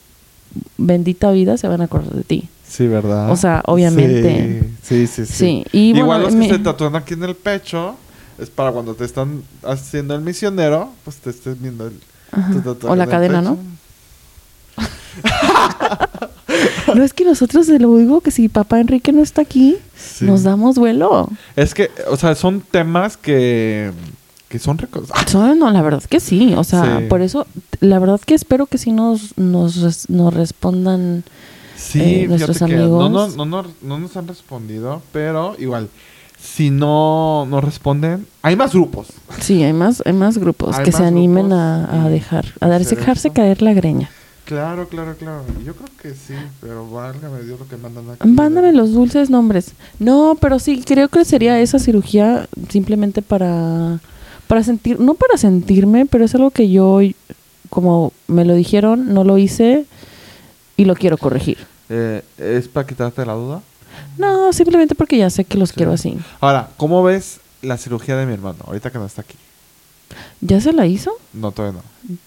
bendita 0.78 1.32
vida 1.32 1.56
se 1.58 1.70
van 1.70 1.80
a 1.80 1.86
acordar 1.86 2.14
de 2.14 2.24
ti. 2.24 2.50
Sí, 2.70 2.88
¿verdad? 2.88 3.32
O 3.32 3.36
sea, 3.36 3.62
obviamente. 3.66 4.62
Sí, 4.84 5.08
sí, 5.08 5.26
sí. 5.26 5.26
sí. 5.26 5.34
Sí, 5.34 5.66
y 5.72 5.98
Igual 5.98 6.22
los 6.22 6.32
que 6.34 6.38
mi- 6.38 6.50
se 6.50 6.60
tatúan 6.60 6.96
aquí 6.96 7.16
en 7.16 7.24
el 7.24 7.36
pecho, 7.36 7.96
es 8.38 8.50
para 8.50 8.72
cuando 8.72 8.94
te 8.94 9.04
están 9.06 9.42
haciendo 9.64 10.14
el 10.16 10.22
misionero, 10.22 10.92
pues 11.04 11.18
te 11.18 11.32
estés 11.32 11.60
viendo 11.60 11.88
el, 11.88 11.94
O 12.88 12.96
la 12.96 13.08
cadena, 13.08 13.40
pecho. 13.42 13.52
¿no? 13.52 13.58
No 16.96 17.04
es 17.04 17.14
que 17.14 17.24
nosotros 17.26 17.66
se 17.68 17.80
lo 17.80 17.96
digo 17.98 18.22
que 18.22 18.32
si 18.32 18.50
papá 18.50 18.80
Enrique 18.80 19.12
no 19.12 19.22
está 19.22 19.42
aquí, 19.42 19.78
Sí. 19.96 20.26
nos 20.26 20.44
damos 20.44 20.76
vuelo. 20.78 21.30
Es 21.56 21.74
que, 21.74 21.92
o 22.10 22.18
sea, 22.18 22.34
son 22.36 22.62
temas 22.62 23.16
que, 23.18 23.92
que 24.48 24.60
son 24.60 24.78
ricos. 24.78 25.10
So, 25.28 25.54
no, 25.56 25.70
la 25.72 25.82
verdad 25.82 26.02
que 26.10 26.20
sí. 26.20 26.54
O 26.58 26.64
sea, 26.64 27.00
Sí. 27.00 27.06
por 27.08 27.22
eso, 27.22 27.46
la 27.80 28.00
verdad 28.00 28.20
que 28.26 28.34
espero 28.34 28.66
que 28.66 28.78
sí 28.78 28.92
nos, 28.92 29.38
nos, 29.38 30.10
nos 30.10 30.34
respondan. 30.34 31.24
Sí, 31.80 32.02
eh, 32.02 32.28
nuestros 32.28 32.62
amigos. 32.62 32.90
no, 32.90 33.10
no, 33.10 33.28
no, 33.28 33.46
no, 33.46 33.66
no 33.82 34.00
nos 34.00 34.18
han 34.18 34.28
respondido, 34.28 35.02
pero 35.12 35.56
igual, 35.58 35.90
si 36.42 36.70
no 36.70 37.46
nos 37.50 37.64
responden, 37.64 38.26
hay 38.42 38.56
más 38.56 38.74
grupos. 38.74 39.08
Sí, 39.40 39.64
hay 39.64 39.74
más, 39.74 40.02
hay 40.06 40.14
más 40.14 40.38
grupos 40.38 40.78
Hay 40.78 40.86
que 40.86 40.92
se 40.92 41.04
animen 41.04 41.52
a, 41.52 42.10
dejar, 42.10 42.46
a 42.60 42.68
darse, 42.68 42.96
dejarse 42.96 43.32
caer 43.32 43.62
la 43.62 43.74
greña. 43.74 44.10
Claro, 44.46 44.88
claro, 44.88 45.16
claro. 45.16 45.44
Yo 45.64 45.76
creo 45.76 45.90
que 46.02 46.10
sí, 46.18 46.34
pero 46.60 46.90
válgame 46.90 47.44
Dios 47.44 47.60
lo 47.60 47.68
que 47.68 47.78
mandan 47.78 48.10
aquí. 48.10 48.28
Mándame 48.28 48.74
los 48.74 48.94
dulces 48.94 49.30
nombres. 49.30 49.74
No, 50.00 50.38
pero 50.42 50.58
sí, 50.60 50.82
creo 50.84 51.08
que 51.08 51.24
sería 51.24 51.60
esa 51.60 51.78
cirugía 51.78 52.48
simplemente 52.70 53.22
para, 53.22 54.00
para 54.48 54.64
sentir, 54.64 55.00
no 55.00 55.14
para 55.14 55.38
sentirme, 55.38 56.06
pero 56.08 56.26
es 56.26 56.34
algo 56.34 56.50
que 56.50 56.70
yo, 56.70 57.00
como 57.70 58.12
me 58.28 58.44
lo 58.44 58.56
dijeron, 58.56 59.14
no 59.14 59.24
lo 59.24 59.38
hice 59.38 59.86
y 60.78 60.86
lo 60.86 60.96
quiero 60.96 61.18
corregir. 61.18 61.69
Eh, 61.90 62.24
¿Es 62.38 62.68
para 62.68 62.86
quitarte 62.88 63.26
la 63.26 63.34
duda? 63.34 63.62
No, 64.18 64.54
simplemente 64.54 64.96
porque 64.96 65.18
ya 65.18 65.30
sé 65.30 65.44
que 65.46 65.58
los 65.58 65.70
Sí. 65.70 65.76
quiero 65.76 65.94
así. 65.94 66.18
Ahora, 66.40 66.70
¿cómo 66.78 67.04
ves 67.04 67.40
la 67.62 67.78
cirugía 67.78 68.16
de 68.16 68.26
mi 68.26 68.34
hermano? 68.34 68.58
Ahorita 68.66 68.92
que 68.92 68.98
no 69.00 69.06
está 69.06 69.22
aquí. 69.22 69.36
¿Ya 70.42 70.62
se 70.62 70.72
la 70.74 70.86
hizo? 70.86 71.12
No, 71.34 71.52
todavía 71.52 71.82
no. 71.82 72.18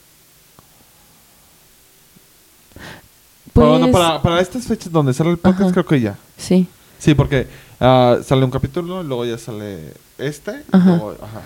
Pues, 3.53 3.69
bueno, 3.69 3.91
para, 3.93 4.23
para 4.23 4.41
estas 4.41 4.67
fechas 4.67 4.91
donde 4.91 5.13
sale 5.13 5.31
el 5.31 5.39
podcast, 5.39 5.63
Ajá. 5.63 5.73
creo 5.73 5.87
que 5.87 6.01
ya. 6.01 6.17
sí. 6.37 6.67
Sí, 6.99 7.15
porque 7.15 7.49
ah, 7.81 8.19
sale 8.25 8.45
un 8.45 8.51
capítulo, 8.53 9.03
luego 9.03 9.25
ya 9.25 9.37
sale 9.37 9.93
este. 10.19 10.63
Ajá. 10.71 10.91
luego- 10.91 11.17
ajá. 11.21 11.41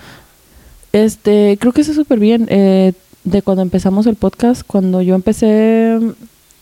Este, 0.91 1.57
creo 1.59 1.73
que 1.73 1.81
está 1.81 1.95
súper 1.95 2.19
bien. 2.19 2.45
Eh, 2.51 2.93
de 3.23 3.41
cuando 3.41 3.63
empezamos 3.63 4.05
el 4.05 4.15
podcast, 4.17 4.61
cuando 4.65 5.01
yo 5.01 5.15
empecé 5.15 5.99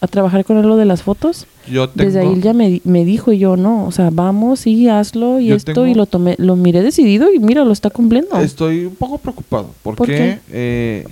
a 0.06 0.08
trabajar 0.08 0.46
con 0.46 0.58
él 0.58 0.66
lo 0.68 0.78
de 0.78 0.86
las 0.86 1.04
fotos, 1.04 1.46
Yo 1.70 1.90
tengo... 1.90 2.06
desde 2.06 2.22
ahí 2.22 2.40
ya 2.42 2.54
me, 2.54 2.82
me 2.86 3.04
dijo 3.06 3.32
y 3.32 3.38
yo 3.40 3.58
no, 3.58 3.86
o 3.86 3.92
sea, 3.92 4.10
vamos 4.12 4.66
y 4.68 4.88
hazlo 4.90 5.40
y 5.40 5.52
esto 5.52 5.74
tengo- 5.74 5.88
y 5.88 5.94
lo 5.94 6.06
tomé, 6.06 6.36
lo 6.38 6.56
miré 6.56 6.82
decidido 6.82 7.32
y 7.34 7.40
mira, 7.40 7.64
lo 7.66 7.72
está 7.72 7.90
cumpliendo. 7.90 8.38
Estoy 8.40 8.86
un 8.86 8.96
poco 8.96 9.18
preocupado 9.18 9.72
porque 9.84 9.98
¿Por 9.98 10.08
qué? 10.08 10.40
eh, 10.52 11.08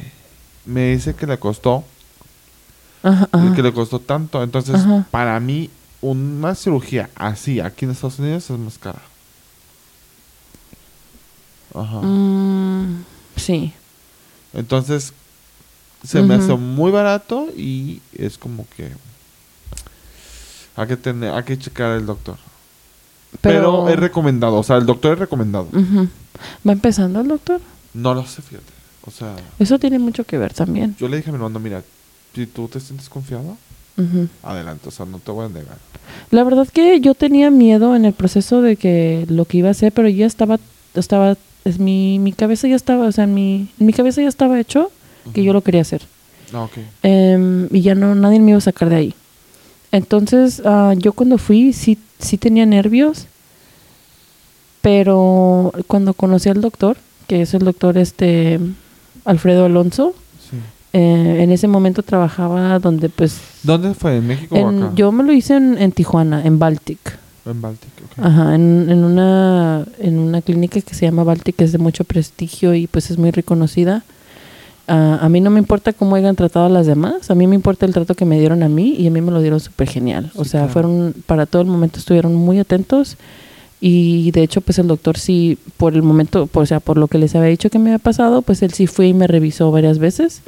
me 0.66 0.92
dice 0.94 1.14
que 1.14 1.28
le 1.28 1.38
costó, 1.38 1.84
Ajá, 3.04 3.28
ajá. 3.32 3.54
que 3.56 3.62
le 3.62 3.74
costó 3.74 4.00
tanto. 4.00 4.42
Entonces, 4.42 4.76
Ajá. 4.76 5.06
para 5.12 5.40
mí, 5.40 5.70
una 6.02 6.56
cirugía 6.56 7.10
así 7.16 7.60
aquí 7.60 7.86
en 7.86 7.92
Estados 7.92 8.20
Unidos 8.20 8.50
es 8.50 8.58
más 8.58 8.78
cara. 8.78 9.02
Ajá. 11.74 12.00
Mm, 12.02 13.04
sí. 13.36 13.74
Entonces, 14.54 15.14
se 16.04 16.22
me 16.22 16.36
hace 16.36 16.54
muy 16.56 16.92
barato 16.92 17.48
y 17.56 18.02
es 18.14 18.38
como 18.38 18.66
que 18.76 18.92
hay 20.76 20.88
que 20.88 20.98
tener, 20.98 21.34
hay 21.34 21.44
que 21.44 21.58
checar 21.58 21.98
el 21.98 22.06
doctor. 22.06 22.36
Pero, 23.42 23.86
Pero, 23.86 23.90
es 23.90 24.00
recomendado, 24.00 24.56
o 24.58 24.64
sea, 24.64 24.78
el 24.78 24.86
doctor 24.86 25.14
es 25.14 25.20
recomendado. 25.20 25.68
¿Va 26.68 26.72
empezando 26.72 27.22
el 27.22 27.28
doctor? 27.28 27.62
No 27.94 28.14
lo 28.14 28.26
sé, 28.26 28.42
fíjate. 28.42 28.74
O 29.06 29.12
sea, 29.12 29.36
Eso 29.60 29.80
tiene 29.80 30.00
mucho 30.00 30.24
que 30.24 30.38
ver 30.38 30.54
también. 30.54 30.96
yo 31.00 31.08
le 31.08 31.18
dije 31.18 31.30
a 31.30 31.34
mi 31.34 31.38
hermano, 31.38 31.60
mira, 31.60 31.84
si 32.34 32.46
tú 32.48 32.68
te 32.68 32.80
sientes 32.80 33.10
confiado, 33.10 33.58
adelante, 34.42 34.90
o 34.90 34.92
sea, 34.92 35.06
no 35.06 35.20
te 35.20 35.32
voy 35.32 35.46
a 35.46 35.50
negar. 35.50 35.78
La 36.32 36.44
verdad 36.44 36.68
que 36.68 37.00
yo 37.00 37.14
tenía 37.14 37.52
miedo 37.52 37.96
en 37.96 38.06
el 38.06 38.14
proceso 38.14 38.62
de 38.62 38.76
que 38.76 39.26
lo 39.30 39.46
que 39.46 39.58
iba 39.60 39.70
a 39.70 39.72
hacer, 39.72 39.92
pero 39.92 40.10
ya 40.10 40.26
estaba, 40.26 40.60
estaba, 40.96 41.38
es 41.66 41.80
mi, 41.80 42.20
mi 42.20 42.34
cabeza 42.34 42.68
ya 42.68 42.76
estaba, 42.76 43.06
o 43.08 43.12
sea, 43.12 43.28
mi, 43.28 43.70
mi 43.78 43.94
cabeza 43.94 44.22
ya 44.22 44.28
estaba 44.28 44.60
hecho 44.60 44.92
que 45.34 45.44
yo 45.44 45.54
lo 45.54 45.62
quería 45.62 45.82
hacer. 45.82 46.02
Ah. 46.54 46.68
Em, 47.02 47.68
y 47.72 47.82
ya 47.82 47.96
no, 47.96 48.14
nadie 48.16 48.40
me 48.40 48.52
iba 48.52 48.58
a 48.58 48.62
sacar 48.62 48.90
de 48.90 48.96
ahí. 48.96 49.14
Entonces, 49.92 50.62
ah, 50.66 50.94
yo 50.98 51.14
cuando 51.14 51.38
fui, 51.38 51.74
sí, 51.74 51.98
sí 52.20 52.38
tenía 52.38 52.66
nervios, 52.66 53.28
pero 54.82 55.72
cuando 55.88 56.14
conocí 56.14 56.50
al 56.50 56.62
doctor, 56.62 56.98
que 57.28 57.42
es 57.42 57.54
el 57.54 57.64
doctor 57.64 57.98
este 57.98 58.60
Alfredo 59.26 59.66
Alonso, 59.66 60.14
Sí. 60.50 60.58
eh, 60.94 61.38
en 61.42 61.52
ese 61.52 61.68
momento 61.68 62.04
trabajaba 62.04 62.78
donde 62.80 63.10
pues... 63.10 63.40
¿Dónde 63.64 63.94
fue? 63.94 64.18
¿En 64.18 64.28
México 64.28 64.56
o 64.56 64.68
acá? 64.70 64.92
yo 64.96 65.12
me 65.12 65.24
lo 65.24 65.32
hice 65.32 65.56
en, 65.56 65.78
en 65.78 65.92
Tijuana, 65.94 66.44
en 66.46 66.60
Baltic. 66.60 67.18
En 67.46 67.62
Baltic, 67.62 67.90
ok. 68.06 68.26
Ajá, 68.26 68.56
en, 68.56 68.88
en, 68.90 69.04
una, 69.04 69.86
en 70.00 70.20
una 70.20 70.42
clínica 70.42 70.82
que 70.82 70.94
se 70.96 71.06
llama 71.06 71.24
Baltic, 71.24 71.56
que 71.56 71.64
es 71.64 71.72
de 71.72 71.78
mucho 71.78 72.04
prestigio 72.04 72.74
y 72.74 72.88
pues 72.88 73.10
es 73.10 73.18
muy 73.18 73.32
reconocida. 73.32 74.04
Ah, 74.88 75.20
a 75.22 75.30
mí 75.30 75.40
no 75.40 75.50
me 75.50 75.60
importa 75.60 75.94
cómo 75.94 76.16
hayan 76.16 76.36
tratado 76.36 76.66
a 76.66 76.70
las 76.70 76.86
demás, 76.86 77.32
a 77.32 77.36
mí 77.36 77.48
me 77.48 77.56
importa 77.56 77.86
el 77.86 77.94
trato 77.94 78.16
que 78.16 78.26
me 78.26 78.38
dieron 78.38 78.64
a 78.64 78.70
mí 78.70 78.96
y 78.98 79.08
a 79.08 79.12
mí 79.12 79.22
me 79.22 79.32
lo 79.32 79.42
dieron 79.42 79.60
súper 79.60 79.88
genial. 79.88 80.32
o 80.36 80.44
sea, 80.44 80.62
claro. 80.62 80.74
fueron, 80.74 81.16
para 81.26 81.46
todo 81.46 81.62
el 81.62 81.70
momento 81.70 82.00
estuvieron 82.00 82.36
muy 82.36 82.60
atentos 82.60 83.18
y 83.80 84.32
de 84.32 84.44
hecho 84.44 84.62
pues 84.62 84.80
el 84.80 84.88
doctor 84.88 85.18
sí, 85.18 85.58
por 85.78 85.94
el 85.94 86.04
momento, 86.04 86.48
por, 86.48 86.64
o 86.64 86.66
sea, 86.66 86.80
por 86.80 86.98
lo 86.98 87.08
que 87.08 87.18
les 87.18 87.36
había 87.36 87.50
dicho 87.50 87.70
que 87.70 87.80
me 87.80 87.92
había 87.92 88.00
pasado, 88.00 88.42
pues 88.42 88.62
él 88.62 88.74
sí 88.74 88.88
fue 88.88 89.08
y 89.08 89.14
me 89.14 89.28
revisó 89.28 89.72
varias 89.72 90.00
veces. 90.00 90.42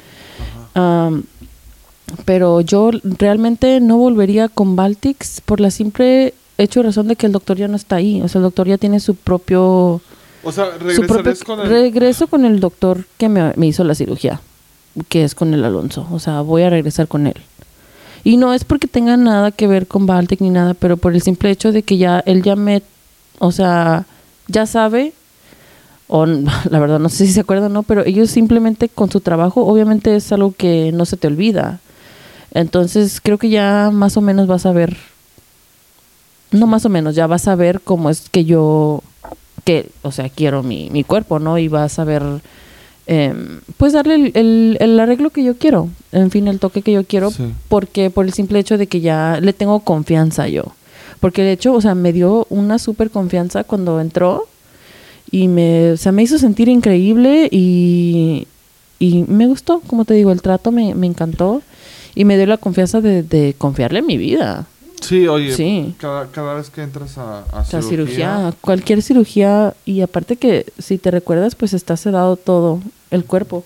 Pero 2.24 2.60
yo 2.60 2.90
realmente 3.02 3.80
no 3.80 3.98
volvería 3.98 4.48
con 4.48 4.76
Baltics 4.76 5.40
por 5.40 5.60
la 5.60 5.70
simple 5.70 6.34
hecho 6.58 6.80
y 6.80 6.82
razón 6.84 7.08
de 7.08 7.16
que 7.16 7.26
el 7.26 7.32
doctor 7.32 7.56
ya 7.56 7.68
no 7.68 7.76
está 7.76 7.96
ahí. 7.96 8.22
O 8.22 8.28
sea, 8.28 8.38
el 8.38 8.44
doctor 8.44 8.68
ya 8.68 8.78
tiene 8.78 9.00
su 9.00 9.14
propio... 9.14 10.00
O 10.46 10.52
sea, 10.52 10.70
con 11.44 11.60
el... 11.60 11.68
Regreso 11.68 12.26
con 12.28 12.44
el 12.44 12.60
doctor 12.60 13.04
que 13.18 13.28
me, 13.28 13.52
me 13.56 13.66
hizo 13.66 13.84
la 13.84 13.94
cirugía, 13.94 14.40
que 15.08 15.24
es 15.24 15.34
con 15.34 15.52
el 15.52 15.64
Alonso. 15.64 16.06
O 16.10 16.18
sea, 16.18 16.40
voy 16.40 16.62
a 16.62 16.70
regresar 16.70 17.08
con 17.08 17.26
él. 17.26 17.36
Y 18.24 18.36
no 18.38 18.54
es 18.54 18.64
porque 18.64 18.88
tenga 18.88 19.16
nada 19.16 19.50
que 19.50 19.66
ver 19.66 19.86
con 19.86 20.06
Baltic 20.06 20.40
ni 20.40 20.50
nada, 20.50 20.74
pero 20.74 20.96
por 20.96 21.14
el 21.14 21.22
simple 21.22 21.50
hecho 21.50 21.72
de 21.72 21.82
que 21.82 21.98
ya 21.98 22.20
él 22.20 22.42
ya 22.42 22.56
me... 22.56 22.82
O 23.38 23.52
sea, 23.52 24.06
ya 24.48 24.66
sabe 24.66 25.12
o 26.08 26.26
la 26.70 26.78
verdad 26.78 26.98
no 26.98 27.08
sé 27.08 27.26
si 27.26 27.32
se 27.32 27.40
acuerdan 27.40 27.72
o 27.72 27.74
no, 27.74 27.82
pero 27.82 28.04
ellos 28.04 28.30
simplemente 28.30 28.88
con 28.88 29.10
su 29.10 29.20
trabajo, 29.20 29.64
obviamente 29.64 30.16
es 30.16 30.30
algo 30.32 30.52
que 30.52 30.92
no 30.92 31.04
se 31.04 31.16
te 31.16 31.26
olvida. 31.26 31.80
Entonces 32.52 33.20
creo 33.20 33.38
que 33.38 33.50
ya 33.50 33.90
más 33.92 34.16
o 34.16 34.20
menos 34.20 34.46
vas 34.46 34.66
a 34.66 34.72
ver, 34.72 34.96
no 36.52 36.66
más 36.66 36.84
o 36.84 36.88
menos, 36.88 37.14
ya 37.14 37.26
vas 37.26 37.48
a 37.48 37.54
ver 37.54 37.80
cómo 37.80 38.08
es 38.08 38.28
que 38.30 38.44
yo, 38.44 39.02
que, 39.66 39.90
o 40.02 40.12
sea, 40.12 40.30
quiero 40.30 40.62
mi, 40.62 40.88
mi 40.90 41.04
cuerpo, 41.04 41.38
¿no? 41.40 41.58
Y 41.58 41.68
vas 41.68 41.98
a 41.98 42.04
ver, 42.04 42.22
em, 43.06 43.60
pues 43.76 43.92
darle 43.92 44.14
el, 44.14 44.30
el- 44.34 44.76
el 44.80 44.98
arreglo 45.00 45.30
que 45.30 45.44
yo 45.44 45.56
quiero, 45.58 45.88
en 46.12 46.30
fin, 46.30 46.48
el 46.48 46.58
toque 46.58 46.80
que 46.82 46.92
yo 46.92 47.04
quiero, 47.04 47.30
Sí. 47.30 47.44
porque 47.68 48.08
por 48.10 48.24
el 48.24 48.32
simple 48.32 48.58
hecho 48.60 48.78
de 48.78 48.86
que 48.86 49.00
ya 49.00 49.38
le 49.42 49.52
tengo 49.52 49.80
confianza 49.80 50.48
yo. 50.48 50.64
Porque 51.20 51.42
de 51.42 51.52
hecho, 51.52 51.74
o 51.74 51.80
sea, 51.80 51.94
me 51.94 52.12
dio 52.12 52.46
una 52.50 52.78
súper 52.78 53.10
confianza 53.10 53.64
cuando 53.64 54.00
entró 54.00 54.44
y 55.30 55.48
me, 55.48 55.92
o 55.92 55.96
sea, 55.96 56.12
me 56.12 56.22
hizo 56.22 56.38
sentir 56.38 56.68
increíble 56.68 57.48
y, 57.50 58.46
y 58.98 59.24
me 59.28 59.46
gustó, 59.46 59.80
como 59.86 60.04
te 60.04 60.14
digo, 60.14 60.30
el 60.32 60.42
trato 60.42 60.70
me, 60.72 60.94
me 60.94 61.06
encantó 61.06 61.62
y 62.14 62.24
me 62.24 62.36
dio 62.36 62.46
la 62.46 62.56
confianza 62.58 63.00
de, 63.00 63.22
de 63.22 63.54
confiarle 63.58 64.02
mi 64.02 64.16
vida. 64.16 64.66
Sí, 65.00 65.28
oye, 65.28 65.54
Sí. 65.54 65.94
Cada, 65.98 66.26
cada 66.30 66.54
vez 66.54 66.70
que 66.70 66.82
entras 66.82 67.18
a, 67.18 67.42
a 67.44 67.64
cirugía, 67.64 68.52
cualquier 68.60 69.02
cirugía 69.02 69.74
y 69.84 70.00
aparte 70.00 70.36
que 70.36 70.72
si 70.78 70.98
te 70.98 71.10
recuerdas, 71.10 71.54
pues 71.54 71.74
está 71.74 71.96
sedado 71.96 72.36
todo 72.36 72.80
el 73.10 73.24
cuerpo. 73.24 73.64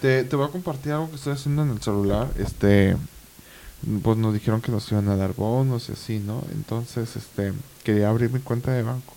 Te, 0.00 0.22
te 0.24 0.36
voy 0.36 0.46
a 0.46 0.50
compartir 0.50 0.92
algo 0.92 1.10
que 1.10 1.16
estoy 1.16 1.32
haciendo 1.32 1.62
en 1.62 1.70
el 1.70 1.82
celular. 1.82 2.28
Este, 2.38 2.96
pues 4.02 4.16
nos 4.16 4.32
dijeron 4.34 4.60
que 4.60 4.70
nos 4.70 4.90
iban 4.92 5.08
a 5.08 5.16
dar 5.16 5.34
bonos 5.34 5.88
y 5.88 5.92
así, 5.92 6.18
¿no? 6.20 6.42
Entonces, 6.52 7.16
este, 7.16 7.52
quería 7.82 8.08
abrir 8.08 8.30
mi 8.30 8.40
cuenta 8.40 8.72
de 8.72 8.82
banco. 8.82 9.14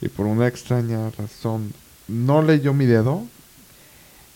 Y 0.00 0.08
por 0.08 0.26
una 0.26 0.46
extraña 0.46 1.10
razón, 1.18 1.72
no 2.06 2.42
leyó 2.42 2.74
mi 2.74 2.86
dedo. 2.86 3.24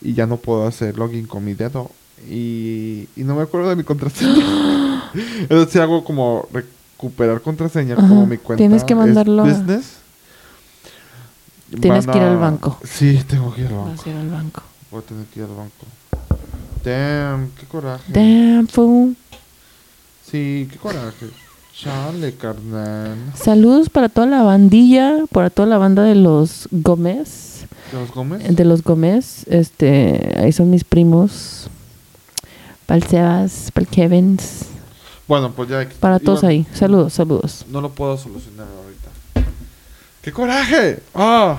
Y 0.01 0.13
ya 0.13 0.25
no 0.25 0.37
puedo 0.37 0.65
hacer 0.65 0.97
login 0.97 1.27
con 1.27 1.45
mi 1.45 1.53
dedo. 1.53 1.91
Y, 2.29 3.07
y 3.15 3.23
no 3.23 3.35
me 3.35 3.43
acuerdo 3.43 3.69
de 3.69 3.75
mi 3.75 3.83
contraseña. 3.83 5.11
Entonces 5.41 5.75
hago 5.77 6.03
como 6.03 6.47
recuperar 6.51 7.41
contraseña 7.41 7.95
Ajá. 7.95 8.07
como 8.07 8.25
mi 8.25 8.37
cuenta. 8.37 8.57
Tienes 8.61 8.83
que 8.83 8.95
mandarlo 8.95 9.43
business. 9.43 9.97
Tienes 11.79 12.05
que 12.05 12.17
ir 12.17 12.23
al 12.23 12.37
banco. 12.37 12.77
Sí, 12.83 13.19
tengo 13.27 13.53
que 13.53 13.61
ir 13.61 13.67
al 13.67 13.73
banco. 13.75 13.89
Vas 13.91 14.05
a 14.05 14.09
ir 14.09 14.15
al 14.17 14.29
banco. 14.29 14.63
Voy 14.91 14.99
a 14.99 15.03
tener 15.03 15.25
que 15.25 15.39
ir 15.39 15.45
al 15.45 15.55
banco. 15.55 15.85
Damn, 16.83 17.51
qué 17.51 17.65
coraje. 17.65 18.11
Damn, 18.11 18.67
fool. 18.67 19.15
Sí, 20.29 20.67
qué 20.71 20.77
coraje. 20.77 21.27
Chale, 21.73 22.33
carnal. 22.35 23.17
Saludos 23.35 23.89
para 23.89 24.09
toda 24.09 24.27
la 24.27 24.43
bandilla, 24.43 25.25
para 25.31 25.49
toda 25.49 25.67
la 25.67 25.77
banda 25.77 26.03
de 26.03 26.15
los 26.15 26.67
Gómez. 26.71 27.65
¿De 27.91 27.99
los 27.99 28.11
Gómez? 28.11 28.55
De 28.55 28.65
los 28.65 28.83
Gómez. 28.83 29.45
Este, 29.47 30.35
ahí 30.37 30.51
son 30.51 30.69
mis 30.69 30.83
primos. 30.83 31.69
Para 32.91 32.97
el 32.97 33.03
Sebas, 33.09 33.71
para 33.73 33.85
el 33.85 33.87
Kevins. 33.89 34.65
Bueno, 35.25 35.53
pues 35.55 35.69
ya. 35.69 35.87
Para 36.01 36.19
todos 36.19 36.43
ahí. 36.43 36.65
Saludos, 36.73 37.13
saludos. 37.13 37.65
No 37.69 37.79
lo 37.79 37.89
puedo 37.91 38.17
solucionar 38.17 38.67
ahorita. 38.67 39.49
¡Qué 40.21 40.33
coraje! 40.33 40.99
¡Ah! 41.15 41.57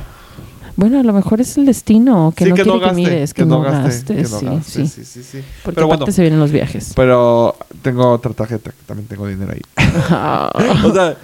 Bueno, 0.76 1.00
a 1.00 1.02
lo 1.02 1.14
mejor 1.14 1.40
es 1.40 1.56
el 1.56 1.64
destino 1.64 2.34
que 2.36 2.44
Sí, 2.44 2.50
no 2.50 2.56
que 2.56 2.62
quiere 2.64 2.78
no 2.78 2.86
que 2.86 2.92
mires, 2.94 3.32
que, 3.32 3.46
no 3.46 3.62
gastes. 3.62 4.30
no 4.30 4.38
sí, 4.40 4.44
gaste, 4.44 4.70
sí. 4.70 4.86
sí, 4.86 5.04
sí, 5.06 5.22
sí. 5.22 5.42
Porque 5.62 5.76
Pero 5.76 5.86
aparte 5.86 6.02
bueno, 6.02 6.12
se 6.12 6.20
vienen 6.20 6.38
los 6.38 6.52
viajes. 6.52 6.92
pero 6.94 7.56
tengo 7.80 8.10
otra 8.12 8.34
tarjeta 8.34 8.70
que 8.70 8.76
también 8.84 9.08
tengo 9.08 9.26
dinero 9.26 9.54
ahí. 9.54 9.62
o 10.84 10.92
sea, 10.92 11.16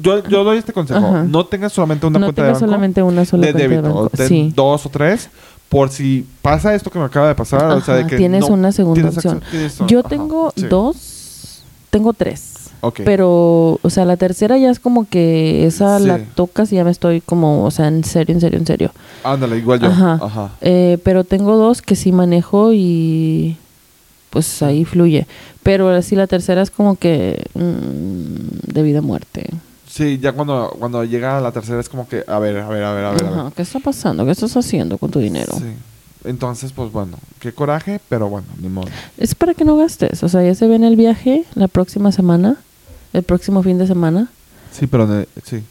yo, 0.00 0.26
yo 0.26 0.44
doy 0.44 0.56
este 0.56 0.72
consejo. 0.72 0.98
Ajá. 1.04 1.24
No 1.24 1.44
tengas 1.44 1.74
solamente 1.74 2.06
una 2.06 2.20
no 2.20 2.26
cuenta 2.28 2.40
de 2.40 2.46
tengas 2.48 2.60
banco 2.62 2.72
solamente 2.72 3.02
una 3.02 3.24
sola 3.26 3.48
de 3.48 3.52
cuenta 3.52 3.68
débito. 3.68 3.82
de 3.88 3.94
banco. 3.94 4.10
ten 4.16 4.28
Sí. 4.28 4.52
dos 4.56 4.86
o 4.86 4.88
tres. 4.88 5.28
Por 5.68 5.90
si 5.90 6.24
pasa 6.42 6.74
esto 6.74 6.90
que 6.90 6.98
me 6.98 7.04
acaba 7.06 7.28
de 7.28 7.34
pasar. 7.34 7.64
o 7.72 7.80
sea, 7.80 7.96
de 7.96 8.06
que 8.06 8.16
tienes 8.16 8.42
no 8.48 8.54
una 8.54 8.72
segunda 8.72 9.00
tienes 9.10 9.16
opción. 9.16 9.42
acceso- 9.42 9.86
Yo 9.86 10.00
ajá, 10.00 10.08
tengo 10.08 10.52
sí. 10.56 10.66
dos, 10.66 11.62
tengo 11.90 12.12
tres. 12.12 12.52
Ok. 12.82 13.00
Pero, 13.04 13.80
o 13.82 13.90
sea, 13.90 14.04
la 14.04 14.16
tercera 14.16 14.58
ya 14.58 14.70
es 14.70 14.78
como 14.78 15.08
que 15.08 15.66
esa 15.66 15.98
la 15.98 16.18
tocas 16.18 16.70
y 16.72 16.76
ya 16.76 16.84
me 16.84 16.90
estoy 16.90 17.20
como, 17.20 17.64
o 17.64 17.70
sea, 17.70 17.88
en 17.88 18.04
serio, 18.04 18.34
en 18.34 18.40
serio, 18.40 18.58
en 18.58 18.66
serio. 18.66 18.92
Ándale, 19.24 19.56
igual 19.58 19.80
yo. 19.80 19.88
Ajá. 19.88 20.18
Ajá. 20.22 20.50
Eh, 20.60 20.98
pero 21.02 21.24
tengo 21.24 21.56
dos 21.56 21.82
que 21.82 21.96
sí 21.96 22.12
manejo 22.12 22.72
y 22.72 23.56
pues 24.30 24.62
ahí 24.62 24.84
fluye. 24.84 25.26
Pero 25.62 25.88
así 25.88 26.14
la 26.14 26.26
tercera 26.28 26.62
es 26.62 26.70
como 26.70 26.94
que 26.96 27.44
mm, 27.54 28.72
de 28.72 28.82
vida 28.82 28.98
a 28.98 29.02
muerte. 29.02 29.50
Sí, 29.96 30.18
ya 30.18 30.32
cuando, 30.32 30.76
cuando 30.78 31.02
llega 31.04 31.40
la 31.40 31.52
tercera 31.52 31.80
es 31.80 31.88
como 31.88 32.06
que, 32.06 32.22
a 32.26 32.38
ver, 32.38 32.58
a 32.58 32.68
ver, 32.68 32.84
a 32.84 32.92
ver, 32.92 33.04
a 33.06 33.10
ver. 33.12 33.24
a 33.24 33.30
ver. 33.30 33.38
Ajá, 33.40 33.52
¿Qué 33.56 33.62
está 33.62 33.80
pasando? 33.80 34.26
¿Qué 34.26 34.32
estás 34.32 34.54
haciendo 34.54 34.98
con 34.98 35.10
tu 35.10 35.20
dinero? 35.20 35.54
Sí. 35.56 35.72
Entonces, 36.24 36.72
pues 36.72 36.92
bueno, 36.92 37.16
qué 37.40 37.52
coraje, 37.52 37.98
pero 38.10 38.28
bueno, 38.28 38.46
ni 38.60 38.68
modo. 38.68 38.88
Es 39.16 39.34
para 39.34 39.54
que 39.54 39.64
no 39.64 39.74
gastes. 39.78 40.22
O 40.22 40.28
sea, 40.28 40.42
ya 40.42 40.54
se 40.54 40.68
viene 40.68 40.86
el 40.86 40.96
viaje 40.96 41.44
la 41.54 41.66
próxima 41.66 42.12
semana, 42.12 42.56
el 43.14 43.22
próximo 43.22 43.62
fin 43.62 43.78
de 43.78 43.86
semana. 43.86 44.28
Sí, 44.70 44.86
pero 44.86 45.06
ne- 45.06 45.28
sí. 45.46 45.62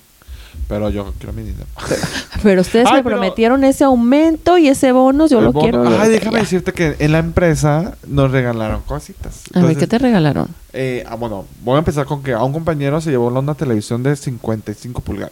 Pero 0.67 0.89
yo 0.89 1.13
quiero 1.17 1.33
mi 1.33 1.43
dinero. 1.43 1.65
Pero 2.43 2.61
ustedes 2.61 2.87
Ay, 2.87 2.97
me 2.97 3.03
pero- 3.03 3.15
prometieron 3.17 3.63
ese 3.63 3.83
aumento 3.83 4.57
y 4.57 4.67
ese 4.67 4.91
bonus, 4.91 5.29
yo 5.31 5.39
El 5.39 5.45
lo 5.45 5.51
bono- 5.53 5.63
quiero. 5.63 5.99
Ay, 6.01 6.09
déjame 6.09 6.37
ya. 6.37 6.41
decirte 6.41 6.73
que 6.73 6.95
en 6.99 7.11
la 7.11 7.19
empresa 7.19 7.95
nos 8.07 8.31
regalaron 8.31 8.81
cositas. 8.81 9.41
A 9.53 9.61
ver, 9.61 9.77
¿qué 9.77 9.87
te 9.87 9.97
regalaron? 9.99 10.47
eh, 10.73 11.03
ah, 11.07 11.15
bueno, 11.15 11.45
voy 11.63 11.75
a 11.75 11.79
empezar 11.79 12.05
con 12.05 12.21
que 12.21 12.33
a 12.33 12.43
un 12.43 12.51
compañero 12.53 12.99
se 13.01 13.09
llevó 13.11 13.27
una 13.27 13.53
televisión 13.55 14.03
de 14.03 14.15
55 14.15 15.01
pulgadas. 15.01 15.31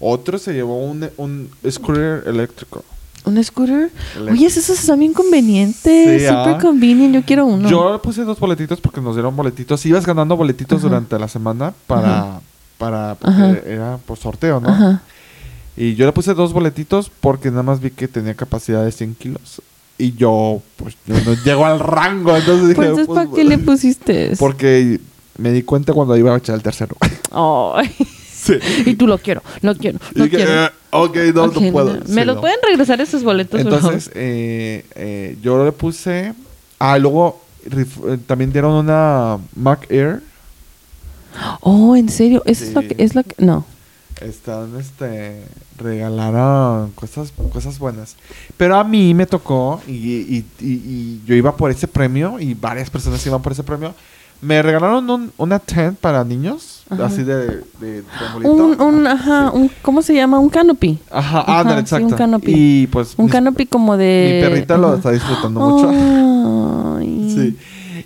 Otro 0.00 0.38
se 0.38 0.52
llevó 0.52 0.78
un, 0.78 1.08
un 1.16 1.50
scooter 1.68 2.22
eléctrico. 2.26 2.84
¿Un 3.24 3.42
scooter? 3.42 3.90
Eléctrico. 4.14 4.32
Oye, 4.32 4.46
esos 4.46 4.68
están 4.70 5.00
bien 5.00 5.12
convenientes. 5.12 6.22
Sí, 6.22 6.28
Súper 6.28 6.54
ah. 6.54 6.58
convenient. 6.62 7.14
Yo 7.14 7.22
quiero 7.24 7.46
uno. 7.46 7.68
Yo 7.68 8.00
puse 8.00 8.22
dos 8.24 8.38
boletitos 8.38 8.80
porque 8.80 9.00
nos 9.00 9.16
dieron 9.16 9.34
boletitos. 9.34 9.84
Ibas 9.86 10.06
ganando 10.06 10.36
boletitos 10.36 10.78
Ajá. 10.78 10.88
durante 10.88 11.18
la 11.18 11.26
semana 11.28 11.74
para, 11.88 12.20
Ajá. 12.20 12.40
Para 12.78 13.16
porque 13.16 13.34
Ajá. 13.36 13.56
era 13.66 13.98
por 13.98 14.16
sorteo, 14.18 14.60
¿no? 14.60 14.68
Ajá. 14.68 15.02
Y 15.76 15.94
yo 15.94 16.06
le 16.06 16.12
puse 16.12 16.34
dos 16.34 16.52
boletitos 16.52 17.10
porque 17.20 17.50
nada 17.50 17.62
más 17.62 17.80
vi 17.80 17.90
que 17.90 18.08
tenía 18.08 18.34
capacidad 18.34 18.84
de 18.84 18.90
100 18.92 19.14
kilos. 19.14 19.62
Y 19.96 20.12
yo, 20.14 20.62
pues, 20.76 20.96
yo 21.06 21.14
no 21.24 21.34
llego 21.44 21.66
al 21.66 21.80
rango. 21.80 22.36
Entonces 22.36 22.62
dije, 22.68 22.74
Pues 22.76 22.88
entonces, 22.88 23.06
pues, 23.06 23.26
¿para 23.26 23.36
qué 23.36 23.44
le 23.44 23.58
pusiste? 23.64 24.34
Porque 24.38 25.00
me 25.36 25.52
di 25.52 25.62
cuenta 25.62 25.92
cuando 25.92 26.16
iba 26.16 26.34
a 26.34 26.38
echar 26.38 26.54
el 26.56 26.62
tercero. 26.62 26.96
Ay. 27.30 27.94
sí. 28.32 28.54
Y 28.86 28.94
tú 28.94 29.06
lo 29.06 29.18
quiero, 29.18 29.42
lo 29.62 29.74
quiero, 29.76 29.98
Y 30.14 30.18
lo 30.18 30.24
dije, 30.24 30.36
quiero. 30.36 30.64
"Eh, 30.64 30.70
ok, 30.90 31.16
no, 31.34 31.44
Ok, 31.44 31.56
no 31.60 31.72
puedo. 31.72 31.94
no. 31.96 32.06
Sí, 32.06 32.12
¿Me 32.12 32.24
los 32.24 32.36
no. 32.36 32.40
pueden 32.40 32.58
regresar 32.66 33.00
esos 33.00 33.22
boletos? 33.24 33.60
Entonces, 33.60 34.10
eh, 34.14 34.84
eh, 34.94 35.36
yo 35.42 35.64
le 35.64 35.72
puse. 35.72 36.32
Ah, 36.80 36.96
luego 36.98 37.40
eh, 37.70 38.18
también 38.26 38.52
dieron 38.52 38.72
una 38.72 39.38
Mac 39.56 39.86
Air. 39.90 40.22
Oh, 41.60 41.94
¿en 41.96 42.08
serio? 42.08 42.42
¿Eso 42.46 42.64
es 42.64 42.74
lo 42.74 42.80
que...? 42.82 42.94
Es 42.98 43.14
lo 43.14 43.22
que 43.22 43.34
no. 43.44 43.64
Están, 44.20 44.74
este, 44.80 45.44
regalaron 45.76 46.90
cosas, 46.92 47.32
cosas 47.52 47.78
buenas. 47.78 48.16
Pero 48.56 48.76
a 48.76 48.82
mí 48.84 49.14
me 49.14 49.26
tocó, 49.26 49.80
y, 49.86 49.92
y- 49.92 50.44
y- 50.60 50.66
y 50.66 51.22
yo 51.24 51.34
iba 51.36 51.56
por 51.56 51.70
ese 51.70 51.86
premio, 51.86 52.40
y 52.40 52.54
varias 52.54 52.90
personas 52.90 53.24
iban 53.26 53.40
por 53.42 53.52
ese 53.52 53.62
premio. 53.62 53.94
Me 54.40 54.60
regalaron 54.62 55.08
un, 55.10 55.32
una 55.36 55.58
tent 55.60 55.98
para 55.98 56.24
niños, 56.24 56.82
Ajá. 56.90 57.06
así 57.06 57.22
de, 57.24 57.62
de. 57.80 58.02
Un, 58.44 58.80
un, 58.80 59.06
ajá, 59.06 59.50
Sí. 59.52 59.56
un, 59.58 59.70
¿cómo 59.82 60.00
se 60.02 60.14
llama? 60.14 60.38
Un 60.38 60.48
canopy. 60.48 60.98
Ajá, 61.10 61.40
Ajá, 61.40 61.60
ándale, 61.60 61.86
sí, 61.86 61.94
un 61.94 62.02
exacto. 62.02 62.16
canopy. 62.16 62.52
Y 62.54 62.86
pues 62.88 63.14
Un 63.16 63.24
mis- 63.26 63.32
canopy 63.32 63.66
como 63.66 63.96
de... 63.96 64.40
mi 64.42 64.48
perrita 64.48 64.76
lo 64.76 64.94
está 64.94 65.10
disfrutando 65.12 65.60
mucho. 65.60 65.90
Ay. 66.98 67.14
Sí. 67.38 67.56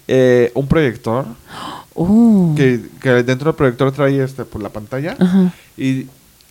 Eh, 0.08 0.50
un 0.54 0.66
proyector, 0.66 1.24
Oh. 1.94 2.54
que, 2.56 2.80
que 3.00 3.10
dentro 3.22 3.50
del 3.50 3.56
proyector 3.56 3.92
trae 3.92 4.22
este, 4.22 4.44
por 4.44 4.62
la 4.62 4.68
pantalla. 4.70 5.16
Ajá. 5.18 5.52
Y 5.76 6.06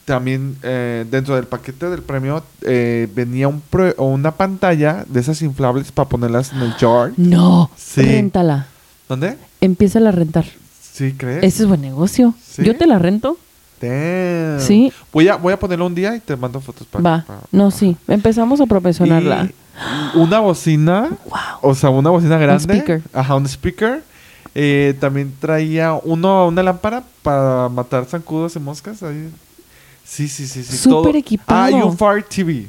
también 0.06 0.58
eh, 0.64 1.06
dentro 1.10 1.36
del 1.36 1.46
paquete 1.46 1.90
del 1.90 2.02
premio 2.02 2.44
eh, 2.64 3.08
venía 3.16 3.48
un 3.48 3.62
pro- 3.62 3.94
una 3.98 4.32
pantalla 4.32 5.06
de 5.08 5.20
esas 5.20 5.42
inflables 5.42 5.92
para 5.92 6.10
ponerlas 6.10 6.52
en 6.54 6.62
el 6.62 6.74
jar. 6.74 7.12
No. 7.18 7.70
Sí. 7.78 8.02
Réntala. 8.02 8.68
¿Dónde? 9.08 9.38
Empieza 9.62 10.00
a 10.00 10.12
rentar. 10.12 10.46
Sí, 10.82 11.14
¿crees? 11.18 11.44
Ese 11.44 11.64
es 11.64 11.68
buen 11.70 11.82
negocio. 11.82 12.34
¿Sí? 12.44 12.64
Yo 12.64 12.76
te 12.78 12.86
la 12.88 13.00
rento. 13.00 13.38
Damn. 13.82 14.60
Sí. 14.60 14.92
Voy 15.12 15.28
a, 15.28 15.36
voy 15.38 15.54
a 15.54 15.60
ponerlo 15.60 15.86
un 15.88 15.96
día 15.96 16.16
y 16.16 16.20
te 16.20 16.36
mando 16.36 16.62
fotos 16.62 16.86
para... 16.88 17.04
Va. 17.04 17.24
para- 17.26 17.40
No, 17.52 17.72
sí. 17.72 17.98
Empezamos 18.08 18.62
a 18.62 18.66
promocionarla. 18.68 19.46
Y 19.46 20.18
una 20.18 20.40
bocina, 20.40 21.10
Wow. 21.26 21.40
o 21.72 21.74
sea, 21.76 21.90
una 21.90 22.10
bocina 22.10 22.38
grande. 22.38 22.62
speaker. 22.64 23.02
Ajá, 23.14 23.36
un 23.36 23.46
speaker. 23.48 24.04
Eh, 24.54 24.96
también 25.00 25.34
traía 25.40 25.94
uno, 26.04 26.48
una 26.48 26.62
lámpara 26.64 27.04
para 27.24 27.70
matar 27.70 28.06
zancudos 28.06 28.56
y 28.56 28.60
moscas. 28.60 29.02
Ahí. 29.04 29.30
Sí, 30.04 30.28
sí, 30.28 30.46
sí, 30.48 30.64
sí. 30.64 30.78
Súper 30.78 31.12
todo. 31.12 31.18
equipado. 31.18 31.64
Ah, 31.64 31.72
y 31.72 31.82
un 31.82 31.98
Fire 31.98 32.24
TV. 32.24 32.68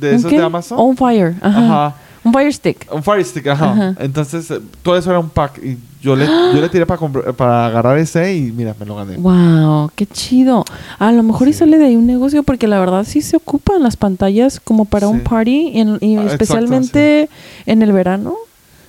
De 0.00 0.10
¿Un 0.10 0.16
esos 0.16 0.30
qué? 0.30 0.38
de 0.38 0.44
Amazon. 0.44 0.78
On 0.80 0.96
Fire. 0.96 1.34
Ajá. 1.40 1.58
Ajá. 1.58 1.96
Un 2.24 2.32
Fire 2.32 2.52
Stick. 2.52 2.86
Un 2.92 3.02
Fire 3.02 3.24
Stick, 3.24 3.46
ajá. 3.48 3.72
Ajá. 3.72 3.94
Entonces, 3.98 4.48
eh, 4.50 4.60
todo 4.82 4.96
eso 4.96 5.10
era 5.10 5.18
un 5.18 5.28
pack. 5.28 5.58
Y 5.62 5.76
yo 6.00 6.14
le, 6.16 6.24
yo 6.26 6.60
le 6.60 6.68
tiré 6.68 6.86
para, 6.86 7.00
para 7.32 7.66
agarrar 7.66 7.98
ese 7.98 8.34
y 8.36 8.52
mira, 8.52 8.74
me 8.78 8.86
lo 8.86 8.94
gané. 8.96 9.16
Wow, 9.16 9.90
qué 9.94 10.06
chido. 10.06 10.64
A 11.00 11.10
lo 11.12 11.22
mejor 11.24 11.48
y 11.48 11.52
sale 11.52 11.78
de 11.78 11.86
ahí 11.86 11.96
un 11.96 12.06
negocio 12.06 12.42
porque 12.44 12.66
la 12.68 12.78
verdad 12.78 13.04
sí 13.04 13.22
se 13.22 13.36
ocupan 13.36 13.82
las 13.82 13.96
pantallas 13.96 14.60
como 14.60 14.84
para 14.84 15.08
un 15.08 15.20
party 15.20 15.70
y, 15.74 15.80
en- 15.80 15.98
y 16.00 16.16
Ah, 16.16 16.22
exacto, 16.22 16.44
especialmente 16.44 17.28
en 17.66 17.82
el 17.82 17.92
verano. 17.92 18.34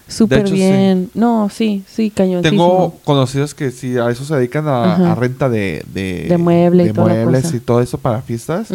Súper 0.08 0.48
sí. 0.48 0.54
bien. 0.56 1.10
No, 1.14 1.50
sí, 1.52 1.84
sí, 1.88 2.10
cañoncísimo. 2.10 2.64
Tengo 2.68 2.94
conocidos 3.04 3.54
que 3.56 3.72
sí, 3.72 3.98
a 3.98 4.10
eso 4.10 4.26
se 4.26 4.36
dedican 4.36 4.68
a, 4.68 5.16
renta 5.16 5.50
de, 5.50 5.84
de, 5.94 6.26
De 6.30 6.38
mueble 6.38 6.86
de 6.86 6.94
muebles 6.94 7.54
y 7.54 7.60
todo 7.60 7.82
eso 7.82 7.98
para 7.98 8.22
fiestas. 8.22 8.68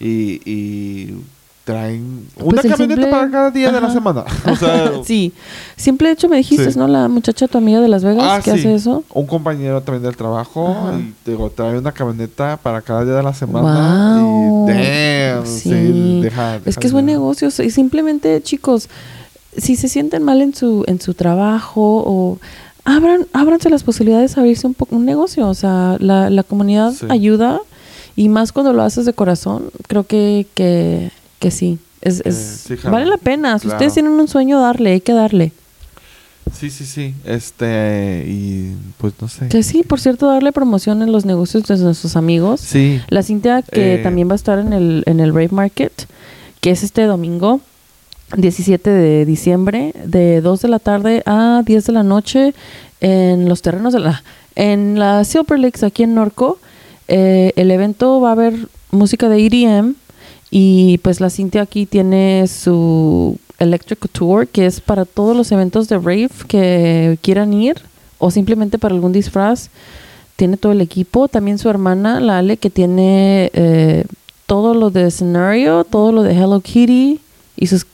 Y, 0.00 0.40
y 0.44 1.14
traen 1.64 2.26
Pues 2.34 2.46
una 2.48 2.60
el 2.62 2.68
camioneta 2.70 3.02
simple- 3.02 3.10
para 3.10 3.30
cada 3.30 3.50
día 3.52 3.70
de 3.70 3.80
la 3.80 3.92
semana. 3.92 4.24
O 4.50 4.56
sea, 4.56 4.90
sí. 5.04 5.32
Simple 5.76 6.10
hecho 6.10 6.28
me 6.28 6.36
dijiste, 6.38 6.72
Sí. 6.72 6.78
¿no? 6.78 6.88
La 6.88 7.06
muchacha, 7.06 7.46
tu 7.46 7.58
amiga 7.58 7.80
de 7.80 7.86
Las 7.86 8.02
Vegas, 8.02 8.24
ah, 8.26 8.40
que 8.42 8.50
sí. 8.52 8.58
hace 8.60 8.74
eso. 8.74 9.04
Un 9.14 9.26
compañero 9.26 9.80
también 9.82 10.02
del 10.02 10.16
trabajo 10.16 10.74
y 10.98 11.14
digo, 11.30 11.50
trae 11.50 11.78
una 11.78 11.92
camioneta 11.92 12.56
para 12.56 12.80
cada 12.82 13.04
día 13.04 13.14
de 13.14 13.22
la 13.22 13.32
semana. 13.34 14.20
Wow. 14.20 14.68
Y 14.68 14.72
damn, 14.72 15.46
sí, 15.46 15.70
Sí. 15.70 16.20
deja, 16.22 16.56
Es 16.56 16.64
deja 16.64 16.80
que 16.80 16.86
es 16.88 16.92
buen 16.92 17.06
negocio. 17.06 17.48
Y 17.62 17.70
simplemente, 17.70 18.42
chicos, 18.42 18.88
si 19.56 19.76
se 19.76 19.88
sienten 19.88 20.22
mal 20.22 20.40
en 20.42 20.54
su, 20.54 20.84
en 20.86 21.00
su 21.00 21.14
trabajo 21.14 22.02
o 22.06 22.38
abran, 22.84 23.26
ábranse 23.32 23.70
las 23.70 23.82
posibilidades 23.82 24.34
de 24.34 24.40
abrirse 24.40 24.66
un, 24.66 24.76
un 24.90 25.04
negocio. 25.04 25.48
O 25.48 25.54
sea, 25.54 25.96
la, 26.00 26.30
la 26.30 26.42
comunidad 26.42 26.92
Sí. 26.92 27.06
ayuda 27.08 27.60
y 28.16 28.28
más 28.28 28.52
cuando 28.52 28.72
lo 28.72 28.82
haces 28.82 29.04
de 29.06 29.12
corazón, 29.12 29.70
creo 29.88 30.04
que, 30.06 30.46
que, 30.54 31.10
que 31.38 31.50
sí. 31.50 31.78
Es, 32.00 32.18
Eh, 32.20 32.22
es- 32.26 32.64
sí, 32.66 32.74
vale 32.90 33.06
la 33.06 33.16
pena. 33.18 33.58
Si 33.58 33.62
Claro. 33.66 33.76
ustedes 33.76 33.94
tienen 33.94 34.12
un 34.12 34.28
sueño, 34.28 34.60
darle, 34.60 34.92
hay 34.92 35.00
que 35.00 35.12
darle. 35.12 35.52
Sí, 36.52 36.70
sí, 36.70 36.84
sí. 36.84 37.14
Este, 37.24 38.24
y 38.28 38.72
pues 38.98 39.14
no 39.20 39.28
sé. 39.28 39.48
Que 39.48 39.62
sí, 39.62 39.84
por 39.84 40.00
cierto, 40.00 40.26
darle 40.26 40.50
promoción 40.52 41.00
en 41.02 41.12
los 41.12 41.24
negocios 41.24 41.62
de 41.64 41.76
nuestros 41.78 42.16
amigos. 42.16 42.60
Sí. 42.60 43.00
La 43.08 43.22
Cintia 43.22 43.62
que 43.62 43.94
Eh. 43.94 43.98
también 44.02 44.28
va 44.28 44.32
a 44.32 44.36
estar 44.36 44.58
en 44.58 44.72
el, 44.72 45.04
en 45.06 45.20
el 45.20 45.30
Rave 45.32 45.50
Market, 45.52 45.92
que 46.60 46.72
es 46.72 46.82
este 46.82 47.04
domingo, 47.04 47.60
17 48.36 48.90
de 48.90 49.24
diciembre, 49.26 49.92
de 50.04 50.40
2 50.40 50.62
de 50.62 50.68
la 50.68 50.78
tarde 50.78 51.22
a 51.26 51.62
10 51.64 51.86
de 51.86 51.92
la 51.92 52.02
noche, 52.02 52.54
en 53.00 53.48
los 53.48 53.62
terrenos 53.62 53.92
de 53.92 54.00
la... 54.00 54.22
En 54.54 54.98
la 54.98 55.24
Silver 55.24 55.58
Lakes, 55.58 55.84
aquí 55.84 56.02
en 56.02 56.14
Norco, 56.14 56.58
eh, 57.08 57.52
el 57.56 57.70
evento 57.70 58.20
va 58.20 58.30
a 58.30 58.32
haber 58.32 58.54
música 58.90 59.28
de 59.30 59.46
EDM 59.46 59.94
y 60.50 60.98
pues 60.98 61.20
la 61.20 61.30
Cintia 61.30 61.62
aquí 61.62 61.86
tiene 61.86 62.46
su 62.46 63.38
Electric 63.58 64.10
Tour, 64.10 64.46
que 64.46 64.66
es 64.66 64.80
para 64.80 65.04
todos 65.04 65.34
los 65.36 65.50
eventos 65.52 65.88
de 65.88 65.96
rave 65.96 66.30
que 66.48 67.18
quieran 67.22 67.54
ir 67.54 67.80
o 68.18 68.30
simplemente 68.30 68.78
para 68.78 68.94
algún 68.94 69.12
disfraz. 69.12 69.70
Tiene 70.36 70.56
todo 70.56 70.72
el 70.72 70.80
equipo. 70.80 71.28
También 71.28 71.58
su 71.58 71.68
hermana, 71.68 72.20
la 72.20 72.38
Ale, 72.38 72.56
que 72.56 72.70
tiene 72.70 73.50
eh, 73.54 74.04
todo 74.46 74.74
lo 74.74 74.90
de 74.90 75.06
escenario, 75.06 75.84
todo 75.84 76.12
lo 76.12 76.22
de 76.22 76.34
Hello 76.34 76.60
Kitty 76.60 77.20
y 77.56 77.66
sus 77.66 77.86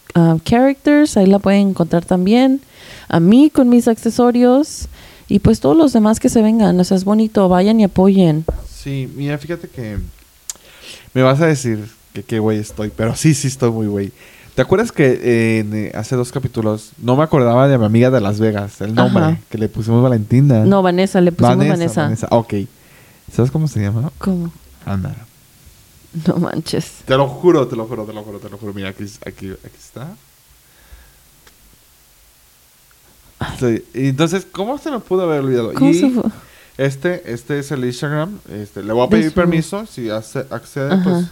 characters. 0.45 1.17
Ahí 1.17 1.27
la 1.27 1.39
pueden 1.39 1.71
encontrar 1.71 2.05
también. 2.05 2.61
A 3.09 3.21
mí 3.21 3.51
con 3.51 3.69
mis 3.69 3.89
accesorios 3.89 4.89
y 5.29 5.39
pues 5.41 5.61
todos 5.61 5.77
los 5.77 5.93
demás 5.93 6.21
que 6.21 6.29
se 6.29 6.43
vengan. 6.43 6.79
O 6.81 6.85
sea, 6.85 6.97
es 6.97 7.05
bonito. 7.05 7.49
Vayan 7.49 7.81
y 7.81 7.85
apoyen. 7.85 8.45
Sí, 8.73 9.11
mira, 9.17 9.39
fíjate 9.39 9.69
que 9.69 9.99
me 11.15 11.23
vas 11.23 11.41
a 11.41 11.47
decir 11.47 11.89
que 12.13 12.23
qué 12.23 12.39
güey 12.39 12.59
estoy, 12.59 12.91
pero 12.95 13.15
sí, 13.15 13.35
sí 13.35 13.49
estoy 13.49 13.71
muy 13.71 13.87
güey. 13.87 14.13
¿Te 14.55 14.63
acuerdas 14.63 14.91
que 14.91 15.07
eh, 15.07 15.59
en, 15.61 15.75
eh, 15.75 15.93
hace 15.95 16.17
dos 16.17 16.33
capítulos 16.33 16.91
no 17.01 17.15
me 17.15 17.23
acordaba 17.23 17.69
de 17.69 17.79
mi 17.79 17.85
amiga 17.85 18.11
de 18.11 18.21
Las 18.21 18.41
Vegas, 18.41 18.81
el 18.81 18.93
nombre 18.93 19.23
Ajá. 19.23 19.39
que 19.49 19.57
le 19.57 19.69
pusimos 19.69 20.03
Valentina? 20.03 20.65
No, 20.65 20.83
Vanessa, 20.83 21.21
le 21.21 21.31
pusimos 21.31 21.69
Vanessa. 21.69 22.11
Ok. 22.31 22.55
¿Sabes 23.33 23.53
cómo 23.53 23.69
se 23.69 23.81
llama? 23.81 24.11
¿Cómo? 24.19 24.51
Anda. 24.85 25.15
No 26.27 26.37
manches. 26.37 27.03
Te 27.07 27.17
lo 27.17 27.29
juro, 27.29 27.67
te 27.69 27.77
lo 27.77 27.87
juro, 27.87 28.05
te 28.05 28.13
lo 28.13 28.23
juro, 28.23 28.39
te 28.39 28.49
lo 28.49 28.59
juro. 28.59 28.73
Mira, 28.75 28.89
aquí, 28.91 29.05
aquí, 29.27 29.51
aquí 29.51 29.77
está. 29.79 30.09
Sí, 33.61 33.85
entonces, 33.95 34.47
¿cómo 34.51 34.79
se 34.79 34.91
me 34.91 34.99
pudo 34.99 35.23
haber 35.23 35.41
olvidado? 35.41 35.73
¿Cómo 35.75 35.91
y 35.91 35.95
se 35.95 36.11
fue? 36.11 36.25
este, 36.77 37.33
este 37.33 37.59
es 37.61 37.71
el 37.71 37.85
Instagram. 37.85 38.39
Este, 38.51 38.83
le 38.83 38.93
voy 38.93 39.07
a 39.07 39.11
pedir 39.11 39.33
permiso. 39.33 39.87
Si 39.87 40.11
hace- 40.11 40.47
accede, 40.51 40.93
Ajá. 40.95 41.05
pues 41.05 41.27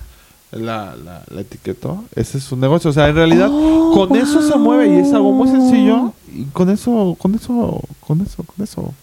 la, 0.62 0.94
la, 0.96 1.24
la 1.28 1.40
etiquetó. 1.40 2.04
Ese 2.14 2.38
es 2.38 2.44
su 2.44 2.56
negocio. 2.56 2.90
O 2.90 2.92
sea, 2.92 3.08
en 3.08 3.16
realidad, 3.16 3.48
Oh, 3.50 3.92
con 3.92 4.14
eso 4.16 4.40
se 4.48 4.56
mueve 4.56 4.88
y 4.94 4.98
es 5.00 5.12
algo 5.12 5.32
muy 5.32 5.48
sencillo. 5.48 6.12
Y 6.32 6.44
con 6.44 6.70
eso, 6.70 7.16
con 7.18 7.34
eso, 7.34 7.80
con 8.00 8.20
eso, 8.20 8.44
con 8.44 8.64
eso. 8.64 8.94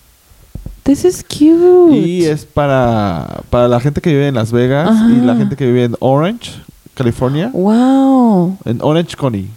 This 0.84 1.06
is 1.06 1.24
cute. 1.24 1.96
Y 1.96 2.26
es 2.26 2.46
para, 2.46 3.42
para 3.50 3.68
la 3.70 3.80
gente 3.80 4.02
que 4.02 4.10
vive 4.10 4.28
en 4.28 4.36
Las 4.36 4.52
Vegas 4.52 4.90
Ajá. 4.90 5.10
y 5.10 5.16
la 5.26 5.36
gente 5.36 5.56
que 5.56 5.66
vive 5.66 5.86
en 5.86 5.96
Orange, 6.00 6.52
California. 6.94 7.50
Wow. 7.54 8.58
En 8.66 8.80
Orange 8.82 9.16
County. 9.16 9.48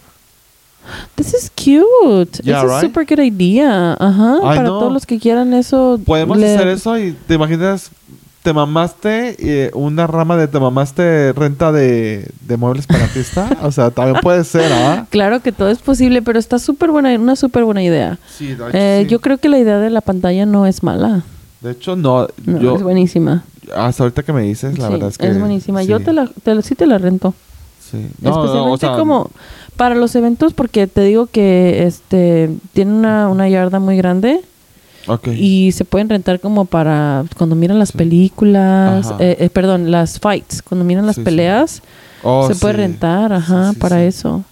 This 1.16 1.34
is 1.34 1.50
cute. 1.56 2.40
Yeah, 2.44 2.62
It's 2.62 2.70
a 2.70 2.76
right? 2.76 2.80
super 2.80 3.04
good 3.04 3.18
idea. 3.18 3.94
Ajá. 3.98 4.36
I 4.38 4.40
Para 4.40 4.62
know. 4.62 4.78
todos 4.78 4.92
los 4.92 5.04
que 5.04 5.18
quieran 5.18 5.52
eso. 5.52 5.98
Podemos 6.04 6.38
le- 6.38 6.54
hacer 6.54 6.68
eso 6.68 6.96
y 6.96 7.12
te 7.26 7.34
imaginas, 7.34 7.90
te 8.46 8.52
mamaste 8.52 9.34
eh, 9.40 9.72
una 9.74 10.06
rama 10.06 10.36
de 10.36 10.46
te 10.46 10.60
mamaste 10.60 11.32
renta 11.32 11.72
de, 11.72 12.30
de 12.42 12.56
muebles 12.56 12.86
para 12.86 13.08
fiesta. 13.08 13.48
o 13.64 13.72
sea, 13.72 13.90
también 13.90 14.20
puede 14.22 14.44
ser, 14.44 14.72
¿ah? 14.72 15.04
Claro 15.10 15.40
que 15.40 15.50
todo 15.50 15.68
es 15.68 15.78
posible, 15.78 16.22
pero 16.22 16.38
está 16.38 16.60
súper 16.60 16.92
buena, 16.92 17.12
una 17.18 17.34
súper 17.34 17.64
buena 17.64 17.82
idea. 17.82 18.20
Sí, 18.38 18.46
de 18.46 18.52
hecho, 18.54 18.68
Eh, 18.72 19.00
sí. 19.02 19.10
Yo 19.10 19.20
creo 19.20 19.38
que 19.38 19.48
la 19.48 19.58
idea 19.58 19.78
de 19.80 19.90
la 19.90 20.00
pantalla 20.00 20.46
no 20.46 20.64
es 20.64 20.84
mala. 20.84 21.24
De 21.60 21.72
hecho, 21.72 21.96
no. 21.96 22.28
No, 22.44 22.60
yo, 22.60 22.76
es 22.76 22.84
buenísima. 22.84 23.42
hasta 23.74 24.04
ahorita 24.04 24.22
que 24.22 24.32
me 24.32 24.42
dices, 24.42 24.78
la 24.78 24.86
Sí, 24.86 24.92
verdad 24.92 25.08
es 25.08 25.18
que. 25.18 25.28
buenísima. 25.32 25.80
sí, 25.82 25.88
Yo 25.88 25.98
te 25.98 26.12
la, 26.12 26.30
te 26.44 26.62
sí 26.62 26.76
te 26.76 26.86
la 26.86 26.98
rento. 26.98 27.34
Sí. 27.90 27.96
No, 28.20 28.30
no, 28.30 28.36
Especialmente 28.44 28.86
o 28.86 28.88
sea, 28.90 28.96
como 28.96 29.30
para 29.76 29.96
los 29.96 30.14
eventos, 30.14 30.54
porque 30.54 30.86
te 30.86 31.00
digo 31.00 31.26
que 31.26 31.84
este 31.84 32.48
tiene 32.72 32.92
una, 32.92 33.28
una 33.28 33.48
yarda 33.48 33.80
muy 33.80 33.96
grande 33.96 34.40
y 35.34 35.72
se 35.72 35.84
pueden 35.84 36.08
rentar 36.08 36.40
como 36.40 36.64
para 36.64 37.24
cuando 37.36 37.54
miran 37.56 37.78
las 37.78 37.90
Sí. 37.90 37.98
películas, 37.98 39.12
eh, 39.18 39.36
eh, 39.40 39.50
perdón, 39.50 39.90
las 39.90 40.18
fights, 40.18 40.62
cuando 40.62 40.84
miran 40.84 41.06
las 41.06 41.16
Sí, 41.16 41.20
sí. 41.20 41.24
peleas, 41.24 41.82
Oh, 42.22 42.48
se 42.48 42.54
puede 42.56 42.74
rentar, 42.74 43.32
ajá, 43.32 43.72
para 43.78 44.02
eso. 44.04 44.42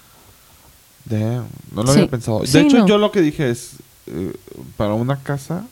Damn, 1.06 1.44
no 1.74 1.82
lo 1.82 1.90
había 1.90 2.06
pensado. 2.06 2.40
De 2.40 2.60
hecho, 2.60 2.78
no. 2.78 2.86
yo 2.86 2.98
lo 2.98 3.10
que 3.10 3.20
dije 3.20 3.50
es, 3.50 3.72
eh, 4.06 4.32
para 4.76 4.94
una 4.94 5.16
casa, 5.16 5.64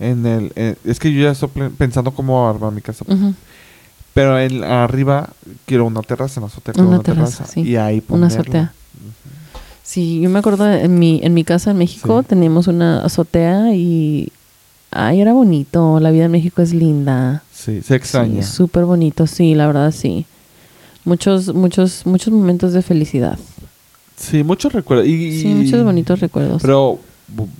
en 0.00 0.24
el... 0.26 0.52
es 0.84 0.98
que 0.98 1.12
yo 1.12 1.22
ya 1.22 1.30
estoy 1.32 1.48
pensando 1.76 2.12
cómo 2.12 2.48
armar 2.48 2.72
mi 2.72 2.80
casa. 2.80 3.04
Pero 4.14 4.38
en, 4.38 4.62
arriba 4.64 5.30
quiero 5.64 5.86
una 5.86 6.02
terraza, 6.02 6.40
una 6.40 6.48
azotea 6.48 6.74
Una 6.78 6.88
una, 6.88 7.02
terraza. 7.02 7.44
Y 7.56 7.76
ahí 7.76 8.02
Una 8.08 8.26
azotea. 8.26 8.72
Sí, 9.82 10.20
yo 10.20 10.30
me 10.30 10.38
acuerdo 10.38 10.70
en 10.72 10.98
mi, 10.98 11.20
en 11.22 11.34
mi 11.34 11.44
casa 11.44 11.72
en 11.72 11.78
México 11.78 12.20
Sí. 12.22 12.28
teníamos 12.28 12.66
una 12.68 13.04
azotea 13.04 13.74
y 13.74 14.30
ay, 14.90 15.20
era 15.20 15.32
bonito, 15.32 15.98
la 16.00 16.10
vida 16.10 16.26
en 16.26 16.30
México 16.32 16.62
es 16.62 16.72
linda. 16.72 17.42
Sí, 17.52 17.82
se 17.82 17.96
extraña. 17.96 18.42
Sí, 18.42 18.52
súper 18.52 18.84
bonito, 18.84 19.26
sí, 19.26 19.54
la 19.54 19.66
verdad 19.66 19.90
sí. 19.90 20.26
Muchos, 21.04 21.52
muchos, 21.54 22.06
muchos 22.06 22.32
momentos 22.32 22.72
de 22.72 22.82
felicidad. 22.82 23.38
Sí, 24.16 24.44
muchos 24.44 24.72
recuerdos. 24.72 25.06
Y, 25.08 25.40
Sí, 25.40 25.48
muchos 25.48 25.82
bonitos 25.82 26.20
recuerdos. 26.20 26.62
Pero 26.62 27.00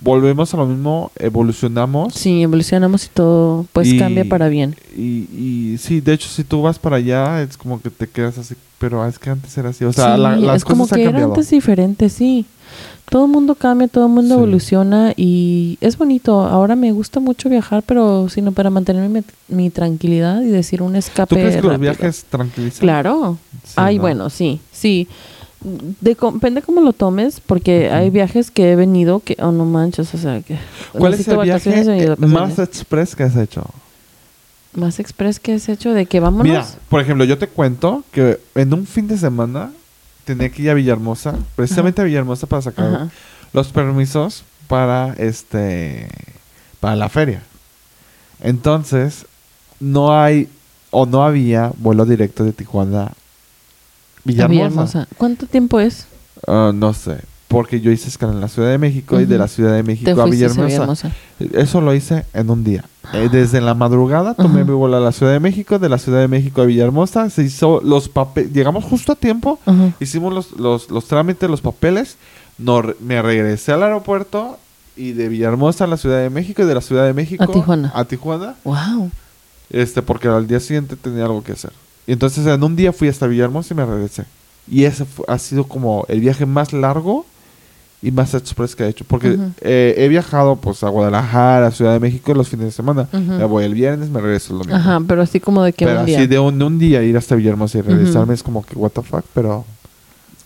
volvemos 0.01 0.53
a 0.53 0.57
lo 0.57 0.65
mismo, 0.65 1.11
evolucionamos. 1.17 2.13
sí, 2.13 2.41
evolucionamos 2.43 3.05
y 3.05 3.09
todo 3.09 3.65
pues 3.73 3.87
Y- 3.87 3.97
cambia 3.99 4.25
para 4.25 4.47
bien. 4.49 4.75
Y, 4.97 5.27
y 5.33 5.77
sí, 5.79 6.01
de 6.01 6.13
hecho, 6.13 6.29
si 6.29 6.43
tú 6.43 6.61
vas 6.61 6.79
para 6.79 6.97
allá, 6.97 7.41
es 7.41 7.57
como 7.57 7.81
que 7.81 7.89
te 7.89 8.07
quedas 8.07 8.37
así. 8.37 8.55
Pero 8.79 9.05
es 9.07 9.17
que 9.17 9.29
antes 9.29 9.57
era 9.57 9.69
así. 9.69 9.85
O 9.85 9.93
sea, 9.93 10.15
Sí, 10.15 10.21
la- 10.21 10.35
las 10.35 10.57
es 10.57 10.65
como 10.65 10.83
cosas 10.83 10.97
han 10.97 11.03
que 11.03 11.09
era 11.09 11.23
antes 11.23 11.49
diferente, 11.49 12.09
sí. 12.09 12.45
Todo 13.09 13.25
el 13.25 13.31
mundo 13.31 13.55
cambia, 13.55 13.87
todo 13.87 14.07
el 14.07 14.11
mundo 14.11 14.35
Sí. 14.35 14.41
evoluciona 14.41 15.13
y 15.15 15.77
es 15.81 15.97
bonito. 15.97 16.41
Ahora 16.41 16.75
me 16.75 16.91
gusta 16.91 17.19
mucho 17.19 17.47
viajar, 17.49 17.83
pero 17.85 18.27
sino 18.29 18.51
para 18.51 18.69
mantener 18.69 19.07
mi, 19.09 19.21
mi 19.47 19.69
tranquilidad 19.69 20.41
y 20.41 20.47
decir 20.47 20.81
un 20.81 20.95
escape 20.95 21.29
¿Tú 21.29 21.35
crees 21.35 21.55
que 21.57 21.61
los 21.67 21.79
viajes 21.79 22.25
tranquilizan? 22.29 22.79
Claro. 22.79 23.37
Sí, 23.63 23.73
Ay, 23.75 23.95
¿no? 23.97 24.01
bueno, 24.01 24.29
sí, 24.29 24.59
sí. 24.71 25.07
De, 25.63 26.15
depende 26.15 26.61
cómo 26.61 26.81
lo 26.81 26.93
tomes, 26.93 27.39
porque 27.39 27.89
hay 27.89 28.09
viajes 28.09 28.51
que 28.51 28.71
he 28.71 28.75
venido 28.75 29.19
que, 29.19 29.37
oh, 29.39 29.51
no 29.51 29.65
manches, 29.65 30.13
o 30.13 30.17
sea, 30.17 30.41
que... 30.41 30.57
¿Cuál 30.91 31.13
es 31.13 31.27
el 31.27 31.37
viaje 31.39 31.81
eh, 31.81 32.15
más 32.17 32.59
express 32.59 33.15
que 33.15 33.23
has 33.23 33.35
hecho? 33.35 33.65
Más 34.73 34.99
express 34.99 35.39
que 35.39 35.53
has 35.53 35.69
hecho 35.69 35.93
de 35.93 36.05
que 36.05 36.19
vámonos. 36.19 36.45
Mira, 36.45 36.65
por 36.89 36.99
ejemplo, 37.01 37.25
yo 37.25 37.37
te 37.37 37.47
cuento 37.47 38.03
que 38.11 38.39
en 38.55 38.73
un 38.73 38.85
fin 38.85 39.07
de 39.07 39.17
semana 39.17 39.71
tenía 40.25 40.49
que 40.49 40.63
ir 40.63 40.69
a 40.69 40.73
Villahermosa, 40.73 41.35
precisamente 41.55 42.01
a 42.01 42.05
Villahermosa 42.05 42.47
para 42.47 42.61
sacar 42.61 42.87
Ajá. 42.87 43.09
los 43.53 43.67
permisos 43.69 44.43
para 44.67 45.13
este 45.13 46.07
para 46.79 46.95
la 46.95 47.09
feria. 47.09 47.43
Entonces, 48.41 49.25
no 49.79 50.19
hay 50.19 50.49
o 50.91 51.05
no 51.05 51.23
había 51.23 51.71
vuelo 51.77 52.05
directo 52.05 52.43
de 52.43 52.53
Tijuana 52.53 53.11
Villahermosa. 54.23 54.47
Villahermosa. 54.69 55.07
¿Cuánto 55.17 55.45
tiempo 55.47 55.79
es? 55.79 56.05
Ah, 56.47 56.71
no 56.73 56.93
sé, 56.93 57.17
porque 57.47 57.79
yo 57.81 57.91
hice 57.91 58.09
escala 58.09 58.33
en 58.33 58.41
la 58.41 58.47
Ciudad 58.47 58.69
de 58.69 58.77
México 58.77 59.19
y 59.19 59.25
de 59.25 59.37
la 59.37 59.47
Ciudad 59.47 59.73
de 59.73 59.83
México 59.83 60.09
a 60.21 60.25
Villahermosa. 60.25 61.11
Eso 61.53 61.81
lo 61.81 61.93
hice 61.93 62.25
en 62.33 62.49
un 62.49 62.63
día. 62.63 62.83
Eh, 63.13 63.29
desde 63.31 63.59
la 63.61 63.73
madrugada 63.75 64.33
tomé 64.33 64.63
mi 64.63 64.71
vuelo 64.73 64.97
a 64.97 64.99
la 64.99 65.11
Ciudad 65.11 65.33
de 65.33 65.39
México, 65.39 65.77
de 65.77 65.89
la 65.89 65.97
Ciudad 65.97 66.19
de 66.21 66.27
México 66.27 66.61
a 66.61 66.65
Villahermosa, 66.65 67.29
se 67.29 67.43
hizo 67.43 67.81
los 67.83 68.07
papeles, 68.09 68.51
llegamos 68.53 68.83
justo 68.85 69.11
a 69.11 69.15
tiempo, 69.15 69.59
hicimos 69.99 70.33
los, 70.33 70.51
los, 70.53 70.89
los 70.89 71.05
trámites, 71.05 71.49
los 71.49 71.61
papeles, 71.61 72.17
no, 72.57 72.81
re- 72.81 72.95
me 73.01 73.21
regresé 73.21 73.71
al 73.73 73.83
aeropuerto 73.83 74.57
y 74.95 75.11
de 75.11 75.27
Villahermosa 75.27 75.83
a 75.83 75.87
la 75.87 75.97
Ciudad 75.97 76.19
de 76.21 76.29
México 76.29 76.61
y 76.63 76.65
de 76.65 76.75
la 76.75 76.81
Ciudad 76.81 77.05
de 77.05 77.13
México 77.13 77.43
A 77.43 77.47
Tijuana. 77.47 77.91
a 77.93 78.05
Tijuana, 78.05 78.55
Wow. 78.63 79.11
este, 79.69 80.01
porque 80.01 80.27
al 80.29 80.47
día 80.47 80.59
siguiente 80.59 80.95
tenía 80.95 81.25
algo 81.25 81.43
que 81.43 81.51
hacer. 81.51 81.71
Y 82.07 82.11
entonces 82.13 82.45
en 82.45 82.63
un 82.63 82.75
día 82.75 82.91
fui 82.93 83.07
hasta 83.07 83.27
Villahermosa 83.27 83.73
y 83.73 83.77
me 83.77 83.85
regresé. 83.85 84.25
Y 84.69 84.83
ese 84.85 85.05
fu- 85.05 85.23
ha 85.27 85.37
sido 85.39 85.65
como 85.65 86.05
el 86.07 86.19
viaje 86.19 86.45
más 86.45 86.73
largo 86.73 87.25
y 88.01 88.11
más 88.11 88.33
express 88.33 88.75
que 88.75 88.83
he 88.83 88.89
hecho. 88.89 89.05
Porque 89.07 89.37
eh, 89.61 89.95
he 89.97 90.07
viajado 90.09 90.57
pues 90.57 90.83
a 90.83 90.89
Guadalajara, 90.89 91.67
a 91.67 91.71
Ciudad 91.71 91.93
de 91.93 91.99
México 92.01 92.33
los 92.33 92.49
fines 92.49 92.65
de 92.67 92.71
semana. 92.71 93.07
Me 93.13 93.45
voy 93.45 93.63
el 93.63 93.73
viernes, 93.73 94.09
me 94.09 94.19
regreso 94.19 94.53
el 94.53 94.59
domingo. 94.59 94.75
Ajá, 94.77 95.01
pero 95.07 95.21
así 95.21 95.39
como 95.39 95.63
de 95.63 95.71
que 95.73 95.85
pero 95.85 96.01
un 96.01 96.05
día. 96.05 96.17
así 96.19 96.27
de 96.27 96.39
un, 96.39 96.79
día 96.79 97.01
ir 97.03 97.15
hasta 97.17 97.35
Villahermosa 97.35 97.77
y 97.77 97.81
regresarme 97.81 98.33
es 98.33 98.43
como 98.43 98.65
que 98.65 98.75
what 98.75 98.91
the 98.91 99.01
fuck, 99.01 99.23
pero... 99.33 99.63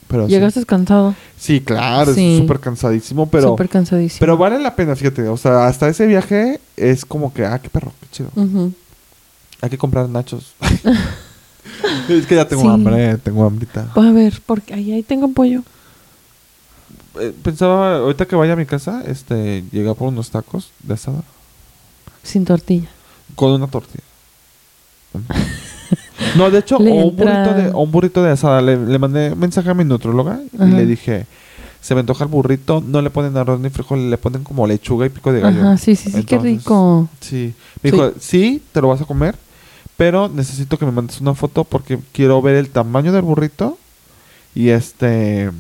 pero 0.08 0.26
sí. 0.28 0.32
Llegaste 0.34 0.64
cansado. 0.66 1.16
Sí, 1.38 1.62
claro, 1.62 2.14
Sí. 2.14 2.34
es 2.36 2.40
súper 2.42 2.60
cansadísimo, 2.60 3.28
pero... 3.30 3.50
Súper 3.50 3.70
cansadísimo. 3.70 4.20
Pero 4.20 4.38
vale 4.38 4.60
la 4.60 4.76
pena, 4.76 4.96
fíjate. 4.96 5.28
O 5.28 5.38
sea, 5.38 5.66
hasta 5.68 5.88
ese 5.90 6.06
viaje 6.06 6.60
es 6.76 7.06
como 7.06 7.34
que, 7.34 7.44
ah, 7.46 7.60
qué 7.60 7.70
perro, 7.70 7.92
qué 8.02 8.08
chido. 8.12 8.30
Hay 9.62 9.70
que 9.72 9.78
comprar 9.80 10.08
nachos. 10.10 10.54
Es 12.10 12.26
que 12.26 12.36
ya 12.36 12.48
tengo 12.48 12.64
Sí. 12.64 12.68
hambre, 12.70 13.18
tengo 13.18 13.46
hambrita. 13.46 13.88
A 13.96 14.12
ver, 14.12 14.42
porque 14.46 14.74
ahí, 14.74 14.92
ahí 14.92 15.04
tengo 15.04 15.30
pollo. 15.32 15.64
Eh, 17.20 17.34
pensaba, 17.44 17.98
ahorita 17.98 18.26
que 18.26 18.36
vaya 18.36 18.54
a 18.54 18.56
mi 18.56 18.66
casa, 18.66 19.04
este, 19.06 19.64
llegar 19.72 19.96
por 19.96 20.08
unos 20.10 20.30
tacos 20.30 20.72
de 20.84 20.94
asada 20.94 21.24
Sin 22.24 22.46
tortilla. 22.46 22.88
con 23.36 23.52
una 23.52 23.68
tortilla. 23.68 24.04
No, 26.36 26.50
de 26.52 26.60
hecho, 26.60 26.78
o 26.78 26.82
un, 26.82 27.16
burrito 27.16 27.54
de, 27.54 27.70
o 27.74 27.80
un 27.82 27.92
burrito 27.92 28.24
de 28.24 28.32
asada. 28.32 28.62
Le, 28.62 28.78
le 28.78 29.00
mandé 29.00 29.36
mensaje 29.36 29.70
a 29.70 29.74
mi 29.74 29.84
nutróloga 29.84 30.40
y 30.54 30.66
le 30.66 30.86
dije, 30.86 31.26
se 31.82 31.94
me 31.96 32.02
antoja 32.02 32.24
el 32.26 32.30
burrito, 32.30 32.84
no 32.86 33.02
le 33.02 33.10
ponen 33.10 33.36
arroz 33.38 33.60
ni 33.60 33.70
frijol, 33.70 34.10
le 34.10 34.18
ponen 34.18 34.44
como 34.44 34.68
lechuga 34.68 35.06
y 35.06 35.10
pico 35.10 35.32
de 35.32 35.40
gallo. 35.42 35.62
Ajá, 35.62 35.78
sí, 35.78 35.96
sí, 35.96 36.12
sí, 36.12 36.24
qué 36.24 36.38
rico. 36.38 37.08
Sí. 37.22 37.54
Me 37.82 37.92
dijo, 37.92 38.12
sí, 38.20 38.62
te 38.72 38.82
lo 38.82 38.90
vas 38.90 39.02
a 39.02 39.06
comer, 39.06 39.36
pero 39.98 40.30
necesito 40.30 40.78
que 40.78 40.86
me 40.86 40.92
mandes 40.92 41.20
una 41.22 41.34
foto 41.36 41.64
porque 41.64 42.00
quiero 42.14 42.42
ver 42.42 42.56
el 42.56 42.70
tamaño 42.70 43.12
del 43.12 43.24
burrito 43.24 43.78
y 44.56 44.70
este... 44.70 45.52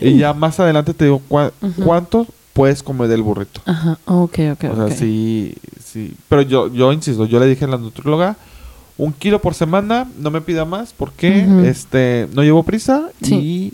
Y 0.00 0.18
ya 0.18 0.34
más 0.34 0.60
adelante 0.60 0.94
te 0.94 1.06
digo 1.06 1.20
cua- 1.28 1.50
cuánto 1.84 2.26
puedes 2.52 2.82
comer 2.82 3.08
del 3.08 3.22
burrito. 3.22 3.60
Ajá, 3.66 3.98
ok, 4.04 4.38
ok, 4.52 4.64
o 4.70 4.74
sea, 4.76 4.84
ok. 4.86 4.92
sí, 4.92 5.54
sí. 5.84 6.14
Pero 6.28 6.42
yo, 6.42 6.72
yo 6.72 6.92
insisto, 6.92 7.24
yo 7.26 7.40
le 7.40 7.46
dije 7.46 7.64
a 7.64 7.68
la 7.68 7.76
nutróloga, 7.78 8.36
un 8.96 9.12
kilo 9.12 9.40
por 9.40 9.54
semana, 9.54 10.08
no 10.18 10.30
me 10.30 10.40
pida 10.40 10.64
más 10.64 10.92
porque 10.92 11.44
este 11.68 12.28
no 12.34 12.42
llevo 12.42 12.62
prisa 12.62 13.08
Sí. 13.22 13.34
y, 13.34 13.72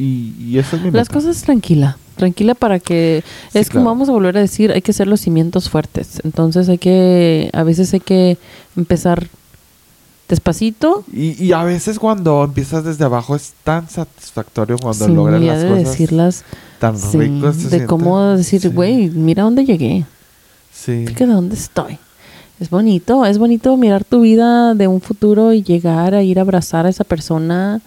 y, 0.00 0.34
y 0.40 0.58
eso 0.58 0.76
es 0.76 0.82
mi 0.82 0.90
Las 0.90 1.08
meta. 1.08 1.14
cosas 1.14 1.42
tranquila, 1.42 1.96
tranquila 2.16 2.54
para 2.54 2.78
que 2.78 3.22
Sí, 3.52 3.58
es 3.58 3.70
como 3.70 3.84
vamos 3.86 4.08
a 4.08 4.12
volver 4.12 4.36
a 4.36 4.40
decir, 4.40 4.72
hay 4.72 4.82
que 4.82 4.90
hacer 4.92 5.06
los 5.06 5.20
cimientos 5.20 5.68
fuertes. 5.68 6.20
Entonces 6.24 6.68
hay 6.68 6.78
que, 6.78 7.50
a 7.52 7.62
veces 7.62 7.92
hay 7.94 8.00
que 8.00 8.38
empezar 8.76 9.28
despacito. 10.28 11.04
Y, 11.12 11.42
y 11.44 11.52
a 11.52 11.64
veces 11.64 11.98
cuando 11.98 12.44
empiezas 12.44 12.84
desde 12.84 13.04
abajo 13.04 13.34
es 13.34 13.52
tan 13.64 13.88
satisfactorio 13.88 14.78
cuando 14.78 15.08
logras 15.08 15.40
las 15.42 15.62
de 15.62 15.68
cosas 15.68 15.84
decirlas, 15.84 16.44
tan 16.78 16.96
sí, 16.98 17.10
se 17.10 17.18
de 17.18 17.52
siente. 17.52 17.86
cómo 17.86 18.20
decir, 18.36 18.70
güey, 18.70 19.10
mira 19.10 19.42
dónde 19.42 19.64
llegué, 19.64 20.04
Sí. 20.72 21.04
fíjate 21.06 21.26
dónde 21.26 21.56
estoy. 21.56 21.98
Es 22.60 22.70
bonito, 22.70 23.24
es 23.24 23.38
bonito 23.38 23.76
mirar 23.76 24.04
tu 24.04 24.20
vida 24.20 24.74
de 24.74 24.86
un 24.86 25.00
futuro 25.00 25.52
y 25.52 25.62
llegar 25.62 26.14
a 26.14 26.22
ir 26.22 26.38
a 26.38 26.42
abrazar 26.42 26.84
a 26.86 26.90
esa 26.90 27.04
persona, 27.04 27.80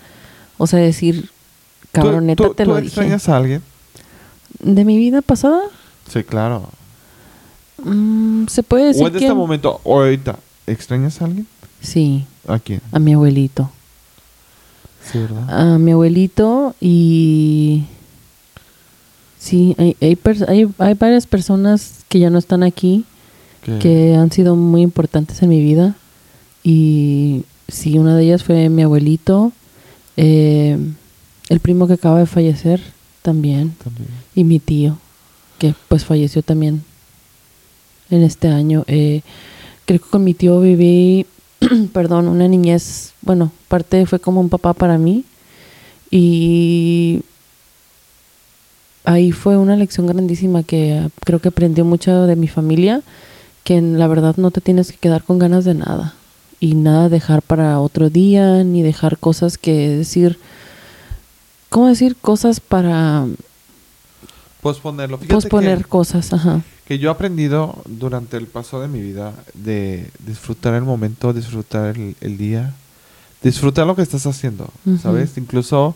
o 0.58 0.66
sea, 0.68 0.80
decir, 0.80 1.30
¿Tú- 1.94 2.02
cabrón, 2.02 2.26
neta, 2.26 2.44
tú- 2.44 2.54
te 2.54 2.64
tú 2.66 2.72
lo 2.72 2.76
dije. 2.78 2.88
extrañas 2.88 3.30
a 3.30 3.38
alguien? 3.38 3.62
¿De 4.60 4.84
mi 4.84 4.98
vida 4.98 5.22
pasada? 5.22 5.62
Sí, 6.10 6.24
claro. 6.24 6.70
Mm, 7.84 8.48
¿Se 8.48 8.64
puede 8.64 8.86
decir 8.88 9.04
o 9.04 9.08
en 9.08 9.14
que...? 9.14 9.20
este 9.20 9.34
momento, 9.34 9.80
o 9.84 10.02
ahorita, 10.02 10.38
¿extrañas 10.68 11.22
a 11.22 11.26
alguien? 11.26 11.48
Sí, 11.82 12.26
¿A 12.48 12.60
quién? 12.60 12.82
a 12.92 13.00
mi 13.00 13.14
abuelito. 13.14 13.70
Sí, 15.12 15.20
¿verdad? 15.20 15.74
A 15.74 15.78
mi 15.80 15.92
abuelito 15.92 16.76
y... 16.82 17.86
Sí, 19.40 19.76
hay, 19.78 19.98
hay, 20.00 20.18
hay, 20.48 20.70
hay 20.78 20.94
varias 20.94 21.28
personas 21.28 22.06
que 22.08 22.20
ya 22.20 22.30
no 22.30 22.38
están 22.40 22.64
aquí, 22.64 23.06
Que- 23.64 23.80
que 23.80 24.16
han 24.16 24.32
sido 24.32 24.56
muy 24.56 24.82
importantes 24.82 25.42
en 25.42 25.50
mi 25.50 25.62
vida. 25.62 25.96
Y 26.64 27.44
sí, 27.68 27.98
una 28.00 28.16
de 28.16 28.24
ellas 28.24 28.44
fue 28.44 28.70
mi 28.70 28.84
abuelito, 28.84 29.52
eh, 30.16 30.78
el 31.54 31.60
primo 31.60 31.86
que 31.86 31.94
acaba 31.94 32.18
de 32.18 32.26
fallecer 32.26 32.82
también, 33.22 33.76
también. 33.84 34.10
y 34.34 34.44
mi 34.44 34.60
tío, 34.60 34.98
que 35.60 35.76
pues 35.88 36.04
falleció 36.04 36.42
también 36.42 36.84
en 38.10 38.24
este 38.24 38.48
año. 38.48 38.84
Eh, 38.88 39.22
creo 39.86 40.00
que 40.00 40.10
con 40.10 40.24
mi 40.24 40.34
tío 40.34 40.60
viví, 40.60 41.28
perdón, 41.94 42.28
una 42.28 42.48
niñez, 42.48 43.14
bueno, 43.22 43.52
parte 43.68 44.08
fue 44.08 44.20
como 44.20 44.42
un 44.42 44.50
papá 44.50 44.74
para 44.74 44.98
mí. 44.98 45.26
Y 46.10 47.22
ahí 49.04 49.32
fue 49.32 49.56
una 49.56 49.76
lección 49.76 50.08
grandísima 50.08 50.64
que 50.64 51.08
creo 51.24 51.40
que 51.40 51.50
aprendió 51.50 51.86
mucho 51.86 52.26
de 52.26 52.36
mi 52.36 52.48
familia, 52.48 53.04
que 53.64 53.78
en 53.78 54.00
la 54.00 54.08
verdad 54.08 54.38
no 54.38 54.50
te 54.50 54.60
tienes 54.60 54.92
que 54.92 54.98
quedar 54.98 55.24
con 55.24 55.38
ganas 55.38 55.66
de 55.66 55.76
nada. 55.76 56.16
Y 56.60 56.74
nada 56.74 57.10
dejar 57.10 57.44
para 57.44 57.80
otro 57.80 58.10
día, 58.10 58.64
ni 58.64 58.82
dejar 58.82 59.20
cosas 59.20 59.60
que 59.60 59.90
decir, 59.90 60.40
¿cómo 61.74 61.88
decir? 61.88 62.16
Cosas 62.22 62.60
para 62.60 63.26
Posponerlo. 64.62 65.18
Fíjate 65.18 65.34
posponer 65.34 65.80
que- 65.80 65.84
cosas, 65.86 66.32
ajá. 66.32 66.62
que 66.86 66.98
yo 67.00 67.10
he 67.10 67.12
aprendido 67.12 67.76
durante 67.86 68.38
el 68.38 68.46
paso 68.48 68.80
de 68.80 68.88
mi 68.88 69.02
vida 69.02 69.34
de 69.54 70.10
disfrutar 70.26 70.74
el 70.76 70.84
momento, 70.84 71.34
disfrutar 71.34 71.98
el, 71.98 72.16
el 72.22 72.38
día, 72.38 72.74
disfrutar 73.42 73.86
lo 73.88 73.96
que 73.96 74.04
estás 74.04 74.26
haciendo, 74.26 74.70
Ujú. 74.86 74.98
¿sabes? 75.00 75.38
Incluso 75.38 75.96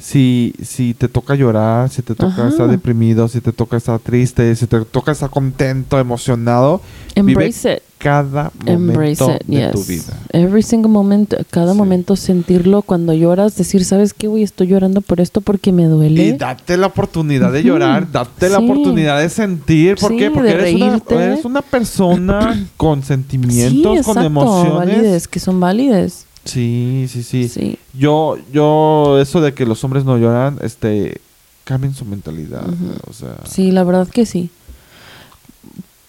si, 0.00 0.54
si 0.62 0.94
te 0.94 1.08
toca 1.08 1.34
llorar, 1.34 1.88
si 1.88 2.02
te 2.02 2.14
toca 2.14 2.32
Ajá. 2.42 2.48
estar 2.48 2.68
deprimido, 2.68 3.26
si 3.26 3.40
te 3.40 3.52
toca 3.52 3.76
estar 3.78 3.98
triste, 3.98 4.54
si 4.54 4.66
te 4.68 4.84
toca 4.84 5.10
estar 5.12 5.30
contento, 5.30 5.98
emocionado, 5.98 6.80
vive 7.16 7.32
Embrace 7.32 7.74
it. 7.76 7.82
Cada 8.04 8.52
Embrace 8.66 9.24
momento 9.24 9.30
it, 9.40 9.46
de 9.46 9.56
yes. 9.56 9.72
tu 9.72 9.82
vida. 9.84 10.20
Every 10.32 10.62
single 10.62 10.90
moment, 10.90 11.32
cada 11.50 11.72
Sí. 11.72 11.78
momento 11.78 12.16
sentirlo 12.16 12.82
cuando 12.82 13.14
lloras, 13.14 13.56
decir, 13.56 13.82
¿sabes 13.86 14.12
qué, 14.12 14.26
güey? 14.28 14.42
Estoy 14.42 14.66
llorando 14.66 15.00
por 15.00 15.22
esto 15.22 15.40
porque 15.40 15.72
me 15.72 15.86
duele. 15.86 16.22
Y 16.22 16.32
date 16.32 16.76
la 16.76 16.88
oportunidad 16.88 17.50
de 17.50 17.62
llorar, 17.62 18.12
date 18.12 18.50
la 18.50 18.58
oportunidad 18.58 19.18
de 19.20 19.30
sentir. 19.30 19.96
¿Por 19.96 20.10
Sí, 20.12 20.18
qué? 20.18 20.30
Porque 20.30 20.50
eres 20.50 20.74
una, 20.74 20.86
reírte. 20.90 21.14
eres 21.14 21.44
una 21.46 21.62
persona 21.62 22.66
con 22.76 23.02
sentimientos, 23.02 23.96
exacto, 23.98 24.14
con 24.14 24.24
emociones. 24.24 24.74
válides, 24.74 25.26
que 25.28 25.40
son 25.40 25.58
válides. 25.58 26.26
Sí, 26.44 27.06
sí, 27.08 27.22
sí. 27.22 27.78
Yo, 27.98 28.36
yo, 28.52 29.18
eso 29.18 29.40
de 29.40 29.54
que 29.54 29.64
los 29.64 29.82
hombres 29.82 30.04
no 30.04 30.18
lloran, 30.18 30.58
este, 30.60 31.22
cambien 31.64 31.94
su 31.94 32.04
mentalidad. 32.04 32.64
O 33.08 33.14
sea, 33.14 33.36
Sí, 33.48 33.70
la 33.72 33.82
verdad 33.82 34.06
que 34.08 34.26
sí. 34.26 34.50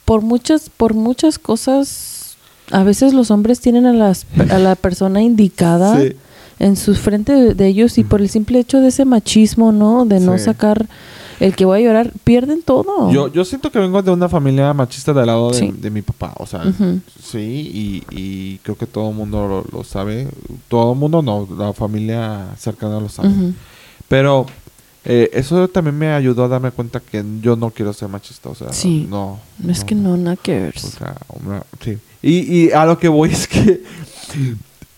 Por 0.05 0.21
muchas, 0.21 0.69
por 0.69 0.93
muchas 0.93 1.39
cosas, 1.39 2.37
a 2.71 2.83
veces 2.83 3.13
los 3.13 3.31
hombres 3.31 3.59
tienen 3.59 3.85
a, 3.85 3.93
las, 3.93 4.25
a 4.51 4.59
la 4.59 4.75
persona 4.75 5.21
indicada 5.21 5.99
Sí. 5.99 6.13
en 6.59 6.75
su 6.77 6.95
frente 6.95 7.33
de, 7.33 7.53
de 7.55 7.67
ellos 7.67 7.97
y 7.97 8.03
por 8.03 8.21
el 8.21 8.29
simple 8.29 8.59
hecho 8.59 8.79
de 8.79 8.87
ese 8.89 9.03
machismo, 9.05 9.71
¿no? 9.71 10.05
De 10.05 10.19
no 10.19 10.37
Sí. 10.37 10.45
sacar 10.45 10.87
el 11.41 11.53
que 11.53 11.65
voy 11.65 11.79
a 11.79 11.83
llorar, 11.83 12.11
pierden 12.23 12.61
todo. 12.61 13.11
Yo, 13.11 13.27
yo 13.27 13.43
siento 13.43 13.69
que 13.69 13.77
vengo 13.79 14.01
de 14.01 14.09
una 14.11 14.29
familia 14.29 14.73
machista 14.73 15.11
del 15.11 15.25
lado 15.25 15.49
de, 15.51 15.57
Sí. 15.59 15.73
de 15.75 15.89
mi 15.89 16.01
papá. 16.01 16.33
O 16.37 16.45
sea, 16.45 16.63
sí, 17.21 17.39
y, 17.39 18.03
y 18.17 18.57
creo 18.59 18.77
que 18.77 18.85
todo 18.85 19.09
el 19.09 19.15
mundo 19.15 19.45
lo, 19.47 19.77
lo 19.77 19.83
sabe. 19.83 20.29
Todo 20.69 20.93
el 20.93 20.99
mundo 20.99 21.21
no, 21.21 21.45
la 21.57 21.73
familia 21.73 22.45
cercana 22.57 22.99
lo 23.01 23.09
sabe. 23.09 23.29
Pero 24.07 24.45
eh, 25.05 25.29
eso 25.33 25.67
también 25.67 25.97
me 25.97 26.11
ayudó 26.11 26.45
a 26.45 26.47
darme 26.47 26.71
cuenta 26.71 26.99
que 26.99 27.23
yo 27.41 27.55
no 27.55 27.69
quiero 27.69 27.93
ser 27.93 28.09
machista. 28.09 28.49
O 28.49 28.55
sea, 28.55 28.73
Sí. 28.73 29.07
no. 29.09 29.39
Es 29.67 29.83
que 29.83 29.95
no, 29.95 30.17
nada 30.17 30.35
que 30.35 30.59
ver. 30.59 30.73
O 30.75 30.79
sea, 30.87 31.15
una- 31.43 31.63
sí. 31.83 31.97
Y, 32.21 32.65
y 32.65 32.71
a 32.71 32.85
lo 32.85 32.97
que 32.97 33.07
voy 33.07 33.29
es 33.33 33.47
que, 33.47 33.83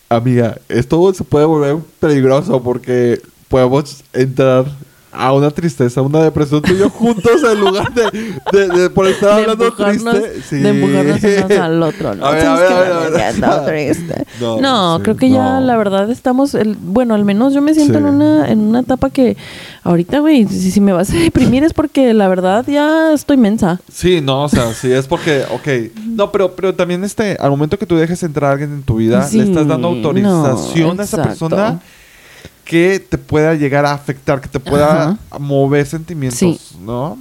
amiga, 0.09 0.57
esto 0.69 1.13
se 1.13 1.23
puede 1.23 1.45
volver 1.45 1.77
peligroso 1.99 2.61
porque 2.61 3.21
podemos 3.49 4.03
entrar 4.13 4.65
a 5.11 5.33
una 5.33 5.49
tristeza, 5.51 6.01
una 6.01 6.21
depresión 6.23 6.61
tú 6.61 6.73
y 6.73 6.77
yo 6.79 6.89
juntos 6.89 7.41
en 7.43 7.59
lugar 7.59 7.91
de, 7.93 8.03
de, 8.51 8.67
de 8.67 8.89
por 8.89 9.07
estar 9.07 9.31
hablando 9.39 9.71
triste. 9.73 10.41
Sí. 10.47 10.57
de 10.57 10.69
empujarnos 10.69 11.23
unos 11.23 11.57
al 11.59 11.83
otro, 11.83 12.15
¿no? 12.15 12.25
A 12.25 12.31
ver, 12.31 12.45
a 12.45 12.55
ver, 12.55 12.71
a 12.71 12.79
ver, 13.09 13.43
a 13.45 13.61
ver. 13.61 14.25
No, 14.39 14.59
No, 14.61 14.97
sí, 14.97 15.03
creo 15.03 15.17
que 15.17 15.29
ya 15.29 15.59
la 15.59 15.77
verdad 15.77 16.09
estamos, 16.11 16.53
el, 16.53 16.75
bueno, 16.79 17.15
al 17.15 17.25
menos 17.25 17.53
yo 17.53 17.61
me 17.61 17.73
siento 17.73 17.93
Sí. 17.93 17.99
en 17.99 18.05
una 18.05 18.47
en 18.49 18.59
una 18.59 18.81
etapa 18.81 19.09
que 19.09 19.37
ahorita, 19.83 20.19
güey, 20.19 20.45
si, 20.47 20.71
si 20.71 20.81
me 20.81 20.91
vas 20.93 21.09
a 21.09 21.15
deprimir 21.15 21.63
es 21.63 21.73
porque 21.73 22.13
la 22.13 22.27
verdad 22.27 22.65
ya 22.67 23.13
estoy 23.13 23.37
mensa. 23.37 23.79
Sí, 23.91 24.21
no, 24.21 24.43
o 24.43 24.49
sea, 24.49 24.73
sí, 24.73 24.91
es 24.91 25.07
porque, 25.07 25.43
ok. 25.51 25.95
No, 26.05 26.31
pero, 26.31 26.55
pero 26.55 26.75
también 26.75 27.03
este, 27.03 27.37
al 27.39 27.49
momento 27.49 27.79
que 27.79 27.85
tú 27.85 27.95
dejes 27.95 28.21
entrar 28.23 28.49
a 28.49 28.53
alguien 28.53 28.73
en 28.73 28.83
tu 28.83 28.97
vida, 28.97 29.27
le 29.31 29.43
estás 29.43 29.67
dando 29.67 29.87
autorización 29.87 30.99
a 30.99 31.03
esa 31.03 31.23
persona 31.23 31.79
que 32.67 32.99
te 32.99 33.17
pueda 33.17 33.55
llegar 33.55 33.85
a 33.85 33.93
afectar, 33.93 34.41
que 34.41 34.49
te 34.49 34.59
pueda 34.59 35.11
Ajá. 35.11 35.39
mover 35.39 35.85
sentimientos, 35.85 36.37
Sí. 36.39 36.59
¿no? 36.81 37.17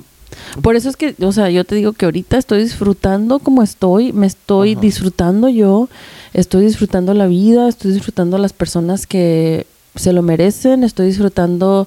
Por 0.61 0.75
eso 0.77 0.89
es 0.89 0.97
que, 0.97 1.15
o 1.21 1.33
sea, 1.33 1.51
yo 1.51 1.65
te 1.65 1.77
digo 1.77 1.93
que 1.93 2.05
ahorita 2.05 2.37
estoy 2.37 2.63
disfrutando 2.63 3.39
como 3.39 3.63
estoy, 3.63 4.13
me 4.13 4.27
estoy 4.27 4.73
Ajá. 4.73 4.81
disfrutando 4.81 5.49
yo, 5.49 5.89
estoy 6.35 6.65
disfrutando 6.67 7.15
la 7.15 7.27
vida, 7.27 7.69
estoy 7.69 7.93
disfrutando 7.93 8.37
a 8.37 8.41
las 8.41 8.53
personas 8.53 9.07
que 9.07 9.67
se 9.95 10.13
lo 10.13 10.23
merecen, 10.23 10.83
estoy 10.85 11.07
disfrutando 11.07 11.87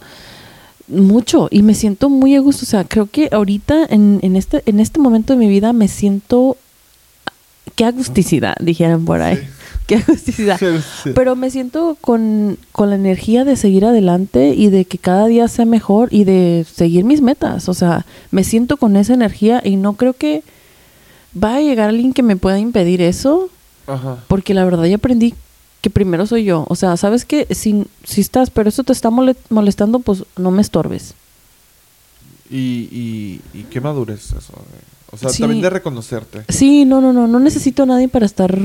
mucho 0.87 1.47
y 1.51 1.61
me 1.61 1.75
siento 1.75 2.09
muy 2.09 2.35
a 2.35 2.39
gusto. 2.39 2.63
O 2.63 2.67
sea, 2.67 2.83
creo 2.85 3.07
que 3.11 3.29
ahorita 3.31 3.85
en, 3.89 4.19
en, 4.23 4.35
este, 4.35 4.63
en 4.65 4.79
este 4.79 4.99
momento 4.99 5.33
de 5.33 5.39
mi 5.39 5.47
vida 5.47 5.73
me 5.73 5.87
siento... 5.87 6.57
Qué 7.75 7.85
agusticidad, 7.85 8.55
dijeran 8.59 9.05
por 9.05 9.21
ahí. 9.21 9.37
Sí. 9.37 9.43
Agusticidad. 9.97 10.59
Sí. 11.03 11.11
Pero 11.15 11.35
me 11.35 11.49
siento 11.51 11.97
con, 12.01 12.57
con 12.71 12.89
la 12.89 12.95
energía 12.95 13.43
de 13.45 13.55
seguir 13.55 13.85
adelante 13.85 14.53
y 14.55 14.69
de 14.69 14.85
que 14.85 14.97
cada 14.97 15.27
día 15.27 15.47
sea 15.47 15.65
mejor 15.65 16.09
y 16.11 16.23
de 16.23 16.65
seguir 16.71 17.03
mis 17.05 17.21
metas. 17.21 17.69
O 17.69 17.73
sea, 17.73 18.05
me 18.31 18.43
siento 18.43 18.77
con 18.77 18.95
esa 18.95 19.13
energía 19.13 19.61
y 19.63 19.75
no 19.75 19.93
creo 19.93 20.13
que 20.13 20.43
va 21.41 21.55
a 21.55 21.61
llegar 21.61 21.89
alguien 21.89 22.13
que 22.13 22.23
me 22.23 22.35
pueda 22.37 22.59
impedir 22.59 23.01
eso, 23.01 23.49
Ajá. 23.87 24.17
porque 24.27 24.53
la 24.53 24.65
verdad 24.65 24.85
ya 24.85 24.95
aprendí 24.95 25.33
que 25.81 25.89
primero 25.89 26.25
soy 26.27 26.43
yo. 26.43 26.65
O 26.69 26.75
sea, 26.75 26.97
sabes 26.97 27.23
que 27.25 27.47
si, 27.55 27.85
si 28.03 28.21
estás, 28.21 28.49
pero 28.49 28.67
eso 28.69 28.83
te 28.83 28.91
está 28.93 29.09
mole- 29.09 29.35
molestando, 29.49 29.99
pues 29.99 30.23
no 30.37 30.51
me 30.51 30.61
estorbes. 30.61 31.13
Y, 32.49 32.57
y, 32.91 33.41
y 33.53 33.63
qué 33.69 33.79
madurez 33.79 34.33
eso. 34.37 34.53
O 35.11 35.17
sea, 35.17 35.29
Sí. 35.29 35.41
también 35.41 35.61
de 35.61 35.69
reconocerte. 35.69 36.43
Sí, 36.49 36.83
no, 36.85 36.99
no, 36.99 37.13
no, 37.13 37.27
no 37.27 37.39
necesito 37.39 37.83
a 37.83 37.85
nadie 37.85 38.07
para 38.07 38.25
estar 38.25 38.57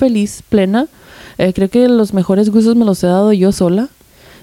feliz, 0.00 0.42
plena. 0.48 0.88
Eh, 1.38 1.52
creo 1.52 1.70
que 1.70 1.88
los 1.88 2.12
mejores 2.12 2.50
gustos 2.50 2.74
me 2.74 2.84
los 2.84 3.02
he 3.04 3.06
dado 3.06 3.32
yo 3.32 3.52
sola 3.52 3.88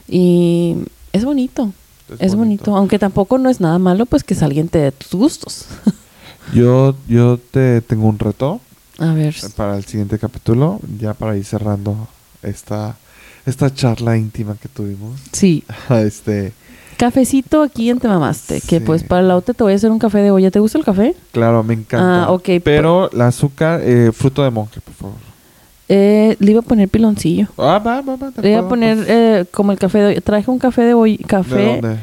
y 0.08 0.78
es 1.12 1.26
bonito, 1.26 1.74
es, 2.20 2.36
bonito. 2.36 2.76
Aunque 2.76 2.98
tampoco 2.98 3.38
no 3.38 3.50
es 3.50 3.60
nada 3.60 3.78
malo, 3.78 4.06
pues 4.06 4.24
que 4.24 4.36
alguien 4.42 4.70
te 4.70 4.80
dé 4.80 4.92
tus 4.94 5.12
gustos. 5.12 5.66
Yo, 6.54 6.96
yo 7.10 7.38
te 7.52 7.82
tengo 7.82 8.08
un 8.08 8.18
reto 8.20 8.62
A 9.00 9.12
ver, 9.12 9.36
para 9.58 9.76
el 9.76 9.84
siguiente 9.84 10.18
capítulo, 10.18 10.80
ya 10.98 11.14
para 11.14 11.36
ir 11.36 11.44
cerrando 11.44 12.08
esta, 12.42 12.96
esta 13.46 13.74
charla 13.74 14.16
íntima 14.16 14.56
que 14.56 14.70
tuvimos. 14.70 15.20
sí, 15.34 15.66
este, 15.90 16.54
cafecito 16.96 17.62
aquí 17.62 17.90
en 17.90 18.00
Te 18.00 18.08
Mamaste, 18.08 18.62
que 18.62 18.80
pues 18.80 19.04
para 19.04 19.22
la 19.24 19.36
otra 19.36 19.54
te 19.54 19.62
voy 19.62 19.74
a 19.74 19.76
hacer 19.76 19.92
un 19.92 20.00
café 20.00 20.20
de 20.20 20.32
olla. 20.32 20.50
¿Te 20.50 20.60
gusta 20.60 20.78
el 20.78 20.86
café? 20.86 21.16
claro, 21.34 21.64
me 21.64 21.74
encanta. 21.74 22.24
Ah, 22.24 22.32
ok, 22.32 22.50
Pero 22.64 23.12
el 23.12 23.22
azúcar, 23.22 23.82
eh, 23.84 24.12
fruto 24.14 24.42
de 24.42 24.50
monje, 24.50 24.80
por 24.80 24.94
favor. 24.94 25.28
Eh, 25.90 26.36
le 26.40 26.52
iba 26.52 26.60
a 26.60 26.64
poner 26.64 26.90
piloncillo. 26.90 27.48
Ah, 27.58 27.80
va, 27.80 28.02
va, 28.02 28.16
va. 28.18 28.32
Le 28.42 28.52
iba 28.52 28.60
a 28.60 28.68
poner 28.70 28.98
pues. 28.98 29.10
eh, 29.10 29.46
como 29.52 29.72
el 29.72 29.80
café 29.80 30.00
de. 30.00 30.22
Traje 30.22 30.52
un 30.52 30.60
café 30.60 30.82
de 30.84 30.94
¿De 30.94 31.18
café 31.26 31.80
dónde? 31.82 31.98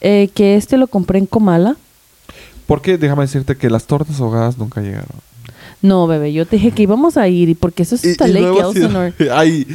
eh, 0.00 0.28
que 0.34 0.56
este 0.56 0.76
lo 0.76 0.86
compré 0.88 1.18
en 1.20 1.26
Comala. 1.26 1.76
Porque 2.66 2.98
déjame 2.98 3.22
decirte 3.22 3.56
que 3.56 3.70
las 3.70 3.84
tortas 3.86 4.20
ahogadas 4.20 4.58
nunca 4.58 4.80
llegaron. 4.80 5.06
No, 5.80 6.06
bebé, 6.08 6.32
yo 6.32 6.44
te 6.44 6.56
dije 6.56 6.72
que 6.72 6.82
íbamos 6.82 7.16
a 7.16 7.28
ir 7.28 7.48
y 7.48 7.54
porque 7.54 7.84
eso 7.84 7.94
es 7.94 8.04
hasta 8.04 8.26
Lake 8.26 8.40
luego 8.40 8.72
sí- 8.72 8.80
Elsinore. 8.80 9.14
Ay, 9.32 9.66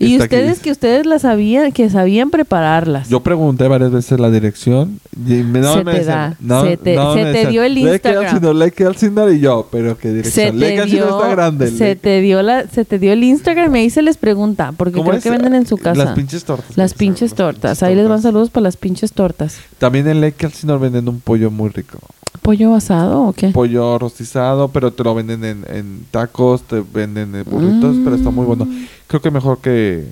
Y 0.00 0.12
está 0.12 0.24
aquí. 0.26 0.36
ustedes 0.36 0.60
que 0.60 0.70
ustedes 0.70 1.06
las 1.06 1.22
sabían, 1.22 1.72
que 1.72 1.90
sabían 1.90 2.30
prepararlas. 2.30 3.08
Yo 3.08 3.20
pregunté 3.20 3.66
varias 3.66 3.90
veces 3.90 4.20
la 4.20 4.30
dirección 4.30 5.00
y 5.16 5.34
me, 5.42 5.58
no, 5.60 5.74
Se 5.74 5.84
me 5.84 5.92
te 5.92 5.98
decían- 5.98 6.06
da, 6.30 6.36
no, 6.40 6.62
se 6.64 6.76
te- 6.76 6.94
no, 6.94 7.14
se 7.14 7.18
te 7.20 7.26
decían, 7.26 7.50
dio 7.52 7.62
el 7.64 7.78
Instagram. 7.78 8.24
Elsinore, 8.24 8.54
Lake 8.58 8.84
Elsinore 8.84 9.34
y 9.34 9.40
yo, 9.40 9.68
pero 9.72 9.96
qué 9.98 10.08
se 10.08 10.14
dirección. 10.14 10.60
Lake 10.60 10.76
te 10.82 10.86
dio, 10.86 11.08
está 11.18 11.28
grande. 11.30 11.70
se 11.70 11.96
te 11.96 12.20
dio 12.20 12.42
la, 12.42 12.66
se 12.68 12.84
te 12.84 12.98
dio 13.00 13.12
el 13.12 13.24
Instagram 13.24 13.74
y 13.74 13.78
ahí 13.80 13.90
se 13.90 14.02
les 14.02 14.16
pregunta, 14.16 14.72
porque 14.76 14.92
¿Cómo 14.98 15.06
creo 15.10 15.18
es? 15.18 15.24
que 15.24 15.30
venden 15.30 15.54
en 15.54 15.66
su 15.66 15.76
casa. 15.76 16.04
Las 16.04 16.14
pinches 16.14 16.44
tortas. 16.44 16.68
Las 16.70 16.76
Las 16.76 16.94
pinches 16.94 17.34
tortas. 17.34 17.78
pinches 17.78 17.82
Ahí 17.82 17.94
les 17.96 18.04
van 18.04 18.10
tortas. 18.18 18.22
saludos 18.22 18.50
para 18.50 18.62
las 18.64 18.76
pinches 18.76 19.12
tortas. 19.12 19.56
También 19.78 20.06
en 20.08 20.20
Lake 20.20 20.46
Elsinore 20.46 20.78
venden 20.80 21.08
un 21.08 21.20
pollo 21.20 21.50
muy 21.50 21.70
rico. 21.70 21.98
¿Pollo 22.42 22.74
asado 22.74 23.22
o 23.24 23.32
qué? 23.32 23.48
Pollo 23.50 23.98
rostizado, 23.98 24.68
pero 24.68 24.92
te 24.92 25.04
lo 25.04 25.14
venden 25.14 25.44
en, 25.44 25.64
en 25.68 26.06
tacos, 26.10 26.62
te 26.62 26.80
venden 26.80 27.34
en 27.34 27.44
burritos, 27.44 27.96
pero 28.04 28.16
está 28.16 28.30
muy 28.30 28.46
bueno. 28.46 28.66
Creo 29.06 29.20
que 29.20 29.30
mejor 29.30 29.58
que, 29.58 30.06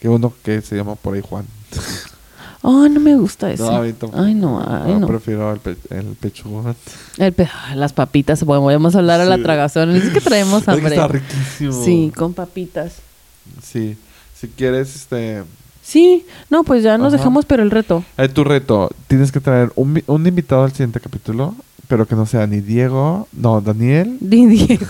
que 0.00 0.08
uno 0.08 0.32
que 0.42 0.62
se 0.62 0.76
llama 0.76 0.94
por 0.94 1.14
ahí 1.14 1.20
Juan. 1.22 1.44
Oh, 2.64 2.88
no 2.88 3.00
me 3.00 3.16
gusta 3.16 3.50
eso. 3.50 3.68
No. 3.68 3.82
Ay, 4.22 4.34
no, 4.34 4.60
ay, 4.64 4.92
No, 4.92 5.00
no. 5.00 5.06
Prefiero 5.08 5.52
el, 5.52 5.58
pe- 5.58 5.76
el 5.90 6.04
pechugón. 6.14 6.76
El 7.18 7.32
pe- 7.32 7.50
las 7.74 7.92
papitas, 7.92 8.44
bueno, 8.44 8.62
podemos 8.62 8.94
hablar 8.94 9.20
a 9.20 9.24
la 9.24 9.36
tragazón. 9.42 9.90
Es 9.96 10.10
que 10.10 10.20
traemos 10.20 10.58
Es 10.60 10.64
que 10.66 10.70
hambre. 10.70 10.94
está 10.94 11.08
riquísimo. 11.08 11.72
Sí, 11.84 12.12
con 12.16 12.34
papitas. 12.34 12.98
Sí. 13.60 13.96
Si 14.38 14.46
quieres, 14.46 14.94
este... 14.94 15.42
Sí, 15.82 16.24
no, 16.48 16.62
pues 16.64 16.82
ya 16.82 16.96
nos 16.96 17.08
Ajá. 17.08 17.16
dejamos, 17.18 17.44
pero 17.44 17.62
el 17.62 17.70
reto. 17.70 18.04
Hay 18.16 18.28
tu 18.28 18.44
reto. 18.44 18.90
Tienes 19.08 19.32
que 19.32 19.40
traer 19.40 19.72
un, 19.74 20.02
un 20.06 20.26
invitado 20.26 20.62
al 20.64 20.70
siguiente 20.70 21.00
capítulo, 21.00 21.54
pero 21.88 22.06
que 22.06 22.14
no 22.14 22.24
sea 22.24 22.46
ni 22.46 22.60
Diego, 22.60 23.26
no, 23.32 23.60
Daniel, 23.60 24.16
Di 24.20 24.46
Diego. 24.46 24.86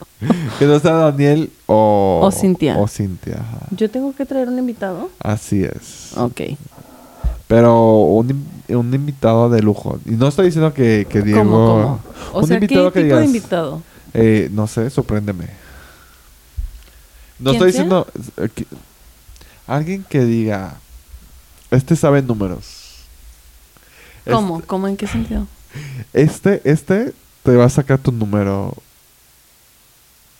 que 0.58 0.64
no 0.66 0.78
sea 0.80 0.92
Daniel 0.94 1.50
o... 1.66 2.20
O 2.22 2.30
Cintia. 2.32 2.78
O 2.78 2.88
Cintia, 2.88 3.34
ajá. 3.34 3.66
Yo 3.76 3.90
tengo 3.90 4.14
que 4.14 4.24
traer 4.24 4.48
un 4.48 4.58
invitado. 4.58 5.10
Así 5.20 5.62
es. 5.64 6.12
Ok. 6.16 6.40
Pero 7.48 8.00
un, 8.04 8.46
un 8.68 8.94
invitado 8.94 9.50
de 9.50 9.60
lujo. 9.60 9.98
Y 10.06 10.12
no 10.12 10.28
estoy 10.28 10.46
diciendo 10.46 10.72
que, 10.72 11.06
que 11.10 11.20
Diego... 11.20 11.40
¿Cómo, 11.42 11.66
cómo? 11.66 12.00
O 12.32 12.40
un 12.40 12.46
sea, 12.46 12.58
¿qué 12.58 12.64
invitado 12.64 12.90
tipo 12.92 13.06
que 13.08 13.14
de 13.14 13.24
invitado? 13.26 13.82
eh, 14.14 14.48
no 14.52 14.66
sé, 14.66 14.88
sorpréndeme. 14.88 15.44
No 17.38 17.50
¿Quién 17.50 17.54
estoy 17.54 17.72
sea? 17.72 17.82
diciendo... 17.82 18.06
eh, 18.38 18.48
que- 18.54 18.66
alguien 19.76 20.04
que 20.08 20.24
diga... 20.24 20.76
Este 21.70 21.96
sabe 21.96 22.20
números. 22.22 22.64
¿Cómo? 24.30 24.60
¿Cómo? 24.66 24.88
¿En 24.88 24.96
qué 24.96 25.06
sentido? 25.06 25.46
Este, 26.12 26.60
este 26.64 27.12
te 27.42 27.56
va 27.56 27.64
a 27.64 27.68
sacar 27.70 27.98
tu 27.98 28.12
número. 28.12 28.74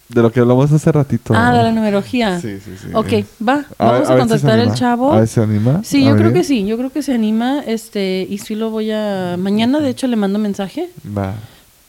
De 0.08 0.20
lo 0.20 0.30
que 0.30 0.40
hablamos 0.40 0.70
hace 0.70 0.92
ratito. 0.92 1.32
Ah, 1.34 1.50
¿no? 1.50 1.56
de 1.56 1.62
la 1.62 1.72
numerología. 1.72 2.38
Sí, 2.38 2.58
sí, 2.62 2.72
sí. 2.80 2.88
Ok, 2.92 3.24
va. 3.48 3.64
A 3.78 3.92
ver- 3.92 4.02
Vamos 4.02 4.02
a, 4.02 4.04
si 4.04 4.12
se 4.12 4.18
contactar 4.18 4.58
al 4.60 4.74
chavo. 4.74 5.12
A 5.14 5.20
ver 5.20 5.28
si 5.28 5.40
anima. 5.40 5.80
Sí, 5.84 6.06
A 6.06 6.10
yo 6.10 6.16
creo 6.18 6.32
que 6.34 6.44
sí. 6.44 6.66
Yo 6.66 6.76
creo 6.76 6.92
que 6.92 7.02
se 7.02 7.14
anima. 7.14 7.60
Este, 7.66 8.26
y 8.28 8.36
sí 8.38 8.54
lo 8.54 8.68
voy 8.70 8.90
a. 8.92 9.36
Mañana, 9.38 9.80
de 9.80 9.88
hecho, 9.88 10.06
le 10.08 10.16
mando 10.16 10.38
mensaje 10.38 10.90
Va. 11.16 11.34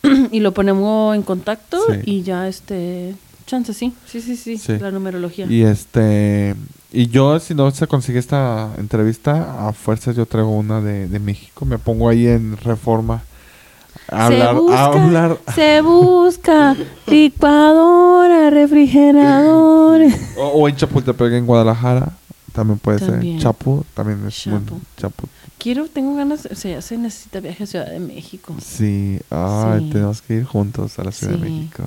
y 0.32 0.40
lo 0.40 0.54
ponemos 0.54 1.16
en 1.18 1.22
contacto 1.24 1.80
Sí. 1.92 2.00
y 2.06 2.22
ya, 2.24 2.48
este. 2.48 3.14
Chance, 3.46 3.74
sí. 3.74 3.94
Sí, 4.08 4.22
sí, 4.22 4.38
sí. 4.38 4.58
Sí. 4.58 4.78
La 4.80 4.90
numerología. 4.92 5.46
Y 5.48 5.64
este. 5.64 6.56
Y 6.96 7.08
yo, 7.08 7.40
si 7.40 7.56
no 7.56 7.72
se 7.72 7.88
consigue 7.88 8.20
esta 8.20 8.70
entrevista, 8.78 9.68
a 9.68 9.74
fuerzas 9.74 10.16
yo 10.16 10.26
traigo 10.28 10.52
una 10.52 10.80
de, 10.80 11.08
de 11.08 11.20
México. 11.20 11.66
Me 11.66 11.80
pongo 11.80 12.08
ahí 12.08 12.28
en 12.28 12.56
reforma. 12.58 13.24
A 14.10 14.26
hablar. 14.28 14.54
se 14.56 14.62
busca, 14.62 14.78
a 14.78 14.86
hablar. 14.86 15.38
se 15.56 15.82
busca 15.82 16.76
licuadora, 17.08 18.50
refrigerador. 18.50 20.02
O, 20.38 20.48
o 20.48 20.70
en 20.70 20.76
Chapultepec, 20.76 21.34
en 21.34 21.46
Guadalajara. 21.46 22.12
También 22.52 22.78
puede 22.78 23.00
También. 23.00 23.36
ser. 23.38 23.44
Chapu. 23.44 23.84
También 23.96 24.28
es 24.28 24.48
muy. 24.48 24.60
Chapu. 24.98 25.28
Quiero, 25.58 25.88
tengo 25.88 26.16
ganas, 26.16 26.46
o 26.52 26.56
sea, 26.56 26.76
ya 26.76 26.82
se 26.82 26.98
necesita 26.98 27.40
viaje 27.40 27.64
a 27.64 27.68
Ciudad 27.68 27.88
de 27.90 28.00
México. 28.00 28.54
Sí. 28.64 29.20
Ay, 29.32 29.80
Sí. 29.86 29.90
tenemos 29.92 30.22
que 30.22 30.36
ir 30.36 30.44
juntos 30.44 31.00
a 31.00 31.04
la 31.06 31.12
Ciudad 31.12 31.34
de. 31.34 31.40
México. 31.50 31.84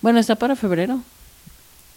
Bueno, 0.00 0.18
está 0.20 0.36
para 0.36 0.56
febrero, 0.56 1.00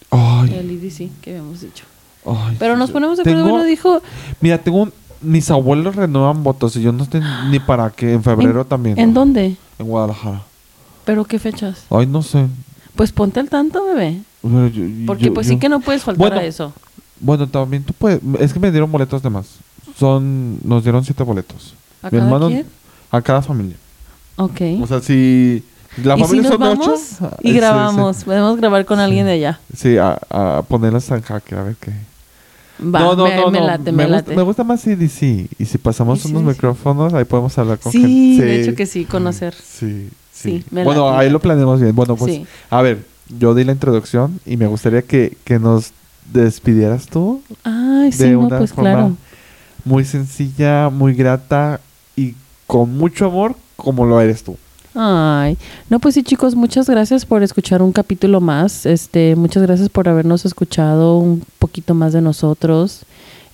Ay. 0.09 0.53
el 0.55 0.71
IDC, 0.71 1.09
que 1.21 1.29
habíamos 1.31 1.61
dicho. 1.61 1.85
Ay, 2.25 2.55
Pero 2.59 2.77
nos 2.77 2.91
ponemos 2.91 3.17
de 3.17 3.21
acuerdo, 3.23 3.39
tengo- 3.43 3.49
bueno, 3.51 3.65
dijo, 3.65 4.01
Mira, 4.41 4.57
tengo 4.59 4.83
un- 4.83 4.93
mis 5.21 5.49
abuelos 5.51 5.95
renuevan 5.95 6.43
votos 6.43 6.75
y 6.75 6.81
yo 6.81 6.91
no 6.91 7.05
sé 7.05 7.21
ni 7.49 7.59
para 7.59 7.89
qué. 7.91 8.13
En 8.13 8.23
febrero 8.23 8.65
también. 8.65 8.97
¿en 8.99 9.13
dónde? 9.13 9.55
En 9.79 9.87
Guadalajara. 9.87 10.41
¿Pero 11.05 11.25
qué 11.25 11.39
fechas? 11.39 11.83
Ay, 11.89 12.05
no 12.07 12.21
sé. 12.23 12.47
Pues 12.95 13.11
ponte 13.11 13.39
al 13.39 13.49
tanto, 13.49 13.83
bebé. 13.85 14.21
Pero 14.41 14.67
yo- 14.67 14.83
Porque 15.07 15.25
yo- 15.25 15.33
pues 15.33 15.47
yo- 15.47 15.53
sí 15.53 15.59
que 15.59 15.69
no 15.69 15.79
puedes 15.79 16.03
faltar 16.03 16.19
Bueno, 16.29 16.37
a 16.41 16.43
eso. 16.43 16.73
Bueno, 17.19 17.47
también 17.47 17.83
tú 17.83 17.93
puedes. 17.93 18.19
Es 18.39 18.53
que 18.53 18.59
me 18.59 18.71
dieron 18.71 18.91
boletos 18.91 19.21
de 19.21 19.29
más. 19.29 19.45
Son, 19.97 20.57
nos 20.63 20.83
dieron 20.83 21.03
siete 21.03 21.23
boletos. 21.23 21.73
¿A 22.01 22.09
Mi 22.09 22.17
cada 22.19 22.47
quien? 22.47 22.65
A 23.11 23.21
cada 23.21 23.41
familia. 23.41 23.75
Ok. 24.37 24.61
O 24.81 24.87
sea, 24.87 24.99
si 25.01 25.63
la 26.03 26.15
y 26.15 26.17
si 26.17 26.23
familia 26.23 26.41
nos 26.43 26.51
son 26.51 26.59
vamos 26.59 26.87
ocho. 27.19 27.35
y 27.41 27.49
eh, 27.49 27.51
sí, 27.51 27.57
grabamos, 27.57 28.23
podemos 28.23 28.57
grabar 28.57 28.85
con 28.85 28.99
alguien 28.99 29.25
de 29.27 29.33
allá. 29.33 29.59
Sí, 29.75 29.97
a, 29.97 30.17
a 30.29 30.63
ponerlas 30.67 31.09
en 31.11 31.21
jaque, 31.21 31.55
a 31.55 31.63
ver 31.63 31.75
qué. 31.79 31.91
Va, 32.83 32.99
no, 32.99 33.15
no, 33.15 33.23
me, 33.25 33.35
no, 33.35 33.51
me 33.51 33.61
late, 33.61 33.91
me, 33.91 33.97
me, 33.97 34.03
gusta, 34.05 34.15
late. 34.17 34.35
me 34.35 34.41
gusta 34.41 34.63
más 34.63 34.81
CDC. 34.81 35.47
Y 35.59 35.65
si 35.65 35.77
pasamos 35.77 36.21
Sí, 36.21 36.29
unos 36.29 36.41
sí, 36.41 36.47
sí. 36.47 36.53
micrófonos, 36.55 37.13
ahí 37.13 37.25
podemos 37.25 37.55
hablar 37.57 37.77
con 37.79 37.91
Sí, 37.91 38.01
gente. 38.37 38.45
de 38.45 38.61
hecho 38.61 38.75
que 38.75 38.85
sí, 38.85 39.05
conocer. 39.05 39.53
Sí, 39.53 40.09
Sí, 40.33 40.59
sí. 40.59 40.65
me 40.71 40.83
bueno, 40.83 41.05
late, 41.11 41.19
ahí 41.19 41.27
lo 41.29 41.33
late. 41.33 41.43
planeamos 41.43 41.79
bien. 41.81 41.95
Bueno, 41.95 42.15
pues, 42.15 42.33
Sí. 42.33 42.45
a 42.69 42.81
ver, 42.81 43.05
yo 43.37 43.53
di 43.53 43.63
la 43.63 43.71
introducción 43.73 44.39
y 44.45 44.57
me 44.57 44.65
gustaría 44.67 45.03
que, 45.03 45.37
que 45.43 45.59
nos 45.59 45.91
despidieras 46.33 47.07
tú 47.07 47.41
Ay, 47.63 48.11
sí, 48.11 48.23
de 48.23 48.35
una 48.35 48.57
pues 48.59 48.73
forma 48.73 48.91
claro. 48.93 49.15
muy 49.85 50.03
sencilla, 50.05 50.89
muy 50.89 51.13
grata 51.13 51.79
y 52.15 52.35
con 52.67 52.97
mucho 52.97 53.25
amor 53.27 53.55
como 53.75 54.05
lo 54.05 54.19
eres 54.21 54.43
tú. 54.43 54.57
Ay, 54.93 55.57
no, 55.89 55.99
pues 55.99 56.15
sí, 56.15 56.23
chicos, 56.23 56.55
muchas 56.55 56.89
gracias 56.89 57.25
por 57.25 57.43
escuchar 57.43 57.81
un 57.81 57.93
capítulo 57.93 58.41
más. 58.41 58.85
Este, 58.85 59.35
muchas 59.35 59.63
gracias 59.63 59.89
por 59.89 60.09
habernos 60.09 60.45
escuchado 60.45 61.17
un 61.17 61.43
poquito 61.59 61.93
más 61.93 62.11
de 62.11 62.21
nosotros, 62.21 63.03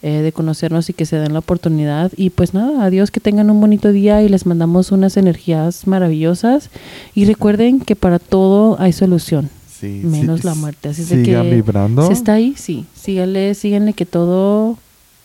eh, 0.01 0.21
de 0.21 0.31
conocernos 0.31 0.89
y 0.89 0.93
que 0.93 1.05
se 1.05 1.17
den 1.17 1.33
la 1.33 1.39
oportunidad. 1.39 2.11
Y 2.17 2.31
pues 2.31 2.55
nada, 2.55 2.83
adiós, 2.85 3.11
que 3.11 3.19
tengan 3.19 3.51
un 3.51 3.61
bonito 3.61 3.91
día 3.91 4.23
y 4.23 4.29
les 4.29 4.47
mandamos 4.47 4.91
unas 4.91 5.15
energías 5.15 5.85
maravillosas. 5.85 6.71
Y 7.13 7.25
recuerden 7.25 7.81
que 7.81 7.95
para 7.95 8.17
todo 8.17 8.75
hay 8.79 8.93
solución, 8.93 9.49
Sí, 9.79 10.01
menos 10.03 10.41
sí, 10.41 10.47
la 10.47 10.55
muerte. 10.55 10.89
Así 10.89 11.03
es 11.03 11.09
de 11.09 11.21
que 11.21 11.39
vibrando. 11.41 12.07
si 12.07 12.13
está 12.13 12.33
ahí, 12.33 12.55
sí, 12.57 12.85
síganle, 12.95 13.53
síganle 13.53 13.93
que 13.93 14.07
todo, 14.07 14.75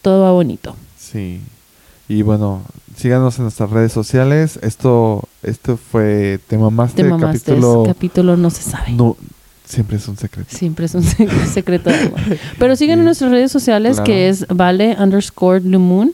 todo 0.03 0.25
va 0.25 0.33
bonito. 0.33 0.77
Sí. 0.99 1.41
Y 2.13 2.23
bueno, 2.23 2.61
síganos 2.97 3.39
en 3.39 3.45
nuestras 3.45 3.71
redes 3.71 3.93
sociales. 3.93 4.59
Esto, 4.63 5.23
esto 5.43 5.77
fue 5.79 6.39
Te 6.47 6.59
Mamaste, 6.59 7.03
Te 7.03 7.09
mamaste, 7.09 7.53
capítulo... 7.53 7.85
capítulo 7.87 8.37
no 8.37 8.51
se 8.51 8.63
sabe. 8.63 8.93
No, 8.93 9.17
siempre 9.65 9.97
es 9.97 10.07
un 10.09 10.17
secreto. 10.19 10.55
Siempre 10.55 10.85
es 10.87 10.95
un 10.95 11.03
sec- 11.03 11.47
secreto. 11.47 11.91
Pero 12.59 12.77
sigan 12.77 12.99
en 12.99 13.07
nuestras 13.07 13.31
redes 13.31 13.51
sociales 13.51 13.93
Claro. 13.97 14.05
que 14.05 14.29
es 14.29 14.47
vale 14.49 14.95
underscore 14.99 15.61
Blue 15.61 15.79
Moon 15.81 16.13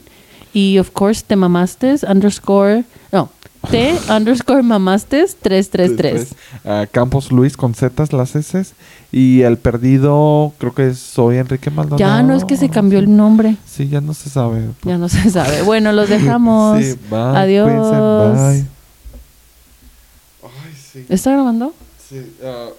y 0.53 0.77
of 0.79 0.91
course 0.91 1.21
te 1.27 1.35
mamastes 1.35 2.03
underscore 2.03 2.83
no 3.11 3.29
T 3.69 3.95
underscore 4.09 4.63
mamastes 4.63 5.35
333. 5.41 6.35
Ah, 6.65 6.85
Campos 6.91 7.31
Luis 7.31 7.55
con 7.55 7.73
Z 7.73 8.05
las 8.11 8.35
S. 8.35 8.73
Y 9.11 9.41
el 9.41 9.57
perdido, 9.57 10.53
creo 10.57 10.73
que 10.73 10.93
soy 10.93 11.37
Enrique 11.37 11.69
Maldonado. 11.69 11.97
Ya 11.97 12.21
no 12.23 12.35
es 12.35 12.45
que 12.45 12.57
se 12.57 12.69
cambió 12.69 12.99
el 12.99 13.15
nombre. 13.15 13.57
Sí, 13.65 13.87
ya 13.87 14.01
no 14.01 14.13
se 14.13 14.29
sabe. 14.29 14.69
Ya 14.83 14.97
no 14.97 15.09
se 15.09 15.29
sabe. 15.29 15.61
Bueno, 15.63 15.91
los 15.91 16.09
dejamos. 16.09 16.79
Sí, 16.79 16.95
bye, 17.09 17.19
Adiós. 17.19 17.67
bye. 17.67 18.65
Ay, 20.43 20.75
sí. 20.91 21.05
¿Está 21.09 21.31
grabando? 21.31 21.73
Sí, 22.09 22.21
ah, 22.43 22.69